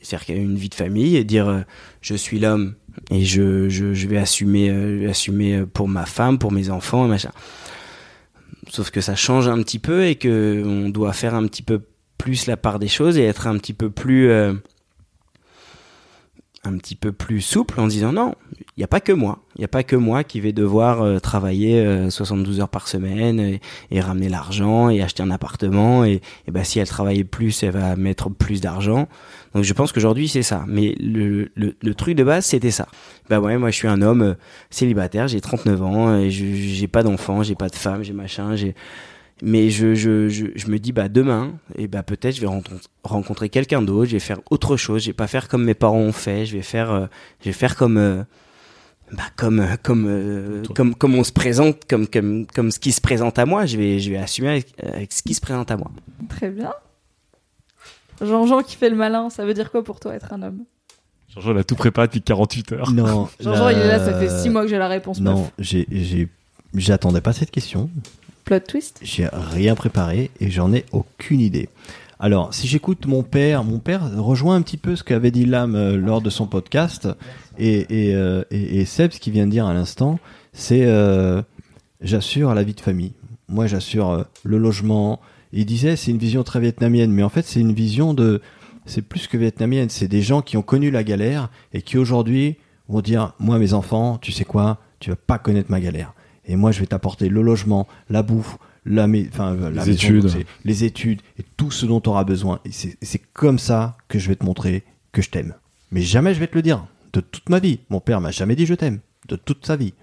c'est-à-dire 0.00 0.36
une 0.36 0.56
vie 0.56 0.68
de 0.68 0.74
famille 0.74 1.16
et 1.16 1.24
dire 1.24 1.48
euh, 1.48 1.62
je 2.02 2.14
suis 2.14 2.38
l'homme 2.38 2.76
et 3.10 3.24
je, 3.24 3.68
je, 3.68 3.94
je 3.94 4.08
vais 4.08 4.18
assumer 4.18 4.70
euh, 4.70 5.10
assumer 5.10 5.56
euh, 5.56 5.66
pour 5.66 5.88
ma 5.88 6.06
femme, 6.06 6.38
pour 6.38 6.52
mes 6.52 6.70
enfants, 6.70 7.06
machin. 7.06 7.30
Sauf 8.70 8.90
que 8.90 9.00
ça 9.00 9.14
change 9.14 9.48
un 9.48 9.62
petit 9.62 9.78
peu 9.78 10.06
et 10.06 10.16
que 10.16 10.62
on 10.64 10.88
doit 10.88 11.12
faire 11.12 11.34
un 11.34 11.46
petit 11.46 11.62
peu 11.62 11.82
plus 12.18 12.46
la 12.46 12.56
part 12.56 12.78
des 12.78 12.88
choses 12.88 13.18
et 13.18 13.24
être 13.24 13.46
un 13.46 13.58
petit 13.58 13.74
peu 13.74 13.90
plus 13.90 14.30
euh, 14.30 14.54
un 16.64 16.76
petit 16.78 16.94
peu 16.94 17.12
plus 17.12 17.40
souple 17.40 17.80
en 17.80 17.86
disant 17.86 18.12
non, 18.12 18.34
il 18.58 18.80
n'y 18.80 18.84
a 18.84 18.88
pas 18.88 19.00
que 19.00 19.12
moi, 19.12 19.40
il 19.56 19.60
n'y 19.60 19.64
a 19.64 19.68
pas 19.68 19.82
que 19.82 19.96
moi 19.96 20.24
qui 20.24 20.40
vais 20.40 20.52
devoir 20.52 21.02
euh, 21.02 21.18
travailler 21.18 21.80
euh, 21.80 22.10
72 22.10 22.60
heures 22.60 22.68
par 22.68 22.88
semaine 22.88 23.38
et, 23.38 23.60
et 23.90 24.00
ramener 24.00 24.28
l'argent 24.28 24.88
et 24.88 25.02
acheter 25.02 25.22
un 25.22 25.30
appartement 25.30 26.04
et, 26.04 26.20
et 26.46 26.50
ben 26.50 26.64
si 26.64 26.78
elle 26.78 26.88
travaille 26.88 27.24
plus, 27.24 27.62
elle 27.62 27.70
va 27.72 27.96
mettre 27.96 28.30
plus 28.30 28.60
d'argent. 28.60 29.08
Donc 29.54 29.64
je 29.64 29.72
pense 29.72 29.92
qu'aujourd'hui 29.92 30.28
c'est 30.28 30.42
ça. 30.42 30.64
Mais 30.66 30.94
le, 31.00 31.50
le, 31.54 31.76
le 31.80 31.94
truc 31.94 32.16
de 32.16 32.24
base 32.24 32.46
c'était 32.46 32.70
ça. 32.70 32.88
Bah 33.28 33.40
ouais, 33.40 33.56
moi 33.58 33.70
je 33.70 33.76
suis 33.76 33.88
un 33.88 34.02
homme 34.02 34.22
euh, 34.22 34.34
célibataire, 34.70 35.28
j'ai 35.28 35.40
39 35.40 35.82
ans, 35.82 36.16
et 36.16 36.30
j'ai 36.30 36.88
pas 36.88 37.02
d'enfant, 37.02 37.42
j'ai 37.42 37.54
pas 37.54 37.68
de 37.68 37.76
femme, 37.76 38.02
j'ai 38.02 38.12
machin, 38.12 38.56
j'ai 38.56 38.74
mais 39.44 39.68
je, 39.70 39.94
je, 39.94 40.28
je, 40.28 40.46
je 40.54 40.66
me 40.68 40.78
dis 40.78 40.92
bah 40.92 41.08
demain 41.08 41.52
et 41.76 41.86
bah 41.86 42.02
peut-être 42.02 42.34
je 42.34 42.40
vais 42.40 42.48
rencontrer, 43.04 43.48
quelqu'un 43.50 43.82
d'autre, 43.82 44.06
je 44.06 44.12
vais 44.16 44.20
faire 44.20 44.40
autre 44.50 44.76
chose, 44.76 45.02
je 45.02 45.08
vais 45.08 45.12
pas 45.12 45.26
faire 45.26 45.48
comme 45.48 45.64
mes 45.64 45.74
parents 45.74 45.98
ont 45.98 46.12
fait, 46.12 46.46
je 46.46 46.56
vais 46.56 46.62
faire 46.62 46.90
euh, 46.90 47.06
je 47.40 47.46
vais 47.46 47.52
faire 47.52 47.76
comme 47.76 47.98
euh, 47.98 48.22
bah 49.12 49.24
comme 49.36 49.60
euh, 49.60 49.76
comme 49.82 50.06
euh, 50.08 50.62
comme 50.74 50.94
comme 50.94 51.14
on 51.14 51.24
se 51.24 51.32
présente 51.32 51.84
comme 51.88 52.06
comme 52.08 52.46
comme 52.46 52.70
ce 52.70 52.78
qui 52.80 52.90
se 52.92 53.00
présente 53.00 53.38
à 53.38 53.44
moi, 53.46 53.66
je 53.66 53.76
vais 53.76 53.98
je 54.00 54.10
vais 54.10 54.16
assumer 54.16 54.48
avec, 54.48 54.72
avec 54.82 55.12
ce 55.12 55.22
qui 55.22 55.34
se 55.34 55.40
présente 55.40 55.70
à 55.70 55.76
moi. 55.76 55.90
Très 56.28 56.50
bien. 56.50 56.72
Jean-Jean 58.20 58.62
qui 58.62 58.76
fait 58.76 58.90
le 58.90 58.96
malin, 58.96 59.28
ça 59.30 59.44
veut 59.44 59.54
dire 59.54 59.70
quoi 59.70 59.82
pour 59.84 60.00
toi 60.00 60.14
être 60.14 60.32
un 60.32 60.42
homme? 60.42 60.64
Jean-Jean, 61.28 61.52
il 61.52 61.58
a 61.58 61.64
tout 61.64 61.74
préparé 61.74 62.06
depuis 62.06 62.22
48 62.22 62.72
heures. 62.72 62.90
Non. 62.92 63.28
Jean-Jean, 63.40 63.64
la- 63.66 63.72
il 63.72 63.78
est 63.80 63.88
là, 63.88 63.98
ça 63.98 64.18
fait 64.18 64.28
6 64.30 64.50
mois 64.50 64.62
que 64.62 64.68
j'ai 64.68 64.78
la 64.78 64.86
réponse. 64.88 65.20
Non, 65.20 65.50
j'ai, 65.58 65.86
j'attendais 66.74 67.20
pas 67.20 67.32
cette 67.32 67.50
question. 67.50 67.90
Plot 68.44 68.60
twist? 68.60 69.00
J'ai 69.02 69.28
rien 69.32 69.74
préparé 69.74 70.30
et 70.38 70.50
j'en 70.50 70.72
ai 70.72 70.84
aucune 70.92 71.40
idée. 71.40 71.68
Alors, 72.20 72.54
si 72.54 72.66
j'écoute 72.66 73.06
mon 73.06 73.22
père, 73.22 73.64
mon 73.64 73.78
père 73.78 74.16
rejoint 74.16 74.56
un 74.56 74.62
petit 74.62 74.76
peu 74.76 74.96
ce 74.96 75.04
qu'avait 75.04 75.30
dit 75.30 75.46
Lame 75.46 75.74
euh, 75.74 75.96
lors 75.96 76.20
de 76.20 76.30
son 76.30 76.46
podcast 76.46 77.08
et, 77.58 78.08
et, 78.08 78.14
euh, 78.14 78.44
Seb, 78.84 79.12
ce 79.12 79.20
qu'il 79.20 79.32
vient 79.32 79.46
de 79.46 79.50
dire 79.50 79.66
à 79.66 79.74
l'instant, 79.74 80.18
c'est 80.52 80.84
euh, 80.84 81.42
j'assure 82.00 82.54
la 82.54 82.62
vie 82.62 82.74
de 82.74 82.80
famille. 82.80 83.12
Moi, 83.48 83.66
j'assure 83.66 84.24
le 84.42 84.58
logement. 84.58 85.20
Il 85.52 85.66
disait 85.66 85.96
c'est 85.96 86.10
une 86.10 86.18
vision 86.18 86.44
très 86.44 86.60
vietnamienne, 86.60 87.10
mais 87.10 87.22
en 87.22 87.28
fait, 87.28 87.44
c'est 87.44 87.60
une 87.60 87.72
vision 87.74 88.14
de 88.14 88.40
c'est 88.86 89.02
plus 89.02 89.26
que 89.26 89.36
vietnamienne. 89.36 89.88
C'est 89.90 90.08
des 90.08 90.22
gens 90.22 90.42
qui 90.42 90.56
ont 90.56 90.62
connu 90.62 90.90
la 90.90 91.04
galère 91.04 91.50
et 91.72 91.82
qui 91.82 91.98
aujourd'hui 91.98 92.56
vont 92.88 93.00
dire 93.00 93.32
moi, 93.38 93.58
mes 93.58 93.74
enfants, 93.74 94.18
tu 94.18 94.32
sais 94.32 94.44
quoi, 94.44 94.78
tu 95.00 95.10
vas 95.10 95.16
pas 95.16 95.38
connaître 95.38 95.70
ma 95.70 95.80
galère. 95.80 96.13
Et 96.46 96.56
moi, 96.56 96.72
je 96.72 96.80
vais 96.80 96.86
t'apporter 96.86 97.28
le 97.28 97.42
logement, 97.42 97.86
la 98.10 98.22
bouffe, 98.22 98.58
la, 98.84 99.04
euh, 99.04 99.70
la 99.70 99.70
Les 99.70 99.76
maison, 99.76 99.90
études. 99.92 100.44
les 100.64 100.84
études 100.84 101.20
et 101.38 101.44
tout 101.56 101.70
ce 101.70 101.86
dont 101.86 102.00
tu 102.00 102.08
auras 102.10 102.24
besoin. 102.24 102.60
Et 102.64 102.72
c'est 102.72 102.96
et 103.00 103.06
c'est 103.06 103.22
comme 103.32 103.58
ça 103.58 103.96
que 104.08 104.18
je 104.18 104.28
vais 104.28 104.36
te 104.36 104.44
montrer 104.44 104.84
que 105.12 105.22
je 105.22 105.30
t'aime. 105.30 105.54
Mais 105.90 106.02
jamais 106.02 106.34
je 106.34 106.40
vais 106.40 106.46
te 106.48 106.54
le 106.54 106.62
dire. 106.62 106.86
De 107.12 107.20
toute 107.20 107.48
ma 107.48 107.60
vie. 107.60 107.78
Mon 107.90 108.00
père 108.00 108.20
m'a 108.20 108.30
jamais 108.30 108.56
dit 108.56 108.66
je 108.66 108.74
t'aime. 108.74 108.98
De 109.28 109.36
toute 109.36 109.64
sa 109.64 109.76
vie. 109.76 109.94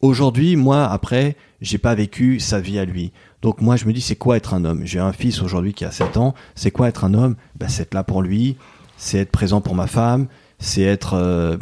Aujourd'hui, 0.00 0.56
moi, 0.56 0.86
après, 0.86 1.36
j'ai 1.60 1.76
pas 1.76 1.94
vécu 1.94 2.40
sa 2.40 2.58
vie 2.58 2.78
à 2.78 2.86
lui. 2.86 3.12
Donc 3.42 3.60
moi, 3.60 3.76
je 3.76 3.84
me 3.84 3.92
dis, 3.92 4.00
c'est 4.00 4.16
quoi 4.16 4.38
être 4.38 4.54
un 4.54 4.64
homme? 4.64 4.80
J'ai 4.86 4.98
un 4.98 5.12
fils 5.12 5.42
aujourd'hui 5.42 5.74
qui 5.74 5.84
a 5.84 5.90
7 5.90 6.16
ans. 6.16 6.34
C'est 6.54 6.70
quoi 6.70 6.88
être 6.88 7.04
un 7.04 7.12
homme? 7.12 7.36
Ben, 7.58 7.68
C'est 7.68 7.82
être 7.82 7.94
là 7.94 8.02
pour 8.02 8.22
lui, 8.22 8.56
c'est 8.96 9.18
être 9.18 9.30
présent 9.30 9.60
pour 9.60 9.74
ma 9.74 9.86
femme, 9.86 10.26
c'est 10.60 10.82
être... 10.82 11.14
euh, 11.14 11.56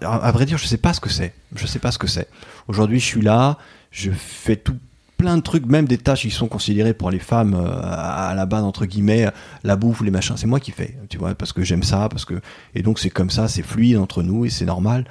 à, 0.00 0.32
vrai 0.32 0.46
dire, 0.46 0.56
je 0.58 0.66
sais 0.66 0.78
pas 0.78 0.94
ce 0.94 1.00
que 1.00 1.10
c'est. 1.10 1.34
Je 1.54 1.66
sais 1.66 1.78
pas 1.78 1.90
ce 1.92 1.98
que 1.98 2.06
c'est. 2.06 2.28
Aujourd'hui, 2.68 3.00
je 3.00 3.04
suis 3.04 3.20
là, 3.20 3.58
je 3.90 4.10
fais 4.10 4.56
tout 4.56 4.76
plein 5.16 5.36
de 5.36 5.42
trucs, 5.42 5.66
même 5.66 5.86
des 5.86 5.98
tâches 5.98 6.22
qui 6.22 6.30
sont 6.30 6.48
considérées 6.48 6.94
pour 6.94 7.10
les 7.10 7.18
femmes 7.18 7.54
euh, 7.54 7.68
à 7.82 8.32
la 8.34 8.46
base 8.46 8.64
entre 8.64 8.86
guillemets, 8.86 9.28
la 9.64 9.76
bouffe, 9.76 10.00
les 10.00 10.10
machins, 10.10 10.36
c'est 10.38 10.46
moi 10.46 10.60
qui 10.60 10.70
fais, 10.70 10.96
tu 11.10 11.18
vois, 11.18 11.34
parce 11.34 11.52
que 11.52 11.62
j'aime 11.62 11.82
ça, 11.82 12.08
parce 12.08 12.24
que 12.24 12.40
et 12.74 12.82
donc 12.82 12.98
c'est 12.98 13.10
comme 13.10 13.28
ça, 13.28 13.46
c'est 13.46 13.62
fluide 13.62 13.98
entre 13.98 14.22
nous 14.22 14.46
et 14.46 14.50
c'est 14.50 14.64
normal. 14.64 15.04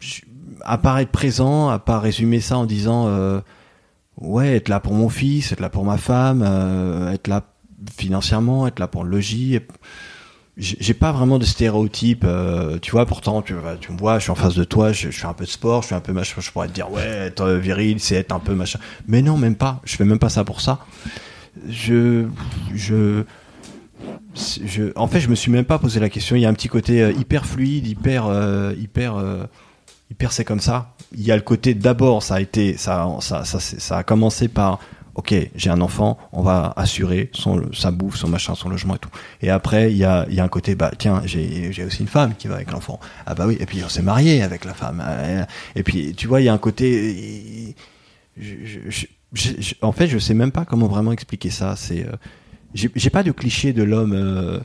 Je- 0.00 0.22
à 0.64 0.78
part 0.78 0.98
être 0.98 1.12
présent, 1.12 1.68
à 1.68 1.78
part 1.78 2.02
résumer 2.02 2.40
ça 2.40 2.58
en 2.58 2.66
disant 2.66 3.06
euh, 3.06 3.40
ouais, 4.16 4.56
être 4.56 4.68
là 4.68 4.80
pour 4.80 4.94
mon 4.94 5.08
fils, 5.08 5.52
être 5.52 5.60
là 5.60 5.68
pour 5.68 5.84
ma 5.84 5.96
femme, 5.96 6.42
euh, 6.44 7.12
être 7.12 7.28
là 7.28 7.44
financièrement, 7.96 8.66
être 8.66 8.80
là 8.80 8.88
pour 8.88 9.04
le 9.04 9.10
logis. 9.10 9.60
J'ai 10.60 10.92
pas 10.94 11.12
vraiment 11.12 11.38
de 11.38 11.44
stéréotypes, 11.44 12.24
euh, 12.26 12.78
tu 12.82 12.90
vois. 12.90 13.06
Pourtant, 13.06 13.42
tu, 13.42 13.54
vois, 13.54 13.76
tu 13.76 13.92
me 13.92 13.98
vois, 13.98 14.18
je 14.18 14.24
suis 14.24 14.32
en 14.32 14.34
face 14.34 14.56
de 14.56 14.64
toi, 14.64 14.90
je, 14.90 15.08
je 15.10 15.20
fais 15.20 15.28
un 15.28 15.32
peu 15.32 15.44
de 15.44 15.50
sport, 15.50 15.82
je 15.82 15.88
fais 15.88 15.94
un 15.94 16.00
peu 16.00 16.12
machin. 16.12 16.40
Je 16.40 16.50
pourrais 16.50 16.66
te 16.66 16.72
dire, 16.72 16.90
ouais, 16.90 17.06
être 17.06 17.48
viril, 17.52 18.00
c'est 18.00 18.16
être 18.16 18.32
un 18.32 18.40
peu 18.40 18.54
machin. 18.54 18.80
Mais 19.06 19.22
non, 19.22 19.36
même 19.36 19.54
pas. 19.54 19.80
Je 19.84 19.94
fais 19.94 20.04
même 20.04 20.18
pas 20.18 20.30
ça 20.30 20.42
pour 20.42 20.60
ça. 20.60 20.80
Je, 21.68 22.26
je, 22.74 23.22
je, 24.34 24.92
en 24.96 25.06
fait, 25.06 25.20
je 25.20 25.28
me 25.28 25.36
suis 25.36 25.52
même 25.52 25.64
pas 25.64 25.78
posé 25.78 26.00
la 26.00 26.08
question. 26.08 26.34
Il 26.34 26.42
y 26.42 26.46
a 26.46 26.48
un 26.48 26.54
petit 26.54 26.68
côté 26.68 27.02
euh, 27.02 27.12
hyper 27.12 27.46
fluide, 27.46 27.86
hyper, 27.86 28.26
euh, 28.26 28.74
hyper, 28.76 29.14
hyper. 30.10 30.32
C'est 30.32 30.44
comme 30.44 30.60
ça. 30.60 30.94
Il 31.16 31.22
y 31.22 31.30
a 31.30 31.36
le 31.36 31.42
côté 31.42 31.74
d'abord, 31.74 32.24
ça 32.24 32.34
a 32.34 32.40
été, 32.40 32.76
ça, 32.76 33.06
ça, 33.20 33.44
ça 33.44 33.96
a 33.96 34.02
commencé 34.02 34.48
par. 34.48 34.80
Ok, 35.18 35.34
j'ai 35.56 35.68
un 35.70 35.80
enfant, 35.80 36.16
on 36.30 36.42
va 36.42 36.72
assurer 36.76 37.28
son, 37.32 37.60
sa 37.72 37.90
bouffe, 37.90 38.14
son 38.14 38.28
machin, 38.28 38.54
son 38.54 38.68
logement 38.68 38.94
et 38.94 38.98
tout. 39.00 39.10
Et 39.42 39.50
après, 39.50 39.90
il 39.90 39.96
y 39.98 40.04
a, 40.04 40.24
il 40.28 40.34
y 40.36 40.38
a 40.38 40.44
un 40.44 40.48
côté, 40.48 40.76
bah 40.76 40.92
tiens, 40.96 41.22
j'ai 41.24 41.72
j'ai 41.72 41.84
aussi 41.84 42.02
une 42.02 42.06
femme 42.08 42.34
qui 42.38 42.46
va 42.46 42.54
avec 42.54 42.70
l'enfant. 42.70 43.00
Ah 43.26 43.34
bah 43.34 43.46
oui, 43.48 43.56
et 43.58 43.66
puis 43.66 43.82
on 43.84 43.88
s'est 43.88 44.00
marié 44.02 44.42
avec 44.42 44.64
la 44.64 44.74
femme. 44.74 45.02
Et 45.74 45.82
puis, 45.82 46.14
tu 46.14 46.28
vois, 46.28 46.40
il 46.40 46.44
y 46.44 46.48
a 46.48 46.52
un 46.52 46.58
côté. 46.58 47.74
je- 48.40 48.54
je- 48.64 48.78
je- 48.90 49.06
je- 49.32 49.60
je- 49.60 49.74
en 49.82 49.90
fait, 49.90 50.06
je 50.06 50.18
sais 50.18 50.34
même 50.34 50.52
pas 50.52 50.64
comment 50.64 50.86
vraiment 50.86 51.10
expliquer 51.10 51.50
ça. 51.50 51.74
C'est, 51.74 52.06
euh, 52.06 52.12
j'ai 52.74 53.10
pas 53.10 53.24
de 53.24 53.32
cliché 53.32 53.72
de 53.72 53.82
l'homme 53.82 54.12
euh, 54.14 54.60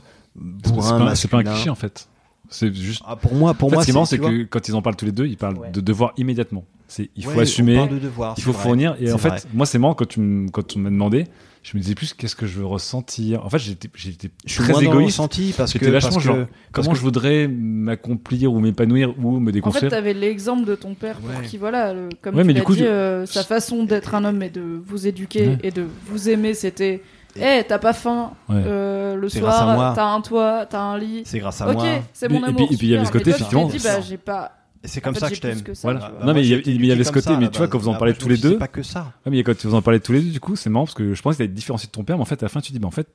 C'est 0.64 0.72
bourrin, 0.72 0.98
pas, 1.06 1.14
c'est 1.16 1.26
pas 1.28 1.38
un 1.38 1.42
cliché 1.42 1.68
en 1.68 1.74
fait. 1.74 2.06
C'est 2.48 2.72
juste. 2.72 3.02
Ah, 3.04 3.16
pour 3.16 3.34
moi, 3.34 3.54
pour 3.54 3.66
en 3.66 3.70
fait, 3.70 3.74
moi, 3.76 3.82
ce 3.82 3.86
qui 3.86 3.90
est 3.90 3.94
marrant, 3.94 4.06
tu 4.06 4.10
c'est 4.10 4.16
vois, 4.18 4.30
que 4.30 4.42
quand 4.44 4.68
ils 4.68 4.74
en 4.76 4.82
parlent 4.82 4.94
tous 4.94 5.06
les 5.06 5.10
deux, 5.12 5.26
ils 5.26 5.36
parlent 5.36 5.58
Ouais. 5.58 5.70
de 5.72 5.80
devoir 5.80 6.12
immédiatement. 6.16 6.64
C'est 6.86 7.10
il 7.16 7.24
faut 7.24 7.30
ouais, 7.32 7.42
assumer, 7.42 7.76
parle 7.76 7.88
de 7.90 7.98
devoir, 7.98 8.34
il 8.36 8.40
c'est 8.40 8.44
faut 8.46 8.52
vrai. 8.52 8.62
fournir. 8.62 8.96
Et 9.00 9.06
C'est 9.06 9.12
en 9.12 9.18
fait, 9.18 9.28
vrai. 9.28 9.40
moi, 9.54 9.66
c'est 9.66 9.78
marrant 9.78 9.94
quand 9.94 10.06
tu 10.08 10.20
me- 10.20 10.48
quand 10.50 10.76
on 10.76 10.80
m'a 10.80 10.90
demandé, 10.90 11.24
je 11.62 11.76
me 11.76 11.82
disais 11.82 11.94
plus 11.94 12.12
qu'est-ce 12.12 12.36
que 12.36 12.46
je 12.46 12.58
veux 12.58 12.66
ressentir? 12.66 13.42
En 13.44 13.48
fait, 13.48 13.58
j'étais 13.58 13.88
j'étais 13.94 14.28
je 14.44 14.52
suis 14.52 14.62
très 14.62 14.72
moins 14.74 14.82
égoïste. 14.82 15.16
ressenti 15.18 15.54
parce 15.56 15.72
que 15.72 15.78
parce 15.90 16.14
que- 16.14 16.20
genre 16.20 16.36
parce 16.36 16.46
comment 16.72 16.90
que 16.90 16.96
je 16.96 17.00
voudrais 17.02 17.48
m'accomplir 17.48 18.52
ou 18.52 18.60
m'épanouir 18.60 19.14
ou 19.18 19.30
me 19.38 19.42
En 19.42 19.46
fait, 19.46 19.52
déconstruire? 19.52 19.90
t'avais 19.90 20.12
l'exemple 20.14 20.64
de 20.66 20.74
ton 20.74 20.94
père 20.94 21.16
pour 21.18 21.42
qui, 21.42 21.56
voilà, 21.56 21.94
le- 21.94 22.08
comme 22.20 22.34
Ouais, 22.36 22.42
tu 22.42 22.46
mais 22.48 22.52
du 22.52 22.58
l'as 22.60 22.64
coup, 22.64 22.74
dit, 22.74 22.80
je- 22.80 22.84
euh, 22.84 23.26
sa 23.26 23.42
façon 23.44 23.84
d'être 23.84 24.14
un 24.14 24.24
homme 24.24 24.42
et 24.42 24.50
de 24.50 24.82
vous 24.86 25.06
éduquer 25.06 25.48
Ouais. 25.48 25.58
et 25.62 25.70
de 25.70 25.86
vous 26.06 26.28
aimer, 26.28 26.54
c'était 26.54 27.02
Eh, 27.36 27.64
t'as 27.66 27.78
pas 27.80 27.92
faim 27.92 28.30
Ouais. 28.48 28.62
euh, 28.64 29.16
le 29.16 29.28
C'est 29.28 29.40
soir, 29.40 29.92
t'as 29.96 30.04
un 30.06 30.20
toit, 30.20 30.66
t'as 30.70 30.78
un 30.80 30.96
lit. 30.96 31.22
c'est 31.24 31.40
grâce 31.40 31.60
à 31.60 31.66
Ok, 31.68 31.74
moi. 31.74 31.86
c'est 32.12 32.28
Mais- 32.30 32.38
mon 32.38 32.46
et 32.46 32.48
amour. 32.50 32.66
puis- 32.68 32.74
et 32.76 32.78
puis 32.78 32.86
il 32.86 32.90
y 32.92 32.96
avait 32.96 33.04
ce 33.04 33.10
côté, 33.10 33.30
effectivement, 33.30 33.66
dit, 33.66 33.78
bah, 33.82 34.00
j'ai 34.00 34.18
pas. 34.18 34.52
C'est 34.84 35.00
en 35.00 35.04
comme 35.04 35.14
fait, 35.14 35.20
ça 35.20 35.28
que 35.30 35.34
je 35.36 35.40
t'aime. 35.40 35.60
Voilà. 35.82 36.12
Non, 36.24 36.34
mais 36.34 36.42
il 36.46 36.48
y 36.84 36.92
avait- 36.92 37.04
ce 37.04 37.10
côté, 37.12 37.22
ça, 37.22 37.36
mais 37.38 37.48
tu 37.48 37.56
vois, 37.58 37.66
base. 37.66 37.70
quand 37.72 37.78
vous 37.78 37.88
en 37.88 37.94
parlez 37.94 38.14
tous 38.14 38.28
me 38.28 38.34
les 38.34 38.40
deux- 38.40 38.58
pas 38.58 38.68
que 38.68 38.82
ça. 38.82 39.12
Ouais, 39.24 39.30
mais 39.32 39.42
quand 39.42 39.64
vous 39.64 39.74
en 39.74 39.82
parlez 39.82 40.00
tous 40.00 40.12
les 40.12 40.20
deux, 40.20 40.30
du 40.30 40.40
coup, 40.40 40.56
c'est 40.56 40.70
marrant 40.70 40.84
parce 40.84 40.94
que 40.94 41.14
je 41.14 41.22
pense 41.22 41.36
que 41.36 41.44
c'était 41.44 41.52
différencié 41.52 41.86
de 41.86 41.92
ton 41.92 42.04
père, 42.04 42.16
mais 42.16 42.22
en 42.22 42.26
fait, 42.26 42.42
à 42.42 42.46
la 42.46 42.48
fin, 42.48 42.60
tu 42.60 42.72
dis, 42.72 42.78
bah, 42.78 42.88
en 42.88 42.92
fait, 42.92 43.08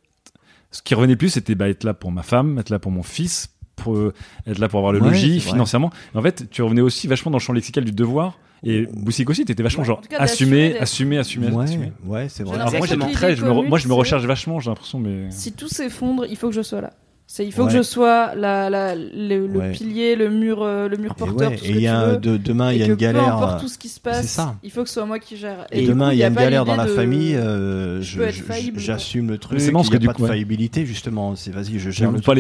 ce 0.71 0.81
qui 0.81 0.95
revenait 0.95 1.15
plus, 1.15 1.29
c'était 1.29 1.55
bah, 1.55 1.69
être 1.69 1.83
là 1.83 1.93
pour 1.93 2.11
ma 2.11 2.23
femme, 2.23 2.57
être 2.59 2.69
là 2.69 2.79
pour 2.79 2.91
mon 2.91 3.03
fils, 3.03 3.49
pour 3.75 3.95
euh, 3.97 4.13
être 4.47 4.57
là 4.59 4.67
pour 4.67 4.79
avoir 4.79 4.91
le 4.93 4.99
Ouais, 4.99 5.07
logis, 5.09 5.39
financièrement. 5.39 5.91
En 6.13 6.21
fait, 6.21 6.49
tu 6.49 6.61
revenais 6.61 6.81
aussi 6.81 7.07
vachement 7.07 7.31
dans 7.31 7.37
le 7.37 7.41
champ 7.43 7.53
lexical 7.53 7.83
du 7.85 7.91
devoir. 7.91 8.37
Et 8.61 8.87
Boussic 8.91 9.29
aussi, 9.29 9.45
t'étais 9.45 9.63
vachement 9.63 9.83
Ouais, 9.83 9.87
genre 9.87 10.01
cas, 10.01 10.17
assumer, 10.17 10.69
d'être- 10.73 10.81
assumer, 10.81 11.17
assumer, 11.17 11.47
assumer. 11.47 11.93
Ouais, 12.05 12.27
c'est 12.27 12.43
vrai. 12.43 12.55
Alors 12.59 12.73
moi, 12.73 12.87
très, 13.13 13.35
je 13.37 13.45
me, 13.45 13.51
re- 13.51 13.67
moi, 13.69 13.77
je 13.77 13.87
me 13.87 13.93
recherche 13.93 14.25
vachement, 14.25 14.59
j'ai 14.59 14.69
l'impression, 14.69 14.99
mais. 14.99 15.31
Si 15.31 15.53
tout 15.53 15.69
s'effondre, 15.69 16.25
il 16.29 16.35
faut 16.35 16.49
que 16.49 16.55
je 16.55 16.61
sois 16.61 16.81
là. 16.81 16.91
C'est 17.31 17.45
il 17.45 17.51
faut 17.51 17.61
Ouais. 17.65 17.71
que 17.71 17.77
je 17.77 17.83
sois 17.83 18.33
la, 18.33 18.71
la- 18.71 18.95
le, 18.95 19.45
le 19.45 19.59
Ouais. 19.59 19.71
pilier, 19.71 20.15
le 20.15 20.31
mur, 20.31 20.63
euh, 20.63 20.87
le 20.87 20.97
mur 20.97 21.11
Et 21.11 21.19
porteur, 21.19 21.51
ouais, 21.51 21.57
tout 21.57 21.63
ce 21.63 21.69
et 21.69 21.73
que 21.73 21.77
tu 21.77 21.85
veux. 22.11 22.17
de- 22.17 22.37
demain, 22.37 22.73
il 22.73 22.79
y 22.79 22.81
a 22.83 22.87
une 22.87 22.95
galère. 22.95 23.23
Peu 23.23 23.29
importe 23.29 23.53
euh, 23.57 23.59
tout 23.59 23.67
ce 23.67 23.77
qui 23.77 23.87
se 23.87 23.99
passe, 23.99 24.39
il 24.63 24.71
faut 24.71 24.81
que 24.81 24.87
ce 24.87 24.95
soit 24.95 25.05
moi 25.05 25.19
qui 25.19 25.37
gère. 25.37 25.67
Et, 25.71 25.85
demain, 25.85 26.11
il 26.11 26.17
y 26.17 26.23
a 26.23 26.27
une 26.29 26.33
galère 26.33 26.65
dans 26.65 26.75
la 26.75 26.85
de- 26.85 26.89
famille, 26.89 27.35
euh, 27.35 28.01
je 28.01 28.17
peux 28.17 28.23
être 28.23 28.33
je- 28.33 28.41
faillible, 28.41 28.79
j'assume 28.79 29.29
le 29.29 29.37
truc. 29.37 29.61
c'est 29.61 29.67
marrant, 29.71 29.83
parce 29.83 29.91
que 29.91 29.97
a 29.97 29.99
du 29.99 30.07
pas 30.07 30.13
coup, 30.13 30.23
de 30.23 30.27
faillibilité, 30.27 30.87
justement. 30.87 31.35
C'est 31.35 31.51
vas-y, 31.51 31.77
je 31.77 31.91
gère 31.91 32.11
le 32.11 32.19
truc. 32.19 32.35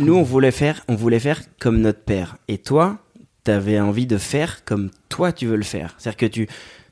nous, 0.00 0.14
on 0.14 0.22
voulait 0.22 0.50
faire, 0.50 0.82
on 0.88 0.94
voulait 0.94 1.18
faire 1.20 1.42
comme 1.60 1.80
notre 1.82 2.00
père. 2.00 2.36
Et 2.48 2.56
toi, 2.56 2.98
t'avais 3.44 3.78
envie 3.80 4.06
de 4.06 4.16
faire 4.16 4.64
comme 4.64 4.88
toi 5.10 5.30
tu 5.30 5.44
veux 5.46 5.56
le 5.56 5.62
faire. 5.62 5.94
C'est-à-dire 5.98 6.16
que 6.16 6.26
tu, 6.26 6.48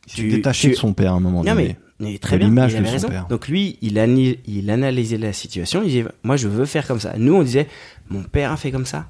tu- 0.06 0.28
détaché 0.28 0.68
tu- 0.68 0.74
de 0.74 0.78
son 0.78 0.92
père 0.92 1.12
à 1.14 1.16
un 1.16 1.20
moment 1.20 1.42
Non 1.42 1.54
donné. 1.54 1.76
Mais, 2.02 2.18
très 2.18 2.36
bien, 2.36 2.48
l'image 2.48 2.74
il 2.74 2.82
de 2.82 2.98
son 2.98 3.08
père. 3.08 3.26
Donc 3.28 3.48
lui, 3.48 3.78
il, 3.80 3.96
il 4.46 4.70
analysait 4.70 5.18
la 5.18 5.32
situation, 5.32 5.82
il 5.82 5.88
disait, 5.88 6.04
moi 6.22 6.36
je 6.36 6.48
veux 6.48 6.66
faire 6.66 6.86
comme 6.86 7.00
ça. 7.00 7.14
Nous, 7.16 7.34
on 7.34 7.42
disait, 7.42 7.68
mon 8.10 8.22
père 8.22 8.50
a 8.50 8.56
fait 8.56 8.72
comme 8.72 8.86
ça, 8.86 9.06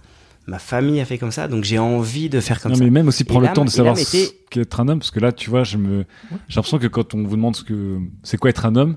ma 0.47 0.59
famille 0.59 1.01
a 1.01 1.05
fait 1.05 1.18
comme 1.18 1.32
ça, 1.32 1.49
donc 1.49 1.64
j'ai 1.64 1.78
envie 1.78 2.28
de 2.28 2.40
faire 2.40 2.61
comme 2.61 2.72
non, 2.72 2.78
ça. 2.78 2.84
mais 2.84 2.90
même 2.90 3.09
aussi 3.09 3.24
prendre 3.24 3.47
le 3.47 3.53
temps 3.53 3.64
de 3.64 3.70
savoir 3.70 3.97
ce 3.97 4.28
qu'est 4.51 4.61
être 4.61 4.80
un 4.80 4.88
homme, 4.88 4.99
parce 4.99 5.11
que 5.11 5.20
là, 5.20 5.32
tu 5.32 5.49
vois, 5.49 5.64
je 5.64 5.78
me, 5.78 6.05
j'ai 6.49 6.57
l'impression 6.57 6.78
que 6.78 6.86
quand 6.86 7.14
on 7.14 7.22
vous 7.22 7.36
demande 7.36 7.57
ce 7.57 7.64
que, 7.64 7.99
c'est 8.22 8.36
quoi 8.36 8.51
être 8.51 8.66
un 8.66 8.76
homme, 8.76 8.97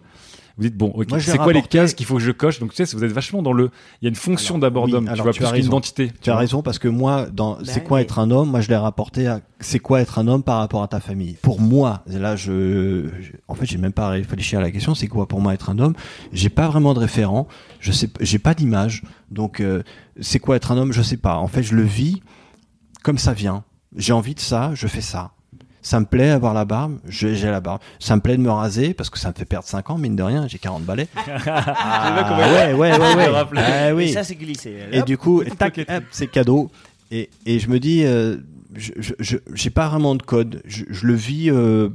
vous 0.58 0.64
dites, 0.64 0.78
bon, 0.78 0.88
ok, 0.96 1.08
c'est 1.20 1.38
quoi 1.38 1.52
les 1.52 1.62
cases 1.62 1.94
qu'il 1.94 2.06
faut 2.06 2.16
que 2.16 2.22
je 2.22 2.32
coche? 2.32 2.60
Donc, 2.60 2.74
tu 2.74 2.86
sais, 2.86 2.96
vous 2.96 3.04
êtes 3.04 3.12
vachement 3.12 3.42
dans 3.42 3.52
le, 3.52 3.72
il 4.02 4.06
y 4.06 4.08
a 4.08 4.10
une 4.10 4.16
fonction 4.16 4.58
d'abord 4.58 4.86
oui, 4.86 4.92
d'homme, 4.92 5.06
tu 5.06 5.12
alors 5.12 5.24
vois, 5.26 5.34
tu 5.34 5.40
plus 5.40 5.46
as 5.46 5.50
qu'une 5.50 5.56
raison. 5.58 5.68
identité. 5.70 6.12
Tu 6.22 6.30
as 6.30 6.38
raison 6.38 6.62
parce 6.62 6.80
que 6.80 6.88
moi, 6.88 7.26
dans 7.32 7.58
c'est 7.66 7.84
quoi 7.84 7.98
mais- 7.98 8.04
être 8.04 8.20
un 8.20 8.32
homme, 8.32 8.52
moi 8.52 8.62
je 8.62 8.70
l'ai 8.70 8.76
rapporté 8.78 9.28
à 9.28 9.42
c'est 9.60 9.80
quoi 9.80 10.00
être 10.02 10.18
un 10.20 10.28
homme 10.28 10.44
par 10.44 10.60
rapport 10.60 10.82
à 10.84 10.88
ta 10.88 11.00
famille. 11.02 11.38
Pour 11.42 11.60
moi, 11.60 12.04
et 12.10 12.18
là 12.20 12.36
je, 12.38 13.08
je- 13.22 13.32
en 13.48 13.56
fait 13.56 13.66
j'ai 13.66 13.78
même 13.78 13.92
pas 13.94 14.08
réfléchi 14.10 14.56
à 14.56 14.62
la 14.62 14.72
question, 14.72 14.96
c'est 14.96 15.08
quoi 15.08 15.28
pour 15.28 15.42
moi 15.42 15.54
être 15.54 15.70
un 15.70 15.80
homme 15.80 15.94
J'ai 16.32 16.50
pas 16.50 16.68
vraiment 16.68 16.94
de 16.94 17.00
référent, 17.00 17.48
je 17.80 17.92
sais, 17.92 18.10
j'ai 18.22 18.40
pas 18.40 18.54
d'image, 18.54 19.04
donc 19.32 19.60
euh, 19.60 19.84
c'est 20.22 20.40
quoi 20.40 20.56
être 20.56 20.72
un 20.72 20.78
homme 20.78 20.94
Je 20.94 21.02
sais 21.02 21.18
pas. 21.18 21.38
En 21.38 21.48
fait, 21.48 21.64
je 21.64 21.76
le 21.76 21.84
vis 21.84 22.22
comme 23.04 23.18
ça 23.18 23.34
vient. 23.34 23.64
J'ai 23.98 24.14
envie 24.14 24.36
de 24.36 24.40
ça, 24.42 24.72
je 24.74 24.88
fais 24.88 25.02
ça. 25.02 25.32
Ça 25.86 26.00
me 26.00 26.08
plaît 26.08 26.32
avoir 26.32 26.56
la 26.56 26.66
barbe, 26.66 26.98
j'ai 27.08 27.36
la 27.44 27.62
barbe. 27.62 27.80
Ça 28.00 28.16
me 28.16 28.22
plaît 28.22 28.38
de 28.38 28.42
me 28.42 28.50
raser 28.50 28.96
parce 28.96 29.12
que 29.12 29.20
ça 29.20 29.30
me 29.30 29.36
fait 29.36 29.46
perdre 29.46 29.68
5 29.68 29.92
ans, 29.92 30.00
mine 30.00 30.16
de 30.16 30.24
rien, 30.24 30.48
j'ai 30.48 30.58
40 30.58 30.84
balais. 30.84 31.08
Ah, 31.46 32.74
ouais, 32.74 32.74
ouais, 32.74 32.98
ouais, 32.98 33.16
ouais. 33.16 33.44
Ah, 33.58 33.94
oui. 33.94 34.06
Et 34.06 34.14
ça, 34.14 34.24
c'est 34.24 34.34
glissé. 34.34 34.76
Et 34.92 35.04
du 35.04 35.16
coup, 35.20 35.44
tac, 35.60 35.80
c'est 36.10 36.26
cadeau. 36.26 36.72
Et, 37.12 37.30
et 37.46 37.60
je 37.60 37.70
me 37.70 37.80
dis, 37.80 38.04
euh, 38.04 38.38
je 38.76 39.38
j'ai 39.54 39.70
pas 39.70 39.88
vraiment 39.88 40.16
de 40.16 40.24
code. 40.24 40.64
Je, 40.66 40.86
je 40.90 41.06
le 41.06 41.14
vis 41.14 41.52
euh, 41.52 41.90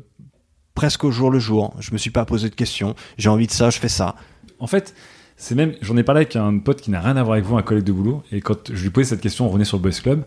presque 0.77 1.03
au 1.03 1.11
jour 1.11 1.33
le 1.33 1.41
jour. 1.41 1.75
Je 1.81 1.91
me 1.91 1.99
suis 1.99 2.11
pas 2.11 2.25
posé 2.25 2.49
de 2.49 2.55
questions. 2.55 2.95
J'ai 3.19 3.29
envie 3.29 3.49
de 3.49 3.53
ça, 3.53 3.71
je 3.71 3.81
fais 3.81 3.89
ça. 3.89 4.15
En 4.61 4.69
fait, 4.69 4.95
c'est 5.37 5.57
même, 5.57 5.75
j'en 5.81 5.97
ai 5.97 6.05
parlé 6.05 6.21
avec 6.21 6.37
un 6.37 6.59
pote 6.61 6.81
qui 6.81 6.93
n'a 6.93 7.01
rien 7.01 7.17
à 7.17 7.25
voir 7.25 7.33
avec 7.33 7.45
vous, 7.45 7.57
un 7.57 7.63
collègue 7.63 7.83
de 7.83 7.93
boulot, 7.93 8.23
et 8.31 8.41
quand 8.41 8.73
je 8.73 8.83
lui 8.83 8.91
posais 8.91 9.09
cette 9.09 9.21
question, 9.21 9.47
on 9.47 9.49
revenait 9.49 9.65
sur 9.65 9.79
le 9.79 9.83
Boys 9.83 10.01
Club, 10.01 10.23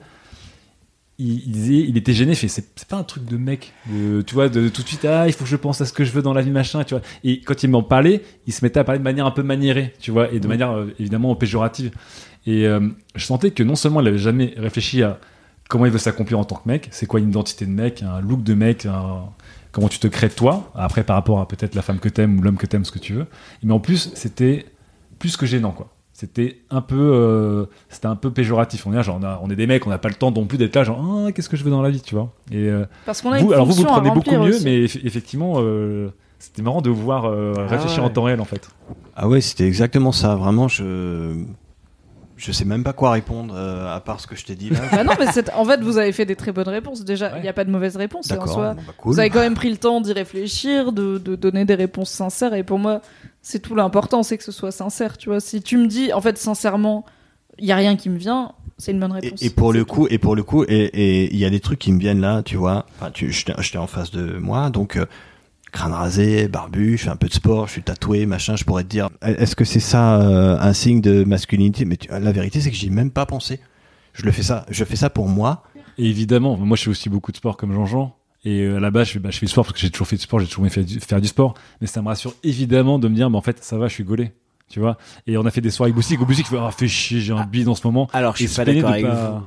il, 1.19 1.43
il 1.45 1.51
disait, 1.51 1.79
il 1.87 1.97
était 1.97 2.13
gêné, 2.13 2.33
fait, 2.35 2.47
c'est 2.47 2.87
pas 2.87 2.97
un 2.97 3.03
truc 3.03 3.25
de 3.25 3.37
mec, 3.37 3.71
de- 3.87 4.21
tu 4.21 4.33
vois, 4.33 4.49
de, 4.49 4.67
tout 4.69 4.81
de 4.81 4.87
suite, 4.87 5.05
ah, 5.05 5.27
il 5.27 5.33
faut 5.33 5.43
que 5.43 5.49
je 5.49 5.55
pense 5.55 5.79
à 5.81 5.85
ce 5.85 5.93
que 5.93 6.03
je 6.03 6.11
veux 6.11 6.21
dans 6.21 6.33
la 6.33 6.41
vie, 6.41 6.49
machin, 6.51 6.83
tu 6.83 6.93
vois. 6.95 7.03
Et 7.23 7.41
quand 7.41 7.61
il 7.63 7.69
m'en 7.69 7.83
parlait, 7.83 8.21
il 8.47 8.53
se 8.53 8.65
mettait 8.65 8.79
à 8.79 8.83
parler 8.83 8.99
de 8.99 9.03
manière 9.03 9.25
un 9.25 9.31
peu 9.31 9.43
maniérée, 9.43 9.93
tu 9.99 10.11
vois, 10.11 10.31
et 10.31 10.39
de 10.39 10.47
manière 10.47 10.71
euh, 10.71 10.93
évidemment 10.99 11.35
péjorative. 11.35 11.91
Et 12.45 12.65
euh, 12.67 12.89
je 13.15 13.25
sentais 13.25 13.51
que 13.51 13.63
non 13.63 13.75
seulement 13.75 14.01
il 14.01 14.07
avait 14.07 14.17
jamais 14.17 14.53
réfléchi 14.57 15.01
à 15.03 15.19
comment 15.69 15.85
il 15.85 15.91
veut 15.91 15.97
s'accomplir 15.97 16.39
en 16.39 16.43
tant 16.45 16.55
que 16.57 16.67
mec, 16.67 16.89
c'est 16.91 17.05
quoi 17.05 17.19
une 17.19 17.29
identité 17.29 17.65
de 17.65 17.71
mec, 17.71 18.03
un 18.03 18.19
look 18.19 18.43
de 18.43 18.53
mec, 18.53 18.85
un- 18.85 19.25
comment 19.71 19.87
tu 19.87 19.99
te 19.99 20.07
crées 20.07 20.29
toi, 20.29 20.71
après 20.75 21.03
par 21.03 21.15
rapport 21.15 21.39
à 21.39 21.47
peut-être 21.47 21.73
la 21.75 21.81
femme 21.81 21.99
que 21.99 22.09
t'aimes 22.09 22.37
ou 22.39 22.41
l'homme 22.41 22.57
que 22.57 22.65
t'aimes, 22.65 22.85
ce 22.85 22.91
que 22.91 22.99
tu 22.99 23.13
veux. 23.13 23.27
Mais 23.63 23.71
en 23.73 23.79
plus, 23.79 24.11
c'était 24.15 24.65
plus 25.19 25.37
que 25.37 25.45
gênant, 25.45 25.71
quoi. 25.71 25.92
C'était 26.23 26.61
un 26.69 26.79
peu, 26.79 26.95
euh, 26.97 27.65
c'était 27.89 28.05
un 28.07 28.15
peu 28.15 28.31
péjoratif. 28.31 28.87
On 28.87 28.93
est, 28.93 29.03
genre, 29.03 29.19
on, 29.21 29.25
a- 29.25 29.41
on 29.43 29.49
est 29.49 29.57
des 29.57 29.67
mecs, 29.67 29.85
on 29.85 29.89
n'a 29.89 29.97
pas 29.97 30.07
le 30.07 30.15
temps 30.15 30.31
non 30.31 30.45
plus 30.45 30.57
d'être 30.57 30.73
là, 30.73 30.85
genre, 30.85 31.03
Ah, 31.27 31.33
qu'est-ce 31.33 31.49
que 31.49 31.57
je 31.57 31.65
veux 31.65 31.69
dans 31.71 31.81
la 31.81 31.89
vie, 31.89 31.99
tu 31.99 32.15
vois. 32.15 32.31
Et 32.49 32.69
euh, 32.69 32.85
Parce 33.05 33.21
qu'on 33.21 33.33
a 33.33 33.39
vous, 33.39 33.47
une 33.47 33.53
alors 33.53 33.65
vous, 33.65 33.73
vous 33.73 33.83
le 33.83 33.87
prenez 33.89 34.09
beaucoup 34.09 34.31
mieux, 34.31 34.55
aussi. 34.55 34.63
mais 34.63 34.85
eff- 34.85 35.01
effectivement, 35.03 35.55
euh, 35.57 36.13
c'était 36.39 36.61
marrant 36.61 36.79
de 36.81 36.89
vous 36.89 37.01
voir 37.01 37.25
euh, 37.25 37.51
réfléchir 37.67 38.03
ouais. 38.03 38.09
en 38.09 38.09
temps 38.09 38.23
réel, 38.23 38.39
en 38.39 38.45
fait. 38.45 38.69
Ah 39.17 39.27
ouais, 39.27 39.41
c'était 39.41 39.67
exactement 39.67 40.13
ça. 40.13 40.35
Vraiment, 40.35 40.69
je 40.69 41.43
je 42.35 42.51
sais 42.51 42.65
même 42.65 42.83
pas 42.83 42.93
quoi 42.93 43.11
répondre 43.11 43.53
euh, 43.55 43.93
à 43.95 43.99
part 43.99 44.19
ce 44.19 44.27
que 44.27 44.35
je 44.35 44.43
t'ai 44.45 44.55
dit 44.55 44.69
là. 44.69 44.79
Bah 44.91 45.03
non, 45.03 45.13
mais 45.19 45.27
en 45.55 45.65
fait, 45.65 45.81
vous 45.81 45.97
avez 45.97 46.11
fait 46.11 46.25
des 46.25 46.35
très 46.35 46.51
bonnes 46.51 46.67
réponses. 46.69 47.03
Déjà, 47.05 47.29
il 47.29 47.33
Ouais. 47.35 47.41
n'y 47.41 47.47
a 47.49 47.53
pas 47.53 47.63
de 47.63 47.69
mauvaise 47.71 47.95
réponse. 47.95 48.31
en 48.31 48.47
soi, 48.47 48.73
bah, 48.73 48.81
cool. 48.97 49.13
Vous 49.13 49.19
avez 49.19 49.29
quand 49.29 49.39
même 49.41 49.53
pris 49.53 49.69
le 49.69 49.77
temps 49.77 50.01
d'y 50.01 50.13
réfléchir, 50.13 50.91
de, 50.93 51.17
de 51.19 51.35
donner 51.35 51.63
des 51.65 51.75
réponses 51.75 52.09
sincères. 52.09 52.53
Et 52.53 52.63
pour 52.63 52.79
moi, 52.79 53.01
c'est 53.43 53.59
tout 53.59 53.75
l'important, 53.75 54.23
c'est 54.23 54.37
que 54.39 54.43
ce 54.43 54.51
soit 54.51 54.71
sincère. 54.71 55.17
Tu 55.17 55.29
vois, 55.29 55.39
si 55.39 55.61
tu 55.61 55.77
me 55.77 55.85
dis, 55.85 56.11
en 56.13 56.21
fait, 56.21 56.37
sincèrement, 56.39 57.05
il 57.59 57.65
y 57.67 57.71
a 57.71 57.75
rien 57.75 57.95
qui 57.95 58.09
me 58.09 58.17
vient, 58.17 58.53
c'est 58.79 58.91
une 58.93 58.99
bonne 58.99 59.11
réponse. 59.11 59.43
et 59.43 59.51
pour 59.51 59.71
le 59.73 59.81
tout. 59.85 59.93
coup, 59.93 60.07
et 60.09 60.17
pour 60.17 60.35
le 60.35 60.41
coup, 60.43 60.63
et 60.63 60.85
et 60.85 61.31
il 61.31 61.37
y 61.37 61.45
a 61.45 61.49
des 61.51 61.59
trucs 61.59 61.77
qui 61.77 61.91
me 61.91 61.99
viennent 61.99 62.21
là, 62.21 62.41
tu 62.41 62.55
vois. 62.55 62.87
Enfin, 62.97 63.11
tu, 63.11 63.31
j'étais 63.31 63.53
j'étais 63.59 63.77
en 63.77 63.85
face 63.85 64.09
de 64.09 64.37
moi, 64.39 64.69
donc 64.71 64.95
euh, 64.95 65.05
crâne 65.71 65.91
rasé, 65.93 66.47
barbu, 66.47 66.97
je 66.97 67.03
fais 67.03 67.09
un 67.09 67.15
peu 67.15 67.27
de 67.27 67.33
sport, 67.33 67.67
je 67.67 67.73
suis 67.73 67.83
tatoué, 67.83 68.25
machin. 68.25 68.55
Je 68.55 68.63
pourrais 68.63 68.83
te 68.83 68.89
dire, 68.89 69.09
est-ce 69.21 69.55
que 69.55 69.65
c'est 69.65 69.79
ça 69.79 70.19
euh, 70.21 70.57
un 70.59 70.73
signe 70.73 71.01
de 71.01 71.23
masculinité? 71.23 71.85
Mais 71.85 71.97
tu- 71.97 72.09
la 72.09 72.31
vérité, 72.31 72.61
c'est 72.61 72.71
que 72.71 72.75
j'y 72.77 72.87
ai 72.87 72.91
même 72.91 73.11
pas 73.11 73.25
pensé. 73.27 73.59
Je 74.13 74.23
le 74.23 74.31
fais 74.31 74.43
ça, 74.43 74.65
je 74.69 74.83
fais 74.85 74.95
ça 74.95 75.09
pour 75.09 75.27
moi. 75.27 75.63
Et 75.97 76.05
évidemment, 76.07 76.57
moi 76.57 76.75
je 76.77 76.83
fais 76.83 76.89
aussi 76.89 77.09
beaucoup 77.09 77.31
de 77.31 77.37
sport 77.37 77.57
comme 77.57 77.73
Jean-Jean. 77.73 78.15
Et 78.45 78.61
euh, 78.61 78.77
à 78.77 78.79
la 78.79 78.91
base, 78.91 79.07
je 79.07 79.13
fais, 79.13 79.19
bah, 79.19 79.29
je 79.31 79.37
fais 79.39 79.45
du 79.45 79.51
sport 79.51 79.63
parce 79.65 79.73
que 79.75 79.79
j'ai 79.79 79.89
toujours 79.89 80.07
fait 80.07 80.17
du 80.17 80.21
sport, 80.23 80.39
j'ai 80.39 80.47
toujours 80.47 80.63
aimé 80.65 80.69
faire 80.69 80.83
du, 80.83 80.99
faire 80.99 81.21
du 81.21 81.27
sport. 81.27 81.53
Mais 81.81 81.87
ça 81.87 82.01
me 82.01 82.07
rassure 82.07 82.33
évidemment 82.43 82.99
de 82.99 83.07
me 83.07 83.15
dire, 83.15 83.29
bah, 83.29 83.37
en 83.37 83.41
fait, 83.41 83.63
ça 83.63 83.77
va, 83.77 83.87
je 83.87 83.93
suis 83.93 84.03
gaulé. 84.03 84.31
Tu 84.69 84.79
vois? 84.79 84.97
Et 85.27 85.37
on 85.37 85.45
a 85.45 85.51
fait 85.51 85.61
des 85.61 85.69
soirées 85.69 85.89
avec 85.89 85.95
Boussic. 85.95 86.19
Au 86.19 86.25
Boussic, 86.25 86.45
il 86.47 86.49
fait, 86.49 86.57
ah, 86.59 86.71
fais 86.71 86.87
chier, 86.87 87.19
j'ai 87.21 87.31
un 87.33 87.45
bide 87.45 87.67
en 87.67 87.75
ce 87.75 87.85
moment. 87.85 88.09
Alors, 88.11 88.35
je 88.35 88.45
suis 88.45 88.55
pas 88.55 88.65
d'accord 88.65 88.89
avec 88.89 89.05
pas- 89.05 89.29
vous. 89.31 89.45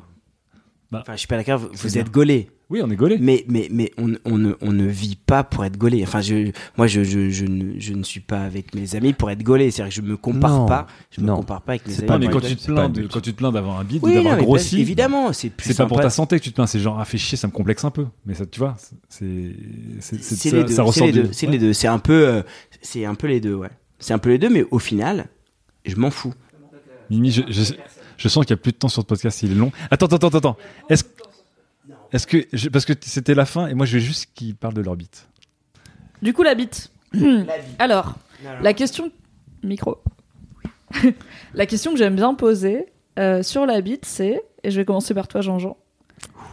Bah, 0.91 1.01
Enfin, 1.03 1.13
je 1.15 1.19
suis 1.19 1.29
pas 1.29 1.37
d'accord. 1.37 1.59
Vous, 1.59 1.69
c'est 1.75 1.99
êtes 1.99 2.11
gaulé. 2.11 2.49
Oui, 2.69 2.81
on 2.83 2.91
est 2.91 2.97
gaulé. 2.97 3.17
Mais, 3.21 3.45
mais, 3.49 3.69
mais 3.71 3.93
on, 3.97 4.15
on, 4.25 4.39
ne, 4.39 4.55
on 4.61 4.73
ne 4.73 4.87
vit 4.87 5.15
pas 5.15 5.45
pour 5.45 5.65
être 5.65 5.77
gaulé. 5.77 6.03
Enfin, 6.03 6.21
je, 6.21 6.51
moi, 6.77 6.89
je, 6.89 7.05
je, 7.05 7.31
je, 7.31 7.45
ne, 7.45 7.79
je 7.79 7.93
ne 7.93 8.03
suis 8.03 8.19
pas 8.21 8.41
avec 8.41 8.75
mes 8.75 8.97
amis 8.97 9.13
pour 9.13 9.31
être 9.31 9.43
gaulé. 9.45 9.71
C'est-à-dire 9.71 9.95
que 9.95 10.03
je 10.03 10.09
me 10.09 10.17
compare 10.17 10.51
Non, 10.51 10.67
pas. 10.67 10.87
Je 11.13 11.21
me 11.21 11.33
compare 11.33 11.63
pas 11.63 11.73
avec 11.73 11.87
mes 11.87 11.93
C'est 11.93 12.01
amis. 12.01 12.09
pas 12.09 12.19
Non, 12.19 12.27
mais 12.27 12.33
quand 12.33 12.41
tu, 12.41 12.57
te 12.57 12.61
c'est 12.63 12.75
pas 12.75 12.89
plains 12.89 13.07
quand 13.09 13.21
tu 13.21 13.33
te 13.33 13.37
plains 13.37 13.53
d'avoir 13.53 13.79
un 13.79 13.85
bide 13.85 14.01
Oui, 14.03 14.11
ou 14.11 14.15
d'avoir 14.15 14.37
grossi, 14.39 14.81
évidemment, 14.81 15.33
c'est 15.33 15.51
plus 15.51 15.69
c'est 15.69 15.77
pas 15.77 15.87
pour 15.87 16.01
ta 16.01 16.11
santé 16.11 16.39
que 16.39 16.45
tu 16.45 16.51
te 16.51 16.57
plains, 16.57 16.67
c'est 16.67 16.81
genre, 16.81 16.99
ah, 16.99 17.05
fais 17.05 17.19
chier, 17.19 17.37
ça 17.37 17.47
me 17.47 17.53
complexe 17.53 17.85
un 17.85 17.91
peu. 17.93 18.07
Mais 18.25 18.35
ça, 18.35 18.47
tu 18.47 18.59
vois, 18.59 18.77
c'est, 19.09 19.55
c'est, 20.01 20.21
c'est, 20.23 20.37
C'est 20.37 20.51
ça, 20.51 20.57
les 20.57 20.63
deux. 20.65 20.69
ça 20.69 20.75
C'est 20.77 20.83
ressort 20.83 21.07
les 21.07 21.13
deux. 21.13 21.29
C'est 21.33 21.47
ouais. 21.47 21.53
les 21.53 21.59
deux. 21.59 21.73
C'est 21.73 21.89
un 21.89 21.99
peu, 22.01 22.27
euh, 22.29 22.43
c'est 22.83 23.05
un 23.05 23.15
peu 23.15 23.29
les 23.29 23.41
deux, 23.41 23.55
ouais. 23.55 23.71
C'est 24.01 24.13
un 24.13 24.19
peu 24.19 24.31
les 24.31 24.39
deux, 24.39 24.51
mais 24.51 24.65
au 24.73 24.79
final, 24.81 25.27
je 25.85 25.95
m'en 25.97 26.11
fous. 26.11 26.35
Mimi, 27.11 27.31
je, 27.31 27.43
je, 27.49 27.63
je 28.17 28.29
sens 28.29 28.45
qu'il 28.45 28.51
y 28.51 28.59
a 28.59 28.63
plus 28.63 28.73
de 28.73 28.77
temps 28.77 28.89
sur 28.89 29.03
le 29.03 29.07
podcast, 29.07 29.43
il 29.43 29.53
est 29.53 29.55
long. 29.55 29.73
Attends, 29.91 30.07
attends, 30.07 30.29
attends, 30.29 30.39
attends. 30.39 30.57
Est-ce, 30.89 32.27
que, 32.27 32.47
je- 32.53 32.69
parce 32.69 32.85
que 32.85 32.93
c'était 33.01 33.35
la 33.35 33.45
fin 33.47 33.67
et 33.67 33.75
moi 33.75 33.85
je 33.87 33.95
veux 33.95 33.99
juste 34.05 34.29
qu'ils 34.35 34.55
parlent 34.55 34.75
de 34.75 34.81
leur 34.81 34.97
bite. 34.97 35.29
Du 36.23 36.33
coup, 36.33 36.43
la 36.43 36.55
bite. 36.55 36.91
Alors, 37.79 38.15
la 38.63 38.73
question. 38.73 39.11
Micro. 39.63 39.99
la 41.55 41.67
question 41.67 41.93
que 41.93 41.99
j'aime 41.99 42.17
bien 42.17 42.35
poser 42.35 42.87
euh, 43.19 43.43
sur 43.43 43.67
la 43.67 43.81
bite, 43.81 44.05
c'est. 44.07 44.43
Et 44.63 44.71
je 44.71 44.77
vais 44.81 44.85
commencer 44.85 45.15
par 45.15 45.29
toi, 45.29 45.41
Jean-Jean. 45.41 45.77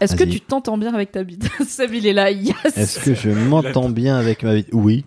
Est-ce 0.01 0.15
que 0.15 0.23
tu 0.23 0.41
t'entends 0.41 0.77
bien 0.77 0.93
avec 0.93 1.11
ta 1.11 1.23
bite? 1.23 1.49
Seb, 1.67 1.93
il 1.93 2.05
est 2.07 2.13
là, 2.13 2.31
yes 2.31 2.55
Est-ce 2.75 2.99
que 2.99 3.13
je 3.13 3.29
m'entends 3.29 3.89
bien 3.89 4.17
avec 4.17 4.43
ma 4.43 4.55
vie 4.55 4.65
Oui. 4.73 5.05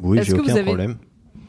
Oui, 0.00 0.20
j'ai 0.22 0.32
aucun 0.32 0.62
problème. 0.64 0.96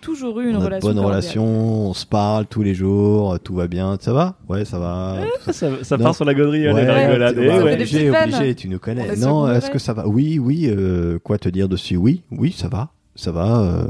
Toujours 0.04 0.40
eu 0.42 0.50
une 0.50 0.58
on 0.58 0.60
a 0.60 0.62
de 0.62 0.66
relation 0.66 0.88
bonne 0.90 0.96
cordiale 0.98 1.16
relation, 1.22 1.46
on 1.90 1.94
se 1.94 2.06
parle 2.06 2.46
tous 2.46 2.62
les 2.62 2.74
jours, 2.76 3.40
tout 3.40 3.56
va 3.56 3.68
bien. 3.68 3.98
Ça 4.00 4.14
va? 4.14 4.38
Ouais, 4.48 4.66
ça 4.66 4.78
va. 4.80 5.18
Ça, 5.52 5.98
part 5.98 6.14
sur 6.16 6.26
la 6.26 6.34
gaudrie, 6.34 6.70
Ouais, 6.72 6.86
la 6.86 6.94
rigolade, 7.08 7.36
eh 7.38 7.48
ouais. 7.48 7.74
obligé, 7.74 8.10
obligé, 8.12 8.56
tu 8.56 8.68
nous 8.68 8.76
On 8.76 8.80
connais. 8.80 9.16
Non, 9.16 9.50
est-ce 9.52 9.72
que 9.72 9.80
ça 9.80 9.94
va? 9.94 10.08
Oui, 10.08 10.40
oui. 10.40 10.68
euh, 10.70 11.20
quoi 11.20 11.38
te 11.38 11.50
dire 11.50 11.70
dessus? 11.70 11.98
Oui, 11.98 12.24
oui, 12.32 12.52
ça 12.58 12.68
va, 12.68 12.90
ça 13.16 13.32
va. 13.32 13.60
euh. 13.62 13.88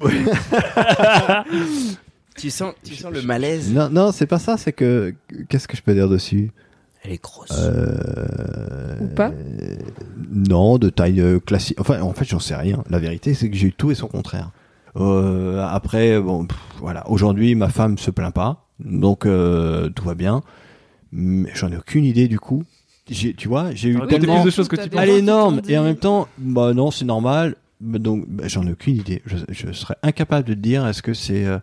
Tu 2.36 2.48
sens, 2.48 2.72
tu 2.82 2.94
sens 2.94 3.12
le 3.12 3.20
malaise? 3.22 3.70
Non, 3.70 3.90
non, 3.90 4.12
c'est 4.12 4.26
pas 4.26 4.38
ça. 4.38 4.56
C'est 4.56 4.72
que 4.72 5.12
qu'est-ce 5.50 5.68
que 5.68 5.76
je 5.76 5.82
peux 5.82 5.92
dire 5.92 6.08
dessus? 6.08 6.50
Elle 7.02 7.12
est 7.12 7.22
grosse. 7.22 7.50
Euh, 7.52 8.98
Ou 9.00 9.06
pas 9.08 9.32
Non, 10.30 10.78
de 10.78 10.90
taille 10.90 11.20
euh, 11.20 11.38
classique. 11.40 11.80
Enfin, 11.80 12.00
en 12.02 12.12
fait, 12.12 12.24
j'en 12.26 12.38
sais 12.40 12.54
rien. 12.54 12.84
La 12.90 12.98
vérité, 12.98 13.34
c'est 13.34 13.48
que 13.50 13.56
j'ai 13.56 13.68
eu 13.68 13.72
tout 13.72 13.90
et 13.90 13.94
son 13.94 14.06
contraire. 14.06 14.50
Euh, 14.96 15.64
après, 15.66 16.20
bon, 16.20 16.46
pff, 16.46 16.58
voilà. 16.78 17.08
Aujourd'hui, 17.08 17.54
ma 17.54 17.68
femme 17.68 17.96
se 17.96 18.10
plaint 18.10 18.34
pas, 18.34 18.66
donc 18.80 19.24
euh, 19.24 19.88
tout 19.90 20.04
va 20.04 20.14
bien. 20.14 20.42
Mais 21.12 21.50
j'en 21.54 21.70
ai 21.72 21.76
aucune 21.76 22.04
idée 22.04 22.28
du 22.28 22.38
coup. 22.38 22.64
J'ai, 23.08 23.34
tu 23.34 23.48
vois, 23.48 23.74
j'ai 23.74 23.88
eu 23.88 24.00
tellement 24.08 24.36
plus 24.36 24.44
de 24.46 24.50
choses 24.50 24.68
que 24.68 24.76
tu 24.76 24.88
penses. 24.88 25.00
qui 25.00 25.06
l'énorme 25.06 25.60
t'ont 25.62 25.68
et 25.68 25.78
en 25.78 25.82
même 25.84 25.96
temps, 25.96 26.28
bah 26.38 26.72
non, 26.74 26.90
c'est 26.90 27.04
normal. 27.04 27.56
Donc, 27.80 28.26
bah, 28.28 28.44
j'en 28.46 28.66
ai 28.66 28.72
aucune 28.72 28.96
idée. 28.96 29.22
Je, 29.26 29.36
je 29.48 29.72
serais 29.72 29.96
incapable 30.02 30.46
de 30.48 30.54
te 30.54 30.58
dire. 30.58 30.86
Est-ce 30.86 31.02
que 31.02 31.14
c'est 31.14 31.44
euh, 31.46 31.58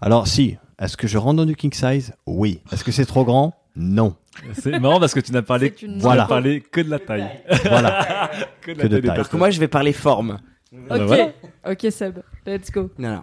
alors 0.00 0.26
si 0.28 0.56
Est-ce 0.78 0.96
que 0.96 1.06
je 1.06 1.18
rentre 1.18 1.36
dans 1.38 1.44
du 1.46 1.56
king 1.56 1.72
size? 1.72 2.12
Oui. 2.26 2.60
Est-ce 2.72 2.84
que 2.84 2.92
c'est 2.92 3.04
trop 3.06 3.24
grand? 3.24 3.54
Non. 3.74 4.14
C'est 4.54 4.78
marrant 4.78 5.00
parce 5.00 5.14
que 5.14 5.20
tu 5.20 5.32
n'as 5.32 5.42
parlé, 5.42 5.72
C'est 5.78 5.86
une 5.86 5.94
tu 5.94 6.00
Voilà. 6.00 6.22
n'as 6.22 6.28
parlé 6.28 6.60
que 6.60 6.80
de 6.80 6.90
la 6.90 6.98
taille. 6.98 7.28
Voilà. 7.64 8.30
que 8.62 8.72
de 8.72 8.76
Que 8.82 8.86
de 8.86 8.96
des 8.96 9.02
taille. 9.02 9.10
Alors 9.16 9.28
que 9.28 9.36
moi, 9.36 9.50
je 9.50 9.58
vais 9.60 9.68
parler 9.68 9.92
forme. 9.92 10.38
Bah 10.72 10.96
Ok, 10.96 11.02
voilà. 11.06 11.32
ok 11.68 11.86
Seb, 11.90 12.18
let's 12.46 12.70
go. 12.70 12.90
Non, 12.98 13.10
non. 13.16 13.22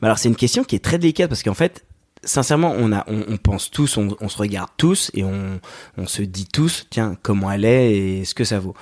Mais 0.00 0.08
alors, 0.08 0.18
c'est 0.18 0.28
une 0.28 0.36
question 0.36 0.64
qui 0.64 0.76
est 0.76 0.84
très 0.84 0.98
délicate 0.98 1.28
parce 1.28 1.42
qu'en 1.42 1.54
fait, 1.54 1.84
sincèrement, 2.24 2.74
on, 2.76 2.92
a, 2.92 3.04
on, 3.08 3.22
on 3.28 3.36
pense 3.36 3.70
tous, 3.70 3.96
on, 3.96 4.16
on 4.20 4.28
se 4.28 4.38
regarde 4.38 4.70
tous 4.76 5.10
et 5.14 5.24
on, 5.24 5.60
on 5.98 6.06
se 6.06 6.22
dit 6.22 6.46
tous, 6.46 6.86
tiens, 6.90 7.16
comment 7.22 7.50
elle 7.50 7.64
est 7.64 7.92
et 8.20 8.24
ce 8.24 8.34
que 8.34 8.44
ça 8.44 8.58
vaut. 8.58 8.74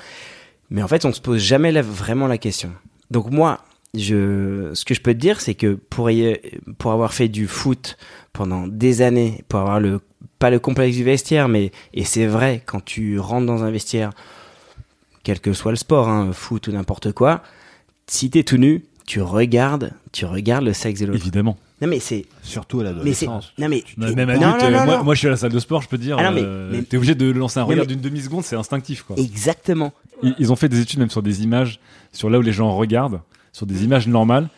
Mais 0.71 0.83
en 0.83 0.89
fait, 0.89 1.05
on 1.05 1.13
se 1.13 1.21
pose 1.21 1.41
jamais 1.43 1.73
la- 1.73 1.83
vraiment 1.83 2.27
la 2.27 2.39
question. 2.39 2.73
Donc 3.11 3.31
moi, 3.31 3.65
je, 3.95 4.71
ce 4.75 4.85
que 4.85 4.95
je 4.95 5.01
peux 5.01 5.15
te 5.15 5.19
dire, 5.19 5.41
c'est 5.41 5.55
que 5.55 5.75
pour, 5.75 6.11
y- 6.11 6.39
pour 6.79 6.93
avoir 6.93 7.13
fait 7.13 7.29
du 7.29 7.47
foot 7.49 7.97
pendant 8.33 8.67
des 8.69 9.03
années, 9.03 9.43
pour 9.49 9.61
avoir 9.61 9.81
le 9.81 10.01
pas 10.41 10.51
le 10.51 10.59
complexe 10.59 10.97
du 10.97 11.05
vestiaire, 11.05 11.47
mais 11.49 11.71
et 11.95 12.03
c'est 12.05 12.27
vrai 12.27 12.63
quand 12.67 12.85
tu 12.85 13.21
rentres 13.21 13.47
dans 13.47 13.63
un 13.63 13.71
vestiaire, 13.71 14.11
quel 15.23 15.39
que 15.41 15.53
soit 15.53 15.71
le 15.71 15.77
sport, 15.77 16.09
hein, 16.09 16.33
foot 16.33 16.67
ou 16.69 16.73
n'importe 16.73 17.13
quoi, 17.13 17.43
si 18.07 18.31
t'es 18.31 18.43
tout 18.43 18.57
nu, 18.57 18.85
tu 19.07 19.21
regardes, 19.21 19.93
tu 20.13 20.25
regardes 20.25 20.65
le 20.65 20.73
sexe 20.73 21.01
de 21.01 21.07
l'autre. 21.07 21.21
Évidemment. 21.21 21.57
Non 21.83 21.89
mais 21.89 21.99
c'est, 22.01 22.27
Surtout 22.43 22.81
à 22.81 22.85
mais 22.85 22.89
c'est, 22.91 22.95
l'adolescence. 23.27 23.53
non 23.59 23.69
mais, 23.69 23.85
Même 23.97 24.29
non, 24.39 24.49
adulte, 24.49 24.63
non, 24.71 24.79
euh, 24.81 24.85
moi, 24.85 24.97
non. 24.99 25.05
moi, 25.05 25.15
je 25.15 25.19
suis 25.21 25.29
à 25.29 25.31
la 25.31 25.37
salle 25.37 25.53
de 25.53 25.59
sport, 25.59 25.81
je 25.83 25.89
peux 25.89 25.97
te 25.99 26.03
dire, 26.03 26.17
Ah 26.19 26.25
non, 26.25 26.33
mais- 26.33 26.43
euh, 26.45 26.71
mais- 26.73 26.83
t'es 26.83 26.97
obligé 26.97 27.15
de 27.15 27.31
lancer 27.31 27.59
un 27.59 27.63
regard 27.65 27.85
mais- 27.87 27.95
d'une 27.95 28.01
demi-seconde, 28.01 28.45
c'est 28.45 28.57
instinctif 28.57 29.03
quoi. 29.03 29.17
exactement. 29.19 29.93
Ils, 30.23 30.35
ils 30.39 30.53
ont 30.53 30.57
fait 30.57 30.69
des 30.69 30.81
études 30.81 30.99
même 30.99 31.09
sur 31.11 31.23
des 31.23 31.43
images, 31.43 31.81
sur 32.13 32.29
là 32.29 32.39
où 32.39 32.43
les 32.43 32.53
gens 32.53 32.75
regardent, 32.77 33.21
sur 33.53 33.67
des 33.67 33.85
images 33.85 34.07
normales, 34.09 34.49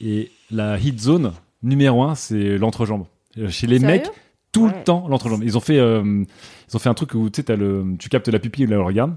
et 0.00 0.30
la 0.50 0.78
hit 0.78 0.98
zone 1.00 1.32
numéro 1.62 2.02
un, 2.02 2.14
c'est 2.14 2.56
l'entrejambe. 2.58 3.04
Euh, 3.38 3.48
Chez 3.50 3.66
les 3.66 3.78
Sérieux? 3.78 3.98
mecs, 3.98 4.10
tout 4.52 4.66
Ouais. 4.66 4.72
le 4.78 4.84
temps 4.84 5.06
l'entrejambe. 5.08 5.42
Ils 5.44 5.56
ont 5.56 5.60
fait, 5.60 5.78
euh, 5.78 6.24
ils 6.68 6.76
ont 6.76 6.78
fait 6.78 6.88
un 6.88 6.94
truc 6.94 7.14
où 7.14 7.30
tu 7.30 7.36
sais, 7.36 7.42
t'as 7.44 7.56
le, 7.56 7.84
tu 7.98 8.08
captes 8.08 8.28
la 8.28 8.38
pupille 8.38 8.66
là 8.66 8.76
où 8.76 8.80
elle 8.80 8.86
regarde. 8.86 9.14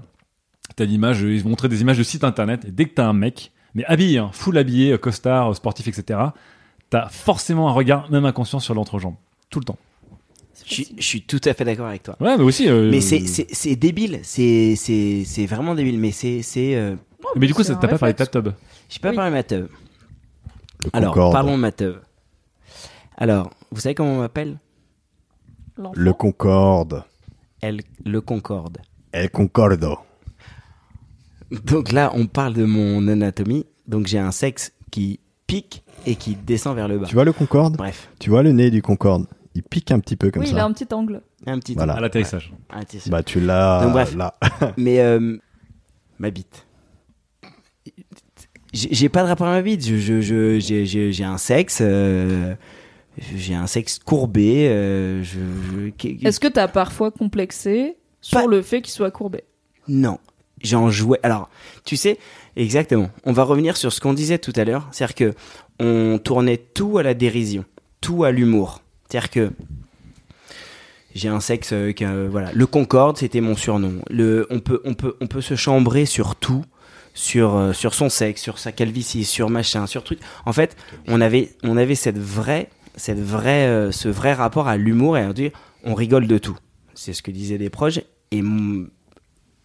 T'as 0.76 0.84
l'image, 0.84 1.20
ils 1.22 1.46
montraient 1.46 1.68
des 1.68 1.80
images 1.82 1.98
de 1.98 2.02
sites 2.02 2.24
internet, 2.24 2.64
et 2.66 2.70
dès 2.70 2.86
que 2.86 2.94
t'as 2.94 3.06
un 3.06 3.12
mec, 3.12 3.52
mais 3.74 3.84
habillé, 3.86 4.18
hein, 4.18 4.30
full 4.32 4.56
habillé, 4.56 4.92
euh, 4.92 4.98
costard, 4.98 5.50
euh, 5.50 5.54
sportif, 5.54 5.86
etc., 5.88 6.18
t'as 6.90 7.08
forcément 7.08 7.68
un 7.68 7.72
regard, 7.72 8.10
même 8.10 8.24
inconscient, 8.24 8.60
sur 8.60 8.74
l'entrejambe. 8.74 9.14
Tout 9.50 9.58
le 9.60 9.64
temps. 9.66 9.78
Je, 10.64 10.72
suis- 10.74 10.94
je 10.96 11.02
suis 11.02 11.20
tout 11.22 11.40
à 11.44 11.52
fait 11.52 11.64
d'accord 11.64 11.86
avec 11.88 12.02
toi. 12.04 12.16
Ouais, 12.20 12.36
mais 12.38 12.44
aussi. 12.44 12.68
euh, 12.68 12.88
Mais 12.90 13.00
c'est, 13.00 13.26
c'est, 13.26 13.46
c'est 13.52 13.76
débile, 13.76 14.20
c'est, 14.22 14.74
c'est, 14.76 15.24
c'est 15.26 15.44
vraiment 15.46 15.74
débile. 15.74 15.98
Mais 15.98 16.12
c'est, 16.12 16.40
c'est. 16.42 16.76
euh, 16.76 16.94
Mais 17.36 17.46
du 17.46 17.52
coup, 17.54 17.62
c'est 17.62 17.72
ça- 17.72 17.78
un 17.78 17.80
t'as 17.80 17.88
pas 17.88 17.98
parlé 17.98 18.12
de 18.14 18.18
ta 18.18 18.26
tub. 18.26 18.48
Je 18.88 18.98
peux 18.98 19.02
pas 19.02 19.10
Oui. 19.10 19.16
parler 19.16 19.30
de 19.32 19.36
ma 19.36 19.42
teub. 19.42 19.68
Le 20.84 20.90
Alors, 20.92 21.30
parlons 21.32 21.56
de 21.56 21.60
ma 21.60 21.72
teub. 21.72 22.00
Alors, 23.16 23.50
vous 23.70 23.80
savez 23.80 23.94
comment 23.94 24.12
on 24.14 24.20
m'appelle? 24.20 24.58
Le 25.94 26.12
Concorde. 26.12 27.04
Elle, 27.60 27.80
le 28.04 28.20
Concorde. 28.20 28.78
El 29.12 29.30
Concordo. 29.30 29.98
Donc 31.64 31.92
là, 31.92 32.10
on 32.14 32.26
parle 32.26 32.54
de 32.54 32.64
mon 32.64 33.06
anatomie. 33.08 33.66
Donc 33.86 34.06
j'ai 34.06 34.18
un 34.18 34.30
sexe 34.32 34.72
qui 34.90 35.20
pique 35.46 35.82
et 36.06 36.16
qui 36.16 36.34
descend 36.36 36.74
vers 36.76 36.88
le 36.88 36.98
bas. 36.98 37.06
Tu 37.06 37.14
vois 37.14 37.24
le 37.24 37.32
Concorde? 37.32 37.76
Bref, 37.76 38.08
Tu 38.18 38.30
vois 38.30 38.42
le 38.42 38.52
nez 38.52 38.70
du 38.70 38.82
Concorde? 38.82 39.26
Il 39.54 39.62
pique 39.62 39.90
un 39.92 40.00
petit 40.00 40.16
peu 40.16 40.30
comme 40.30 40.42
Oui, 40.42 40.48
il 40.50 40.56
a 40.56 40.60
ça. 40.60 40.64
un 40.66 40.72
petit 40.72 40.92
angle. 40.92 41.20
un 41.46 41.58
petit 41.58 41.74
Voilà. 41.74 41.94
À 41.94 42.00
l'atterrissage. 42.00 42.52
Un 42.70 42.80
petit 42.82 42.98
peu. 42.98 43.10
Bah 43.10 43.22
tu 43.22 43.40
l'as 43.40 43.82
Donc, 43.84 43.92
bref. 43.92 44.14
là. 44.16 44.34
Mais 44.76 44.98
euh, 45.00 45.36
ma 46.18 46.30
bite. 46.30 46.66
J'ai 48.72 49.08
pas 49.08 49.22
de 49.22 49.28
rapport 49.28 49.46
à 49.46 49.52
ma 49.52 49.62
bite. 49.62 49.86
Je, 49.86 49.96
je, 49.96 50.20
je- 50.20 50.58
j'ai, 50.58 50.84
j'ai- 50.86 51.12
j'ai 51.12 51.24
un 51.24 51.38
sexe. 51.38 51.78
euh, 51.80 52.54
j'ai 53.36 53.54
un 53.54 53.66
sexe 53.66 53.98
courbé. 53.98 54.68
euh, 54.68 55.22
je, 55.22 55.38
je- 55.38 55.88
qu'est- 55.90 56.18
Est-ce 56.24 56.40
que 56.40 56.48
t'as 56.48 56.68
parfois 56.68 57.10
complexé 57.10 57.96
sur 58.20 58.40
Pas- 58.40 58.46
le 58.46 58.62
fait 58.62 58.82
qu'il 58.82 58.92
soit 58.92 59.10
courbé? 59.10 59.44
Non, 59.88 60.18
j'en 60.62 60.90
jouais. 60.90 61.20
Alors, 61.22 61.48
tu 61.84 61.96
sais, 61.96 62.18
exactement. 62.56 63.10
On 63.24 63.32
va 63.32 63.42
revenir 63.44 63.76
sur 63.76 63.92
ce 63.92 64.00
qu'on 64.00 64.14
disait 64.14 64.38
tout 64.38 64.52
à 64.56 64.64
l'heure. 64.64 64.88
C'est-à-dire 64.92 65.14
que 65.14 65.34
on 65.80 66.18
tournait 66.22 66.56
tout 66.56 66.98
à 66.98 67.02
la 67.02 67.14
dérision, 67.14 67.64
tout 68.00 68.24
à 68.24 68.30
l'humour. 68.32 68.80
C'est-à-dire 69.08 69.30
que 69.30 69.50
j'ai 71.14 71.28
un 71.28 71.40
sexe 71.40 71.72
euh, 71.72 71.92
que, 71.92 72.04
euh, 72.04 72.28
voilà, 72.30 72.50
le 72.52 72.66
Concorde, 72.66 73.18
c'était 73.18 73.40
mon 73.40 73.56
surnom. 73.56 74.02
Le, 74.10 74.46
on 74.50 74.58
peut, 74.60 74.80
on 74.84 74.94
peut, 74.94 75.16
on 75.20 75.26
peut 75.26 75.40
se 75.40 75.54
chambrer 75.54 76.06
sur 76.06 76.34
tout, 76.34 76.64
sur, 77.14 77.54
euh, 77.56 77.72
sur 77.72 77.94
son 77.94 78.08
sexe, 78.08 78.42
sur 78.42 78.58
sa 78.58 78.72
calvitie, 78.72 79.24
sur 79.24 79.48
machin, 79.50 79.86
sur 79.86 80.02
truc. 80.02 80.18
En 80.46 80.52
fait, 80.52 80.76
on 81.06 81.20
avait, 81.20 81.50
on 81.62 81.76
avait 81.76 81.94
cette 81.94 82.18
vraie, 82.18 82.68
cette 82.96 83.20
vraie, 83.20 83.66
euh, 83.66 83.92
ce 83.92 84.08
vrai 84.08 84.32
rapport 84.32 84.68
à 84.68 84.76
l'humour 84.76 85.18
et 85.18 85.26
on 85.26 85.32
dit, 85.32 85.50
on 85.84 85.94
rigole 85.94 86.26
de 86.26 86.38
tout. 86.38 86.56
C'est 86.94 87.12
ce 87.12 87.22
que 87.22 87.30
disaient 87.30 87.58
des 87.58 87.70
proches 87.70 88.00
et 88.30 88.42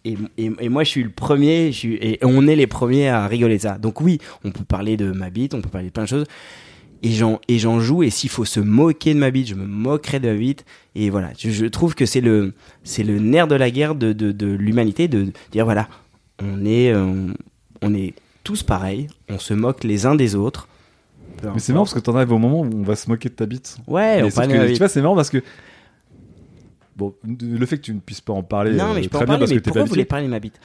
et, 0.04 0.16
et, 0.38 0.68
moi, 0.70 0.82
je 0.82 0.88
suis 0.88 1.02
le 1.02 1.10
premier, 1.10 1.72
je 1.72 1.76
suis, 1.76 1.94
et 1.96 2.18
on 2.22 2.46
est 2.46 2.56
les 2.56 2.66
premiers 2.66 3.08
à 3.08 3.26
rigoler 3.26 3.58
de 3.58 3.62
ça. 3.62 3.76
Donc 3.76 4.00
oui, 4.00 4.18
on 4.44 4.50
peut 4.50 4.64
parler 4.64 4.96
de 4.96 5.12
ma 5.12 5.28
bite, 5.28 5.52
on 5.52 5.60
peut 5.60 5.68
parler 5.68 5.88
de 5.88 5.92
plein 5.92 6.04
de 6.04 6.08
choses. 6.08 6.24
Et 7.02 7.10
j'en, 7.10 7.40
et 7.48 7.58
j'en 7.58 7.80
joue, 7.80 8.02
et 8.02 8.10
s'il 8.10 8.30
faut 8.30 8.44
se 8.44 8.60
moquer 8.60 9.14
de 9.14 9.18
ma 9.18 9.30
bite, 9.30 9.48
je 9.48 9.54
me 9.54 9.66
moquerai 9.66 10.20
de 10.20 10.30
ma 10.30 10.38
bite. 10.38 10.64
Et 10.94 11.10
voilà, 11.10 11.30
je, 11.38 11.50
je 11.50 11.66
trouve 11.66 11.94
que 11.94 12.06
c'est 12.06 12.20
le, 12.20 12.54
c'est 12.82 13.02
le 13.02 13.18
nerf 13.18 13.46
de 13.46 13.54
la 13.54 13.70
guerre 13.70 13.94
de, 13.94 14.12
de, 14.12 14.32
de 14.32 14.46
l'humanité, 14.46 15.06
de 15.08 15.32
dire 15.52 15.64
voilà, 15.64 15.88
on 16.42 16.64
est, 16.64 16.92
euh, 16.92 17.26
on 17.82 17.94
est 17.94 18.14
tous 18.44 18.62
pareils, 18.62 19.06
on 19.28 19.38
se 19.38 19.54
moque 19.54 19.84
les 19.84 20.06
uns 20.06 20.14
des 20.14 20.34
autres. 20.34 20.68
Mais 21.42 21.58
c'est 21.60 21.72
marrant 21.72 21.84
parce 21.84 21.94
que 21.94 22.00
t'en 22.00 22.14
arrives 22.16 22.32
au 22.32 22.38
moment 22.38 22.60
où 22.60 22.70
on 22.72 22.82
va 22.82 22.96
se 22.96 23.08
moquer 23.08 23.28
de 23.28 23.34
ta 23.34 23.46
bite. 23.46 23.76
Ouais, 23.86 24.18
Mais 24.18 24.22
on 24.24 24.30
parle 24.30 24.48
que, 24.48 24.52
de 24.54 24.58
ma 24.58 24.66
tu 24.68 24.74
vois, 24.74 24.88
c'est 24.88 25.00
marrant 25.02 25.16
parce 25.16 25.30
que. 25.30 25.42
Bon, 26.96 27.14
le 27.24 27.64
fait 27.66 27.78
que 27.78 27.82
tu 27.82 27.94
ne 27.94 28.00
puisses 28.00 28.20
pas 28.20 28.32
en 28.34 28.42
parler. 28.42 28.72
Non, 28.72 28.92
mais 28.92 29.00
euh, 29.00 29.02
je 29.04 29.08
peux 29.08 29.16
très 29.16 29.18
en 29.18 29.20
bien 29.20 29.26
parler, 29.26 29.38
parce 29.40 29.50
mais 29.52 29.56
que 29.56 29.60
t'es 29.60 29.70
pourquoi 29.70 29.80
pas 29.80 29.84
vous 29.84 29.88
voulez 29.88 30.00
habitué. 30.02 30.08
parler 30.08 30.26
de 30.26 30.30
ma 30.30 30.38
bite? 30.40 30.60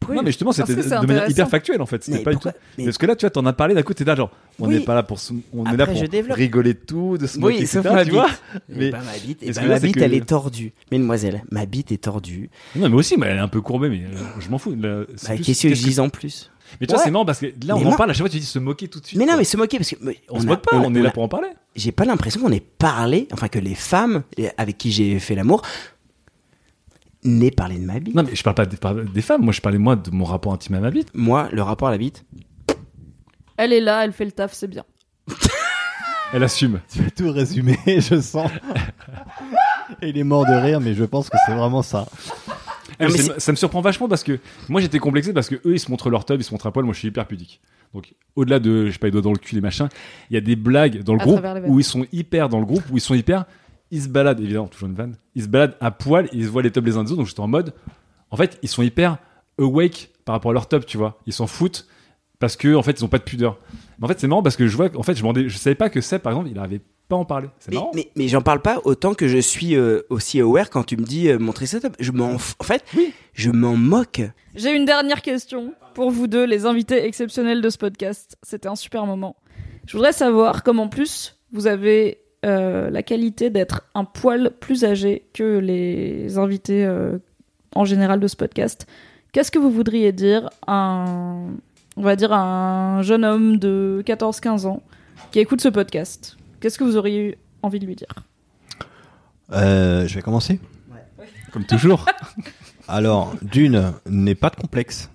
Pourquoi 0.00 0.14
Non, 0.16 0.22
mais 0.22 0.28
justement, 0.28 0.50
Parce 0.50 0.58
c'était 0.68 0.80
que 0.80 0.84
de, 0.84 0.88
c'est 0.90 1.00
de 1.00 1.06
manière 1.06 1.16
hyper 1.16 1.24
intéressant. 1.30 1.50
factuelle 1.50 1.82
en 1.82 1.86
fait. 1.86 2.04
C'était 2.04 2.18
Mais 2.18 2.24
pas 2.24 2.30
du 2.30 2.34
pourquoi 2.36 2.52
tout. 2.52 2.58
Mais- 2.76 2.84
Parce 2.84 2.98
que 2.98 3.06
là, 3.06 3.16
tu 3.16 3.24
vois, 3.26 3.30
t'en 3.30 3.46
as 3.46 3.52
parlé 3.52 3.74
d'un 3.74 3.82
coup, 3.82 3.94
t'es 3.94 4.04
là, 4.04 4.14
genre, 4.14 4.30
on 4.60 4.68
n'est 4.68 4.78
Oui. 4.78 4.84
pas 4.84 4.94
là 4.94 5.02
pour 5.02 5.18
se- 5.18 5.32
on 5.52 5.64
est 5.64 5.68
Après, 5.70 5.76
là 5.76 5.86
pour 5.86 5.96
je 5.96 6.06
développe. 6.06 6.36
rigoler 6.36 6.74
de 6.74 6.78
tout, 6.78 7.18
de 7.18 7.26
se 7.26 7.36
Oui, 7.38 7.54
moquer, 7.54 7.66
sauf 7.66 7.84
etc., 7.86 7.94
ma 7.96 8.04
tu 8.04 8.10
vois. 8.12 8.26
bite. 8.28 8.62
Mais- 8.68 8.86
Eh 8.86 8.90
ben, 8.92 8.98
ma 9.00 9.12
bite, 9.26 9.38
eh 9.42 9.48
Est-ce 9.48 9.56
ben, 9.58 9.62
que 9.64 9.68
là, 9.68 9.74
ma 9.74 9.80
c'est 9.80 9.86
bite 9.86 9.94
que- 9.96 10.00
elle 10.00 10.14
est 10.14 10.24
tordue. 10.28 10.72
Mesdemoiselles, 10.92 11.42
ma 11.50 11.66
bite 11.66 11.90
est 11.90 12.02
tordue. 12.04 12.48
Non, 12.76 12.88
mais 12.90 12.94
aussi, 12.94 13.16
mais 13.16 13.26
elle 13.26 13.38
est 13.38 13.40
un 13.40 13.48
peu 13.48 13.60
courbée, 13.60 13.88
mais 13.88 14.02
euh, 14.04 14.18
je 14.38 14.48
m'en 14.50 14.58
fous. 14.58 14.76
Là, 14.78 15.02
c'est 15.16 15.28
Bah, 15.30 15.34
plus- 15.34 15.44
Qu'est-ce 15.46 15.62
que 15.66 15.74
je 15.74 15.82
dis 15.82 15.98
en 15.98 16.10
plus? 16.10 16.50
Mais 16.80 16.86
tu 16.86 16.92
vois, 16.92 16.98
Ouais. 17.00 17.04
c'est 17.04 17.10
marrant 17.10 17.24
parce 17.24 17.38
que 17.40 17.46
là, 17.46 17.74
on 17.74 17.78
Mais 17.78 17.84
en 17.84 17.88
moi- 17.88 17.96
parle, 17.96 18.10
à 18.10 18.12
chaque 18.12 18.22
fois, 18.22 18.28
tu 18.28 18.38
dis 18.38 18.44
se 18.44 18.58
moquer 18.58 18.88
tout 18.88 19.00
de 19.00 19.06
suite. 19.06 19.18
Mais 19.18 19.24
non, 19.24 19.32
quoi. 19.32 19.38
mais 19.38 19.44
se 19.44 19.56
moquer 19.56 19.78
parce 19.78 19.90
que 19.90 19.96
mais 20.00 20.18
On 20.28 20.38
se 20.40 20.44
a- 20.44 20.48
moque 20.48 20.62
pas, 20.62 20.76
on, 20.76 20.94
est 20.94 21.00
là 21.02 21.08
a- 21.08 21.12
pour 21.12 21.22
en 21.22 21.28
parler. 21.28 21.48
J'ai 21.76 21.92
pas 21.92 22.04
l'impression 22.04 22.40
qu'on 22.40 22.52
ait 22.52 22.60
parlé, 22.60 23.28
enfin 23.32 23.48
que 23.48 23.58
les 23.58 23.74
femmes 23.74 24.22
avec 24.56 24.78
qui 24.78 24.90
j'ai 24.92 25.18
fait 25.18 25.34
l'amour 25.34 25.62
n'aient 27.24 27.50
parlé 27.50 27.78
de 27.78 27.84
ma 27.84 27.98
bite. 28.00 28.14
Non, 28.14 28.22
mais 28.22 28.34
je 28.34 28.42
parle 28.42 28.54
pas 28.56 28.66
des, 28.66 28.76
femmes, 29.22 29.42
moi 29.42 29.52
je 29.52 29.60
parlais 29.60 29.78
moi 29.78 29.96
de 29.96 30.10
mon 30.10 30.24
rapport 30.24 30.52
intime 30.52 30.76
à 30.76 30.80
ma 30.80 30.90
bite. 30.90 31.08
Moi, 31.14 31.48
le 31.52 31.62
rapport 31.62 31.88
à 31.88 31.90
la 31.90 31.98
bite, 31.98 32.24
Elle 33.56 33.72
est 33.72 33.80
là, 33.80 34.04
elle 34.04 34.12
fait 34.12 34.24
le 34.24 34.32
taf, 34.32 34.52
c'est 34.54 34.68
bien. 34.68 34.84
Elle 36.32 36.42
assume. 36.44 36.80
Tu 36.92 37.00
as 37.06 37.10
tout 37.10 37.32
résumé, 37.32 37.78
je 37.86 38.20
sens. 38.20 38.50
Il 40.02 40.16
est 40.18 40.24
mort 40.24 40.44
de 40.46 40.52
rire, 40.52 40.78
mais 40.80 40.92
je 40.94 41.04
pense 41.04 41.30
que 41.30 41.36
c'est 41.46 41.54
vraiment 41.54 41.80
ça. 41.82 42.06
Mais 43.00 43.06
mais 43.08 43.18
ça 43.38 43.52
me 43.52 43.56
surprend 43.56 43.80
vachement 43.80 44.08
parce 44.08 44.24
que 44.24 44.38
moi 44.68 44.80
j'étais 44.80 44.98
complexé 44.98 45.32
parce 45.32 45.48
que 45.48 45.56
eux 45.56 45.74
ils 45.74 45.80
se 45.80 45.90
montrent 45.90 46.10
leur 46.10 46.24
tub, 46.24 46.40
ils 46.40 46.44
se 46.44 46.52
montrent 46.52 46.66
à 46.66 46.72
poil, 46.72 46.84
moi 46.84 46.94
je 46.94 46.98
suis 46.98 47.08
hyper 47.08 47.26
pudique. 47.26 47.60
Donc 47.94 48.14
au-delà 48.36 48.58
de, 48.58 48.86
je 48.86 48.92
sais 48.92 48.98
pas, 48.98 49.06
les 49.06 49.10
doigts 49.12 49.22
dans 49.22 49.32
le 49.32 49.38
cul, 49.38 49.54
les 49.54 49.60
machins, 49.60 49.88
il 50.30 50.34
y 50.34 50.36
a 50.36 50.40
des 50.40 50.56
blagues 50.56 51.02
dans 51.02 51.14
le 51.14 51.20
À 51.20 51.24
groupe 51.24 51.40
où 51.66 51.78
ils 51.78 51.84
sont 51.84 52.06
hyper 52.12 52.48
dans 52.48 52.58
le 52.60 52.66
groupe, 52.66 52.82
où 52.90 52.96
ils 52.96 53.00
sont 53.00 53.14
hyper, 53.14 53.44
ils 53.90 54.02
se 54.02 54.08
baladent, 54.08 54.40
évidemment, 54.40 54.66
toujours 54.66 54.88
une 54.88 54.94
vanne, 54.94 55.16
ils 55.34 55.44
se 55.44 55.48
baladent 55.48 55.76
à 55.80 55.90
poil, 55.90 56.28
ils 56.32 56.44
se 56.44 56.50
voient 56.50 56.62
les 56.62 56.70
tubs 56.70 56.84
les 56.84 56.96
uns 56.96 57.04
des 57.04 57.12
autres, 57.12 57.18
donc 57.18 57.28
j'étais 57.28 57.40
en 57.40 57.48
mode, 57.48 57.72
en 58.30 58.36
fait 58.36 58.58
ils 58.62 58.68
sont 58.68 58.82
hyper 58.82 59.18
awake 59.58 60.10
par 60.24 60.34
rapport 60.34 60.50
à 60.50 60.54
leur 60.54 60.68
tub, 60.68 60.84
tu 60.84 60.98
vois, 60.98 61.18
ils 61.26 61.32
s'en 61.32 61.46
foutent 61.46 61.86
parce 62.38 62.56
que 62.56 62.74
en 62.74 62.82
fait 62.82 63.00
ils 63.00 63.04
ont 63.04 63.08
pas 63.08 63.18
de 63.18 63.24
pudeur. 63.24 63.58
Mais 63.98 64.04
en 64.04 64.08
fait 64.08 64.20
c'est 64.20 64.28
marrant 64.28 64.42
parce 64.42 64.56
que 64.56 64.66
je 64.66 64.76
vois, 64.76 64.90
en 64.96 65.02
fait 65.02 65.14
je, 65.14 65.48
je 65.48 65.58
savais 65.58 65.74
pas 65.74 65.88
que 65.88 66.00
Seb 66.00 66.20
par 66.20 66.32
exemple 66.32 66.48
il 66.50 66.58
arrivait 66.58 66.80
pas 67.08 67.16
en 67.16 67.24
parler. 67.24 67.48
C'est 67.58 67.70
mais, 67.70 67.76
marrant. 67.76 67.90
mais, 67.94 68.10
mais 68.16 68.28
j'en 68.28 68.42
parle 68.42 68.60
pas 68.60 68.80
autant 68.84 69.14
que 69.14 69.26
je 69.28 69.38
suis 69.38 69.74
euh, 69.76 70.02
aussi 70.10 70.40
aware 70.40 70.70
quand 70.70 70.84
tu 70.84 70.96
me 70.96 71.04
dis 71.04 71.28
euh, 71.28 71.38
montrer 71.38 71.66
ça. 71.66 71.78
Je 71.98 72.12
m'en, 72.12 72.34
f- 72.36 72.54
en 72.58 72.64
fait, 72.64 72.84
je 73.32 73.50
m'en 73.50 73.76
moque. 73.76 74.20
J'ai 74.54 74.74
une 74.76 74.84
dernière 74.84 75.22
question 75.22 75.72
pour 75.94 76.10
vous 76.10 76.26
deux, 76.26 76.44
les 76.44 76.66
invités 76.66 77.04
exceptionnels 77.06 77.60
de 77.62 77.70
ce 77.70 77.78
podcast. 77.78 78.36
C'était 78.42 78.68
un 78.68 78.76
super 78.76 79.06
moment. 79.06 79.36
Je 79.86 79.96
voudrais 79.96 80.12
savoir 80.12 80.62
comment 80.62 80.84
en 80.84 80.88
plus 80.88 81.36
vous 81.52 81.66
avez 81.66 82.18
euh, 82.44 82.90
la 82.90 83.02
qualité 83.02 83.50
d'être 83.50 83.82
un 83.94 84.04
poil 84.04 84.52
plus 84.60 84.84
âgé 84.84 85.24
que 85.32 85.58
les 85.58 86.38
invités 86.38 86.84
euh, 86.84 87.18
en 87.74 87.84
général 87.84 88.20
de 88.20 88.28
ce 88.28 88.36
podcast. 88.36 88.86
Qu'est-ce 89.32 89.50
que 89.50 89.58
vous 89.58 89.70
voudriez 89.70 90.12
dire 90.12 90.48
à 90.66 90.72
un, 90.74 91.46
on 91.96 92.02
va 92.02 92.16
dire 92.16 92.32
à 92.32 92.38
un 92.40 93.02
jeune 93.02 93.24
homme 93.24 93.58
de 93.58 94.02
14-15 94.06 94.66
ans 94.66 94.82
qui 95.32 95.38
écoute 95.40 95.60
ce 95.60 95.68
podcast? 95.68 96.36
Qu'est-ce 96.60 96.78
que 96.78 96.84
vous 96.84 96.96
auriez 96.96 97.30
eu 97.30 97.34
envie 97.62 97.78
de 97.78 97.86
lui 97.86 97.94
dire? 97.94 98.08
Euh, 99.52 100.06
je 100.06 100.14
vais 100.14 100.22
commencer. 100.22 100.60
Comme 101.52 101.64
toujours. 101.64 102.04
Alors, 102.88 103.34
d'une, 103.42 103.92
n'aie 104.06 104.34
pas 104.34 104.50
de 104.50 104.56
complexe. 104.56 105.10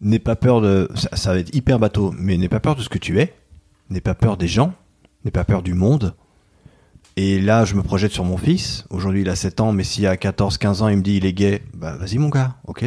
N'aie 0.00 0.18
pas 0.18 0.36
peur 0.36 0.60
de. 0.60 0.88
Ça, 0.94 1.16
ça 1.16 1.32
va 1.32 1.38
être 1.38 1.54
hyper 1.54 1.78
bateau, 1.78 2.14
mais 2.18 2.36
n'aie 2.36 2.48
pas 2.48 2.60
peur 2.60 2.76
de 2.76 2.82
ce 2.82 2.88
que 2.88 2.98
tu 2.98 3.20
es. 3.20 3.34
N'aie 3.90 4.00
pas 4.00 4.14
peur 4.14 4.36
des 4.36 4.48
gens. 4.48 4.72
N'aie 5.24 5.30
pas 5.30 5.44
peur 5.44 5.62
du 5.62 5.74
monde. 5.74 6.14
Et 7.16 7.40
là, 7.40 7.64
je 7.64 7.74
me 7.74 7.82
projette 7.82 8.12
sur 8.12 8.24
mon 8.24 8.36
fils. 8.36 8.84
Aujourd'hui, 8.90 9.22
il 9.22 9.28
a 9.28 9.36
7 9.36 9.60
ans, 9.60 9.72
mais 9.72 9.84
si 9.84 10.06
à 10.06 10.16
14, 10.16 10.58
15 10.58 10.82
ans, 10.82 10.88
il 10.88 10.98
me 10.98 11.02
dit 11.02 11.16
il 11.16 11.24
est 11.24 11.32
gay, 11.32 11.62
bah 11.72 11.96
vas-y, 11.96 12.18
mon 12.18 12.28
gars, 12.28 12.56
ok 12.66 12.84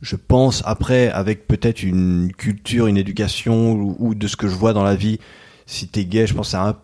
Je 0.00 0.16
pense, 0.16 0.62
après, 0.64 1.10
avec 1.10 1.48
peut-être 1.48 1.82
une 1.82 2.32
culture, 2.32 2.86
une 2.86 2.96
éducation, 2.96 3.72
ou, 3.72 3.96
ou 3.98 4.14
de 4.14 4.28
ce 4.28 4.36
que 4.36 4.46
je 4.46 4.54
vois 4.54 4.72
dans 4.72 4.84
la 4.84 4.94
vie, 4.94 5.18
si 5.66 5.88
t'es 5.88 6.04
gay, 6.04 6.26
je 6.26 6.34
pense 6.34 6.48
que 6.48 6.50
c'est 6.52 6.56
un 6.56 6.76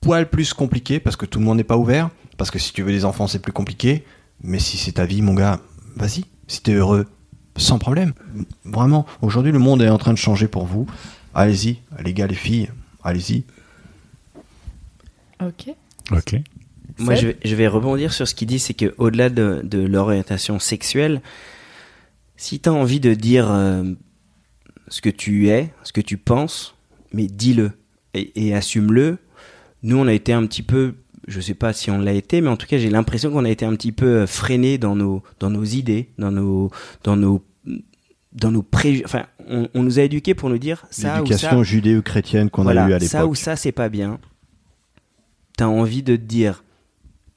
poil 0.00 0.28
plus 0.28 0.54
compliqué, 0.54 1.00
parce 1.00 1.16
que 1.16 1.26
tout 1.26 1.38
le 1.38 1.44
monde 1.44 1.56
n'est 1.56 1.64
pas 1.64 1.76
ouvert. 1.76 2.10
Parce 2.36 2.50
que 2.50 2.58
si 2.58 2.72
tu 2.72 2.82
veux 2.82 2.92
des 2.92 3.04
enfants, 3.04 3.26
c'est 3.26 3.38
plus 3.38 3.52
compliqué. 3.52 4.04
Mais 4.42 4.58
si 4.58 4.76
c'est 4.76 4.92
ta 4.92 5.06
vie, 5.06 5.22
mon 5.22 5.34
gars, 5.34 5.60
vas-y. 5.96 6.24
Si 6.46 6.62
t'es 6.62 6.74
heureux, 6.74 7.06
sans 7.56 7.78
problème. 7.78 8.12
Vraiment, 8.64 9.06
aujourd'hui, 9.22 9.52
le 9.52 9.58
monde 9.58 9.82
est 9.82 9.88
en 9.88 9.98
train 9.98 10.12
de 10.12 10.18
changer 10.18 10.48
pour 10.48 10.66
vous. 10.66 10.86
Allez-y, 11.34 11.78
les 12.04 12.14
gars, 12.14 12.26
les 12.26 12.34
filles, 12.34 12.70
allez-y. 13.02 13.44
Ok. 15.40 15.74
ok. 16.12 16.36
Moi, 16.98 17.14
je 17.14 17.28
vais, 17.28 17.36
je 17.44 17.54
vais 17.54 17.68
rebondir 17.68 18.12
sur 18.12 18.26
ce 18.26 18.34
qu'il 18.34 18.48
dit, 18.48 18.58
c'est 18.58 18.74
que 18.74 18.94
au-delà 18.96 19.28
de, 19.28 19.60
de 19.64 19.80
l'orientation 19.80 20.58
sexuelle, 20.58 21.20
si 22.36 22.60
tu 22.60 22.68
as 22.68 22.72
envie 22.72 23.00
de 23.00 23.12
dire 23.14 23.50
euh, 23.50 23.84
ce 24.88 25.00
que 25.00 25.10
tu 25.10 25.48
es, 25.48 25.72
ce 25.82 25.92
que 25.92 26.00
tu 26.00 26.16
penses, 26.16 26.74
mais 27.12 27.26
dis-le 27.26 27.72
et, 28.16 28.32
et 28.34 28.54
assume-le. 28.54 29.18
Nous, 29.82 29.96
on 29.96 30.06
a 30.06 30.12
été 30.12 30.32
un 30.32 30.44
petit 30.46 30.62
peu, 30.62 30.94
je 31.28 31.40
sais 31.40 31.54
pas 31.54 31.72
si 31.72 31.90
on 31.90 31.98
l'a 31.98 32.12
été, 32.12 32.40
mais 32.40 32.48
en 32.48 32.56
tout 32.56 32.66
cas, 32.66 32.78
j'ai 32.78 32.90
l'impression 32.90 33.30
qu'on 33.30 33.44
a 33.44 33.50
été 33.50 33.64
un 33.64 33.74
petit 33.76 33.92
peu 33.92 34.06
euh, 34.06 34.26
freiné 34.26 34.78
dans 34.78 34.96
nos, 34.96 35.22
dans 35.38 35.50
nos 35.50 35.64
idées, 35.64 36.08
dans 36.18 36.30
nos, 36.32 36.70
dans 37.04 37.16
nos, 37.16 37.44
dans 38.32 38.50
nos 38.50 38.62
préjugés. 38.62 39.04
Enfin, 39.04 39.26
on, 39.48 39.68
on 39.74 39.82
nous 39.82 39.98
a 39.98 40.02
éduqués 40.02 40.34
pour 40.34 40.48
nous 40.50 40.58
dire 40.58 40.86
ça 40.90 41.08
ou 41.08 41.10
ça. 41.10 41.18
L'éducation 41.18 41.62
judéo-chrétienne 41.62 42.50
qu'on 42.50 42.62
Voilà, 42.64 42.84
a 42.84 42.90
eue 42.90 42.92
à 42.94 43.00
ça 43.00 43.18
ou 43.26 43.30
l'époque. 43.30 43.36
ça, 43.38 43.56
c'est 43.56 43.72
pas 43.72 43.88
bien. 43.88 44.18
T'as 45.56 45.66
envie 45.66 46.02
de 46.02 46.16
te 46.16 46.20
dire, 46.22 46.64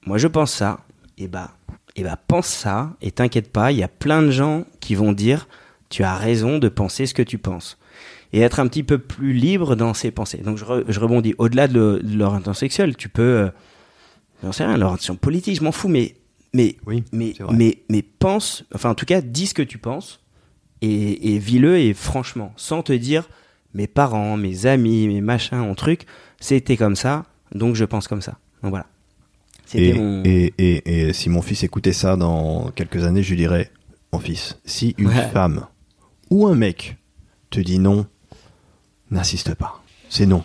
moi 0.05 0.17
je 0.17 0.27
pense 0.27 0.51
ça, 0.53 0.81
et 1.17 1.27
bah, 1.27 1.51
et 1.95 2.03
bah 2.03 2.17
pense 2.27 2.47
ça, 2.47 2.95
et 3.01 3.11
t'inquiète 3.11 3.51
pas, 3.51 3.71
il 3.71 3.77
y 3.77 3.83
a 3.83 3.87
plein 3.87 4.21
de 4.21 4.29
gens 4.31 4.65
qui 4.81 4.93
vont 4.95 5.13
dire, 5.13 5.47
tu 5.89 6.03
as 6.03 6.15
raison 6.15 6.57
de 6.59 6.69
penser 6.69 7.05
ce 7.05 7.13
que 7.13 7.21
tu 7.23 7.37
penses. 7.37 7.77
Et 8.31 8.41
être 8.41 8.59
un 8.59 8.67
petit 8.67 8.83
peu 8.83 8.97
plus 8.99 9.33
libre 9.33 9.75
dans 9.75 9.93
ses 9.93 10.11
pensées. 10.11 10.37
Donc 10.39 10.57
je, 10.57 10.65
re- 10.65 10.83
je 10.87 10.99
rebondis, 10.99 11.33
au-delà 11.39 11.67
de, 11.67 11.73
le- 11.73 11.99
de 12.03 12.17
l'orientation 12.17 12.53
sexuelle, 12.53 12.95
tu 12.95 13.09
peux, 13.09 13.21
euh, 13.21 13.49
j'en 14.43 14.51
sais 14.51 14.65
rien, 14.65 14.77
l'orientation 14.77 15.15
politique, 15.15 15.55
je 15.57 15.63
m'en 15.63 15.71
fous, 15.71 15.87
mais, 15.87 16.15
mais, 16.53 16.75
Oui, 16.85 17.03
mais, 17.11 17.33
mais, 17.51 17.79
mais 17.89 18.03
pense, 18.03 18.65
enfin 18.75 18.91
en 18.91 18.95
tout 18.95 19.05
cas, 19.05 19.21
dis 19.21 19.47
ce 19.47 19.53
que 19.55 19.63
tu 19.63 19.77
penses, 19.79 20.19
et, 20.81 21.33
et 21.33 21.39
vis-le, 21.39 21.79
et 21.79 21.93
franchement, 21.95 22.53
sans 22.55 22.83
te 22.83 22.93
dire, 22.93 23.27
mes 23.73 23.87
parents, 23.87 24.37
mes 24.37 24.65
amis, 24.67 25.07
mes 25.07 25.21
machins, 25.21 25.57
mon 25.57 25.75
truc, 25.75 26.05
c'était 26.39 26.77
comme 26.77 26.95
ça, 26.95 27.25
donc 27.53 27.75
je 27.75 27.83
pense 27.85 28.07
comme 28.07 28.21
ça. 28.21 28.37
Donc 28.61 28.69
voilà. 28.71 28.85
C'était 29.65 29.89
Et, 29.89 29.93
mon. 29.93 30.23
et, 30.23 30.53
et, 30.57 31.07
et 31.09 31.13
si 31.13 31.29
mon 31.29 31.41
fils 31.41 31.63
écoutait 31.63 31.93
ça 31.93 32.15
dans 32.15 32.69
quelques 32.71 33.03
années, 33.05 33.21
je 33.23 33.29
lui 33.31 33.37
dirais, 33.37 33.71
mon 34.13 34.19
fils, 34.19 34.57
si 34.65 34.95
une 34.97 35.07
Ouais. 35.07 35.29
femme 35.29 35.65
ou 36.29 36.47
un 36.47 36.55
mec 36.55 36.97
te 37.51 37.59
dit 37.59 37.77
non, 37.79 38.05
n'insiste 39.11 39.55
pas. 39.55 39.81
C'est 40.09 40.25
non. 40.25 40.43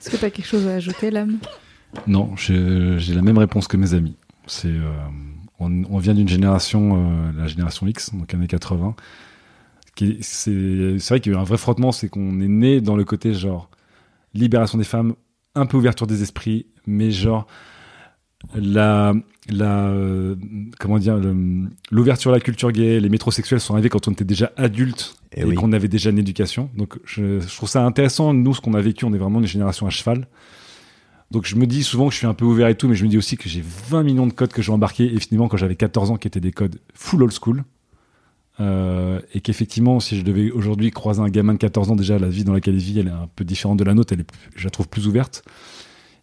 Est-ce 0.00 0.10
que 0.10 0.16
t'as 0.16 0.30
quelque 0.30 0.46
chose 0.46 0.66
à 0.66 0.74
ajouter, 0.74 1.10
l'âme? 1.10 1.38
Non, 2.06 2.34
j'ai 2.36 2.98
la 3.14 3.22
même 3.22 3.38
réponse 3.38 3.66
que 3.68 3.76
mes 3.76 3.94
amis. 3.94 4.16
C'est, 4.46 4.68
euh, 4.68 4.90
on, 5.58 5.84
on 5.84 5.98
vient 5.98 6.14
d'une 6.14 6.28
génération, 6.28 6.96
euh, 6.96 7.32
la 7.36 7.46
génération 7.48 7.86
X, 7.86 8.14
donc 8.14 8.32
années 8.34 8.46
80. 8.46 8.94
qui- 9.96 10.18
C'est 10.20 10.98
c'est 10.98 11.08
vrai 11.14 11.20
qu'il 11.20 11.32
y 11.32 11.34
a 11.34 11.38
eu 11.38 11.40
un 11.40 11.44
vrai 11.44 11.58
frottement, 11.58 11.90
c'est 11.92 12.08
qu'on 12.08 12.40
est 12.40 12.48
né 12.48 12.80
dans 12.80 12.96
le 12.96 13.04
côté 13.04 13.34
genre 13.34 13.68
libération 14.34 14.78
des 14.78 14.84
femmes, 14.84 15.14
un 15.54 15.66
peu 15.66 15.76
ouverture 15.76 16.06
des 16.06 16.22
esprits, 16.22 16.66
mais 16.86 17.10
genre 17.10 17.46
la, 18.54 19.14
la, 19.50 19.88
euh, 19.88 20.36
comment 20.78 20.98
dire, 20.98 21.18
l'ouverture 21.90 22.30
à 22.30 22.34
la 22.34 22.40
culture 22.40 22.70
gay, 22.72 23.00
les 23.00 23.08
métrosexuels 23.08 23.60
sont 23.60 23.74
arrivés 23.74 23.88
quand 23.88 24.08
on 24.08 24.12
était 24.12 24.24
déjà 24.24 24.52
adulte 24.56 25.16
Eh 25.32 25.40
et, 25.40 25.44
oui. 25.44 25.54
qu'on 25.54 25.72
avait 25.72 25.88
déjà 25.88 26.10
une 26.10 26.18
éducation. 26.18 26.70
Donc, 26.76 26.98
je, 27.04 27.40
je 27.40 27.56
trouve 27.56 27.68
ça 27.68 27.84
intéressant. 27.84 28.34
Nous, 28.34 28.54
ce 28.54 28.60
qu'on 28.60 28.74
a 28.74 28.80
vécu, 28.80 29.04
on 29.04 29.12
est 29.14 29.18
vraiment 29.18 29.40
une 29.40 29.46
génération 29.46 29.86
à 29.86 29.90
cheval. 29.90 30.26
Donc, 31.30 31.46
je 31.46 31.56
me 31.56 31.66
dis 31.66 31.82
souvent 31.82 32.06
que 32.08 32.12
je 32.12 32.18
suis 32.18 32.26
un 32.26 32.34
peu 32.34 32.44
ouvert 32.44 32.68
et 32.68 32.74
tout, 32.74 32.88
mais 32.88 32.94
je 32.94 33.04
me 33.04 33.08
dis 33.08 33.18
aussi 33.18 33.36
que 33.36 33.48
j'ai 33.48 33.62
20 33.62 34.02
millions 34.02 34.26
de 34.26 34.32
codes 34.32 34.52
que 34.52 34.62
j'ai 34.62 34.72
embarqués, 34.72 35.12
et 35.12 35.20
finalement, 35.20 35.48
quand 35.48 35.58
j'avais 35.58 35.76
14 35.76 36.10
ans, 36.10 36.16
qui 36.16 36.26
étaient 36.26 36.40
des 36.40 36.52
codes 36.52 36.80
full 36.94 37.22
old 37.22 37.32
school. 37.32 37.64
Euh, 38.60 39.20
et 39.34 39.40
qu'effectivement, 39.40 40.00
si 40.00 40.18
je 40.18 40.24
devais 40.24 40.50
aujourd'hui 40.50 40.90
croiser 40.90 41.20
un 41.20 41.28
gamin 41.28 41.52
de 41.52 41.58
14 41.58 41.90
ans, 41.90 41.96
déjà, 41.96 42.18
la 42.18 42.28
vie 42.28 42.44
dans 42.44 42.52
laquelle 42.54 42.74
il 42.74 42.80
vit, 42.80 42.98
elle 42.98 43.08
est 43.08 43.10
un 43.10 43.28
peu 43.36 43.44
différente 43.44 43.78
de 43.78 43.84
la 43.84 43.94
nôtre, 43.94 44.14
elle 44.14 44.20
est, 44.20 44.30
je 44.56 44.64
la 44.64 44.70
trouve 44.70 44.88
plus 44.88 45.06
ouverte. 45.06 45.44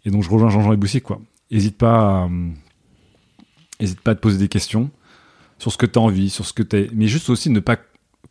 Et 0.06 0.12
donc, 0.12 0.24
je 0.24 0.30
rejoins 0.30 0.50
Jean-Jean 0.50 0.74
et 0.74 0.78
Boussy, 0.78 1.02
quoi. 1.02 1.22
Hésite 1.52 1.78
pas 1.78 2.24
à, 2.24 2.30
euh, 3.80 3.84
hésite 3.84 4.02
pas 4.02 4.12
à 4.12 4.16
te 4.16 4.20
poser 4.22 4.38
des 4.38 4.48
questions 4.48 4.90
sur 5.60 5.72
ce 5.72 5.78
que 5.78 5.86
tu 5.86 5.98
as 6.00 6.02
envie, 6.02 6.30
sur 6.30 6.46
ce 6.46 6.54
que 6.54 6.64
tu 6.64 6.90
mais 6.94 7.08
juste 7.08 7.30
aussi 7.30 7.50
ne 7.50 7.60
pas 7.60 7.78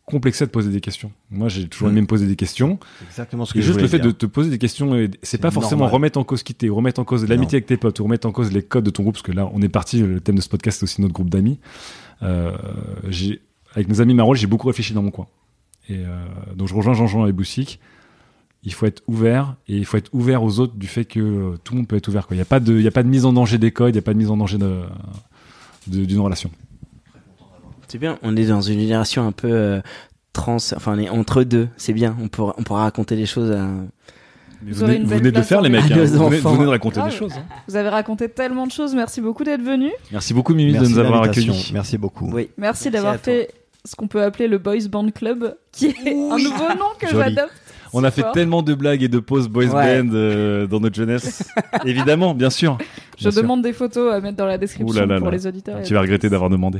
complexer 0.05 0.45
de 0.45 0.51
poser 0.51 0.69
des 0.69 0.81
questions. 0.81 1.11
Moi, 1.31 1.47
j'ai 1.49 1.67
toujours 1.67 1.87
Mm. 1.87 1.91
aimé 1.91 2.01
me 2.01 2.05
poser 2.07 2.27
des 2.27 2.35
questions. 2.35 2.77
Exactement 3.07 3.43
ce 3.45 3.53
que 3.53 3.57
Et 3.57 3.61
je 3.63 3.67
juste 3.67 3.81
le 3.81 3.87
fait 3.87 3.97
de 3.97 4.11
te 4.11 4.27
poser 4.27 4.51
des 4.51 4.59
questions, 4.59 4.91
c'est 5.23 5.39
pas 5.39 5.49
forcément 5.49 5.79
normal. 5.79 5.93
remettre 5.95 6.19
en 6.19 6.23
cause 6.23 6.43
qui 6.43 6.53
t'es, 6.53 6.69
remettre 6.69 6.99
en 7.01 7.05
cause 7.05 7.27
l'amitié 7.27 7.55
avec 7.55 7.65
tes 7.65 7.77
potes, 7.77 7.99
ou 7.99 8.03
remettre 8.03 8.27
en 8.27 8.31
cause 8.31 8.51
les 8.51 8.61
codes 8.61 8.83
de 8.83 8.91
ton 8.91 9.01
groupe, 9.01 9.15
parce 9.15 9.23
que 9.23 9.31
là, 9.31 9.49
on 9.53 9.61
est 9.63 9.69
parti, 9.69 9.99
le 10.01 10.19
thème 10.21 10.35
de 10.35 10.41
ce 10.41 10.49
podcast, 10.49 10.77
c'est 10.79 10.83
aussi 10.83 11.01
notre 11.01 11.13
groupe 11.13 11.31
d'amis. 11.31 11.59
Euh, 12.21 12.55
j'ai, 13.09 13.41
avec 13.73 13.87
mes 13.89 13.99
amis 13.99 14.13
Marol, 14.13 14.37
j'ai 14.37 14.45
beaucoup 14.45 14.67
réfléchi 14.67 14.93
dans 14.93 15.01
mon 15.01 15.09
coin. 15.11 15.25
Et 15.89 15.97
euh, 15.97 16.23
donc, 16.55 16.67
je 16.67 16.75
rejoins 16.75 16.93
Jean-Jean 16.93 17.25
et 17.25 17.31
Boussic. 17.31 17.79
Il 18.63 18.73
faut 18.73 18.85
être 18.85 19.01
ouvert, 19.07 19.55
et 19.67 19.75
il 19.77 19.85
faut 19.85 19.97
être 19.97 20.09
ouvert 20.13 20.43
aux 20.43 20.59
autres 20.59 20.75
du 20.75 20.85
fait 20.87 21.05
que 21.05 21.19
euh, 21.19 21.57
tout 21.63 21.73
le 21.73 21.77
monde 21.79 21.87
peut 21.87 21.95
être 21.95 22.07
ouvert. 22.09 22.27
Il 22.29 22.35
n'y 22.35 22.41
a, 22.41 22.45
pas 22.45 22.59
de- 22.59 22.73
il 22.75 22.81
y 22.83 22.87
a 22.87 22.91
pas 22.91 23.01
de 23.03 23.09
mise 23.09 23.25
en 23.25 23.33
danger 23.33 23.57
des 23.57 23.71
codes, 23.71 23.89
il 23.89 23.93
n'y 23.93 23.99
a 23.99 24.03
pas 24.03 24.13
de 24.13 24.19
mise 24.19 24.29
en 24.29 24.37
danger 24.37 24.59
de- 24.59 24.83
d'une 25.87 26.19
relation. 26.19 26.49
C'est 27.87 27.97
bien, 27.97 28.17
on 28.23 28.35
est 28.35 28.45
dans 28.45 28.61
une 28.61 28.79
génération 28.79 29.27
un 29.27 29.31
peu 29.31 29.49
euh, 29.51 29.81
trans, 30.33 30.55
enfin 30.55 30.95
on 30.95 30.99
est 30.99 31.09
entre 31.09 31.43
deux, 31.43 31.67
c'est 31.77 31.93
bien, 31.93 32.15
on 32.21 32.27
pourra, 32.27 32.55
on 32.57 32.63
pourra 32.63 32.81
raconter 32.83 33.15
les 33.15 33.25
choses 33.25 33.51
à... 33.51 33.67
Vous 34.61 34.73
vous, 34.73 34.83
aurez 34.83 34.93
venez, 34.93 35.03
une 35.03 35.07
vous 35.09 35.17
venez 35.17 35.31
de 35.31 35.37
le 35.37 35.43
faire, 35.43 35.61
les 35.61 35.69
mecs. 35.69 35.83
hein. 35.91 35.95
Vous, 36.05 36.25
venez, 36.25 36.37
enfants. 36.39 36.49
vous 36.49 36.55
venez 36.55 36.65
de 36.65 36.71
raconter 36.71 37.01
des 37.03 37.11
choses. 37.11 37.33
hein. 37.37 37.43
Vous 37.67 37.75
avez 37.75 37.89
raconté 37.89 38.29
tellement 38.29 38.65
de 38.65 38.71
choses. 38.71 38.95
Merci 38.95 39.21
beaucoup 39.21 39.43
d'être 39.43 39.61
venu. 39.61 39.91
Merci 40.11 40.33
beaucoup, 40.33 40.55
Mimi, 40.55 40.71
Merci 40.71 40.87
de 40.87 40.91
nous 40.93 40.99
avoir 40.99 41.21
accueillis. 41.23 41.69
Merci 41.71 41.97
beaucoup. 41.99 42.25
Oui. 42.27 42.49
Merci 42.57 42.85
Merci 42.87 42.89
d'avoir 42.89 43.17
fait 43.17 43.53
ce 43.83 43.95
qu'on 43.95 44.07
peut 44.07 44.23
appeler 44.23 44.47
le 44.47 44.57
Boys 44.57 44.87
Band 44.89 45.09
Club, 45.11 45.55
qui 45.71 45.87
est 45.87 46.07
un 46.07 46.37
nouveau 46.37 46.69
nom 46.69 46.89
que 46.99 47.07
j'adopte. 47.07 47.53
On 47.95 48.03
a 48.03 48.11
fait 48.11 48.21
Fort. 48.21 48.31
tellement 48.33 48.61
de 48.61 48.73
blagues 48.73 49.01
et 49.03 49.07
de 49.07 49.19
pauses 49.19 49.47
boys 49.47 49.65
Ouais. 49.67 50.01
band 50.03 50.09
euh, 50.13 50.67
dans 50.67 50.79
notre 50.79 50.95
jeunesse. 50.95 51.49
Évidemment, 51.85 52.33
bien 52.33 52.49
sûr. 52.49 52.77
Je 53.17 53.29
sûr. 53.29 53.41
demande 53.41 53.61
des 53.61 53.71
photos 53.73 54.13
à 54.13 54.19
mettre 54.19 54.35
dans 54.37 54.45
la 54.45 54.57
description 54.57 54.87
Ouh 54.87 54.99
là 54.99 55.05
là 55.05 55.17
pour 55.19 55.27
là. 55.27 55.31
les 55.37 55.47
auditeurs. 55.47 55.81
Tu 55.83 55.93
vas 55.93 56.01
regretter 56.01 56.29
d'avoir 56.29 56.49
demandé. 56.49 56.79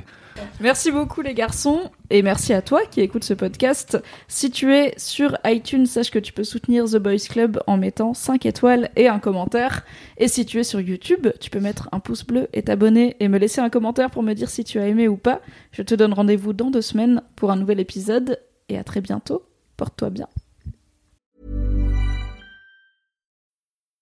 Merci 0.60 0.92
beaucoup 0.92 1.22
les 1.22 1.34
garçons 1.34 1.90
et 2.10 2.22
merci 2.22 2.54
à 2.54 2.62
toi 2.62 2.82
qui 2.92 3.00
écoute 3.02 3.24
ce 3.24 3.34
podcast. 3.34 3.98
Si 4.28 4.52
tu 4.52 4.74
es 4.74 4.94
sur 4.98 5.38
iTunes, 5.46 5.86
sache 5.86 6.12
que 6.12 6.20
tu 6.20 6.34
peux 6.34 6.44
soutenir 6.44 6.86
The 6.86 6.98
Boys 6.98 7.26
Club 7.30 7.60
en 7.68 7.78
mettant 7.78 8.14
5 8.14 8.46
étoiles 8.46 8.90
et 8.98 9.08
un 9.08 9.20
commentaire. 9.20 9.86
Et 10.18 10.28
si 10.28 10.46
tu 10.46 10.60
es 10.60 10.64
sur 10.64 10.82
YouTube, 10.82 11.28
tu 11.40 11.50
peux 11.50 11.62
mettre 11.62 11.88
un 11.94 12.00
pouce 12.02 12.26
bleu 12.26 12.48
et 12.54 12.64
t'abonner 12.64 13.16
et 13.22 13.30
me 13.30 13.38
laisser 13.38 13.62
un 13.62 13.70
commentaire 13.70 14.12
pour 14.12 14.24
me 14.24 14.34
dire 14.34 14.50
si 14.50 14.66
tu 14.66 14.78
as 14.80 14.88
aimé 14.88 15.08
ou 15.08 15.16
pas. 15.16 15.40
Je 15.72 15.82
te 15.82 15.96
donne 15.96 16.12
rendez-vous 16.14 16.52
dans 16.52 16.70
deux 16.72 16.82
semaines 16.82 17.22
pour 17.38 17.52
un 17.52 17.56
nouvel 17.56 17.80
épisode 17.80 18.40
et 18.68 18.78
à 18.78 18.84
très 18.84 19.00
bientôt. 19.00 19.44
Porte-toi 19.78 20.10
bien. 20.10 20.28